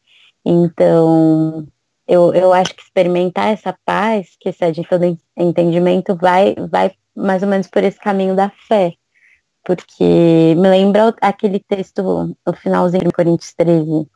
Então, 0.44 1.66
eu, 2.06 2.34
eu 2.34 2.52
acho 2.52 2.74
que 2.74 2.82
experimentar 2.82 3.48
essa 3.48 3.76
paz, 3.84 4.36
que 4.40 4.48
excede 4.48 4.84
todo 4.88 5.18
entendimento, 5.36 6.16
vai, 6.16 6.54
vai 6.70 6.92
mais 7.14 7.42
ou 7.42 7.48
menos 7.48 7.66
por 7.68 7.84
esse 7.84 7.98
caminho 7.98 8.34
da 8.34 8.50
fé. 8.68 8.94
Porque 9.64 10.54
me 10.56 10.68
lembra 10.68 11.14
aquele 11.20 11.60
texto, 11.60 12.02
no 12.46 12.52
finalzinho 12.54 13.04
de 13.04 13.12
Coríntios 13.12 13.54
13, 13.54 14.06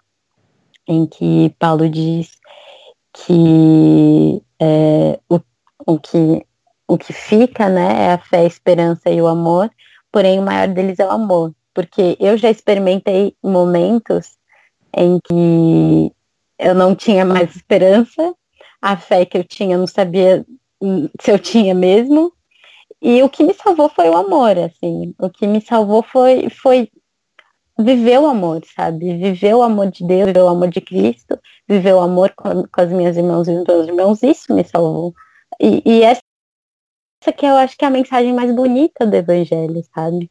em 0.89 1.07
que 1.07 1.55
Paulo 1.59 1.89
diz 1.89 2.31
que 3.13 4.43
é, 4.59 5.21
o, 5.29 5.41
o, 5.87 6.01
que 6.01 6.47
o 6.89 6.97
que 6.97 7.13
fica 7.13 7.69
né, 7.69 8.07
é 8.07 8.13
a 8.13 8.19
fé, 8.19 8.39
a 8.39 8.45
esperança 8.45 9.11
e 9.11 9.21
o 9.21 9.27
amor, 9.27 9.71
porém 10.11 10.39
o 10.39 10.43
maior 10.43 10.69
deles 10.69 10.99
é 10.99 11.07
o 11.07 11.11
amor. 11.11 11.55
Porque 11.75 12.17
eu 12.19 12.37
já 12.37 12.51
experimentei 12.51 13.37
momentos 13.43 14.39
em 14.97 15.21
que 15.21 16.13
eu 16.59 16.75
não 16.75 16.95
tinha 16.95 17.25
mais 17.25 17.55
esperança, 17.55 18.35
a 18.81 18.97
fé 18.97 19.25
que 19.25 19.37
eu 19.37 19.45
tinha 19.45 19.75
eu 19.75 19.81
não 19.81 19.87
sabia 19.87 20.45
se 21.21 21.31
eu 21.31 21.39
tinha 21.39 21.75
mesmo, 21.75 22.33
e 23.01 23.23
o 23.23 23.29
que 23.29 23.45
me 23.45 23.55
salvou 23.55 23.89
foi 23.89 24.09
o 24.09 24.17
amor, 24.17 24.59
assim. 24.59 25.15
O 25.19 25.31
que 25.31 25.47
me 25.47 25.61
salvou 25.61 26.03
foi, 26.03 26.49
foi 26.51 26.91
viver 27.79 28.19
o 28.19 28.27
amor, 28.27 28.63
sabe? 28.75 29.17
Viver 29.17 29.55
o 29.55 29.63
amor 29.63 29.91
de 29.91 30.05
Deus, 30.05 30.27
viver 30.27 30.43
o 30.43 30.49
amor 30.49 30.69
de 30.69 30.81
Cristo, 30.81 31.39
viver 31.69 31.95
o 31.95 32.01
amor 32.01 32.33
com, 32.37 32.65
com 32.67 32.81
as 32.81 32.91
minhas 32.91 33.17
irmãs 33.17 33.47
e 33.47 33.53
meus 33.53 33.89
irmãos, 33.89 34.23
isso 34.23 34.53
me 34.55 34.65
salvou. 34.65 35.15
E, 35.61 35.83
e 35.85 36.03
essa 36.03 36.23
que 37.37 37.47
eu 37.47 37.57
acho 37.57 37.77
que 37.77 37.85
é 37.85 37.89
a 37.89 37.91
mensagem 37.91 38.33
mais 38.33 38.55
bonita 38.55 39.07
do 39.07 39.15
Evangelho, 39.15 39.83
sabe? 39.95 40.31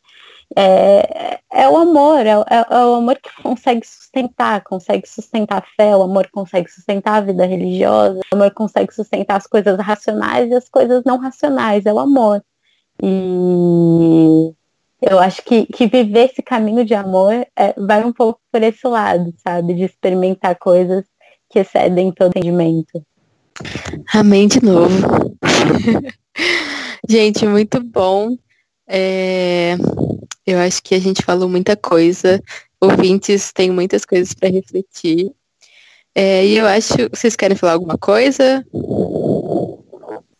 É, 0.55 1.39
é 1.51 1.69
o 1.69 1.75
amor, 1.75 2.25
é, 2.25 2.31
é, 2.31 2.65
é, 2.69 2.85
o 2.85 2.95
amor 2.95 3.17
que 3.17 3.29
consegue 3.43 3.85
sustentar, 3.85 4.63
consegue 4.63 5.07
sustentar 5.07 5.57
a 5.59 5.75
fé, 5.75 5.95
o 5.95 6.03
amor 6.03 6.29
consegue 6.31 6.69
sustentar 6.71 7.15
a 7.17 7.21
vida 7.21 7.45
religiosa, 7.45 8.21
o 8.31 8.35
amor 8.35 8.51
consegue 8.53 8.93
sustentar 8.93 9.35
as 9.37 9.47
coisas 9.47 9.77
racionais 9.77 10.49
e 10.49 10.55
as 10.55 10.69
coisas 10.69 11.03
não 11.05 11.17
racionais, 11.17 11.85
é 11.85 11.93
o 11.93 11.99
amor. 11.99 12.41
E 13.03 14.53
eu 15.01 15.19
acho 15.19 15.43
que, 15.43 15.65
que 15.67 15.87
viver 15.87 16.29
esse 16.29 16.41
caminho 16.41 16.83
de 16.83 16.93
amor 16.93 17.33
é, 17.55 17.73
vai 17.77 18.03
um 18.03 18.11
pouco 18.11 18.39
por 18.51 18.63
esse 18.63 18.87
lado, 18.87 19.33
sabe? 19.43 19.73
De 19.73 19.83
experimentar 19.83 20.57
coisas 20.57 21.05
que 21.49 21.59
excedem 21.59 22.11
todo 22.11 22.29
entendimento. 22.35 23.01
Amém 24.13 24.47
de 24.47 24.63
novo. 24.63 25.37
gente, 27.07 27.45
muito 27.45 27.81
bom. 27.83 28.35
É, 28.87 29.75
eu 30.45 30.59
acho 30.59 30.81
que 30.81 30.95
a 30.95 30.99
gente 30.99 31.23
falou 31.23 31.47
muita 31.47 31.75
coisa. 31.75 32.41
Ouvintes 32.79 33.51
têm 33.51 33.71
muitas 33.71 34.05
coisas 34.05 34.33
para 34.33 34.49
refletir. 34.49 35.31
É, 36.15 36.45
e 36.45 36.57
eu 36.57 36.65
acho. 36.65 36.93
Vocês 37.13 37.35
querem 37.35 37.55
falar 37.55 37.73
alguma 37.73 37.97
coisa? 37.97 38.65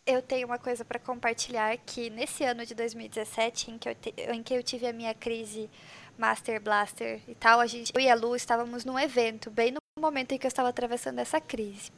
Eu 0.08 0.22
tenho 0.22 0.46
uma 0.46 0.58
coisa 0.58 0.86
para 0.86 0.98
compartilhar 0.98 1.76
que 1.76 2.08
nesse 2.08 2.42
ano 2.42 2.64
de 2.64 2.74
2017, 2.74 3.70
em 3.70 3.78
que, 3.78 3.90
eu 3.90 3.94
te, 3.94 4.14
em 4.16 4.42
que 4.42 4.54
eu 4.54 4.62
tive 4.62 4.86
a 4.86 4.92
minha 4.92 5.12
crise 5.12 5.68
Master 6.16 6.58
Blaster 6.60 7.20
e 7.28 7.34
tal, 7.34 7.60
a 7.60 7.66
gente, 7.66 7.92
eu 7.94 8.00
e 8.00 8.08
a 8.08 8.14
Lu 8.14 8.34
estávamos 8.34 8.86
num 8.86 8.98
evento, 8.98 9.50
bem 9.50 9.70
no 9.70 9.78
momento 10.00 10.32
em 10.32 10.38
que 10.38 10.46
eu 10.46 10.48
estava 10.48 10.70
atravessando 10.70 11.18
essa 11.18 11.38
crise. 11.42 11.92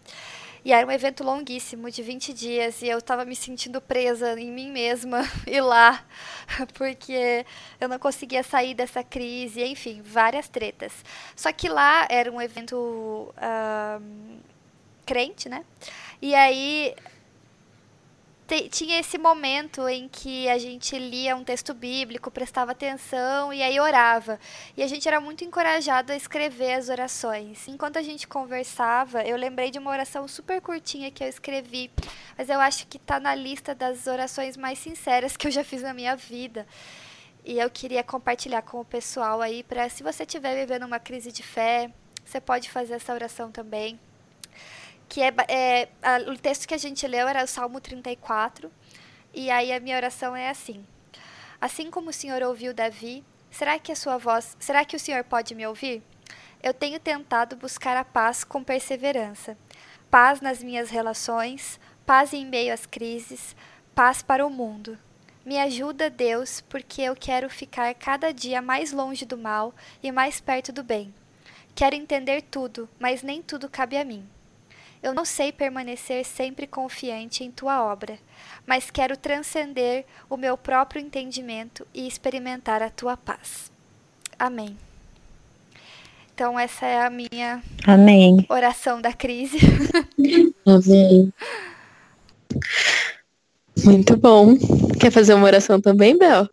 E 0.65 0.73
era 0.73 0.85
um 0.85 0.91
evento 0.91 1.23
longuíssimo, 1.23 1.89
de 1.89 2.03
20 2.03 2.35
dias, 2.35 2.83
e 2.83 2.89
eu 2.89 2.99
estava 2.99 3.25
me 3.25 3.37
sentindo 3.37 3.81
presa 3.81 4.39
em 4.39 4.51
mim 4.51 4.73
mesma 4.73 5.21
e 5.47 5.61
lá, 5.61 6.05
porque 6.75 7.47
eu 7.81 7.89
não 7.89 7.99
conseguia 7.99 8.43
sair 8.43 8.75
dessa 8.75 9.05
crise, 9.05 9.63
enfim, 9.63 10.03
várias 10.03 10.49
tretas. 10.49 10.93
Só 11.37 11.53
que 11.53 11.69
lá 11.69 12.09
era 12.11 12.31
um 12.31 12.43
evento 12.43 13.33
crente, 15.07 15.49
né? 15.49 15.65
E 16.21 16.35
aí 16.35 16.95
tinha 18.69 18.99
esse 18.99 19.17
momento 19.17 19.89
em 19.89 20.09
que 20.09 20.49
a 20.49 20.59
gente 20.59 20.99
lia 20.99 21.37
um 21.37 21.45
texto 21.45 21.73
bíblico, 21.73 22.31
prestava 22.31 22.73
atenção 22.73 23.53
e 23.53 23.63
aí 23.63 23.79
orava. 23.79 24.41
E 24.77 24.83
a 24.83 24.87
gente 24.89 25.07
era 25.07 25.21
muito 25.21 25.45
encorajado 25.45 26.13
a 26.13 26.17
escrever 26.17 26.73
as 26.73 26.89
orações. 26.89 27.69
Enquanto 27.69 27.99
a 27.99 28.03
gente 28.03 28.27
conversava, 28.27 29.23
eu 29.23 29.37
lembrei 29.37 29.71
de 29.71 29.79
uma 29.79 29.91
oração 29.91 30.27
super 30.27 30.61
curtinha 30.61 31.11
que 31.11 31.23
eu 31.23 31.29
escrevi, 31.29 31.91
mas 32.37 32.49
eu 32.49 32.59
acho 32.59 32.87
que 32.89 32.97
está 32.97 33.21
na 33.21 33.35
lista 33.35 33.75
das 33.75 34.07
orações 34.07 34.57
mais 34.57 34.79
sinceras 34.79 35.37
que 35.37 35.47
eu 35.47 35.51
já 35.51 35.63
fiz 35.63 35.83
na 35.83 35.95
minha 35.95 36.17
vida. 36.17 36.67
E 37.45 37.59
eu 37.59 37.71
queria 37.71 38.03
compartilhar 38.03 38.63
com 38.63 38.81
o 38.81 38.85
pessoal 38.85 39.41
aí 39.41 39.63
para 39.63 39.89
se 39.89 40.03
você 40.03 40.25
estiver 40.25 40.55
vivendo 40.55 40.85
uma 40.85 40.99
crise 40.99 41.31
de 41.31 41.43
fé, 41.43 41.91
você 42.25 42.41
pode 42.41 42.69
fazer 42.69 42.95
essa 42.95 43.15
oração 43.15 43.51
também 43.51 43.99
que 45.11 45.21
é, 45.21 45.35
é 45.49 45.89
a, 46.01 46.19
o 46.31 46.39
texto 46.39 46.69
que 46.69 46.73
a 46.73 46.79
gente 46.79 47.05
leu 47.05 47.27
era 47.27 47.43
o 47.43 47.49
Salmo 47.49 47.81
34, 47.81 48.71
e 49.35 49.51
aí 49.51 49.73
a 49.73 49.81
minha 49.81 49.97
oração 49.97 50.37
é 50.37 50.49
assim: 50.49 50.87
Assim 51.61 51.91
como 51.91 52.11
o 52.11 52.13
Senhor 52.13 52.41
ouviu 52.45 52.73
Davi, 52.73 53.25
será 53.51 53.77
que 53.77 53.91
a 53.91 53.97
sua 53.97 54.17
voz, 54.17 54.57
será 54.61 54.85
que 54.85 54.95
o 54.95 55.01
Senhor 55.01 55.25
pode 55.25 55.53
me 55.53 55.67
ouvir? 55.67 56.01
Eu 56.63 56.73
tenho 56.73 57.01
tentado 57.01 57.57
buscar 57.57 57.97
a 57.97 58.05
paz 58.05 58.45
com 58.45 58.63
perseverança. 58.63 59.59
Paz 60.09 60.41
nas 60.41 60.63
minhas 60.63 60.91
relações, 60.91 61.81
paz 62.07 62.33
em 62.33 62.47
meio 62.47 62.73
às 62.73 62.87
crises, 62.87 63.57
paz 63.95 64.23
para 64.23 64.47
o 64.47 64.51
mundo. 64.51 64.97
Me 65.45 65.59
ajuda, 65.59 66.09
Deus, 66.09 66.61
porque 66.61 67.03
eu 67.03 67.17
quero 67.17 67.51
ficar 67.51 67.93
cada 67.95 68.33
dia 68.33 68.63
mais 68.63 68.93
longe 68.93 69.25
do 69.25 69.37
mal 69.37 69.75
e 70.03 70.13
mais 70.13 70.41
perto 70.41 70.71
do 70.71 70.85
bem. 70.85 71.13
Quero 71.75 71.97
entender 71.97 72.43
tudo, 72.43 72.89
mas 72.99 73.23
nem 73.23 73.43
tudo 73.43 73.69
cabe 73.69 73.97
a 73.97 74.05
mim. 74.05 74.29
Eu 75.03 75.15
não 75.15 75.25
sei 75.25 75.51
permanecer 75.51 76.25
sempre 76.25 76.67
confiante 76.67 77.43
em 77.43 77.51
tua 77.51 77.83
obra, 77.83 78.19
mas 78.67 78.91
quero 78.91 79.17
transcender 79.17 80.05
o 80.29 80.37
meu 80.37 80.57
próprio 80.59 81.01
entendimento 81.01 81.87
e 81.95 82.07
experimentar 82.07 82.83
a 82.83 82.91
tua 82.91 83.17
paz. 83.17 83.71
Amém. 84.39 84.77
Então, 86.35 86.59
essa 86.59 86.87
é 86.87 87.03
a 87.03 87.11
minha 87.11 87.63
Amém. 87.87 88.47
oração 88.49 89.01
da 89.01 89.13
crise. 89.13 89.59
Amém. 90.67 91.33
Muito 93.85 94.17
bom. 94.17 94.57
Quer 94.99 95.11
fazer 95.11 95.35
uma 95.35 95.47
oração 95.47 95.81
também, 95.81 96.17
Bel? 96.17 96.49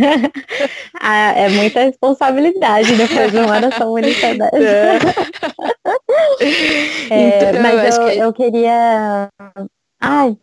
ah, 1.00 1.32
é 1.32 1.48
muita 1.48 1.84
responsabilidade 1.84 2.96
depois 2.96 3.30
de 3.30 3.38
uma 3.38 3.56
oração 3.56 3.88
bonita 3.88 4.34
dessa. 4.34 4.56
É. 4.58 4.98
é, 7.10 7.50
então, 7.50 7.62
mas 7.62 7.96
eu, 7.96 8.02
eu, 8.02 8.10
que... 8.10 8.18
eu 8.18 8.32
queria. 8.32 9.28
Ai, 10.00 10.36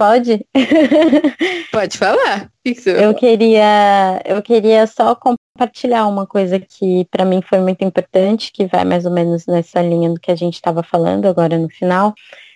pode? 0.00 0.46
Pode 1.70 1.98
falar. 1.98 2.50
Eu 2.64 3.14
queria, 3.14 4.20
eu 4.24 4.42
queria 4.42 4.86
só 4.86 5.14
compartilhar 5.14 6.06
uma 6.06 6.26
coisa 6.26 6.58
que 6.58 7.04
para 7.10 7.24
mim 7.24 7.42
foi 7.42 7.58
muito 7.58 7.84
importante, 7.84 8.50
que 8.50 8.66
vai 8.66 8.84
mais 8.84 9.04
ou 9.04 9.12
menos 9.12 9.46
nessa 9.46 9.82
linha 9.82 10.08
do 10.08 10.18
que 10.18 10.30
a 10.30 10.34
gente 10.34 10.54
estava 10.54 10.82
falando 10.82 11.26
agora 11.26 11.58
no 11.58 11.68
final, 11.68 12.14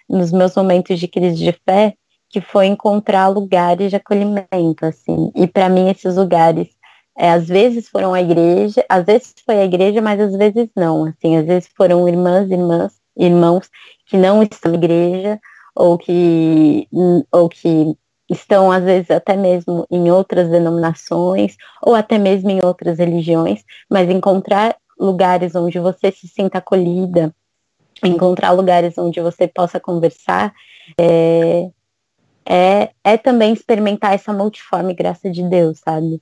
nos 0.08 0.32
meus 0.32 0.56
momentos 0.56 0.98
de 0.98 1.06
crise 1.06 1.36
de 1.36 1.52
fé, 1.68 1.94
que 2.34 2.40
foi 2.40 2.66
encontrar 2.66 3.28
lugares 3.28 3.90
de 3.90 3.96
acolhimento, 3.96 4.84
assim. 4.84 5.30
E 5.36 5.46
para 5.46 5.68
mim 5.68 5.88
esses 5.88 6.16
lugares, 6.16 6.68
é, 7.16 7.30
às 7.30 7.46
vezes 7.46 7.88
foram 7.88 8.12
a 8.12 8.20
igreja, 8.20 8.84
às 8.88 9.04
vezes 9.04 9.32
foi 9.46 9.60
a 9.60 9.64
igreja, 9.64 10.02
mas 10.02 10.18
às 10.18 10.36
vezes 10.36 10.68
não, 10.74 11.04
assim. 11.04 11.36
Às 11.36 11.46
vezes 11.46 11.70
foram 11.76 12.08
irmãs, 12.08 12.50
irmãs, 12.50 12.94
irmãos 13.16 13.70
que 14.06 14.16
não 14.16 14.42
estão 14.42 14.72
na 14.72 14.78
igreja 14.78 15.40
ou 15.76 15.96
que 15.96 16.88
ou 17.30 17.48
que 17.48 17.96
estão 18.28 18.72
às 18.72 18.82
vezes 18.82 19.12
até 19.12 19.36
mesmo 19.36 19.86
em 19.88 20.10
outras 20.10 20.48
denominações 20.48 21.56
ou 21.80 21.94
até 21.94 22.18
mesmo 22.18 22.50
em 22.50 22.64
outras 22.64 22.98
religiões, 22.98 23.62
mas 23.88 24.10
encontrar 24.10 24.76
lugares 24.98 25.54
onde 25.54 25.78
você 25.78 26.10
se 26.10 26.26
sinta 26.26 26.58
acolhida, 26.58 27.32
encontrar 28.04 28.50
lugares 28.50 28.98
onde 28.98 29.20
você 29.20 29.46
possa 29.46 29.78
conversar, 29.78 30.52
é, 30.98 31.70
é, 32.46 32.90
é 33.02 33.16
também 33.16 33.52
experimentar 33.52 34.14
essa 34.14 34.32
multiforme 34.32 34.94
graça 34.94 35.30
de 35.30 35.42
Deus, 35.42 35.80
sabe? 35.80 36.20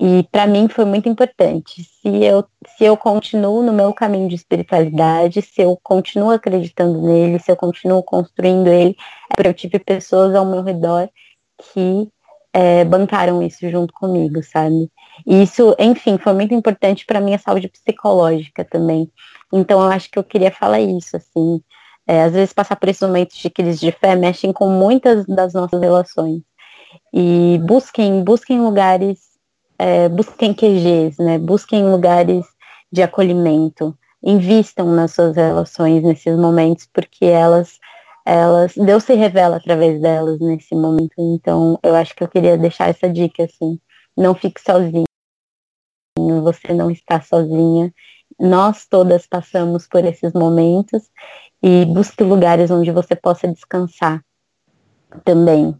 E 0.00 0.24
para 0.32 0.46
mim 0.46 0.68
foi 0.68 0.84
muito 0.84 1.08
importante. 1.08 1.84
Se 1.84 2.24
eu, 2.24 2.44
se 2.76 2.84
eu 2.84 2.96
continuo 2.96 3.62
no 3.62 3.72
meu 3.72 3.92
caminho 3.94 4.28
de 4.28 4.34
espiritualidade, 4.34 5.40
se 5.42 5.62
eu 5.62 5.78
continuo 5.80 6.30
acreditando 6.30 7.00
nele, 7.00 7.38
se 7.38 7.52
eu 7.52 7.56
continuo 7.56 8.02
construindo 8.02 8.66
ele, 8.68 8.96
é 9.30 9.34
porque 9.36 9.48
eu 9.48 9.54
tive 9.54 9.78
pessoas 9.78 10.34
ao 10.34 10.44
meu 10.44 10.62
redor 10.62 11.08
que 11.58 12.08
é, 12.52 12.84
bancaram 12.84 13.42
isso 13.42 13.68
junto 13.70 13.94
comigo, 13.94 14.42
sabe? 14.42 14.90
E 15.26 15.42
isso, 15.42 15.74
enfim, 15.78 16.18
foi 16.18 16.32
muito 16.34 16.52
importante 16.52 17.06
para 17.06 17.20
minha 17.20 17.38
saúde 17.38 17.68
psicológica 17.68 18.64
também. 18.64 19.10
Então 19.52 19.80
eu 19.80 19.90
acho 19.90 20.10
que 20.10 20.18
eu 20.18 20.24
queria 20.24 20.50
falar 20.50 20.80
isso, 20.80 21.16
assim. 21.16 21.62
É, 22.06 22.22
às 22.24 22.32
vezes 22.32 22.52
passar 22.52 22.76
por 22.76 22.88
esses 22.88 23.02
momentos 23.02 23.36
de 23.36 23.48
crise 23.48 23.78
de 23.80 23.92
fé 23.92 24.16
mexem 24.16 24.52
com 24.52 24.68
muitas 24.68 25.24
das 25.26 25.52
nossas 25.52 25.80
relações. 25.80 26.42
E 27.12 27.58
busquem, 27.64 28.24
busquem 28.24 28.60
lugares, 28.60 29.20
é, 29.78 30.08
busquem 30.08 30.52
QGs, 30.54 31.22
né? 31.22 31.38
Busquem 31.38 31.84
lugares 31.88 32.44
de 32.90 33.02
acolhimento. 33.02 33.96
Invistam 34.22 34.86
nas 34.94 35.12
suas 35.12 35.36
relações 35.36 36.02
nesses 36.02 36.36
momentos, 36.36 36.88
porque 36.92 37.24
elas, 37.24 37.78
elas, 38.24 38.74
Deus 38.76 39.04
se 39.04 39.14
revela 39.14 39.56
através 39.56 40.00
delas 40.00 40.38
nesse 40.40 40.74
momento. 40.74 41.14
Então, 41.18 41.78
eu 41.82 41.94
acho 41.94 42.14
que 42.14 42.22
eu 42.22 42.28
queria 42.28 42.56
deixar 42.56 42.88
essa 42.88 43.08
dica, 43.08 43.44
assim. 43.44 43.80
Não 44.16 44.34
fique 44.34 44.60
sozinho. 44.60 45.04
Você 46.18 46.72
não 46.72 46.90
está 46.90 47.20
sozinha. 47.20 47.92
Nós 48.38 48.86
todas 48.86 49.26
passamos 49.26 49.86
por 49.88 50.04
esses 50.04 50.32
momentos 50.32 51.10
e 51.62 51.84
busque 51.84 52.22
lugares 52.24 52.70
onde 52.70 52.90
você 52.90 53.14
possa 53.14 53.46
descansar 53.46 54.22
também. 55.24 55.74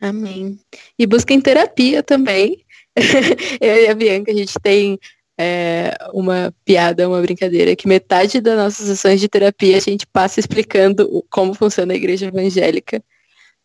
Amém. 0.00 0.58
E 0.98 1.06
busquem 1.06 1.40
terapia 1.40 2.02
também. 2.02 2.64
Eu 3.60 3.76
e 3.76 3.88
a 3.88 3.94
Bianca, 3.94 4.32
a 4.32 4.34
gente 4.34 4.54
tem 4.60 4.98
é, 5.38 5.96
uma 6.12 6.54
piada, 6.64 7.08
uma 7.08 7.20
brincadeira, 7.20 7.76
que 7.76 7.88
metade 7.88 8.40
das 8.40 8.56
nossas 8.56 8.86
sessões 8.86 9.20
de 9.20 9.28
terapia 9.28 9.76
a 9.76 9.80
gente 9.80 10.06
passa 10.06 10.40
explicando 10.40 11.24
como 11.30 11.54
funciona 11.54 11.92
a 11.92 11.96
igreja 11.96 12.26
evangélica. 12.26 13.02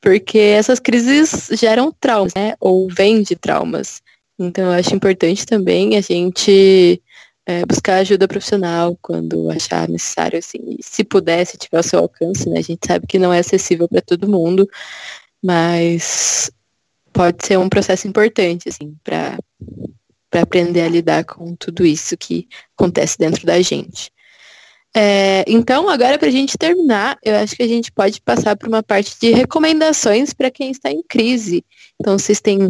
Porque 0.01 0.37
essas 0.37 0.79
crises 0.79 1.49
geram 1.53 1.91
traumas, 1.91 2.33
né? 2.33 2.55
Ou 2.59 2.87
vêm 2.89 3.21
de 3.21 3.35
traumas. 3.35 4.01
Então 4.37 4.65
eu 4.65 4.71
acho 4.71 4.93
importante 4.93 5.45
também 5.45 5.97
a 5.97 6.01
gente 6.01 7.01
é, 7.45 7.65
buscar 7.65 7.97
ajuda 7.97 8.27
profissional 8.27 8.97
quando 9.01 9.49
achar 9.51 9.87
necessário, 9.87 10.39
assim, 10.39 10.77
se 10.81 11.03
puder, 11.03 11.45
se 11.45 11.57
tiver 11.57 11.77
ao 11.77 11.83
seu 11.83 11.99
alcance, 11.99 12.49
né? 12.49 12.59
A 12.59 12.63
gente 12.63 12.85
sabe 12.85 13.05
que 13.05 13.19
não 13.19 13.31
é 13.31 13.39
acessível 13.39 13.87
para 13.87 14.01
todo 14.01 14.27
mundo, 14.27 14.67
mas 15.43 16.51
pode 17.13 17.45
ser 17.45 17.57
um 17.57 17.69
processo 17.69 18.07
importante, 18.07 18.67
assim, 18.67 18.95
para 19.03 19.37
aprender 20.33 20.81
a 20.81 20.89
lidar 20.89 21.23
com 21.23 21.55
tudo 21.55 21.85
isso 21.85 22.17
que 22.17 22.47
acontece 22.77 23.17
dentro 23.17 23.45
da 23.45 23.61
gente. 23.61 24.11
É, 24.97 25.43
então, 25.45 25.89
agora 25.89 26.17
para 26.17 26.29
a 26.29 26.31
gente 26.31 26.57
terminar, 26.57 27.17
eu 27.21 27.35
acho 27.35 27.55
que 27.55 27.63
a 27.63 27.67
gente 27.67 27.91
pode 27.91 28.21
passar 28.21 28.55
para 28.55 28.67
uma 28.67 28.81
parte 28.81 29.15
de 29.19 29.31
recomendações 29.31 30.33
para 30.33 30.49
quem 30.49 30.71
está 30.71 30.89
em 30.89 31.03
crise. 31.03 31.63
Então, 31.99 32.17
vocês 32.17 32.41
têm 32.41 32.69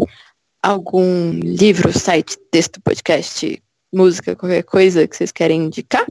algum 0.61 1.29
livro, 1.31 1.97
site, 1.97 2.35
texto, 2.49 2.81
podcast, 2.81 3.61
música, 3.95 4.35
qualquer 4.35 4.63
coisa 4.63 5.07
que 5.07 5.15
vocês 5.15 5.31
querem 5.31 5.63
indicar? 5.63 6.05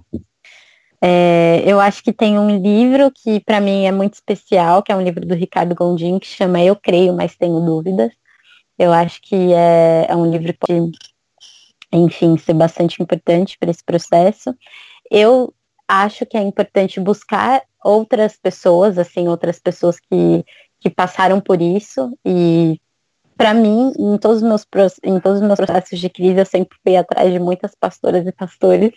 É, 1.01 1.63
eu 1.67 1.79
acho 1.79 2.03
que 2.03 2.13
tem 2.13 2.39
um 2.39 2.59
livro 2.59 3.11
que 3.11 3.39
para 3.41 3.61
mim 3.61 3.85
é 3.85 3.93
muito 3.93 4.15
especial, 4.15 4.83
que 4.83 4.91
é 4.91 4.97
um 4.97 5.03
livro 5.03 5.27
do 5.27 5.35
Ricardo 5.35 5.75
Gondim, 5.75 6.19
que 6.19 6.27
chama 6.27 6.63
Eu 6.63 6.75
Creio, 6.75 7.13
mas 7.13 7.37
Tenho 7.37 7.61
Dúvidas. 7.61 8.11
Eu 8.79 8.93
acho 8.93 9.21
que 9.21 9.53
é, 9.53 10.07
é 10.09 10.17
um 10.17 10.31
livro 10.31 10.53
que 10.53 10.59
pode, 10.67 10.93
enfim, 11.93 12.39
ser 12.39 12.55
bastante 12.55 13.03
importante 13.03 13.59
para 13.59 13.71
esse 13.71 13.85
processo. 13.85 14.55
Eu 15.11 15.53
acho 15.87 16.25
que 16.25 16.37
é 16.39 16.41
importante 16.41 16.99
buscar 16.99 17.63
outras 17.85 18.39
pessoas, 18.39 18.99
assim, 18.99 19.29
outras 19.29 19.59
pessoas 19.59 20.01
que, 20.01 20.45
que 20.81 20.89
passaram 20.89 21.41
por 21.41 21.61
isso 21.61 22.19
e 22.25 22.81
para 23.37 23.53
mim, 23.53 23.93
em 23.99 24.17
todos, 24.19 24.43
os 24.43 24.43
meus, 24.43 24.67
em 25.03 25.19
todos 25.21 25.41
os 25.41 25.47
meus 25.47 25.57
processos 25.57 25.99
de 25.99 26.09
crise, 26.09 26.39
eu 26.41 26.47
sempre 26.47 26.79
fui 26.83 26.97
atrás 26.97 27.33
de 27.33 27.39
muitas 27.39 27.75
pastoras 27.75 28.27
e 28.27 28.33
pastores 28.33 28.93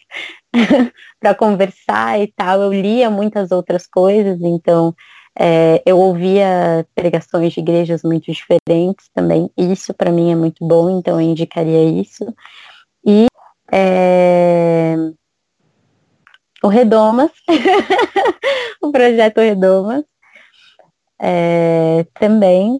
para 1.19 1.35
conversar 1.35 2.19
e 2.21 2.31
tal. 2.35 2.61
Eu 2.61 2.73
lia 2.73 3.09
muitas 3.09 3.51
outras 3.51 3.87
coisas, 3.87 4.39
então 4.41 4.95
é, 5.39 5.81
eu 5.85 5.99
ouvia 5.99 6.85
pregações 6.95 7.53
de 7.53 7.59
igrejas 7.59 8.03
muito 8.03 8.31
diferentes 8.31 9.09
também. 9.13 9.49
Isso 9.57 9.93
para 9.93 10.11
mim 10.11 10.31
é 10.31 10.35
muito 10.35 10.65
bom, 10.65 10.89
então 10.89 11.19
eu 11.19 11.27
indicaria 11.29 11.83
isso. 11.83 12.25
E 13.05 13.27
é, 13.71 14.95
o 16.63 16.67
Redomas, 16.67 17.31
o 18.81 18.91
projeto 18.91 19.39
Redomas, 19.39 20.03
é, 21.19 22.05
também 22.13 22.79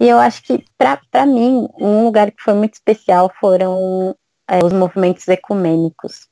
e 0.00 0.08
eu 0.08 0.18
acho 0.18 0.42
que, 0.42 0.64
para 0.76 1.26
mim, 1.26 1.68
um 1.78 2.04
lugar 2.04 2.30
que 2.30 2.42
foi 2.42 2.54
muito 2.54 2.74
especial 2.74 3.32
foram 3.40 4.14
é, 4.48 4.64
os 4.64 4.72
movimentos 4.72 5.26
ecumênicos. 5.28 6.28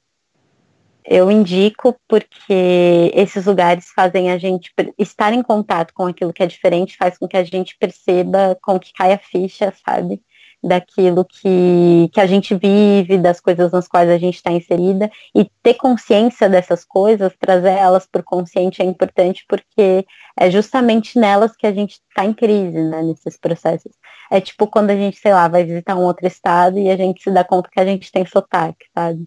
Eu 1.04 1.30
indico 1.30 1.96
porque 2.08 3.12
esses 3.14 3.46
lugares 3.46 3.90
fazem 3.94 4.30
a 4.30 4.38
gente 4.38 4.72
estar 4.98 5.32
em 5.32 5.42
contato 5.42 5.94
com 5.94 6.06
aquilo 6.06 6.32
que 6.32 6.42
é 6.42 6.46
diferente, 6.46 6.96
faz 6.96 7.16
com 7.16 7.28
que 7.28 7.36
a 7.36 7.44
gente 7.44 7.76
perceba, 7.78 8.58
com 8.60 8.78
que 8.78 8.92
caia 8.92 9.14
a 9.14 9.18
ficha, 9.18 9.72
sabe? 9.86 10.20
Daquilo 10.62 11.24
que, 11.24 12.08
que 12.12 12.20
a 12.20 12.26
gente 12.26 12.54
vive, 12.54 13.18
das 13.18 13.40
coisas 13.40 13.70
nas 13.72 13.86
quais 13.86 14.10
a 14.10 14.18
gente 14.18 14.36
está 14.36 14.50
inserida, 14.50 15.10
e 15.34 15.48
ter 15.62 15.74
consciência 15.74 16.48
dessas 16.48 16.84
coisas, 16.84 17.32
trazer 17.38 17.70
elas 17.70 18.06
para 18.06 18.20
o 18.20 18.24
consciente 18.24 18.82
é 18.82 18.84
importante 18.84 19.44
porque 19.48 20.04
é 20.38 20.50
justamente 20.50 21.18
nelas 21.18 21.56
que 21.56 21.66
a 21.66 21.72
gente 21.72 22.00
está 22.08 22.24
em 22.24 22.32
crise, 22.34 22.82
né, 22.82 23.02
nesses 23.02 23.36
processos. 23.36 23.92
É 24.30 24.40
tipo 24.40 24.66
quando 24.66 24.90
a 24.90 24.96
gente, 24.96 25.18
sei 25.18 25.32
lá, 25.32 25.48
vai 25.48 25.64
visitar 25.64 25.96
um 25.96 26.04
outro 26.04 26.26
estado 26.26 26.78
e 26.78 26.90
a 26.90 26.96
gente 26.96 27.22
se 27.22 27.30
dá 27.30 27.44
conta 27.44 27.70
que 27.72 27.80
a 27.80 27.84
gente 27.84 28.10
tem 28.10 28.26
sotaque, 28.26 28.86
sabe? 28.94 29.26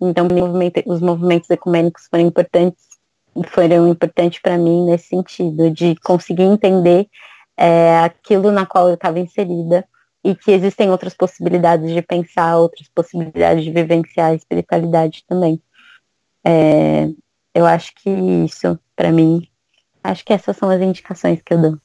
Então, 0.00 0.28
os 0.86 1.00
movimentos 1.00 1.50
ecumênicos 1.50 2.06
foram 2.08 2.24
importantes, 2.24 2.84
foram 3.48 3.88
importantes 3.88 4.40
para 4.40 4.56
mim 4.56 4.86
nesse 4.86 5.08
sentido, 5.08 5.70
de 5.70 5.96
conseguir 5.96 6.44
entender 6.44 7.08
é, 7.56 7.98
aquilo 7.98 8.52
na 8.52 8.64
qual 8.64 8.88
eu 8.88 8.94
estava 8.94 9.18
inserida 9.18 9.84
e 10.28 10.34
que 10.34 10.50
existem 10.50 10.90
outras 10.90 11.14
possibilidades 11.14 11.90
de 11.90 12.02
pensar, 12.02 12.58
outras 12.58 12.86
possibilidades 12.88 13.64
de 13.64 13.70
vivenciar 13.70 14.32
a 14.32 14.34
espiritualidade 14.34 15.24
também. 15.26 15.58
É, 16.44 17.08
eu 17.54 17.64
acho 17.64 17.94
que 17.94 18.10
isso, 18.44 18.78
para 18.94 19.10
mim, 19.10 19.48
acho 20.04 20.22
que 20.22 20.34
essas 20.34 20.54
são 20.54 20.68
as 20.68 20.82
indicações 20.82 21.40
que 21.40 21.54
eu 21.54 21.62
dou. 21.62 21.78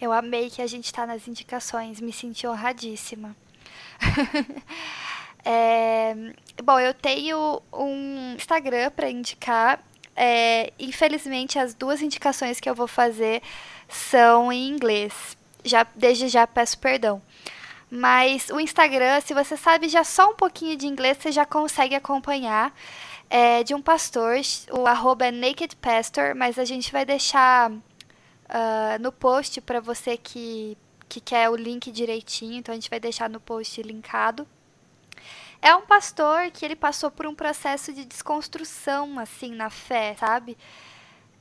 Eu 0.00 0.10
amei 0.10 0.48
que 0.48 0.62
a 0.62 0.66
gente 0.66 0.86
está 0.86 1.06
nas 1.06 1.28
indicações, 1.28 2.00
me 2.00 2.14
senti 2.14 2.46
honradíssima. 2.46 3.36
é, 5.44 6.14
bom, 6.64 6.80
eu 6.80 6.94
tenho 6.94 7.60
um 7.70 8.36
Instagram 8.36 8.90
para 8.90 9.10
indicar. 9.10 9.84
É, 10.16 10.72
infelizmente, 10.78 11.58
as 11.58 11.74
duas 11.74 12.00
indicações 12.00 12.58
que 12.58 12.70
eu 12.70 12.74
vou 12.74 12.88
fazer 12.88 13.42
são 13.86 14.50
em 14.50 14.66
inglês. 14.70 15.38
Já 15.64 15.86
desde 15.94 16.28
já 16.28 16.46
peço 16.46 16.78
perdão. 16.78 17.22
Mas 17.90 18.50
o 18.50 18.60
Instagram, 18.60 19.20
se 19.20 19.34
você 19.34 19.56
sabe 19.56 19.88
já 19.88 20.04
só 20.04 20.30
um 20.30 20.34
pouquinho 20.34 20.76
de 20.76 20.86
inglês, 20.86 21.18
você 21.18 21.32
já 21.32 21.44
consegue 21.44 21.94
acompanhar. 21.94 22.72
É 23.28 23.62
de 23.64 23.74
um 23.74 23.82
pastor, 23.82 24.36
o 24.72 24.86
arroba 24.86 25.26
é 25.26 25.30
Naked 25.30 25.76
Pastor, 25.76 26.34
mas 26.34 26.58
a 26.58 26.64
gente 26.64 26.90
vai 26.92 27.04
deixar 27.04 27.70
uh, 27.70 29.00
no 29.00 29.12
post 29.12 29.60
para 29.60 29.80
você 29.80 30.16
que, 30.16 30.76
que 31.08 31.20
quer 31.20 31.48
o 31.48 31.56
link 31.56 31.90
direitinho, 31.92 32.54
então 32.54 32.72
a 32.72 32.76
gente 32.76 32.90
vai 32.90 33.00
deixar 33.00 33.28
no 33.28 33.40
post 33.40 33.80
linkado. 33.82 34.46
É 35.62 35.74
um 35.74 35.82
pastor 35.82 36.50
que 36.50 36.64
ele 36.64 36.74
passou 36.74 37.10
por 37.10 37.26
um 37.26 37.34
processo 37.34 37.92
de 37.92 38.04
desconstrução, 38.04 39.18
assim, 39.18 39.52
na 39.52 39.68
fé, 39.68 40.16
sabe? 40.18 40.56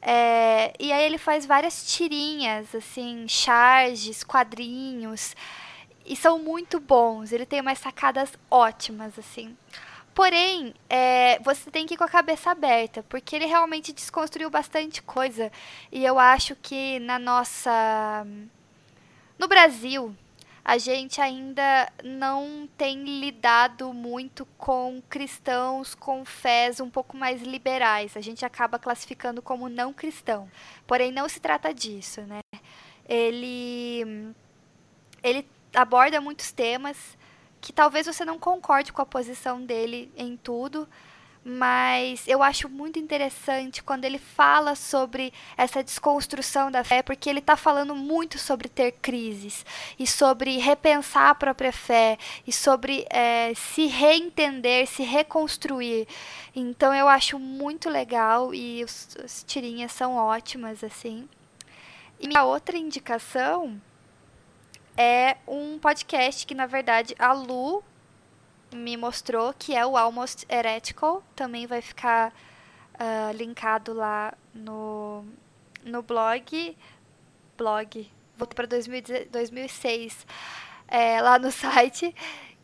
É, 0.02 0.74
e 0.80 0.92
aí 0.92 1.06
ele 1.06 1.18
faz 1.18 1.46
várias 1.46 1.94
tirinhas, 1.94 2.74
assim, 2.74 3.28
charges, 3.28 4.24
quadrinhos, 4.24 5.36
e 6.06 6.16
são 6.16 6.40
muito 6.40 6.80
bons. 6.80 7.32
Ele 7.32 7.46
tem 7.46 7.62
umas 7.62 7.80
sacadas 7.80 8.32
ótimas, 8.50 9.18
assim. 9.20 9.56
Porém, 10.14 10.74
é, 10.90 11.40
você 11.40 11.72
tem 11.72 11.86
que 11.86 11.94
ir 11.94 11.98
com 11.98 12.04
a 12.04 12.10
cabeça 12.10 12.52
aberta, 12.52 13.04
porque 13.08 13.36
ele 13.36 13.46
realmente 13.46 13.94
desconstruiu 13.94 14.50
bastante 14.50 15.02
coisa. 15.02 15.52
E 15.92 16.04
eu 16.04 16.20
acho 16.20 16.56
que 16.56 17.00
na 17.00 17.20
nossa. 17.20 18.26
No 19.38 19.48
Brasil, 19.48 20.14
a 20.64 20.78
gente 20.78 21.22
ainda 21.22 21.92
não 22.04 22.68
tem 22.78 23.20
lidado 23.20 23.94
muito 23.94 24.46
com 24.58 25.02
cristãos 25.10 25.96
com 25.96 26.24
fés 26.26 26.80
um 26.80 26.90
pouco 26.90 27.18
mais 27.18 27.42
liberais. 27.42 28.16
A 28.16 28.22
gente 28.22 28.46
acaba 28.46 28.78
classificando 28.78 29.42
como 29.42 29.70
não 29.70 29.94
cristão. 29.94 30.50
Porém, 30.86 31.12
não 31.12 31.28
se 31.28 31.40
trata 31.40 31.74
disso, 31.74 32.22
né? 32.22 32.42
Ele, 33.08 34.34
ele 35.24 35.48
aborda 35.74 36.22
muitos 36.22 36.52
temas 36.52 37.18
que 37.62 37.74
talvez 37.74 38.06
você 38.06 38.24
não 38.24 38.40
concorde 38.40 38.94
com 38.94 39.02
a 39.02 39.06
posição 39.06 39.64
dele 39.64 40.12
em 40.16 40.38
tudo, 40.38 40.88
mas 41.44 42.28
eu 42.28 42.44
acho 42.44 42.68
muito 42.68 43.00
interessante 43.00 43.82
quando 43.82 44.06
ele 44.06 44.20
fala 44.20 44.76
sobre 44.76 45.34
essa 45.56 45.84
desconstrução 45.84 46.70
da 46.70 46.84
fé, 46.84 47.02
porque 47.02 47.30
ele 47.30 47.40
está 47.40 47.56
falando 47.56 47.96
muito 47.96 48.38
sobre 48.38 48.68
ter 48.68 48.92
crises 48.94 49.66
e 49.98 50.06
sobre 50.06 50.58
repensar 50.58 51.30
a 51.30 51.36
própria 51.36 51.72
fé 51.72 52.18
e 52.46 52.52
sobre 52.52 53.06
é, 53.10 53.54
se 53.56 53.86
reentender, 53.86 54.88
se 54.88 55.04
reconstruir. 55.04 56.08
Então 56.56 56.94
eu 56.94 57.08
acho 57.08 57.40
muito 57.40 57.90
legal 57.90 58.54
e 58.54 58.84
os, 58.84 59.16
as 59.24 59.44
tirinhas 59.44 59.92
são 59.92 60.16
ótimas 60.16 60.84
assim. 60.84 61.28
E 62.20 62.28
minha 62.28 62.44
outra 62.44 62.78
indicação 62.78 63.82
é 64.98 65.38
um 65.48 65.80
podcast 65.80 66.46
que 66.46 66.54
na 66.54 66.66
verdade 66.66 67.16
a 67.18 67.32
Lu 67.32 67.82
me 68.74 68.96
mostrou 68.98 69.54
que 69.54 69.76
é 69.76 69.86
o 69.86 69.98
Almost 69.98 70.46
Heretical. 70.50 71.24
Também 71.36 71.66
vai 71.66 71.82
ficar 71.82 72.34
uh, 72.96 73.36
linkado 73.36 73.94
lá 73.94 74.34
no, 74.54 75.26
no 75.84 76.02
blog. 76.02 76.78
Blog. 77.58 78.12
Voltei 78.38 78.56
para 78.56 78.66
2006. 78.68 80.26
É, 80.88 81.22
lá 81.22 81.40
no 81.40 81.52
site. 81.52 82.14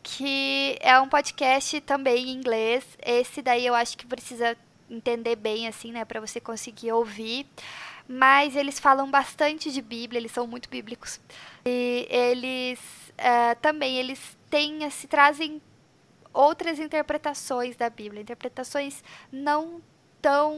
Que 0.02 0.78
é 0.80 0.98
um 1.00 1.08
podcast 1.08 1.80
também 1.80 2.28
em 2.28 2.32
inglês. 2.32 2.84
Esse 3.04 3.42
daí 3.42 3.66
eu 3.66 3.74
acho 3.74 3.98
que 3.98 4.06
precisa 4.06 4.56
entender 4.88 5.34
bem, 5.34 5.66
assim, 5.66 5.90
né? 5.90 6.04
para 6.04 6.20
você 6.20 6.40
conseguir 6.40 6.92
ouvir. 6.92 7.46
Mas 8.08 8.54
eles 8.54 8.78
falam 8.78 9.10
bastante 9.10 9.72
de 9.72 9.82
Bíblia, 9.82 10.20
eles 10.20 10.30
são 10.30 10.46
muito 10.46 10.68
bíblicos. 10.68 11.20
E 11.64 12.06
eles 12.08 12.78
uh, 13.18 13.56
também 13.60 13.96
eles 13.96 14.38
têm, 14.48 14.88
se 14.90 15.08
trazem 15.08 15.60
outras 16.36 16.78
interpretações 16.78 17.76
da 17.76 17.88
Bíblia, 17.88 18.22
interpretações 18.22 19.02
não 19.32 19.80
tão 20.20 20.56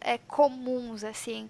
é, 0.00 0.18
comuns 0.18 1.04
assim. 1.04 1.48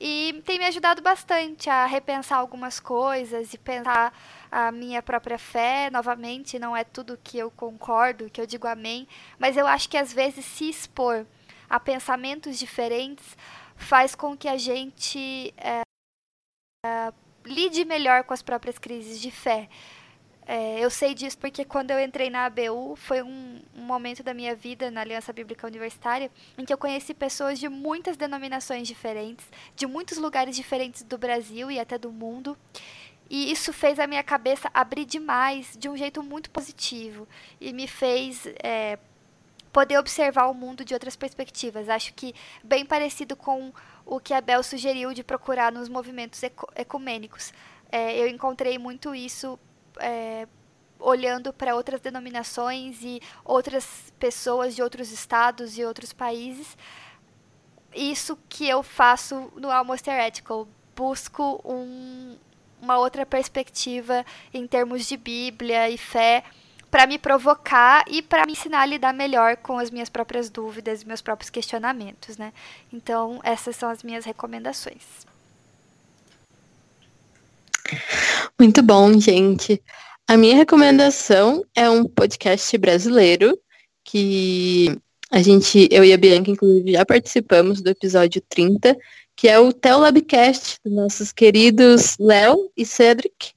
E 0.00 0.42
tem 0.44 0.58
me 0.58 0.64
ajudado 0.64 1.00
bastante 1.00 1.70
a 1.70 1.86
repensar 1.86 2.38
algumas 2.38 2.80
coisas 2.80 3.54
e 3.54 3.58
pensar 3.58 4.12
a 4.50 4.72
minha 4.72 5.00
própria 5.00 5.38
fé. 5.38 5.88
Novamente, 5.90 6.58
não 6.58 6.76
é 6.76 6.82
tudo 6.82 7.18
que 7.22 7.38
eu 7.38 7.50
concordo, 7.52 8.28
que 8.28 8.40
eu 8.40 8.46
digo 8.46 8.66
amém, 8.66 9.06
mas 9.38 9.56
eu 9.56 9.66
acho 9.66 9.88
que 9.88 9.96
às 9.96 10.12
vezes 10.12 10.44
se 10.44 10.68
expor 10.68 11.24
a 11.70 11.78
pensamentos 11.78 12.58
diferentes 12.58 13.36
faz 13.76 14.14
com 14.14 14.36
que 14.36 14.48
a 14.48 14.56
gente 14.56 15.54
é, 15.56 15.82
é, 16.84 17.12
lide 17.44 17.84
melhor 17.84 18.24
com 18.24 18.34
as 18.34 18.42
próprias 18.42 18.78
crises 18.78 19.20
de 19.20 19.30
fé. 19.30 19.68
É, 20.46 20.80
eu 20.80 20.90
sei 20.90 21.14
disso 21.14 21.38
porque 21.38 21.64
quando 21.64 21.92
eu 21.92 22.00
entrei 22.00 22.28
na 22.28 22.46
ABU 22.46 22.96
foi 22.96 23.22
um, 23.22 23.60
um, 23.76 23.82
momento 23.82 24.24
da 24.24 24.34
minha 24.34 24.56
vida 24.56 24.90
na 24.90 25.00
Aliança 25.00 25.32
Bíblica 25.32 25.66
Universitária 25.66 26.30
em 26.58 26.64
que 26.64 26.72
eu 26.72 26.78
conheci 26.78 27.14
pessoas 27.14 27.60
de 27.60 27.68
muitas 27.68 28.16
denominações 28.16 28.88
diferentes, 28.88 29.46
de 29.76 29.86
muitos 29.86 30.18
lugares 30.18 30.56
diferentes 30.56 31.04
do 31.04 31.16
Brasil 31.16 31.70
e 31.70 31.78
até 31.78 31.96
do 31.96 32.10
mundo. 32.10 32.58
E 33.30 33.52
isso 33.52 33.72
fez 33.72 33.98
a 33.98 34.06
minha 34.06 34.22
cabeça 34.22 34.68
abrir 34.74 35.04
demais, 35.04 35.76
de 35.78 35.88
um 35.88 35.96
jeito 35.96 36.22
muito 36.22 36.50
positivo, 36.50 37.26
e 37.60 37.72
me 37.72 37.86
fez 37.86 38.46
é, 38.62 38.98
poder 39.72 39.96
observar 39.96 40.48
o 40.48 40.54
mundo 40.54 40.84
de 40.84 40.92
outras 40.92 41.16
perspectivas. 41.16 41.88
Acho 41.88 42.12
que 42.12 42.34
bem 42.62 42.84
parecido 42.84 43.34
com 43.34 43.72
o 44.04 44.20
que 44.20 44.34
a 44.34 44.40
Bel 44.40 44.62
sugeriu 44.62 45.14
de 45.14 45.24
procurar 45.24 45.72
nos 45.72 45.88
movimentos 45.88 46.42
ecumênicos. 46.76 47.54
É, 47.90 48.18
eu 48.18 48.28
encontrei 48.28 48.76
muito 48.76 49.14
isso 49.14 49.58
é, 49.98 50.46
olhando 50.98 51.52
para 51.52 51.74
outras 51.74 52.00
denominações 52.00 53.02
e 53.02 53.20
outras 53.44 54.12
pessoas 54.18 54.74
de 54.74 54.82
outros 54.82 55.10
estados 55.10 55.76
e 55.76 55.84
outros 55.84 56.12
países. 56.12 56.76
Isso 57.94 58.38
que 58.48 58.68
eu 58.68 58.82
faço 58.82 59.52
no 59.56 59.70
Almost 59.70 60.08
Heretical. 60.08 60.66
Busco 60.94 61.60
um, 61.64 62.36
uma 62.80 62.98
outra 62.98 63.26
perspectiva 63.26 64.24
em 64.52 64.66
termos 64.66 65.06
de 65.06 65.16
Bíblia 65.16 65.90
e 65.90 65.98
fé 65.98 66.44
para 66.90 67.06
me 67.06 67.18
provocar 67.18 68.04
e 68.06 68.20
para 68.20 68.44
me 68.44 68.52
ensinar 68.52 68.82
a 68.82 68.86
lidar 68.86 69.14
melhor 69.14 69.56
com 69.56 69.78
as 69.78 69.90
minhas 69.90 70.10
próprias 70.10 70.50
dúvidas, 70.50 71.04
meus 71.04 71.22
próprios 71.22 71.48
questionamentos, 71.48 72.36
né? 72.36 72.52
Então, 72.92 73.40
essas 73.42 73.76
são 73.76 73.88
as 73.88 74.02
minhas 74.02 74.26
recomendações. 74.26 75.26
Muito 78.58 78.82
bom, 78.82 79.18
gente. 79.18 79.82
A 80.28 80.36
minha 80.36 80.56
recomendação 80.56 81.64
é 81.74 81.88
um 81.90 82.04
podcast 82.04 82.76
brasileiro 82.78 83.58
que 84.04 84.96
a 85.30 85.40
gente, 85.42 85.88
eu 85.90 86.04
e 86.04 86.12
a 86.12 86.16
Bianca, 86.16 86.50
inclusive, 86.50 86.92
já 86.92 87.04
participamos 87.04 87.80
do 87.80 87.88
episódio 87.88 88.42
30, 88.48 88.96
que 89.34 89.48
é 89.48 89.58
o 89.58 89.72
Teolabcast, 89.72 90.78
dos 90.84 90.92
nossos 90.94 91.32
queridos 91.32 92.16
Léo 92.18 92.70
e 92.76 92.84
Cedric. 92.84 93.52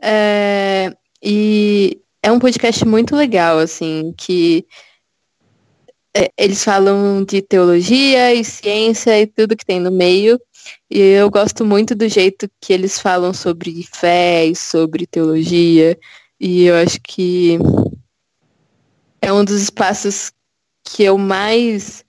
É, 0.00 0.92
e 1.22 2.00
é 2.22 2.32
um 2.32 2.38
podcast 2.38 2.84
muito 2.84 3.14
legal, 3.14 3.58
assim, 3.58 4.14
que 4.16 4.66
é, 6.16 6.30
eles 6.36 6.64
falam 6.64 7.24
de 7.24 7.42
teologia 7.42 8.34
e 8.34 8.42
ciência 8.42 9.20
e 9.20 9.26
tudo 9.26 9.56
que 9.56 9.64
tem 9.64 9.78
no 9.80 9.90
meio. 9.90 10.40
E 10.90 10.98
eu 10.98 11.30
gosto 11.30 11.64
muito 11.64 11.94
do 11.94 12.08
jeito 12.08 12.48
que 12.60 12.72
eles 12.72 12.98
falam 12.98 13.32
sobre 13.32 13.82
fé 13.82 14.46
e 14.46 14.56
sobre 14.56 15.06
teologia. 15.06 15.98
E 16.40 16.64
eu 16.64 16.76
acho 16.76 17.00
que 17.02 17.58
é 19.20 19.32
um 19.32 19.44
dos 19.44 19.60
espaços 19.62 20.32
que 20.84 21.02
eu 21.02 21.18
mais 21.18 22.04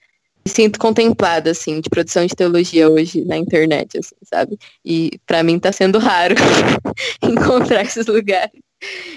me 0.46 0.52
sinto 0.52 0.80
contemplada, 0.80 1.52
assim, 1.52 1.82
de 1.82 1.90
produção 1.90 2.26
de 2.26 2.36
teologia 2.36 2.90
hoje 2.90 3.26
na 3.26 3.38
internet, 3.38 3.98
assim, 3.98 4.16
sabe? 4.24 4.58
E 4.86 5.20
para 5.26 5.44
mim 5.44 5.60
tá 5.60 5.72
sendo 5.72 6.00
raro 6.00 6.36
encontrar 7.22 7.84
esses 7.84 8.06
lugares. 8.08 8.60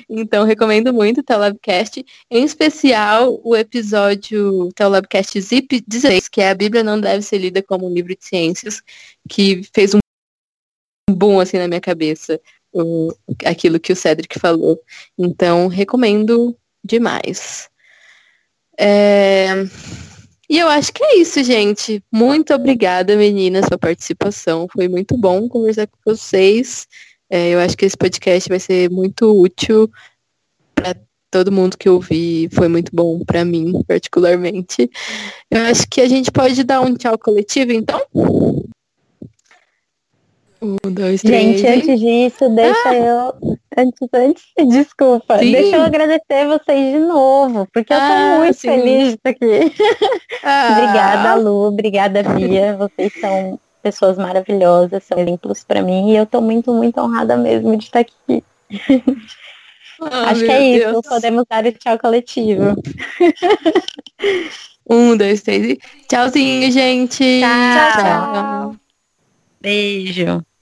Então, 0.09 0.45
recomendo 0.45 0.93
muito 0.93 1.21
o 1.21 1.23
Telabcast, 1.23 2.05
em 2.31 2.45
especial 2.45 3.41
o 3.45 3.57
episódio 3.57 4.71
Telabcast 4.75 5.41
Zip 5.41 5.83
16, 5.87 6.29
que 6.29 6.41
é 6.41 6.51
a 6.51 6.55
Bíblia 6.55 6.83
não 6.83 7.01
deve 7.01 7.23
ser 7.23 7.39
lida 7.39 7.63
como 7.63 7.87
um 7.87 7.93
livro 7.93 8.15
de 8.17 8.25
ciências, 8.25 8.83
que 9.29 9.63
fez 9.73 9.95
um 9.95 10.01
boom 11.11 11.41
assim 11.41 11.59
na 11.59 11.69
minha 11.69 11.81
cabeça, 11.81 12.41
o, 12.73 13.13
aquilo 13.45 13.81
que 13.81 13.93
o 13.93 13.97
Cedric 13.97 14.39
falou. 14.39 14.81
Então, 15.19 15.69
recomendo 15.69 16.57
demais. 16.85 17.71
É... 18.79 19.49
E 20.49 20.59
eu 20.59 20.69
acho 20.69 20.93
que 20.93 21.03
é 21.03 21.17
isso, 21.17 21.43
gente. 21.43 22.05
Muito 22.13 22.53
obrigada, 22.53 23.17
meninas, 23.17 23.67
pela 23.69 23.79
participação. 23.79 24.67
Foi 24.71 24.87
muito 24.87 25.17
bom 25.17 25.49
conversar 25.49 25.87
com 25.87 25.97
vocês. 26.05 26.87
É, 27.33 27.49
eu 27.49 27.61
acho 27.61 27.75
que 27.79 27.87
esse 27.87 27.97
podcast 27.97 28.47
vai 28.47 28.61
ser 28.61 28.91
muito 28.91 29.25
útil 29.41 29.91
para 30.75 30.95
todo 31.31 31.51
mundo 31.51 31.79
que 31.79 31.89
ouvi. 31.89 32.47
Foi 32.53 32.69
muito 32.69 32.95
bom 32.95 33.25
para 33.25 33.43
mim, 33.43 33.83
particularmente. 33.89 34.91
Eu 35.51 35.63
acho 35.63 35.89
que 35.89 36.03
a 36.03 36.07
gente 36.07 36.31
pode 36.31 36.63
dar 36.63 36.83
um 36.83 36.95
tchau 36.95 37.17
coletivo, 37.17 37.73
então? 37.73 38.03
Um, 40.61 40.77
dois, 40.93 41.23
três. 41.23 41.59
Gente, 41.59 41.67
antes 41.67 42.01
disso, 42.01 42.51
deixa 42.51 42.89
ah. 42.91 42.95
eu. 42.95 43.59
Antes, 43.79 44.09
antes, 44.13 44.45
desculpa. 44.69 45.39
Sim. 45.39 45.53
Deixa 45.53 45.77
eu 45.77 45.83
agradecer 45.85 46.47
vocês 46.47 46.93
de 46.93 46.99
novo, 46.99 47.67
porque 47.73 47.95
eu 47.95 47.97
tô 47.97 48.03
ah, 48.03 48.37
muito 48.41 48.59
sim. 48.59 48.69
feliz 48.69 49.09
de 49.09 49.15
estar 49.15 49.31
aqui. 49.31 49.73
Ah. 50.45 50.69
obrigada, 50.77 51.35
Lu. 51.37 51.69
Obrigada, 51.69 52.23
Bia. 52.23 52.77
Vocês 52.77 53.11
são 53.19 53.59
pessoas 53.83 54.17
maravilhosas, 54.17 55.05
são 55.05 55.19
exemplos 55.19 55.65
para 55.65 55.83
mim 55.83 56.11
e 56.11 56.17
eu 56.17 56.25
tô 56.25 56.41
muito, 56.41 56.73
muito 56.73 56.99
honrada 57.01 57.37
mesmo 57.37 57.77
de 57.77 57.85
estar 57.85 58.01
aqui. 58.01 58.45
Ah, 60.01 60.31
Acho 60.31 60.45
que 60.45 60.51
é 60.51 60.77
isso, 60.77 60.91
Deus. 60.91 61.07
podemos 61.07 61.45
dar 61.49 61.65
o 61.65 61.73
tchau 61.73 61.99
coletivo. 61.99 62.75
um, 64.89 65.17
dois, 65.17 65.43
três 65.43 65.65
e 65.65 65.81
tchauzinho, 66.09 66.71
gente. 66.73 67.23
tchau. 67.41 67.93
tchau. 67.93 68.33
tchau. 68.33 68.77
Beijo. 69.61 70.45